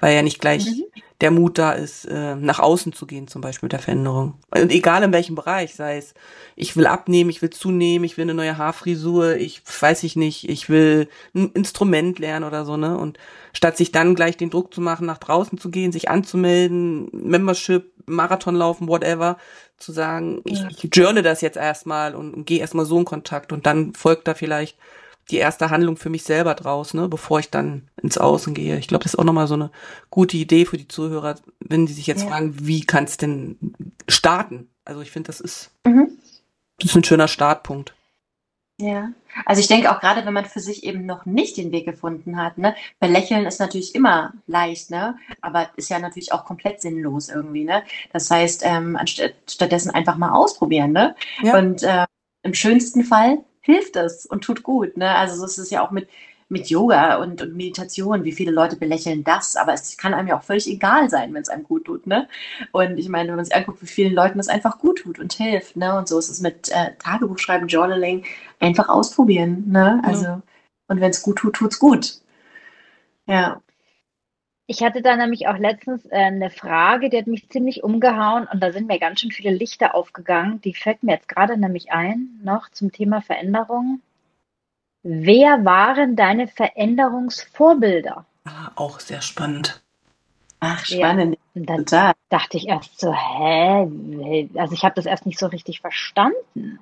Weil 0.00 0.16
ja 0.16 0.22
nicht 0.22 0.40
gleich 0.40 0.66
mhm. 0.66 0.82
der 1.20 1.30
Mut 1.30 1.58
da 1.58 1.72
ist, 1.72 2.06
äh, 2.06 2.34
nach 2.34 2.58
außen 2.58 2.92
zu 2.92 3.06
gehen, 3.06 3.28
zum 3.28 3.40
Beispiel 3.40 3.66
mit 3.66 3.72
der 3.72 3.78
Veränderung. 3.78 4.34
Und 4.50 4.72
egal 4.72 5.04
in 5.04 5.12
welchem 5.12 5.36
Bereich, 5.36 5.76
sei 5.76 5.96
es, 5.96 6.14
ich 6.56 6.76
will 6.76 6.86
abnehmen, 6.86 7.30
ich 7.30 7.40
will 7.40 7.50
zunehmen, 7.50 8.04
ich 8.04 8.16
will 8.16 8.24
eine 8.24 8.34
neue 8.34 8.58
Haarfrisur, 8.58 9.36
ich 9.36 9.62
weiß 9.80 10.02
ich 10.02 10.16
nicht, 10.16 10.48
ich 10.48 10.68
will 10.68 11.08
ein 11.34 11.52
Instrument 11.52 12.18
lernen 12.18 12.44
oder 12.44 12.64
so, 12.64 12.76
ne? 12.76 12.98
Und 12.98 13.18
statt 13.52 13.76
sich 13.76 13.92
dann 13.92 14.14
gleich 14.14 14.36
den 14.36 14.50
Druck 14.50 14.74
zu 14.74 14.80
machen, 14.80 15.06
nach 15.06 15.18
draußen 15.18 15.58
zu 15.58 15.70
gehen, 15.70 15.92
sich 15.92 16.10
anzumelden, 16.10 17.08
Membership, 17.12 17.92
Marathon 18.06 18.56
laufen, 18.56 18.88
whatever, 18.88 19.36
zu 19.78 19.92
sagen, 19.92 20.42
ich, 20.44 20.64
ich 20.70 20.90
journal 20.92 21.22
das 21.22 21.40
jetzt 21.40 21.56
erstmal 21.56 22.14
und, 22.14 22.34
und 22.34 22.46
gehe 22.46 22.60
erstmal 22.60 22.86
so 22.86 22.98
in 22.98 23.04
Kontakt 23.04 23.52
und 23.52 23.66
dann 23.66 23.94
folgt 23.94 24.26
da 24.26 24.34
vielleicht 24.34 24.76
die 25.30 25.36
erste 25.36 25.70
Handlung 25.70 25.96
für 25.96 26.10
mich 26.10 26.24
selber 26.24 26.54
draus, 26.54 26.94
ne, 26.94 27.08
bevor 27.08 27.38
ich 27.38 27.50
dann 27.50 27.88
ins 28.02 28.18
Außen 28.18 28.54
gehe. 28.54 28.78
Ich 28.78 28.88
glaube, 28.88 29.04
das 29.04 29.14
ist 29.14 29.18
auch 29.18 29.24
nochmal 29.24 29.46
so 29.46 29.54
eine 29.54 29.70
gute 30.10 30.36
Idee 30.36 30.66
für 30.66 30.78
die 30.78 30.88
Zuhörer, 30.88 31.36
wenn 31.60 31.86
die 31.86 31.92
sich 31.92 32.06
jetzt 32.06 32.22
ja. 32.22 32.28
fragen, 32.28 32.54
wie 32.60 32.84
kann 32.84 33.04
es 33.04 33.16
denn 33.16 33.74
starten? 34.08 34.68
Also 34.84 35.00
ich 35.00 35.10
finde, 35.10 35.28
das 35.28 35.40
ist, 35.40 35.70
mhm. 35.86 36.18
das 36.78 36.90
ist 36.90 36.96
ein 36.96 37.04
schöner 37.04 37.28
Startpunkt. 37.28 37.94
Ja, 38.78 39.12
also 39.46 39.60
ich 39.60 39.68
denke 39.68 39.92
auch 39.92 40.00
gerade, 40.00 40.26
wenn 40.26 40.32
man 40.34 40.46
für 40.46 40.58
sich 40.58 40.82
eben 40.82 41.06
noch 41.06 41.24
nicht 41.24 41.56
den 41.56 41.70
Weg 41.70 41.84
gefunden 41.84 42.36
hat, 42.36 42.58
ne, 42.58 42.74
belächeln 42.98 43.46
ist 43.46 43.60
natürlich 43.60 43.94
immer 43.94 44.32
leicht, 44.48 44.90
ne, 44.90 45.16
aber 45.40 45.70
ist 45.76 45.88
ja 45.88 46.00
natürlich 46.00 46.32
auch 46.32 46.44
komplett 46.44 46.80
sinnlos 46.80 47.28
irgendwie, 47.28 47.64
ne. 47.64 47.84
Das 48.12 48.28
heißt, 48.30 48.62
ähm, 48.64 48.96
anstatt, 48.96 49.34
stattdessen 49.48 49.90
einfach 49.90 50.16
mal 50.16 50.32
ausprobieren, 50.32 50.92
ne. 50.92 51.14
Ja. 51.42 51.58
Und 51.58 51.84
äh, 51.84 52.06
im 52.42 52.54
schönsten 52.54 53.04
Fall 53.04 53.44
hilft 53.62 53.96
es 53.96 54.26
und 54.26 54.44
tut 54.44 54.62
gut. 54.62 54.96
Ne? 54.96 55.08
Also 55.08 55.36
so 55.36 55.46
ist 55.46 55.58
es 55.58 55.70
ja 55.70 55.84
auch 55.84 55.90
mit, 55.90 56.08
mit 56.48 56.68
Yoga 56.68 57.16
und, 57.16 57.40
und 57.40 57.56
Meditation. 57.56 58.24
Wie 58.24 58.32
viele 58.32 58.52
Leute 58.52 58.76
belächeln 58.76 59.24
das? 59.24 59.56
Aber 59.56 59.72
es 59.72 59.96
kann 59.96 60.12
einem 60.12 60.28
ja 60.28 60.38
auch 60.38 60.42
völlig 60.42 60.68
egal 60.68 61.08
sein, 61.08 61.32
wenn 61.32 61.42
es 61.42 61.48
einem 61.48 61.64
gut 61.64 61.86
tut. 61.86 62.06
Ne? 62.06 62.28
Und 62.72 62.98
ich 62.98 63.08
meine, 63.08 63.30
wenn 63.30 63.36
man 63.36 63.44
sich 63.44 63.54
anguckt, 63.54 63.80
wie 63.80 63.86
vielen 63.86 64.12
Leuten 64.14 64.38
das 64.38 64.48
einfach 64.48 64.78
gut 64.78 64.98
tut 64.98 65.18
und 65.18 65.32
hilft. 65.32 65.76
Ne? 65.76 65.96
Und 65.96 66.08
so 66.08 66.18
ist 66.18 66.28
es 66.28 66.40
mit 66.40 66.68
äh, 66.70 66.94
Tagebuchschreiben, 66.98 67.68
Journaling, 67.68 68.24
einfach 68.60 68.88
ausprobieren. 68.88 69.64
Ne? 69.68 70.02
Also, 70.04 70.24
ja. 70.24 70.42
und 70.88 71.00
wenn 71.00 71.10
es 71.10 71.22
gut 71.22 71.38
tut, 71.38 71.54
tut's 71.54 71.78
gut. 71.78 72.20
Ja. 73.26 73.62
Ich 74.66 74.82
hatte 74.82 75.02
da 75.02 75.16
nämlich 75.16 75.48
auch 75.48 75.58
letztens 75.58 76.06
äh, 76.06 76.16
eine 76.16 76.50
Frage, 76.50 77.10
die 77.10 77.18
hat 77.18 77.26
mich 77.26 77.48
ziemlich 77.48 77.82
umgehauen 77.82 78.46
und 78.50 78.62
da 78.62 78.72
sind 78.72 78.86
mir 78.86 78.98
ganz 78.98 79.20
schön 79.20 79.32
viele 79.32 79.50
Lichter 79.50 79.94
aufgegangen. 79.94 80.60
Die 80.60 80.74
fällt 80.74 81.02
mir 81.02 81.14
jetzt 81.14 81.28
gerade 81.28 81.56
nämlich 81.56 81.92
ein, 81.92 82.40
noch 82.42 82.70
zum 82.70 82.92
Thema 82.92 83.20
Veränderung. 83.22 84.00
Wer 85.02 85.64
waren 85.64 86.14
deine 86.14 86.46
Veränderungsvorbilder? 86.46 88.24
Ah, 88.44 88.70
auch 88.76 89.00
sehr 89.00 89.20
spannend. 89.20 89.82
Ach, 90.60 90.84
spannend. 90.84 91.38
Ja. 91.54 91.62
dann 91.64 91.78
Total. 91.78 92.12
dachte 92.28 92.56
ich 92.56 92.68
erst 92.68 93.00
so, 93.00 93.12
hä? 93.12 94.48
Also 94.54 94.74
ich 94.74 94.84
habe 94.84 94.94
das 94.94 95.06
erst 95.06 95.26
nicht 95.26 95.40
so 95.40 95.46
richtig 95.46 95.80
verstanden. 95.80 96.78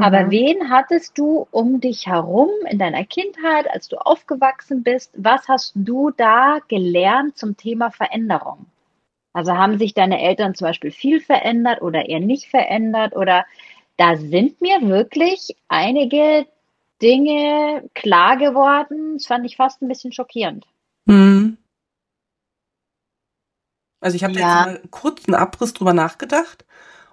Aber 0.00 0.26
mhm. 0.26 0.30
wen 0.30 0.70
hattest 0.70 1.18
du 1.18 1.48
um 1.50 1.80
dich 1.80 2.06
herum 2.06 2.50
in 2.70 2.78
deiner 2.78 3.04
Kindheit, 3.04 3.68
als 3.68 3.88
du 3.88 3.96
aufgewachsen 3.96 4.84
bist? 4.84 5.12
Was 5.16 5.48
hast 5.48 5.72
du 5.74 6.10
da 6.16 6.58
gelernt 6.68 7.36
zum 7.36 7.56
Thema 7.56 7.90
Veränderung? 7.90 8.66
Also 9.32 9.52
haben 9.52 9.78
sich 9.78 9.94
deine 9.94 10.20
Eltern 10.20 10.54
zum 10.54 10.66
Beispiel 10.66 10.92
viel 10.92 11.20
verändert 11.20 11.82
oder 11.82 12.08
eher 12.08 12.20
nicht 12.20 12.46
verändert? 12.48 13.16
Oder 13.16 13.44
da 13.96 14.16
sind 14.16 14.60
mir 14.60 14.80
wirklich 14.82 15.56
einige 15.66 16.46
Dinge 17.02 17.88
klar 17.94 18.36
geworden. 18.36 19.14
Das 19.14 19.26
fand 19.26 19.44
ich 19.46 19.56
fast 19.56 19.82
ein 19.82 19.88
bisschen 19.88 20.12
schockierend. 20.12 20.64
Mhm. 21.06 21.58
Also 24.00 24.14
ich 24.14 24.22
habe 24.22 24.34
ja. 24.34 24.38
jetzt 24.38 24.66
mal 24.66 24.88
kurz 24.90 25.26
einen 25.26 25.34
Abriss 25.34 25.72
drüber 25.72 25.92
nachgedacht 25.92 26.64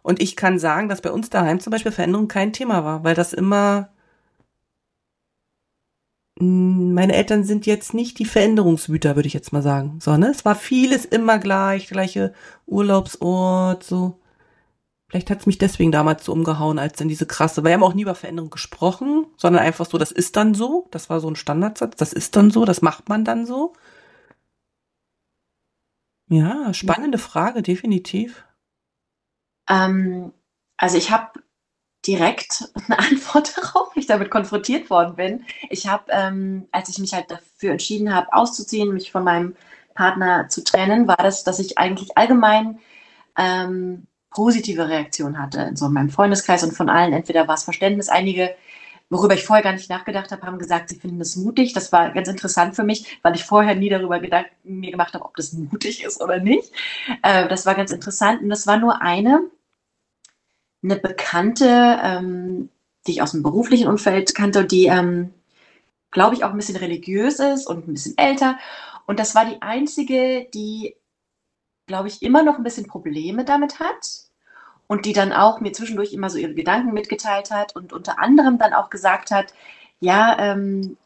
und 0.05 0.21
ich 0.21 0.35
kann 0.35 0.59
sagen, 0.59 0.87
dass 0.87 1.01
bei 1.01 1.11
uns 1.11 1.29
daheim 1.31 1.59
zum 1.59 1.71
Beispiel 1.71 1.91
Veränderung 1.91 2.27
kein 2.27 2.53
Thema 2.53 2.83
war, 2.85 3.03
weil 3.03 3.15
das 3.15 3.33
immer 3.33 3.89
hm, 6.39 6.93
meine 6.93 7.13
Eltern 7.15 7.43
sind 7.43 7.65
jetzt 7.65 7.93
nicht 7.93 8.19
die 8.19 8.25
Veränderungswüter, 8.25 9.15
würde 9.15 9.27
ich 9.27 9.33
jetzt 9.33 9.53
mal 9.53 9.61
sagen. 9.61 9.99
So, 10.01 10.15
ne? 10.17 10.29
Es 10.29 10.45
war 10.45 10.55
vieles 10.55 11.05
immer 11.05 11.39
gleich, 11.39 11.87
gleiche 11.87 12.33
Urlaubsort, 12.65 13.83
so. 13.83 14.19
Vielleicht 15.07 15.29
hat 15.29 15.39
es 15.41 15.45
mich 15.45 15.57
deswegen 15.59 15.91
damals 15.91 16.25
so 16.25 16.33
umgehauen, 16.33 16.79
als 16.79 16.97
dann 16.97 17.07
diese 17.07 17.25
krasse, 17.27 17.63
weil 17.63 17.71
wir 17.71 17.73
haben 17.75 17.83
auch 17.83 17.93
nie 17.93 18.01
über 18.03 18.15
Veränderung 18.15 18.49
gesprochen, 18.49 19.27
sondern 19.37 19.63
einfach 19.63 19.85
so, 19.85 19.97
das 19.97 20.11
ist 20.11 20.35
dann 20.35 20.53
so. 20.55 20.87
Das 20.91 21.09
war 21.09 21.19
so 21.21 21.29
ein 21.29 21.35
Standardsatz, 21.35 21.95
das 21.97 22.13
ist 22.13 22.35
dann 22.35 22.51
so, 22.51 22.65
das 22.65 22.81
macht 22.81 23.09
man 23.09 23.23
dann 23.25 23.45
so. 23.45 23.73
Ja, 26.29 26.73
spannende 26.73 27.17
Frage, 27.17 27.61
definitiv. 27.61 28.43
Ähm, 29.69 30.33
also 30.77 30.97
ich 30.97 31.11
habe 31.11 31.39
direkt 32.05 32.69
eine 32.87 32.99
Antwort 32.99 33.57
darauf, 33.57 33.95
wie 33.95 34.01
ich 34.01 34.07
damit 34.07 34.29
konfrontiert 34.29 34.89
worden 34.89 35.15
bin. 35.15 35.45
Ich 35.69 35.87
habe, 35.87 36.05
ähm, 36.09 36.67
als 36.71 36.89
ich 36.89 36.99
mich 36.99 37.13
halt 37.13 37.31
dafür 37.31 37.71
entschieden 37.71 38.13
habe, 38.13 38.33
auszuziehen, 38.33 38.93
mich 38.93 39.11
von 39.11 39.23
meinem 39.23 39.55
Partner 39.95 40.49
zu 40.49 40.63
trennen, 40.63 41.07
war 41.07 41.17
das, 41.17 41.43
dass 41.43 41.59
ich 41.59 41.77
eigentlich 41.77 42.17
allgemein 42.17 42.79
ähm, 43.37 44.07
positive 44.29 44.89
Reaktionen 44.89 45.39
hatte 45.39 45.61
in 45.61 45.75
so 45.77 45.89
meinem 45.89 46.09
Freundeskreis 46.09 46.63
und 46.63 46.73
von 46.73 46.89
allen. 46.89 47.13
Entweder 47.13 47.47
war 47.47 47.55
es 47.55 47.63
Verständnis, 47.63 48.09
einige, 48.09 48.53
worüber 49.09 49.33
ich 49.33 49.45
vorher 49.45 49.63
gar 49.63 49.71
nicht 49.71 49.89
nachgedacht 49.89 50.31
habe, 50.31 50.43
haben 50.43 50.59
gesagt, 50.59 50.89
sie 50.89 50.99
finden 50.99 51.19
das 51.19 51.37
mutig. 51.37 51.73
Das 51.73 51.93
war 51.93 52.11
ganz 52.11 52.27
interessant 52.27 52.75
für 52.75 52.83
mich, 52.83 53.19
weil 53.23 53.35
ich 53.35 53.45
vorher 53.45 53.75
nie 53.75 53.89
darüber 53.89 54.19
Gedanken 54.19 54.51
mir 54.65 54.91
gemacht 54.91 55.13
habe, 55.13 55.23
ob 55.23 55.35
das 55.37 55.53
mutig 55.53 56.03
ist 56.03 56.21
oder 56.21 56.39
nicht. 56.39 56.71
Äh, 57.23 57.47
das 57.47 57.65
war 57.65 57.75
ganz 57.75 57.91
interessant 57.91 58.41
und 58.41 58.49
das 58.49 58.67
war 58.67 58.77
nur 58.77 59.01
eine, 59.01 59.49
eine 60.85 60.99
Bekannte, 60.99 61.99
ähm, 62.01 62.69
die 63.07 63.11
ich 63.11 63.21
aus 63.21 63.31
dem 63.31 63.43
beruflichen 63.43 63.87
Umfeld 63.87 64.33
kannte, 64.35 64.65
die, 64.65 64.85
ähm, 64.85 65.33
glaube 66.11 66.35
ich, 66.35 66.43
auch 66.43 66.51
ein 66.51 66.57
bisschen 66.57 66.77
religiös 66.77 67.39
ist 67.39 67.67
und 67.67 67.87
ein 67.87 67.93
bisschen 67.93 68.17
älter. 68.17 68.57
Und 69.05 69.19
das 69.19 69.35
war 69.35 69.45
die 69.45 69.61
einzige, 69.61 70.47
die, 70.53 70.95
glaube 71.87 72.07
ich, 72.07 72.21
immer 72.21 72.43
noch 72.43 72.57
ein 72.57 72.63
bisschen 72.63 72.87
Probleme 72.87 73.45
damit 73.45 73.79
hat 73.79 74.25
und 74.87 75.05
die 75.05 75.13
dann 75.13 75.33
auch 75.33 75.59
mir 75.59 75.73
zwischendurch 75.73 76.13
immer 76.13 76.29
so 76.29 76.37
ihre 76.37 76.53
Gedanken 76.53 76.93
mitgeteilt 76.93 77.51
hat 77.51 77.75
und 77.75 77.93
unter 77.93 78.19
anderem 78.19 78.57
dann 78.57 78.73
auch 78.73 78.89
gesagt 78.89 79.31
hat, 79.31 79.53
ja, 79.99 80.37
ähm, 80.39 80.97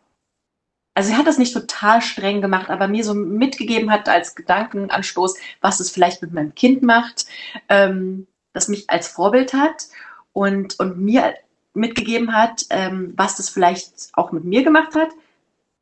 also 0.96 1.12
sie 1.12 1.16
hat 1.18 1.28
das 1.28 1.38
nicht 1.38 1.54
total 1.54 2.02
streng 2.02 2.42
gemacht, 2.42 2.70
aber 2.70 2.88
mir 2.88 3.04
so 3.06 3.14
mitgegeben 3.14 3.92
hat 3.92 4.10
als 4.10 4.36
Gedankenanstoß, 4.36 5.36
was 5.62 5.80
es 5.80 5.92
vielleicht 5.92 6.22
mit 6.22 6.34
meinem 6.34 6.56
Kind 6.56 6.84
macht. 6.84 7.26
Ähm, 7.70 8.28
das 8.60 8.68
mich 8.68 8.90
als 8.90 9.08
Vorbild 9.08 9.54
hat 9.54 9.88
und, 10.34 10.80
und 10.80 11.00
mir 11.00 11.34
mitgegeben 11.74 12.34
hat, 12.34 12.66
ähm, 12.70 13.14
was 13.16 13.36
das 13.38 13.50
vielleicht 13.50 14.10
auch 14.14 14.32
mit 14.32 14.44
mir 14.44 14.64
gemacht 14.64 14.96
hat. 14.96 15.10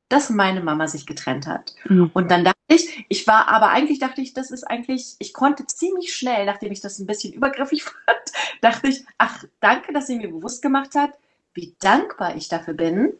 dass 0.09 0.29
meine 0.29 0.61
Mama 0.61 0.87
sich 0.87 1.05
getrennt 1.05 1.47
hat. 1.47 1.75
Mhm. 1.89 2.11
Und 2.13 2.31
dann 2.31 2.45
dachte 2.45 2.57
ich, 2.69 3.05
ich 3.09 3.27
war, 3.27 3.49
aber 3.49 3.71
eigentlich 3.71 3.99
dachte 3.99 4.21
ich, 4.21 4.33
das 4.33 4.51
ist 4.51 4.63
eigentlich, 4.63 5.17
ich 5.19 5.33
konnte 5.33 5.65
ziemlich 5.67 6.13
schnell, 6.13 6.45
nachdem 6.45 6.71
ich 6.71 6.79
das 6.79 6.97
ein 6.99 7.07
bisschen 7.07 7.33
übergriffig 7.33 7.83
fand, 8.05 8.31
dachte 8.61 8.87
ich, 8.87 9.05
ach, 9.17 9.43
danke, 9.59 9.91
dass 9.91 10.07
sie 10.07 10.15
mir 10.15 10.29
bewusst 10.29 10.61
gemacht 10.61 10.95
hat, 10.95 11.11
wie 11.53 11.75
dankbar 11.79 12.37
ich 12.37 12.47
dafür 12.47 12.73
bin, 12.73 13.13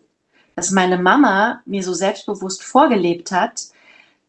dass 0.56 0.72
meine 0.72 0.98
Mama 0.98 1.62
mir 1.66 1.84
so 1.84 1.94
selbstbewusst 1.94 2.64
vorgelebt 2.64 3.34
hat, 3.34 3.64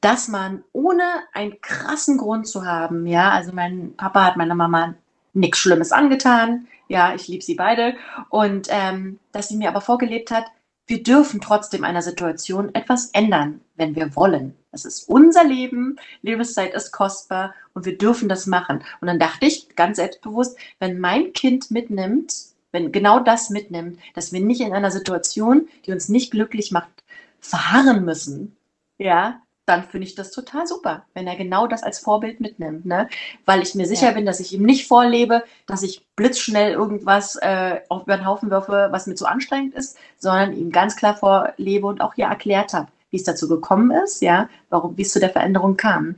dass 0.01 0.27
man 0.27 0.65
ohne 0.73 1.05
einen 1.33 1.61
krassen 1.61 2.19
Grund 2.19 2.49
zu 2.49 2.65
haben, 2.67 3.07
ja, 3.07 3.31
also 3.31 3.53
mein 3.53 3.95
Papa 3.97 4.25
hat 4.25 4.37
meiner 4.37 4.57
Mama 4.57 4.95
nichts 5.39 5.59
Schlimmes 5.59 5.93
angetan, 5.93 6.67
ja, 6.89 7.15
ich 7.15 7.29
liebe 7.29 7.45
sie 7.45 7.55
beide, 7.55 7.95
und 8.31 8.69
ähm, 8.71 9.19
dass 9.33 9.49
sie 9.49 9.57
mir 9.57 9.69
aber 9.69 9.81
vorgelebt 9.81 10.31
hat, 10.31 10.47
wir 10.87 11.03
dürfen 11.03 11.43
trotzdem 11.43 11.85
einer 11.85 12.01
Situation 12.01 12.75
etwas 12.75 13.11
ändern, 13.11 13.61
wenn 13.77 13.95
wir 13.95 14.17
wollen. 14.17 14.57
Es 14.73 14.87
ist 14.87 15.09
unser 15.09 15.45
Leben, 15.45 15.97
Lebenszeit 16.23 16.73
ist 16.73 16.93
kostbar 16.93 17.55
und 17.75 17.85
wir 17.85 17.99
dürfen 17.99 18.29
das 18.29 18.47
machen. 18.47 18.83
Und 19.01 19.07
dann 19.07 19.19
dachte 19.19 19.47
ich 19.47 19.77
ganz 19.77 19.97
selbstbewusst, 19.97 20.59
wenn 20.79 20.99
mein 20.99 21.35
Kind 21.35 21.71
mitnimmt, 21.71 22.35
wenn 22.73 22.91
genau 22.91 23.21
das 23.21 23.51
mitnimmt, 23.51 23.99
dass 24.15 24.33
wir 24.33 24.41
nicht 24.41 24.63
in 24.63 24.73
einer 24.73 24.91
Situation, 24.91 25.69
die 25.85 25.93
uns 25.93 26.09
nicht 26.09 26.31
glücklich 26.31 26.73
macht, 26.73 27.05
verharren 27.41 28.05
müssen, 28.05 28.57
ja, 28.97 29.43
dann 29.69 29.85
finde 29.85 30.07
ich 30.07 30.15
das 30.15 30.31
total 30.31 30.67
super, 30.67 31.05
wenn 31.15 31.27
er 31.27 31.37
genau 31.37 31.67
das 31.67 31.83
als 31.83 31.99
Vorbild 31.99 32.41
mitnimmt, 32.41 32.87
ne? 32.87 33.09
Weil 33.45 33.63
ich 33.63 33.75
mir 33.75 33.87
sicher 33.87 34.09
ja. 34.09 34.13
bin, 34.13 34.27
dass 34.27 34.41
ich 34.41 34.53
ihm 34.53 34.63
nicht 34.63 34.89
vorlebe, 34.89 35.45
dass 35.67 35.83
ich 35.83 36.07
blitzschnell 36.17 36.73
irgendwas 36.73 37.37
äh, 37.37 37.81
auf 37.89 38.03
über 38.03 38.17
den 38.17 38.27
Haufen 38.27 38.51
werfe, 38.51 38.89
was 38.91 39.07
mir 39.07 39.15
zu 39.15 39.27
anstrengend 39.27 39.75
ist, 39.75 39.99
sondern 40.19 40.53
ihm 40.53 40.71
ganz 40.71 40.97
klar 40.97 41.17
vorlebe 41.17 41.87
und 41.87 42.01
auch 42.01 42.15
hier 42.15 42.27
erklärt 42.27 42.73
habe, 42.73 42.89
wie 43.11 43.17
es 43.17 43.25
dazu 43.25 43.49
gekommen 43.49 43.91
ist, 43.91 44.23
ja, 44.23 44.49
warum, 44.71 44.97
wie 44.97 45.03
es 45.03 45.13
zu 45.13 45.21
der 45.21 45.31
Veränderung 45.31 45.77
kam. 45.77 46.17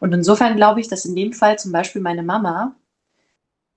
Und 0.00 0.12
insofern 0.12 0.56
glaube 0.56 0.80
ich, 0.80 0.88
dass 0.88 1.04
in 1.04 1.16
dem 1.16 1.32
Fall 1.32 1.58
zum 1.58 1.72
Beispiel 1.72 2.02
meine 2.02 2.22
Mama 2.22 2.74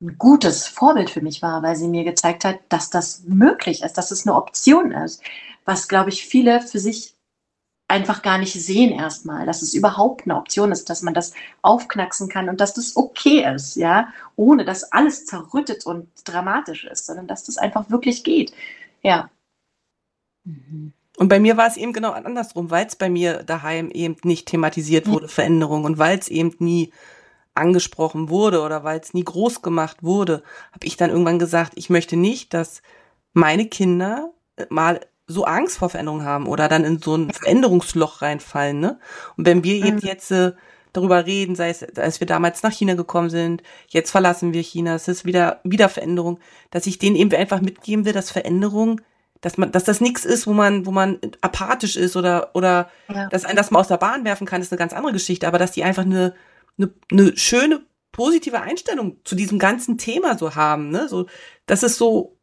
ein 0.02 0.18
gutes 0.18 0.68
Vorbild 0.68 1.10
für 1.10 1.22
mich 1.22 1.42
war, 1.42 1.62
weil 1.62 1.76
sie 1.76 1.88
mir 1.88 2.04
gezeigt 2.04 2.44
hat, 2.44 2.60
dass 2.70 2.90
das 2.90 3.24
möglich 3.26 3.84
ist, 3.84 3.98
dass 3.98 4.12
es 4.12 4.26
eine 4.26 4.36
Option 4.36 4.92
ist, 4.92 5.22
was, 5.66 5.88
glaube 5.88 6.10
ich, 6.10 6.26
viele 6.26 6.62
für 6.62 6.80
sich 6.80 7.16
einfach 7.92 8.22
gar 8.22 8.38
nicht 8.38 8.54
sehen 8.54 8.92
erstmal, 8.92 9.46
dass 9.46 9.62
es 9.62 9.74
überhaupt 9.74 10.26
eine 10.26 10.38
Option 10.38 10.72
ist, 10.72 10.90
dass 10.90 11.02
man 11.02 11.14
das 11.14 11.34
aufknacksen 11.62 12.30
kann 12.30 12.50
und 12.50 12.60
dass 12.62 12.74
das 12.74 12.96
okay 12.96 13.46
ist, 13.54 13.76
ja, 13.76 14.08
ohne 14.36 14.66
dass 14.66 14.92
alles 14.92 15.26
zerrüttet 15.26 15.86
und 15.86 16.08
dramatisch 16.24 16.86
ist, 16.86 17.06
sondern 17.06 17.28
dass 17.28 17.44
das 17.44 17.58
einfach 17.58 17.90
wirklich 17.90 18.24
geht. 18.24 18.54
Ja. 19.04 19.30
Mhm. 20.46 20.94
Und 21.18 21.28
bei 21.28 21.40
mir 21.40 21.58
war 21.58 21.68
es 21.68 21.78
eben 21.78 21.94
genau 21.94 22.12
andersrum, 22.12 22.72
weil 22.72 22.88
es 22.88 22.96
bei 22.96 23.10
mir 23.10 23.44
daheim 23.44 23.92
eben 23.92 24.16
nicht 24.24 24.48
thematisiert 24.48 25.08
wurde, 25.08 25.28
Veränderung, 25.28 25.84
und 25.84 26.00
weil 26.00 26.18
es 26.18 26.30
eben 26.30 26.56
nie 26.60 26.92
angesprochen 27.54 28.30
wurde 28.30 28.62
oder 28.62 28.84
weil 28.84 29.00
es 29.02 29.14
nie 29.14 29.26
groß 29.26 29.62
gemacht 29.62 30.02
wurde, 30.02 30.42
habe 30.72 30.88
ich 30.88 30.96
dann 30.96 31.10
irgendwann 31.10 31.38
gesagt, 31.38 31.74
ich 31.76 31.90
möchte 31.90 32.16
nicht, 32.16 32.54
dass 32.54 32.82
meine 33.34 33.68
Kinder 33.68 34.32
mal 34.70 35.02
so 35.32 35.46
Angst 35.46 35.78
vor 35.78 35.90
Veränderung 35.90 36.24
haben 36.24 36.48
oder 36.48 36.68
dann 36.68 36.84
in 36.84 37.00
so 37.00 37.16
ein 37.16 37.32
Veränderungsloch 37.32 38.22
reinfallen, 38.22 38.80
ne? 38.80 39.00
Und 39.38 39.46
wenn 39.46 39.64
wir 39.64 39.76
eben 39.76 39.98
mhm. 39.98 40.04
jetzt 40.04 40.32
äh, 40.32 40.54
darüber 40.94 41.26
reden, 41.26 41.56
sei 41.56 41.70
es, 41.70 41.84
als 41.98 42.20
wir 42.20 42.28
damals 42.28 42.64
nach 42.64 42.72
China 42.72 42.96
gekommen 42.96 43.30
sind, 43.30 43.64
jetzt 43.88 44.12
verlassen 44.12 44.54
wir 44.54 44.62
China, 44.62 44.96
es 44.96 45.08
ist 45.08 45.26
wieder, 45.26 45.62
wieder 45.64 45.90
Veränderung, 45.90 46.40
dass 46.70 46.86
ich 46.86 47.00
denen 47.00 47.16
eben 47.16 47.34
einfach 47.34 47.62
mitgeben 47.62 48.06
will, 48.06 48.14
dass 48.14 48.32
Veränderung, 48.32 49.02
dass 49.40 49.58
man, 49.58 49.72
dass 49.72 49.86
das 49.86 50.02
nichts 50.02 50.26
ist, 50.26 50.48
wo 50.48 50.54
man, 50.54 50.86
wo 50.86 50.92
man 50.92 51.20
apathisch 51.42 51.96
ist 51.96 52.16
oder, 52.16 52.52
oder, 52.54 52.90
ja. 53.14 53.28
dass 53.30 53.46
ein 53.46 53.56
das 53.56 53.72
mal 53.72 53.80
aus 53.80 53.88
der 53.88 53.98
Bahn 53.98 54.26
werfen 54.26 54.46
kann, 54.46 54.62
ist 54.62 54.72
eine 54.72 54.80
ganz 54.80 54.94
andere 54.94 55.14
Geschichte, 55.14 55.48
aber 55.48 55.58
dass 55.58 55.72
die 55.72 55.84
einfach 55.84 56.04
eine, 56.04 56.34
eine, 56.78 56.92
eine 57.12 57.38
schöne, 57.38 57.82
positive 58.12 58.60
Einstellung 58.60 59.18
zu 59.24 59.36
diesem 59.36 59.58
ganzen 59.58 59.98
Thema 59.98 60.38
so 60.38 60.56
haben, 60.56 60.90
ne, 60.90 61.08
so, 61.08 61.28
das 61.66 61.82
ist 61.84 61.98
so, 61.98 62.38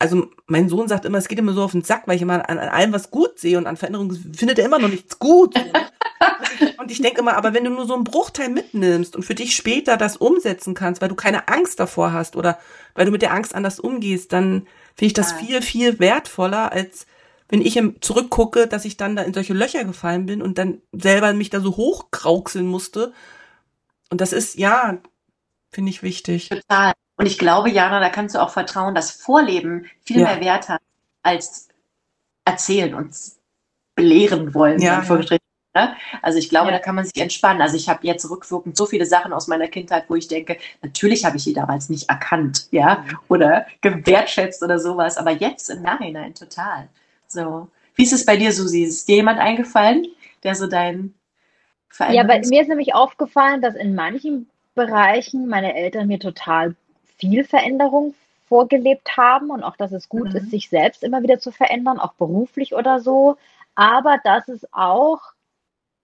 also 0.00 0.30
mein 0.46 0.70
Sohn 0.70 0.88
sagt 0.88 1.04
immer, 1.04 1.18
es 1.18 1.28
geht 1.28 1.38
immer 1.38 1.52
so 1.52 1.62
auf 1.62 1.72
den 1.72 1.84
Sack, 1.84 2.04
weil 2.06 2.16
ich 2.16 2.22
immer 2.22 2.48
an, 2.48 2.58
an 2.58 2.70
allem 2.70 2.92
was 2.92 3.10
gut 3.10 3.38
sehe 3.38 3.58
und 3.58 3.66
an 3.66 3.76
Veränderungen 3.76 4.34
findet 4.34 4.58
er 4.58 4.64
immer 4.64 4.78
noch 4.78 4.88
nichts 4.88 5.18
gut. 5.18 5.54
und 6.78 6.90
ich 6.90 7.02
denke 7.02 7.20
immer, 7.20 7.36
aber 7.36 7.52
wenn 7.52 7.64
du 7.64 7.70
nur 7.70 7.86
so 7.86 7.94
einen 7.94 8.04
Bruchteil 8.04 8.48
mitnimmst 8.48 9.14
und 9.14 9.24
für 9.24 9.34
dich 9.34 9.54
später 9.54 9.98
das 9.98 10.16
umsetzen 10.16 10.72
kannst, 10.72 11.02
weil 11.02 11.10
du 11.10 11.14
keine 11.14 11.48
Angst 11.48 11.78
davor 11.78 12.14
hast 12.14 12.34
oder 12.34 12.58
weil 12.94 13.04
du 13.04 13.12
mit 13.12 13.20
der 13.20 13.34
Angst 13.34 13.54
anders 13.54 13.78
umgehst, 13.78 14.32
dann 14.32 14.66
finde 14.96 15.06
ich 15.06 15.12
das 15.12 15.32
viel, 15.32 15.60
viel 15.60 15.98
wertvoller, 16.00 16.72
als 16.72 17.06
wenn 17.50 17.60
ich 17.60 17.78
zurückgucke, 18.00 18.68
dass 18.68 18.86
ich 18.86 18.96
dann 18.96 19.16
da 19.16 19.22
in 19.22 19.34
solche 19.34 19.52
Löcher 19.52 19.84
gefallen 19.84 20.24
bin 20.24 20.40
und 20.40 20.56
dann 20.56 20.80
selber 20.92 21.34
mich 21.34 21.50
da 21.50 21.60
so 21.60 21.76
hochkrauxeln 21.76 22.66
musste. 22.66 23.12
Und 24.08 24.22
das 24.22 24.32
ist, 24.32 24.56
ja, 24.56 24.96
finde 25.68 25.90
ich 25.90 26.02
wichtig. 26.02 26.48
Total. 26.48 26.94
Und 27.20 27.26
ich 27.26 27.36
glaube, 27.36 27.68
Jana, 27.68 28.00
da 28.00 28.08
kannst 28.08 28.34
du 28.34 28.38
auch 28.38 28.48
vertrauen, 28.48 28.94
dass 28.94 29.10
Vorleben 29.10 29.90
viel 30.06 30.20
ja. 30.20 30.28
mehr 30.28 30.40
Wert 30.40 30.70
hat 30.70 30.80
als 31.22 31.68
erzählen 32.46 32.94
und 32.94 33.14
belehren 33.94 34.54
wollen. 34.54 34.80
Ja. 34.80 35.04
Ne? 35.74 35.94
Also 36.22 36.38
ich 36.38 36.48
glaube, 36.48 36.70
ja. 36.70 36.78
da 36.78 36.78
kann 36.78 36.94
man 36.94 37.04
sich 37.04 37.20
entspannen. 37.20 37.60
Also 37.60 37.76
ich 37.76 37.90
habe 37.90 38.06
jetzt 38.06 38.30
rückwirkend 38.30 38.74
so 38.74 38.86
viele 38.86 39.04
Sachen 39.04 39.34
aus 39.34 39.48
meiner 39.48 39.68
Kindheit, 39.68 40.06
wo 40.08 40.14
ich 40.14 40.28
denke, 40.28 40.56
natürlich 40.80 41.26
habe 41.26 41.36
ich 41.36 41.44
die 41.44 41.52
damals 41.52 41.90
nicht 41.90 42.08
erkannt, 42.08 42.68
ja, 42.70 43.04
mhm. 43.06 43.18
oder 43.28 43.66
gewertschätzt 43.82 44.62
oder 44.62 44.78
sowas, 44.78 45.18
aber 45.18 45.32
jetzt 45.32 45.68
im 45.68 45.82
Nachhinein 45.82 46.34
total. 46.34 46.88
So. 47.28 47.68
Wie 47.96 48.04
ist 48.04 48.14
es 48.14 48.24
bei 48.24 48.38
dir, 48.38 48.50
Susi? 48.50 48.84
Ist 48.84 49.06
dir 49.08 49.16
jemand 49.16 49.40
eingefallen, 49.40 50.06
der 50.42 50.54
so 50.54 50.66
dein 50.66 51.12
Ja, 51.98 52.22
bei 52.22 52.40
mir 52.40 52.62
ist 52.62 52.68
nämlich 52.68 52.94
aufgefallen, 52.94 53.60
dass 53.60 53.74
in 53.74 53.94
manchen 53.94 54.48
Bereichen 54.74 55.48
meine 55.48 55.74
Eltern 55.76 56.06
mir 56.06 56.18
total 56.18 56.76
viel 57.20 57.44
Veränderung 57.44 58.14
vorgelebt 58.48 59.16
haben 59.16 59.50
und 59.50 59.62
auch, 59.62 59.76
dass 59.76 59.92
es 59.92 60.08
gut 60.08 60.30
mhm. 60.30 60.36
ist, 60.36 60.50
sich 60.50 60.68
selbst 60.68 61.04
immer 61.04 61.22
wieder 61.22 61.38
zu 61.38 61.52
verändern, 61.52 62.00
auch 62.00 62.14
beruflich 62.14 62.74
oder 62.74 63.00
so. 63.00 63.36
Aber 63.76 64.18
dass 64.24 64.48
es 64.48 64.66
auch 64.72 65.20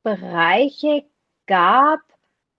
Bereiche 0.04 1.04
gab, 1.46 2.00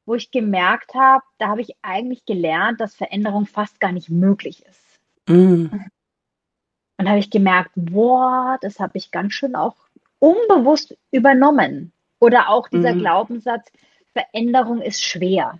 wo 0.05 0.15
ich 0.15 0.31
gemerkt 0.31 0.93
habe, 0.93 1.23
da 1.37 1.47
habe 1.47 1.61
ich 1.61 1.75
eigentlich 1.81 2.25
gelernt, 2.25 2.81
dass 2.81 2.95
Veränderung 2.95 3.45
fast 3.45 3.79
gar 3.79 3.91
nicht 3.91 4.09
möglich 4.09 4.65
ist. 4.65 4.99
Mhm. 5.27 5.89
Und 6.97 7.05
da 7.05 7.11
habe 7.11 7.19
ich 7.19 7.29
gemerkt, 7.29 7.71
boah, 7.75 8.57
das 8.61 8.79
habe 8.79 8.97
ich 8.97 9.11
ganz 9.11 9.33
schön 9.33 9.55
auch 9.55 9.75
unbewusst 10.19 10.97
übernommen. 11.11 11.91
Oder 12.19 12.49
auch 12.49 12.67
dieser 12.67 12.95
mhm. 12.95 12.99
Glaubenssatz, 12.99 13.71
Veränderung 14.13 14.81
ist 14.81 15.05
schwer. 15.05 15.59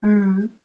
Mhm. 0.00 0.58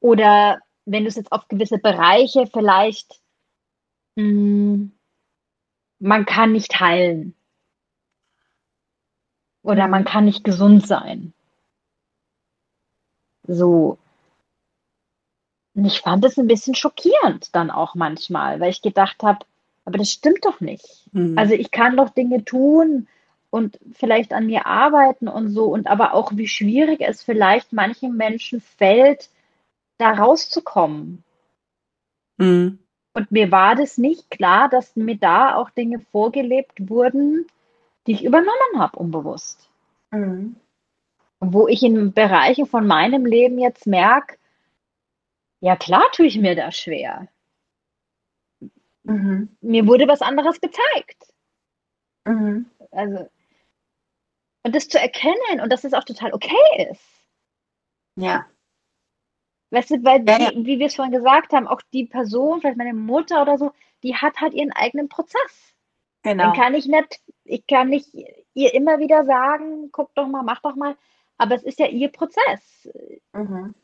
Oder 0.00 0.60
wenn 0.86 1.04
du 1.04 1.08
es 1.08 1.16
jetzt 1.16 1.32
auf 1.32 1.46
gewisse 1.48 1.78
Bereiche 1.78 2.46
vielleicht, 2.46 3.20
mh, 4.16 4.24
hm, 4.24 4.92
man 6.00 6.24
kann 6.24 6.52
nicht 6.52 6.80
heilen. 6.80 7.34
Oder 9.62 9.86
man 9.86 10.04
kann 10.04 10.24
nicht 10.24 10.42
gesund 10.42 10.86
sein. 10.86 11.34
So. 13.46 13.98
Und 15.74 15.84
ich 15.84 16.00
fand 16.00 16.24
es 16.24 16.38
ein 16.38 16.46
bisschen 16.46 16.74
schockierend 16.74 17.54
dann 17.54 17.70
auch 17.70 17.94
manchmal, 17.94 18.58
weil 18.60 18.70
ich 18.70 18.82
gedacht 18.82 19.22
habe, 19.22 19.44
aber 19.84 19.98
das 19.98 20.10
stimmt 20.10 20.44
doch 20.44 20.60
nicht. 20.60 21.04
Mhm. 21.12 21.36
Also 21.38 21.54
ich 21.54 21.70
kann 21.70 21.96
doch 21.96 22.10
Dinge 22.10 22.44
tun 22.44 23.06
und 23.50 23.78
vielleicht 23.92 24.32
an 24.32 24.46
mir 24.46 24.66
arbeiten 24.66 25.28
und 25.28 25.50
so 25.50 25.66
und 25.66 25.86
aber 25.86 26.14
auch 26.14 26.32
wie 26.34 26.48
schwierig 26.48 27.00
es 27.00 27.22
vielleicht 27.22 27.72
manchen 27.72 28.16
Menschen 28.16 28.60
fällt, 28.60 29.28
da 30.00 30.12
rauszukommen. 30.12 31.24
Mhm. 32.38 32.78
Und 33.12 33.30
mir 33.30 33.50
war 33.50 33.74
das 33.74 33.98
nicht 33.98 34.30
klar, 34.30 34.68
dass 34.68 34.96
mir 34.96 35.16
da 35.16 35.56
auch 35.56 35.70
Dinge 35.70 35.98
vorgelebt 35.98 36.88
wurden, 36.88 37.46
die 38.06 38.12
ich 38.12 38.24
übernommen 38.24 38.78
habe, 38.78 38.98
unbewusst. 38.98 39.68
Mhm. 40.10 40.56
Wo 41.40 41.68
ich 41.68 41.82
in 41.82 42.12
Bereichen 42.12 42.66
von 42.66 42.86
meinem 42.86 43.26
Leben 43.26 43.58
jetzt 43.58 43.86
merke, 43.86 44.36
ja 45.60 45.76
klar 45.76 46.04
tue 46.12 46.26
ich 46.26 46.38
mir 46.38 46.54
das 46.54 46.76
schwer. 46.76 47.28
Mhm. 49.02 49.56
Mir 49.60 49.86
wurde 49.86 50.08
was 50.08 50.22
anderes 50.22 50.60
gezeigt. 50.60 51.32
Mhm. 52.24 52.70
Also, 52.90 53.28
und 54.62 54.74
das 54.74 54.88
zu 54.88 54.98
erkennen 54.98 55.60
und 55.62 55.70
dass 55.70 55.84
es 55.84 55.94
auch 55.94 56.04
total 56.04 56.32
okay 56.32 56.90
ist. 56.90 57.04
Ja. 58.16 58.46
Weißt 59.70 59.90
du, 59.90 60.04
weil, 60.04 60.26
ja, 60.28 60.38
ja. 60.38 60.50
Wie, 60.50 60.66
wie 60.66 60.78
wir 60.78 60.86
es 60.86 60.96
vorhin 60.96 61.14
gesagt 61.14 61.52
haben, 61.52 61.68
auch 61.68 61.80
die 61.92 62.06
Person, 62.06 62.60
vielleicht 62.60 62.76
meine 62.76 62.94
Mutter 62.94 63.42
oder 63.42 63.56
so, 63.56 63.72
die 64.02 64.16
hat 64.16 64.40
halt 64.40 64.54
ihren 64.54 64.72
eigenen 64.72 65.08
Prozess. 65.08 65.74
Genau. 66.22 66.44
Dann 66.44 66.52
kann 66.54 66.74
ich 66.74 66.86
nicht, 66.86 67.20
ich 67.44 67.66
kann 67.66 67.88
nicht 67.88 68.08
ihr 68.54 68.74
immer 68.74 68.98
wieder 68.98 69.24
sagen, 69.24 69.90
guck 69.92 70.14
doch 70.14 70.26
mal, 70.26 70.42
mach 70.42 70.60
doch 70.60 70.74
mal, 70.74 70.96
aber 71.38 71.54
es 71.54 71.62
ist 71.62 71.78
ja 71.78 71.86
ihr 71.86 72.08
Prozess. 72.08 72.88
Mhm. 73.32 73.74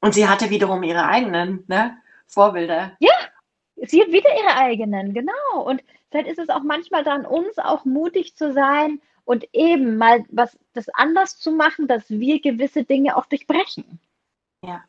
Und 0.00 0.14
sie 0.14 0.28
hatte 0.28 0.50
wiederum 0.50 0.82
ihre 0.82 1.06
eigenen 1.06 1.64
ne, 1.68 1.96
Vorbilder. 2.26 2.96
Ja. 2.98 3.14
sie 3.76 4.02
hat 4.02 4.08
wieder 4.08 4.30
ihre 4.36 4.56
eigenen, 4.56 5.14
genau. 5.14 5.64
Und 5.64 5.82
vielleicht 6.10 6.28
ist 6.28 6.38
es 6.38 6.48
auch 6.48 6.62
manchmal 6.62 7.04
dran, 7.04 7.24
uns 7.24 7.58
auch 7.58 7.84
mutig 7.84 8.36
zu 8.36 8.52
sein 8.52 9.00
und 9.24 9.46
eben 9.54 9.96
mal 9.96 10.24
was 10.28 10.58
das 10.74 10.88
anders 10.90 11.38
zu 11.38 11.50
machen, 11.52 11.88
dass 11.88 12.10
wir 12.10 12.40
gewisse 12.40 12.84
Dinge 12.84 13.16
auch 13.16 13.26
durchbrechen. 13.26 14.00
Ja. 14.62 14.84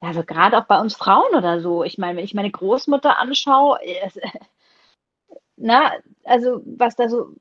Also 0.00 0.24
gerade 0.24 0.56
auch 0.58 0.64
bei 0.64 0.80
uns 0.80 0.96
Frauen 0.96 1.34
oder 1.34 1.60
so. 1.60 1.84
Ich 1.84 1.98
meine, 1.98 2.16
wenn 2.16 2.24
ich 2.24 2.34
meine 2.34 2.50
Großmutter 2.50 3.18
anschaue, 3.18 3.78
es, 4.02 4.18
na, 5.56 5.92
also 6.24 6.62
was 6.64 6.96
da 6.96 7.08
so 7.08 7.36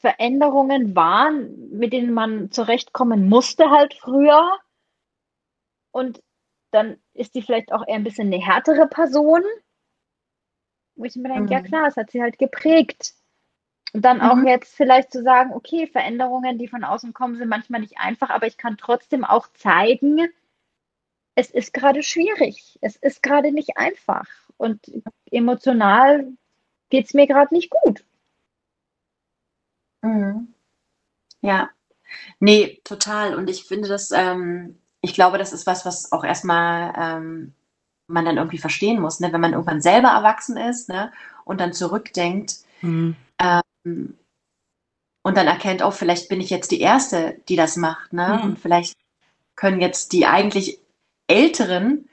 Veränderungen 0.00 0.96
waren, 0.96 1.70
mit 1.70 1.92
denen 1.92 2.12
man 2.12 2.50
zurechtkommen 2.50 3.28
musste 3.28 3.70
halt 3.70 3.94
früher. 3.94 4.58
Und 5.92 6.22
dann 6.70 6.96
ist 7.12 7.34
die 7.34 7.42
vielleicht 7.42 7.72
auch 7.72 7.86
eher 7.86 7.96
ein 7.96 8.04
bisschen 8.04 8.32
eine 8.32 8.44
härtere 8.44 8.86
Person. 8.86 9.42
Wo 10.96 11.04
ich 11.04 11.14
mir 11.16 11.28
denke, 11.28 11.42
mhm. 11.42 11.52
ja 11.52 11.60
klar, 11.60 11.86
es 11.86 11.96
hat 11.96 12.10
sie 12.10 12.22
halt 12.22 12.38
geprägt. 12.38 13.14
Und 13.92 14.06
dann 14.06 14.18
mhm. 14.18 14.22
auch 14.22 14.38
jetzt 14.42 14.74
vielleicht 14.74 15.12
zu 15.12 15.22
sagen, 15.22 15.52
okay, 15.52 15.86
Veränderungen, 15.86 16.58
die 16.58 16.66
von 16.68 16.82
außen 16.82 17.12
kommen, 17.12 17.36
sind 17.36 17.48
manchmal 17.48 17.82
nicht 17.82 17.98
einfach, 17.98 18.30
aber 18.30 18.46
ich 18.46 18.56
kann 18.56 18.78
trotzdem 18.78 19.24
auch 19.24 19.48
zeigen, 19.52 20.32
es 21.34 21.50
ist 21.50 21.72
gerade 21.72 22.02
schwierig. 22.02 22.78
Es 22.80 22.96
ist 22.96 23.22
gerade 23.22 23.52
nicht 23.52 23.76
einfach. 23.76 24.26
Und 24.56 24.80
emotional 25.30 26.28
geht 26.90 27.06
es 27.06 27.14
mir 27.14 27.26
gerade 27.26 27.54
nicht 27.54 27.70
gut. 27.70 28.04
Mhm. 30.02 30.52
Ja, 31.40 31.70
nee, 32.38 32.80
total. 32.84 33.34
Und 33.34 33.50
ich 33.50 33.64
finde 33.64 33.88
das, 33.88 34.10
ähm, 34.12 34.78
ich 35.00 35.14
glaube, 35.14 35.38
das 35.38 35.52
ist 35.52 35.66
was, 35.66 35.84
was 35.84 36.12
auch 36.12 36.24
erstmal 36.24 36.92
ähm, 36.96 37.54
man 38.06 38.24
dann 38.24 38.36
irgendwie 38.36 38.58
verstehen 38.58 39.00
muss, 39.00 39.20
ne? 39.20 39.32
wenn 39.32 39.40
man 39.40 39.52
irgendwann 39.52 39.80
selber 39.80 40.08
erwachsen 40.08 40.56
ist 40.56 40.88
ne? 40.88 41.12
und 41.44 41.60
dann 41.60 41.72
zurückdenkt 41.72 42.58
mhm. 42.82 43.16
ähm, 43.38 44.16
und 45.22 45.36
dann 45.36 45.46
erkennt, 45.46 45.82
oh, 45.82 45.90
vielleicht 45.90 46.28
bin 46.28 46.40
ich 46.40 46.50
jetzt 46.50 46.70
die 46.70 46.80
Erste, 46.80 47.40
die 47.48 47.56
das 47.56 47.76
macht. 47.76 48.12
Ne? 48.12 48.38
Mhm. 48.38 48.50
Und 48.50 48.58
vielleicht 48.58 48.96
können 49.56 49.80
jetzt 49.80 50.12
die 50.12 50.26
eigentlich 50.26 50.81
Älteren, 51.32 52.08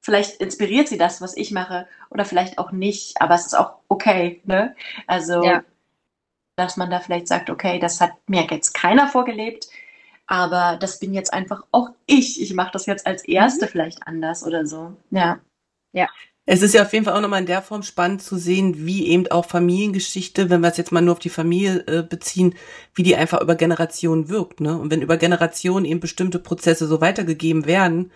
vielleicht 0.00 0.40
inspiriert 0.40 0.88
sie 0.88 0.98
das, 0.98 1.20
was 1.20 1.36
ich 1.36 1.50
mache, 1.50 1.86
oder 2.10 2.24
vielleicht 2.24 2.58
auch 2.58 2.72
nicht, 2.72 3.20
aber 3.20 3.34
es 3.34 3.46
ist 3.46 3.54
auch 3.54 3.78
okay. 3.88 4.40
Ne? 4.44 4.74
Also, 5.06 5.42
ja. 5.42 5.62
dass 6.56 6.76
man 6.76 6.90
da 6.90 7.00
vielleicht 7.00 7.28
sagt, 7.28 7.50
okay, 7.50 7.78
das 7.78 8.00
hat 8.00 8.12
mir 8.26 8.46
jetzt 8.50 8.72
keiner 8.74 9.08
vorgelebt, 9.08 9.68
aber 10.26 10.76
das 10.78 10.98
bin 10.98 11.14
jetzt 11.14 11.32
einfach 11.32 11.64
auch 11.72 11.90
ich. 12.06 12.40
Ich 12.40 12.54
mache 12.54 12.72
das 12.72 12.86
jetzt 12.86 13.06
als 13.06 13.24
Erste 13.24 13.66
mhm. 13.66 13.70
vielleicht 13.70 14.06
anders 14.06 14.46
oder 14.46 14.66
so. 14.66 14.96
Ja. 15.10 15.40
Ja. 15.92 16.08
Es 16.50 16.62
ist 16.62 16.72
ja 16.72 16.80
auf 16.80 16.94
jeden 16.94 17.04
Fall 17.04 17.12
auch 17.14 17.20
nochmal 17.20 17.40
in 17.40 17.46
der 17.46 17.60
Form 17.60 17.82
spannend 17.82 18.22
zu 18.22 18.38
sehen, 18.38 18.86
wie 18.86 19.08
eben 19.08 19.30
auch 19.30 19.44
Familiengeschichte, 19.44 20.48
wenn 20.48 20.62
wir 20.62 20.70
es 20.70 20.78
jetzt 20.78 20.92
mal 20.92 21.02
nur 21.02 21.12
auf 21.12 21.18
die 21.18 21.28
Familie 21.28 21.84
äh, 21.86 22.02
beziehen, 22.02 22.54
wie 22.94 23.02
die 23.02 23.16
einfach 23.16 23.42
über 23.42 23.54
Generationen 23.54 24.30
wirkt. 24.30 24.62
Ne? 24.62 24.78
Und 24.78 24.90
wenn 24.90 25.02
über 25.02 25.18
Generationen 25.18 25.84
eben 25.84 26.00
bestimmte 26.00 26.38
Prozesse 26.38 26.86
so 26.86 27.02
weitergegeben 27.02 27.66
werden 27.66 28.12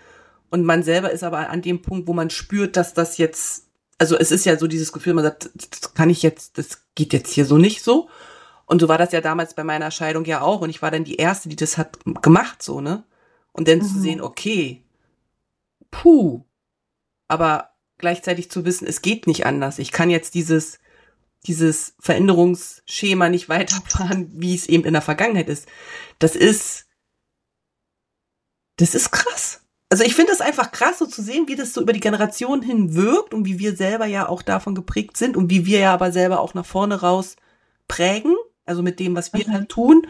und 0.49 0.65
man 0.65 0.83
selber 0.83 1.11
ist 1.11 1.25
aber 1.25 1.51
an 1.51 1.61
dem 1.61 1.83
Punkt, 1.83 2.09
wo 2.09 2.15
man 2.15 2.31
spürt, 2.31 2.79
dass 2.79 2.95
das 2.95 3.19
jetzt, 3.19 3.67
also 3.99 4.17
es 4.17 4.31
ist 4.31 4.47
ja 4.47 4.57
so 4.57 4.67
dieses 4.67 4.95
Gefühl, 4.95 5.13
man 5.13 5.25
sagt, 5.25 5.51
das 5.55 5.93
kann 5.93 6.09
ich 6.09 6.23
jetzt, 6.23 6.57
das 6.57 6.87
geht 6.95 7.13
jetzt 7.13 7.35
hier 7.35 7.45
so 7.45 7.59
nicht 7.59 7.83
so. 7.83 8.09
Und 8.65 8.81
so 8.81 8.89
war 8.89 8.97
das 8.97 9.13
ja 9.13 9.21
damals 9.21 9.53
bei 9.53 9.63
meiner 9.63 9.91
Scheidung 9.91 10.25
ja 10.25 10.41
auch. 10.41 10.63
Und 10.63 10.71
ich 10.71 10.81
war 10.81 10.91
dann 10.91 11.05
die 11.05 11.17
Erste, 11.17 11.51
die 11.51 11.57
das 11.57 11.77
hat 11.77 11.99
gemacht, 12.23 12.63
so, 12.63 12.81
ne? 12.81 13.05
Und 13.53 13.69
dann 13.69 13.81
mhm. 13.81 13.83
zu 13.83 14.01
sehen, 14.01 14.23
okay, 14.23 14.83
puh, 15.91 16.45
aber 17.29 17.72
gleichzeitig 18.03 18.51
zu 18.51 18.67
wissen, 18.67 18.87
es 18.87 19.01
geht 19.01 19.27
nicht 19.27 19.47
anders. 19.47 19.79
Ich 19.79 19.93
kann 19.93 20.11
jetzt 20.11 20.35
dieses, 20.35 20.79
dieses 21.47 21.95
Veränderungsschema 22.01 23.31
nicht 23.31 23.49
weiterfahren, 23.49 24.31
wie 24.35 24.55
es 24.55 24.67
eben 24.67 24.85
in 24.85 24.93
der 24.93 25.01
Vergangenheit 25.01 25.49
ist. 25.49 25.67
Das 26.19 26.37
ist, 26.37 26.85
das 28.77 28.95
ist 28.95 29.11
krass. 29.11 29.61
Also 29.89 30.05
ich 30.05 30.15
finde 30.15 30.33
es 30.33 30.41
einfach 30.41 30.73
krass, 30.73 30.99
so 30.99 31.07
zu 31.07 31.23
sehen, 31.23 31.49
wie 31.49 31.57
das 31.57 31.75
so 31.75 31.83
über 31.83 31.93
die 31.93 32.01
Generation 32.01 32.63
hin 32.63 32.95
wirkt 32.95 33.35
und 33.35 33.45
wie 33.45 33.59
wir 33.59 33.77
selber 33.77 34.07
ja 34.07 34.29
auch 34.29 34.43
davon 34.43 34.75
geprägt 34.75 35.17
sind 35.17 35.37
und 35.37 35.51
wie 35.51 35.67
wir 35.67 35.81
ja 35.81 35.95
aber 35.95 36.13
selber 36.13 36.41
auch 36.41 36.55
nach 36.55 36.65
vorne 36.65 37.01
raus 37.01 37.37
prägen, 37.89 38.35
also 38.65 38.83
mit 38.83 39.01
dem, 39.01 39.15
was 39.15 39.33
wir 39.35 39.47
mhm. 39.47 39.53
halt 39.53 39.69
tun. 39.69 40.07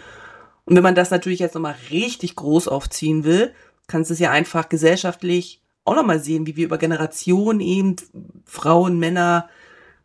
Und 0.65 0.77
wenn 0.77 0.85
man 0.85 0.95
das 0.95 1.11
natürlich 1.11 1.41
jetzt 1.41 1.55
nochmal 1.55 1.75
richtig 1.91 2.37
groß 2.37 2.69
aufziehen 2.69 3.25
will, 3.25 3.53
kannst 3.89 4.11
du 4.11 4.15
es 4.15 4.21
ja 4.21 4.31
einfach 4.31 4.69
gesellschaftlich 4.69 5.62
auch 5.85 5.95
nochmal 5.95 6.21
sehen, 6.21 6.47
wie 6.47 6.57
wir 6.57 6.67
über 6.67 6.79
Generationen 6.79 7.61
eben 7.61 7.97
Frauen, 8.45 8.99
Männer, 8.99 9.49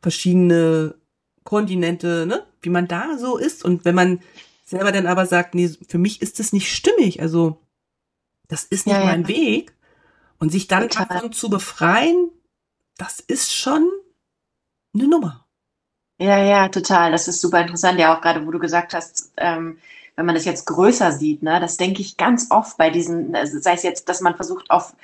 verschiedene 0.02 0.96
Kontinente, 1.44 2.26
ne, 2.26 2.46
wie 2.62 2.70
man 2.70 2.88
da 2.88 3.18
so 3.18 3.38
ist. 3.38 3.64
Und 3.64 3.86
wenn 3.86 3.96
man 3.96 4.22
selber 4.66 4.92
dann 4.92 5.08
aber 5.08 5.26
sagt, 5.26 5.56
nee, 5.56 5.70
für 5.88 5.98
mich 5.98 6.22
ist 6.22 6.40
das 6.40 6.54
nicht 6.54 6.74
stimmig, 6.74 7.22
also 7.22 7.62
das 8.48 8.64
ist 8.64 8.88
nicht 8.88 8.98
ja, 8.98 9.06
mein 9.06 9.24
ja. 9.24 9.28
Weg. 9.28 9.74
Und 10.40 10.52
sich 10.52 10.68
dann 10.68 10.88
Total. 10.88 11.08
davon 11.08 11.34
zu 11.34 11.50
befreien, 11.50 12.30
das 12.98 13.20
ist 13.20 13.56
schon 13.56 13.90
eine 14.94 15.08
Nummer. 15.08 15.48
Ja, 16.20 16.44
ja, 16.44 16.68
total. 16.70 17.12
Das 17.12 17.28
ist 17.28 17.42
super 17.42 17.62
interessant. 17.62 18.00
Ja, 18.00 18.16
auch 18.16 18.22
gerade, 18.22 18.46
wo 18.46 18.52
du 18.52 18.60
gesagt 18.60 18.94
hast, 18.94 19.32
ähm, 19.38 19.80
wenn 20.16 20.26
man 20.26 20.36
das 20.36 20.46
jetzt 20.46 20.66
größer 20.66 21.12
sieht, 21.12 21.44
ne, 21.44 21.60
das 21.60 21.78
denke 21.78 22.02
ich 22.02 22.18
ganz 22.18 22.48
oft 22.50 22.78
bei 22.78 22.90
diesen, 22.90 23.36
also 23.36 23.60
sei 23.60 23.74
es 23.74 23.84
jetzt, 23.84 24.10
dass 24.10 24.22
man 24.22 24.36
versucht, 24.36 24.70
auf 24.70 24.96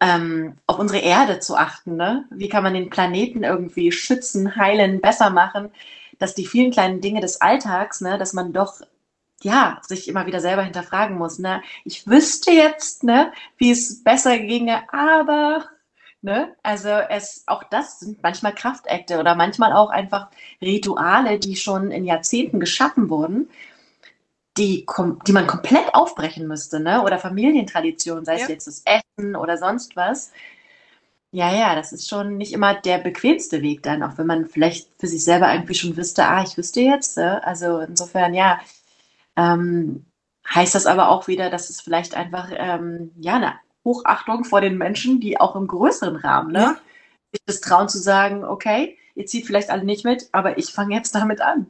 ähm, 0.00 0.56
auf 0.66 0.78
unsere 0.78 1.00
Erde 1.00 1.40
zu 1.40 1.56
achten. 1.56 1.96
Ne? 1.96 2.24
Wie 2.30 2.48
kann 2.48 2.62
man 2.62 2.74
den 2.74 2.90
Planeten 2.90 3.44
irgendwie 3.44 3.92
schützen, 3.92 4.56
heilen, 4.56 5.00
besser 5.00 5.30
machen, 5.30 5.70
dass 6.18 6.34
die 6.34 6.46
vielen 6.46 6.70
kleinen 6.70 7.00
Dinge 7.00 7.20
des 7.20 7.40
Alltags, 7.40 8.00
ne, 8.00 8.18
dass 8.18 8.32
man 8.32 8.52
doch 8.52 8.80
ja, 9.42 9.78
sich 9.82 10.08
immer 10.08 10.26
wieder 10.26 10.40
selber 10.40 10.62
hinterfragen 10.62 11.18
muss. 11.18 11.38
Ne? 11.38 11.62
Ich 11.84 12.06
wüsste 12.06 12.50
jetzt, 12.50 13.04
ne, 13.04 13.32
wie 13.58 13.70
es 13.70 14.02
besser 14.02 14.38
ginge, 14.38 14.82
aber 14.92 15.68
Ne? 16.24 16.56
Also 16.62 16.88
es, 16.88 17.44
auch 17.46 17.64
das 17.64 18.00
sind 18.00 18.22
manchmal 18.22 18.54
Kraftakte 18.54 19.18
oder 19.20 19.34
manchmal 19.34 19.74
auch 19.74 19.90
einfach 19.90 20.28
Rituale, 20.62 21.38
die 21.38 21.54
schon 21.54 21.90
in 21.90 22.06
Jahrzehnten 22.06 22.60
geschaffen 22.60 23.10
wurden 23.10 23.50
die, 24.56 24.86
die 25.26 25.32
man 25.32 25.46
komplett 25.46 25.94
aufbrechen 25.94 26.46
müsste, 26.46 26.80
ne? 26.80 27.02
Oder 27.02 27.18
Familientradition, 27.18 28.24
sei 28.24 28.36
ja. 28.36 28.42
es 28.42 28.48
jetzt 28.48 28.66
das 28.66 28.82
Essen 28.84 29.36
oder 29.36 29.56
sonst 29.56 29.96
was. 29.96 30.32
Ja, 31.32 31.52
ja, 31.52 31.74
das 31.74 31.92
ist 31.92 32.08
schon 32.08 32.36
nicht 32.36 32.52
immer 32.52 32.74
der 32.74 32.98
bequemste 32.98 33.60
Weg 33.62 33.82
dann, 33.82 34.04
auch 34.04 34.16
wenn 34.18 34.26
man 34.26 34.46
vielleicht 34.46 34.88
für 35.00 35.08
sich 35.08 35.24
selber 35.24 35.52
irgendwie 35.52 35.74
schon 35.74 35.96
wüsste, 35.96 36.24
ah, 36.24 36.44
ich 36.44 36.56
wüsste 36.56 36.80
jetzt. 36.80 37.16
Ne? 37.16 37.44
Also 37.44 37.80
insofern, 37.80 38.34
ja, 38.34 38.60
ähm, 39.36 40.06
heißt 40.48 40.76
das 40.76 40.86
aber 40.86 41.08
auch 41.08 41.26
wieder, 41.26 41.50
dass 41.50 41.70
es 41.70 41.80
vielleicht 41.80 42.14
einfach, 42.14 42.50
ähm, 42.56 43.10
ja, 43.18 43.34
eine 43.34 43.54
Hochachtung 43.84 44.44
vor 44.44 44.60
den 44.60 44.78
Menschen, 44.78 45.20
die 45.20 45.40
auch 45.40 45.56
im 45.56 45.66
größeren 45.66 46.16
Rahmen, 46.16 46.52
ne? 46.52 46.60
Ja. 46.60 46.76
Sich 47.32 47.42
das 47.46 47.60
trauen 47.60 47.88
zu 47.88 47.98
sagen, 47.98 48.44
okay, 48.44 48.96
ihr 49.16 49.26
zieht 49.26 49.46
vielleicht 49.46 49.70
alle 49.70 49.84
nicht 49.84 50.04
mit, 50.04 50.28
aber 50.30 50.56
ich 50.58 50.72
fange 50.72 50.94
jetzt 50.94 51.14
damit 51.16 51.40
an. 51.40 51.66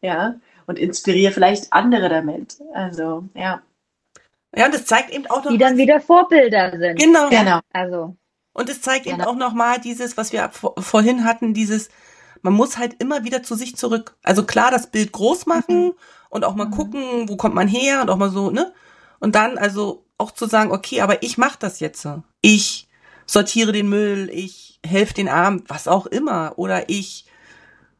Ja 0.00 0.36
und 0.66 0.78
inspiriere 0.78 1.32
vielleicht 1.32 1.72
andere 1.72 2.08
damit. 2.08 2.58
Also, 2.74 3.24
ja. 3.34 3.62
Ja, 4.54 4.66
und 4.66 4.74
es 4.74 4.84
zeigt 4.84 5.10
eben 5.10 5.26
auch 5.26 5.44
noch. 5.44 5.50
Die 5.50 5.58
dann 5.58 5.76
wieder 5.76 6.00
Vorbilder 6.00 6.70
sind. 6.78 6.98
Genau. 6.98 7.28
genau. 7.30 7.60
Also. 7.72 8.16
Und 8.52 8.68
es 8.68 8.82
zeigt 8.82 9.04
genau. 9.04 9.16
eben 9.16 9.24
auch 9.24 9.36
nochmal 9.36 9.80
dieses, 9.80 10.16
was 10.16 10.32
wir 10.32 10.50
vorhin 10.78 11.24
hatten, 11.24 11.54
dieses, 11.54 11.88
man 12.42 12.52
muss 12.52 12.76
halt 12.76 13.02
immer 13.02 13.24
wieder 13.24 13.42
zu 13.42 13.54
sich 13.54 13.76
zurück. 13.76 14.16
Also 14.22 14.44
klar, 14.44 14.70
das 14.70 14.88
Bild 14.88 15.12
groß 15.12 15.46
machen 15.46 15.84
mhm. 15.84 15.92
und 16.28 16.44
auch 16.44 16.54
mal 16.54 16.66
mhm. 16.66 16.72
gucken, 16.72 17.28
wo 17.28 17.36
kommt 17.36 17.54
man 17.54 17.68
her 17.68 18.02
und 18.02 18.10
auch 18.10 18.18
mal 18.18 18.30
so, 18.30 18.50
ne? 18.50 18.72
Und 19.20 19.36
dann 19.36 19.56
also 19.56 20.04
auch 20.18 20.32
zu 20.32 20.46
sagen, 20.46 20.72
okay, 20.72 21.00
aber 21.00 21.22
ich 21.22 21.38
mach 21.38 21.56
das 21.56 21.80
jetzt. 21.80 22.06
Ich 22.42 22.88
sortiere 23.24 23.72
den 23.72 23.88
Müll, 23.88 24.28
ich 24.32 24.80
helfe 24.84 25.14
den 25.14 25.28
Armen, 25.28 25.64
was 25.68 25.88
auch 25.88 26.06
immer. 26.06 26.54
Oder 26.56 26.88
ich 26.88 27.26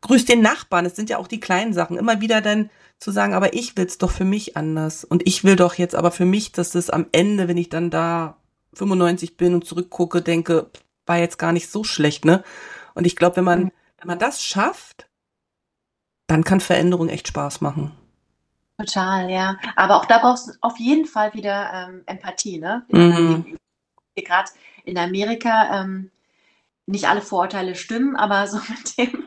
grüß 0.03 0.27
den 0.27 0.43
Nachbarn. 0.43 0.87
Es 0.87 0.95
sind 0.95 1.11
ja 1.11 1.19
auch 1.19 1.27
die 1.27 1.41
kleinen 1.41 1.73
Sachen. 1.73 1.97
Immer 1.97 2.21
wieder 2.21 2.41
dann 2.41 2.71
zu 2.99 3.11
sagen, 3.11 3.35
aber 3.35 3.55
ich 3.55 3.77
will's 3.77 3.99
doch 3.99 4.11
für 4.11 4.25
mich 4.25 4.57
anders. 4.57 5.05
Und 5.05 5.27
ich 5.27 5.43
will 5.43 5.57
doch 5.57 5.75
jetzt 5.75 5.95
aber 5.95 6.11
für 6.11 6.25
mich, 6.27 6.53
dass 6.53 6.75
es 6.75 6.91
am 6.91 7.07
Ende, 7.13 7.49
wenn 7.49 7.57
ich 7.57 7.69
dann 7.69 7.91
da 7.91 8.37
95 8.75 9.37
bin 9.37 9.55
und 9.55 9.65
zurückgucke, 9.65 10.23
denke, 10.23 10.71
war 11.07 11.19
jetzt 11.19 11.39
gar 11.39 11.53
nicht 11.53 11.71
so 11.71 11.83
schlecht, 11.85 12.25
ne? 12.25 12.45
Und 12.95 13.07
ich 13.07 13.17
glaube, 13.17 13.37
wenn 13.37 13.45
man, 13.45 13.73
wenn 13.99 14.07
man 14.07 14.19
das 14.19 14.43
schafft, 14.43 15.09
dann 16.27 16.45
kann 16.45 16.61
Veränderung 16.61 17.09
echt 17.09 17.29
Spaß 17.29 17.61
machen. 17.61 17.93
Total, 18.79 19.31
ja. 19.31 19.59
Aber 19.77 19.97
auch 19.97 20.07
da 20.07 20.19
brauchst 20.19 20.49
du 20.49 20.53
auf 20.61 20.79
jeden 20.79 21.07
Fall 21.07 21.35
wieder 21.35 21.71
ähm, 21.75 22.03
Empathie, 22.07 22.59
ne? 22.59 22.85
Mhm. 22.89 23.59
Gerade 24.15 24.51
in 24.85 24.99
Amerika, 24.99 25.83
ähm, 25.83 26.11
nicht 26.87 27.09
alle 27.09 27.21
Vorurteile 27.23 27.75
stimmen, 27.75 28.17
aber 28.17 28.47
so 28.47 28.59
mit 28.69 28.99
dem 28.99 29.27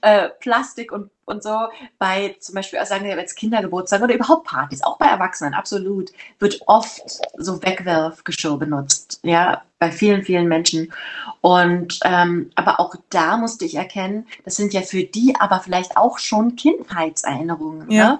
äh, 0.00 0.28
Plastik 0.40 0.92
und, 0.92 1.10
und 1.24 1.42
so 1.42 1.68
bei 1.98 2.36
zum 2.40 2.56
Beispiel, 2.56 2.78
also 2.78 2.90
sagen 2.90 3.04
wir 3.04 3.16
jetzt 3.16 3.36
Kindergeburtstag 3.36 4.02
oder 4.02 4.14
überhaupt 4.14 4.46
Partys, 4.46 4.82
auch 4.82 4.98
bei 4.98 5.06
Erwachsenen, 5.06 5.54
absolut, 5.54 6.10
wird 6.38 6.60
oft 6.66 7.02
so 7.38 7.62
Wegwerfgeschirr 7.62 8.58
benutzt, 8.58 9.20
ja, 9.22 9.62
bei 9.78 9.92
vielen, 9.92 10.22
vielen 10.24 10.48
Menschen. 10.48 10.92
Und 11.40 12.00
ähm, 12.04 12.50
aber 12.56 12.80
auch 12.80 12.96
da 13.10 13.36
musste 13.36 13.64
ich 13.64 13.76
erkennen, 13.76 14.26
das 14.44 14.56
sind 14.56 14.72
ja 14.72 14.82
für 14.82 15.04
die 15.04 15.34
aber 15.38 15.60
vielleicht 15.60 15.96
auch 15.96 16.18
schon 16.18 16.56
Kindheitserinnerungen, 16.56 17.90
ja. 17.90 18.12
ne? 18.12 18.18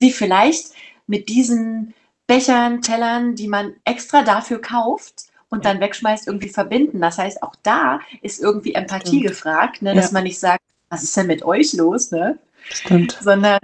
die 0.00 0.12
vielleicht 0.12 0.72
mit 1.06 1.28
diesen 1.28 1.94
Bechern, 2.28 2.82
Tellern, 2.82 3.34
die 3.34 3.48
man 3.48 3.74
extra 3.84 4.22
dafür 4.22 4.60
kauft, 4.60 5.27
und 5.50 5.64
dann 5.64 5.80
wegschmeißt, 5.80 6.26
irgendwie 6.26 6.48
verbinden. 6.48 7.00
Das 7.00 7.18
heißt, 7.18 7.42
auch 7.42 7.54
da 7.62 8.00
ist 8.22 8.40
irgendwie 8.40 8.74
Empathie 8.74 9.18
Stimmt. 9.18 9.26
gefragt, 9.28 9.82
ne? 9.82 9.94
dass 9.94 10.10
ja. 10.10 10.14
man 10.14 10.24
nicht 10.24 10.38
sagt, 10.38 10.62
was 10.90 11.02
ist 11.02 11.16
denn 11.16 11.26
mit 11.26 11.42
euch 11.42 11.72
los, 11.74 12.10
ne? 12.10 12.38
Stimmt. 12.70 13.18
Sondern 13.20 13.58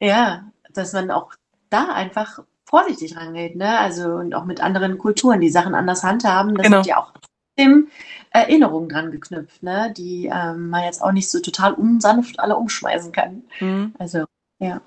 ja, 0.00 0.44
dass 0.72 0.92
man 0.92 1.10
auch 1.10 1.32
da 1.70 1.92
einfach 1.92 2.40
vorsichtig 2.64 3.16
rangeht, 3.16 3.56
ne? 3.56 3.78
Also 3.78 4.14
und 4.14 4.34
auch 4.34 4.44
mit 4.44 4.60
anderen 4.60 4.98
Kulturen, 4.98 5.40
die 5.40 5.50
Sachen 5.50 5.74
anders 5.74 6.02
handhaben, 6.02 6.54
das 6.54 6.64
genau. 6.64 6.78
sind 6.78 6.86
ja 6.86 6.98
auch 6.98 7.12
dem 7.58 7.88
Erinnerungen 8.30 8.88
dran 8.88 9.12
geknüpft, 9.12 9.62
ne? 9.62 9.92
Die 9.96 10.30
ähm, 10.32 10.70
man 10.70 10.84
jetzt 10.84 11.02
auch 11.02 11.12
nicht 11.12 11.30
so 11.30 11.40
total 11.40 11.74
unsanft 11.74 12.40
alle 12.40 12.56
umschmeißen 12.56 13.12
kann. 13.12 13.42
Mhm. 13.60 13.94
Also, 13.98 14.24
ja. 14.58 14.80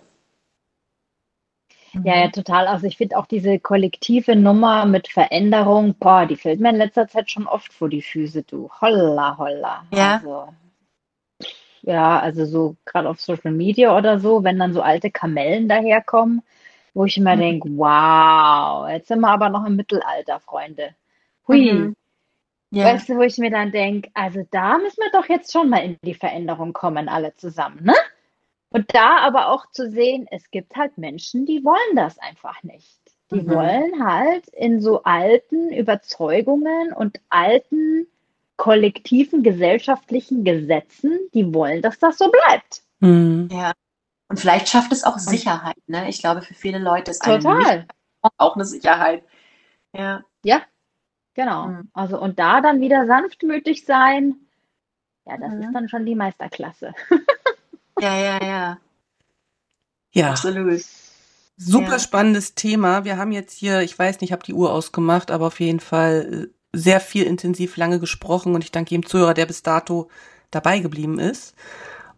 Ja, 2.03 2.17
ja, 2.17 2.27
mhm. 2.27 2.31
total. 2.31 2.67
Also 2.67 2.87
ich 2.87 2.97
finde 2.97 3.17
auch 3.17 3.25
diese 3.25 3.59
kollektive 3.59 4.35
Nummer 4.35 4.85
mit 4.85 5.07
Veränderung, 5.07 5.95
boah, 5.99 6.25
die 6.25 6.35
fällt 6.35 6.59
mir 6.59 6.69
in 6.69 6.77
letzter 6.77 7.07
Zeit 7.07 7.31
schon 7.31 7.47
oft 7.47 7.73
vor 7.73 7.89
die 7.89 8.01
Füße, 8.01 8.43
du. 8.43 8.69
Holla, 8.81 9.37
holla. 9.37 9.85
Ja. 9.91 10.15
Also, 10.15 10.47
ja, 11.81 12.19
also 12.19 12.45
so 12.45 12.75
gerade 12.85 13.09
auf 13.09 13.21
Social 13.21 13.51
Media 13.51 13.95
oder 13.97 14.19
so, 14.19 14.43
wenn 14.43 14.59
dann 14.59 14.73
so 14.73 14.81
alte 14.81 15.11
Kamellen 15.11 15.69
daherkommen, 15.69 16.41
wo 16.93 17.05
ich 17.05 17.17
immer 17.17 17.35
mhm. 17.35 17.39
denke, 17.39 17.69
wow, 17.77 18.89
jetzt 18.89 19.07
sind 19.07 19.21
wir 19.21 19.29
aber 19.29 19.49
noch 19.49 19.65
im 19.65 19.75
Mittelalter, 19.75 20.39
Freunde. 20.39 20.95
Hui. 21.47 21.71
Mhm. 21.71 21.95
Ja. 22.69 22.85
Weißt 22.85 23.07
du, 23.07 23.15
wo 23.15 23.21
ich 23.21 23.37
mir 23.37 23.49
dann 23.49 23.71
denke, 23.71 24.09
also 24.13 24.45
da 24.51 24.77
müssen 24.77 25.01
wir 25.01 25.11
doch 25.13 25.29
jetzt 25.29 25.53
schon 25.53 25.69
mal 25.69 25.77
in 25.77 25.97
die 26.03 26.13
Veränderung 26.13 26.73
kommen, 26.73 27.07
alle 27.07 27.33
zusammen, 27.35 27.79
ne? 27.81 27.93
Und 28.69 28.93
da 28.93 29.19
aber 29.19 29.49
auch 29.49 29.69
zu 29.71 29.89
sehen, 29.89 30.27
es 30.29 30.51
gibt 30.51 30.75
halt 30.75 30.97
Menschen, 30.97 31.45
die 31.45 31.63
wollen 31.63 31.95
das 31.95 32.19
einfach 32.19 32.63
nicht. 32.63 32.99
Die 33.31 33.41
mhm. 33.41 33.49
wollen 33.49 34.05
halt 34.05 34.47
in 34.49 34.81
so 34.81 35.03
alten 35.03 35.71
Überzeugungen 35.71 36.93
und 36.93 37.19
alten 37.29 38.07
kollektiven 38.57 39.43
gesellschaftlichen 39.43 40.43
Gesetzen, 40.43 41.19
die 41.33 41.53
wollen, 41.53 41.81
dass 41.81 41.99
das 41.99 42.17
so 42.17 42.31
bleibt. 42.31 42.81
Mhm. 42.99 43.49
Ja. 43.51 43.73
Und 44.29 44.39
vielleicht 44.39 44.67
schafft 44.67 44.91
es 44.91 45.03
auch 45.03 45.19
Sicherheit. 45.19 45.77
Ne? 45.87 46.09
Ich 46.09 46.19
glaube, 46.19 46.41
für 46.41 46.53
viele 46.53 46.79
Leute 46.79 47.11
ist 47.11 47.23
Total. 47.23 47.85
auch 48.37 48.55
eine 48.55 48.65
Sicherheit. 48.65 49.23
Ja. 49.93 50.23
Ja, 50.43 50.61
genau. 51.33 51.67
Mhm. 51.67 51.89
Also 51.93 52.19
und 52.19 52.39
da 52.39 52.61
dann 52.61 52.81
wieder 52.81 53.05
sanftmütig 53.05 53.85
sein, 53.85 54.35
ja, 55.25 55.37
das 55.37 55.53
ist 55.53 55.67
mhm. 55.67 55.73
dann 55.73 55.89
schon 55.89 56.05
die 56.05 56.15
Meisterklasse. 56.15 56.93
Ja, 57.99 58.15
ja, 58.17 58.43
ja. 58.43 58.77
Ja. 60.11 60.29
Absolut. 60.31 60.81
Super 61.57 61.93
ja. 61.93 61.99
spannendes 61.99 62.55
Thema. 62.55 63.03
Wir 63.03 63.17
haben 63.17 63.31
jetzt 63.31 63.57
hier, 63.57 63.81
ich 63.81 63.97
weiß 63.97 64.21
nicht, 64.21 64.29
ich 64.29 64.31
habe 64.31 64.43
die 64.43 64.53
Uhr 64.53 64.71
ausgemacht, 64.71 65.31
aber 65.31 65.47
auf 65.47 65.59
jeden 65.59 65.79
Fall 65.79 66.49
äh, 66.73 66.77
sehr 66.77 66.99
viel 66.99 67.23
intensiv 67.23 67.77
lange 67.77 67.99
gesprochen 67.99 68.53
und 68.53 68.63
ich 68.63 68.71
danke 68.71 68.91
jedem 68.91 69.07
Zuhörer, 69.07 69.33
der 69.33 69.47
bis 69.47 69.63
dato 69.63 70.09
dabei 70.51 70.79
geblieben 70.79 71.19
ist. 71.19 71.55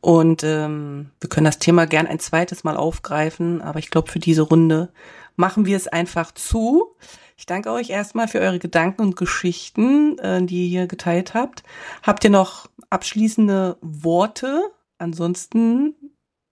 Und 0.02 0.44
ähm, 0.44 1.12
wir 1.20 1.30
können 1.30 1.46
das 1.46 1.60
Thema 1.60 1.86
gern 1.88 2.08
ein 2.08 2.20
zweites 2.20 2.64
Mal 2.64 2.78
aufgreifen, 2.78 3.62
aber 3.62 3.80
ich 3.80 3.90
glaube, 3.90 4.12
für 4.12 4.20
diese 4.20 4.44
Runde 4.44 4.90
machen 5.36 5.66
wir 5.66 5.78
es 5.78 5.88
einfach 5.88 6.34
zu. 6.34 6.96
Ich 7.38 7.46
danke 7.46 7.72
euch 7.72 7.90
erstmal 7.90 8.28
für 8.28 8.40
eure 8.40 8.60
Gedanken 8.60 9.02
und 9.02 9.16
Geschichten, 9.16 10.18
äh, 10.20 10.44
die 10.44 10.64
ihr 10.64 10.70
hier 10.70 10.88
geteilt 10.88 11.34
habt. 11.34 11.64
Habt 12.04 12.24
ihr 12.24 12.30
noch 12.30 12.70
abschließende 12.90 13.78
Worte 13.82 14.72
Ansonsten 15.00 15.96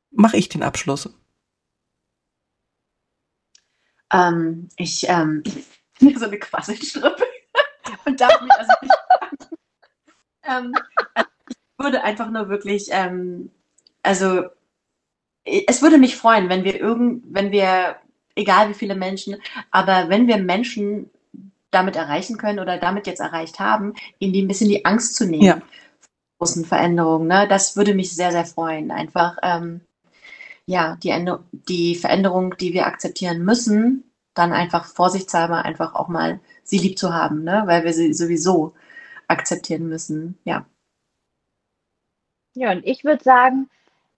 mache 0.10 0.38
ich 0.38 0.50
den 0.50 0.64
Abschluss. 0.64 1.14
Ähm, 4.12 4.70
ich 4.78 5.08
ähm, 5.10 5.44
bin 6.00 6.18
so 6.18 6.26
eine 6.26 6.40
Quasselstrippe 6.40 7.26
und 8.06 8.20
darf 8.20 8.42
mich 8.42 8.52
also 8.54 8.74
nicht 8.82 8.94
ähm, 10.44 10.74
also 11.14 11.30
ich 11.50 11.56
würde 11.78 12.04
einfach 12.04 12.30
nur 12.32 12.48
wirklich, 12.48 12.88
ähm, 12.92 13.52
also 14.02 14.46
es 15.44 15.82
würde 15.82 15.98
mich 15.98 16.16
freuen, 16.16 16.48
wenn 16.50 16.64
wir 16.64 16.80
irgend, 16.80 17.24
wenn 17.28 17.52
wir, 17.52 17.98
egal 18.36 18.70
wie 18.70 18.74
viele 18.74 18.96
Menschen, 18.96 19.38
aber 19.72 20.08
wenn 20.10 20.28
wir 20.28 20.38
Menschen 20.38 21.10
damit 21.70 21.98
erreichen 21.98 22.38
können 22.38 22.60
oder 22.60 22.78
damit 22.78 23.08
jetzt 23.08 23.20
erreicht 23.20 23.60
haben, 23.60 23.94
ihnen 24.20 24.46
ein 24.46 24.48
bisschen 24.48 24.70
die 24.70 24.86
Angst 24.86 25.16
zu 25.16 25.26
nehmen. 25.26 25.44
Ja 25.44 25.62
großen 26.38 26.66
Veränderungen. 26.66 27.28
Ne? 27.28 27.48
Das 27.48 27.76
würde 27.76 27.94
mich 27.94 28.16
sehr, 28.16 28.32
sehr 28.32 28.46
freuen. 28.46 28.92
Einfach, 28.92 29.38
ähm, 29.44 29.82
ja, 30.66 30.98
die, 30.98 31.10
Ende 31.10 31.44
die 31.52 31.96
Veränderung, 31.96 32.56
die 32.58 32.74
wir 32.74 32.88
akzeptieren 32.88 33.44
müssen, 33.44 34.04
dann 34.34 34.54
einfach 34.54 34.86
vorsichtshalber 34.86 35.66
einfach 35.66 35.96
auch 35.96 36.08
mal 36.10 36.40
sie 36.64 36.78
lieb 36.78 37.00
zu 37.00 37.14
haben, 37.14 37.44
ne? 37.44 37.64
weil 37.66 37.84
wir 37.84 37.94
sie 37.94 38.14
sowieso 38.14 38.74
akzeptieren 39.28 39.88
müssen. 39.88 40.38
Ja. 40.44 40.66
Ja, 42.56 42.72
und 42.72 42.86
ich 42.86 43.04
würde 43.04 43.24
sagen, 43.24 43.70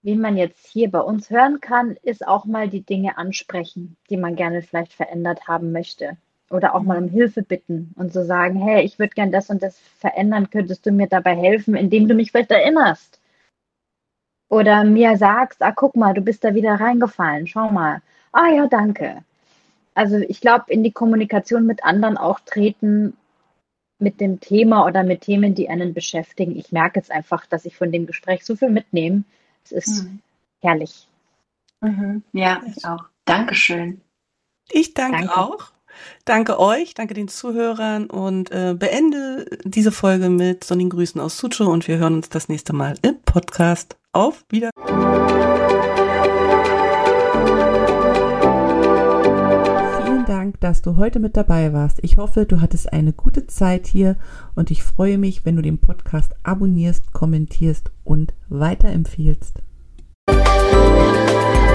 wie 0.01 0.15
man 0.15 0.37
jetzt 0.37 0.67
hier 0.67 0.89
bei 0.89 1.01
uns 1.01 1.29
hören 1.29 1.59
kann, 1.59 1.97
ist 2.03 2.25
auch 2.25 2.45
mal 2.45 2.69
die 2.69 2.83
Dinge 2.83 3.17
ansprechen, 3.17 3.97
die 4.09 4.17
man 4.17 4.35
gerne 4.35 4.61
vielleicht 4.61 4.93
verändert 4.93 5.47
haben 5.47 5.71
möchte 5.71 6.17
oder 6.49 6.75
auch 6.75 6.81
mal 6.81 6.97
um 6.97 7.09
Hilfe 7.09 7.43
bitten 7.43 7.93
und 7.95 8.11
so 8.11 8.23
sagen, 8.23 8.59
hey, 8.59 8.83
ich 8.83 8.99
würde 8.99 9.13
gern 9.13 9.31
das 9.31 9.49
und 9.49 9.61
das 9.61 9.77
verändern, 9.99 10.49
könntest 10.49 10.85
du 10.85 10.91
mir 10.91 11.07
dabei 11.07 11.35
helfen, 11.35 11.75
indem 11.75 12.07
du 12.07 12.15
mich 12.15 12.31
vielleicht 12.31 12.51
erinnerst? 12.51 13.19
Oder 14.49 14.83
mir 14.83 15.15
sagst, 15.17 15.61
ah, 15.61 15.71
guck 15.71 15.95
mal, 15.95 16.13
du 16.13 16.21
bist 16.21 16.43
da 16.43 16.55
wieder 16.55 16.73
reingefallen, 16.73 17.45
schau 17.45 17.69
mal. 17.69 18.01
Ah 18.31 18.47
ja, 18.47 18.67
danke. 18.67 19.23
Also 19.93 20.17
ich 20.17 20.41
glaube, 20.41 20.65
in 20.69 20.83
die 20.83 20.91
Kommunikation 20.91 21.65
mit 21.65 21.83
anderen 21.83 22.17
auch 22.17 22.39
treten 22.39 23.15
mit 23.99 24.21
dem 24.21 24.39
Thema 24.39 24.85
oder 24.85 25.03
mit 25.03 25.21
Themen, 25.21 25.55
die 25.55 25.69
einen 25.69 25.93
beschäftigen. 25.93 26.55
Ich 26.55 26.71
merke 26.71 26.99
jetzt 26.99 27.11
einfach, 27.11 27.45
dass 27.45 27.65
ich 27.65 27.75
von 27.75 27.91
dem 27.91 28.07
Gespräch 28.07 28.45
so 28.45 28.55
viel 28.55 28.69
mitnehme. 28.69 29.23
Es 29.63 29.71
ist 29.71 30.03
mhm. 30.03 30.19
herrlich. 30.61 31.07
Mhm. 31.81 32.23
Ja, 32.33 32.61
ich 32.65 32.85
auch. 32.85 33.05
Dankeschön. 33.25 34.01
Ich 34.71 34.93
danke, 34.93 35.17
danke. 35.17 35.37
auch. 35.37 35.71
Danke 36.25 36.59
euch, 36.59 36.93
danke 36.93 37.13
den 37.13 37.27
Zuhörern 37.27 38.05
und 38.07 38.51
äh, 38.51 38.75
beende 38.77 39.45
diese 39.63 39.91
Folge 39.91 40.29
mit 40.29 40.63
sonnigen 40.63 40.89
Grüßen 40.89 41.19
aus 41.19 41.37
Sucho 41.37 41.65
und 41.65 41.87
wir 41.87 41.97
hören 41.97 42.15
uns 42.15 42.29
das 42.29 42.49
nächste 42.49 42.73
Mal 42.73 42.95
im 43.01 43.21
Podcast. 43.23 43.97
Auf 44.11 44.43
wieder. 44.49 44.71
Vielen 50.03 50.25
Dank, 50.25 50.59
dass 50.61 50.81
du 50.81 50.97
heute 50.97 51.19
mit 51.19 51.37
dabei 51.37 51.73
warst. 51.73 51.99
Ich 52.01 52.17
hoffe, 52.17 52.45
du 52.45 52.61
hattest 52.61 52.91
eine 52.91 53.13
gute 53.13 53.45
Zeit 53.47 53.87
hier 53.87 54.15
und 54.55 54.71
ich 54.71 54.83
freue 54.83 55.17
mich, 55.17 55.45
wenn 55.45 55.55
du 55.55 55.61
den 55.61 55.79
Podcast 55.79 56.33
abonnierst, 56.43 57.13
kommentierst 57.13 57.91
und 58.03 58.33
weiterempfiehlst. 58.49 59.61
Musik 60.29 61.68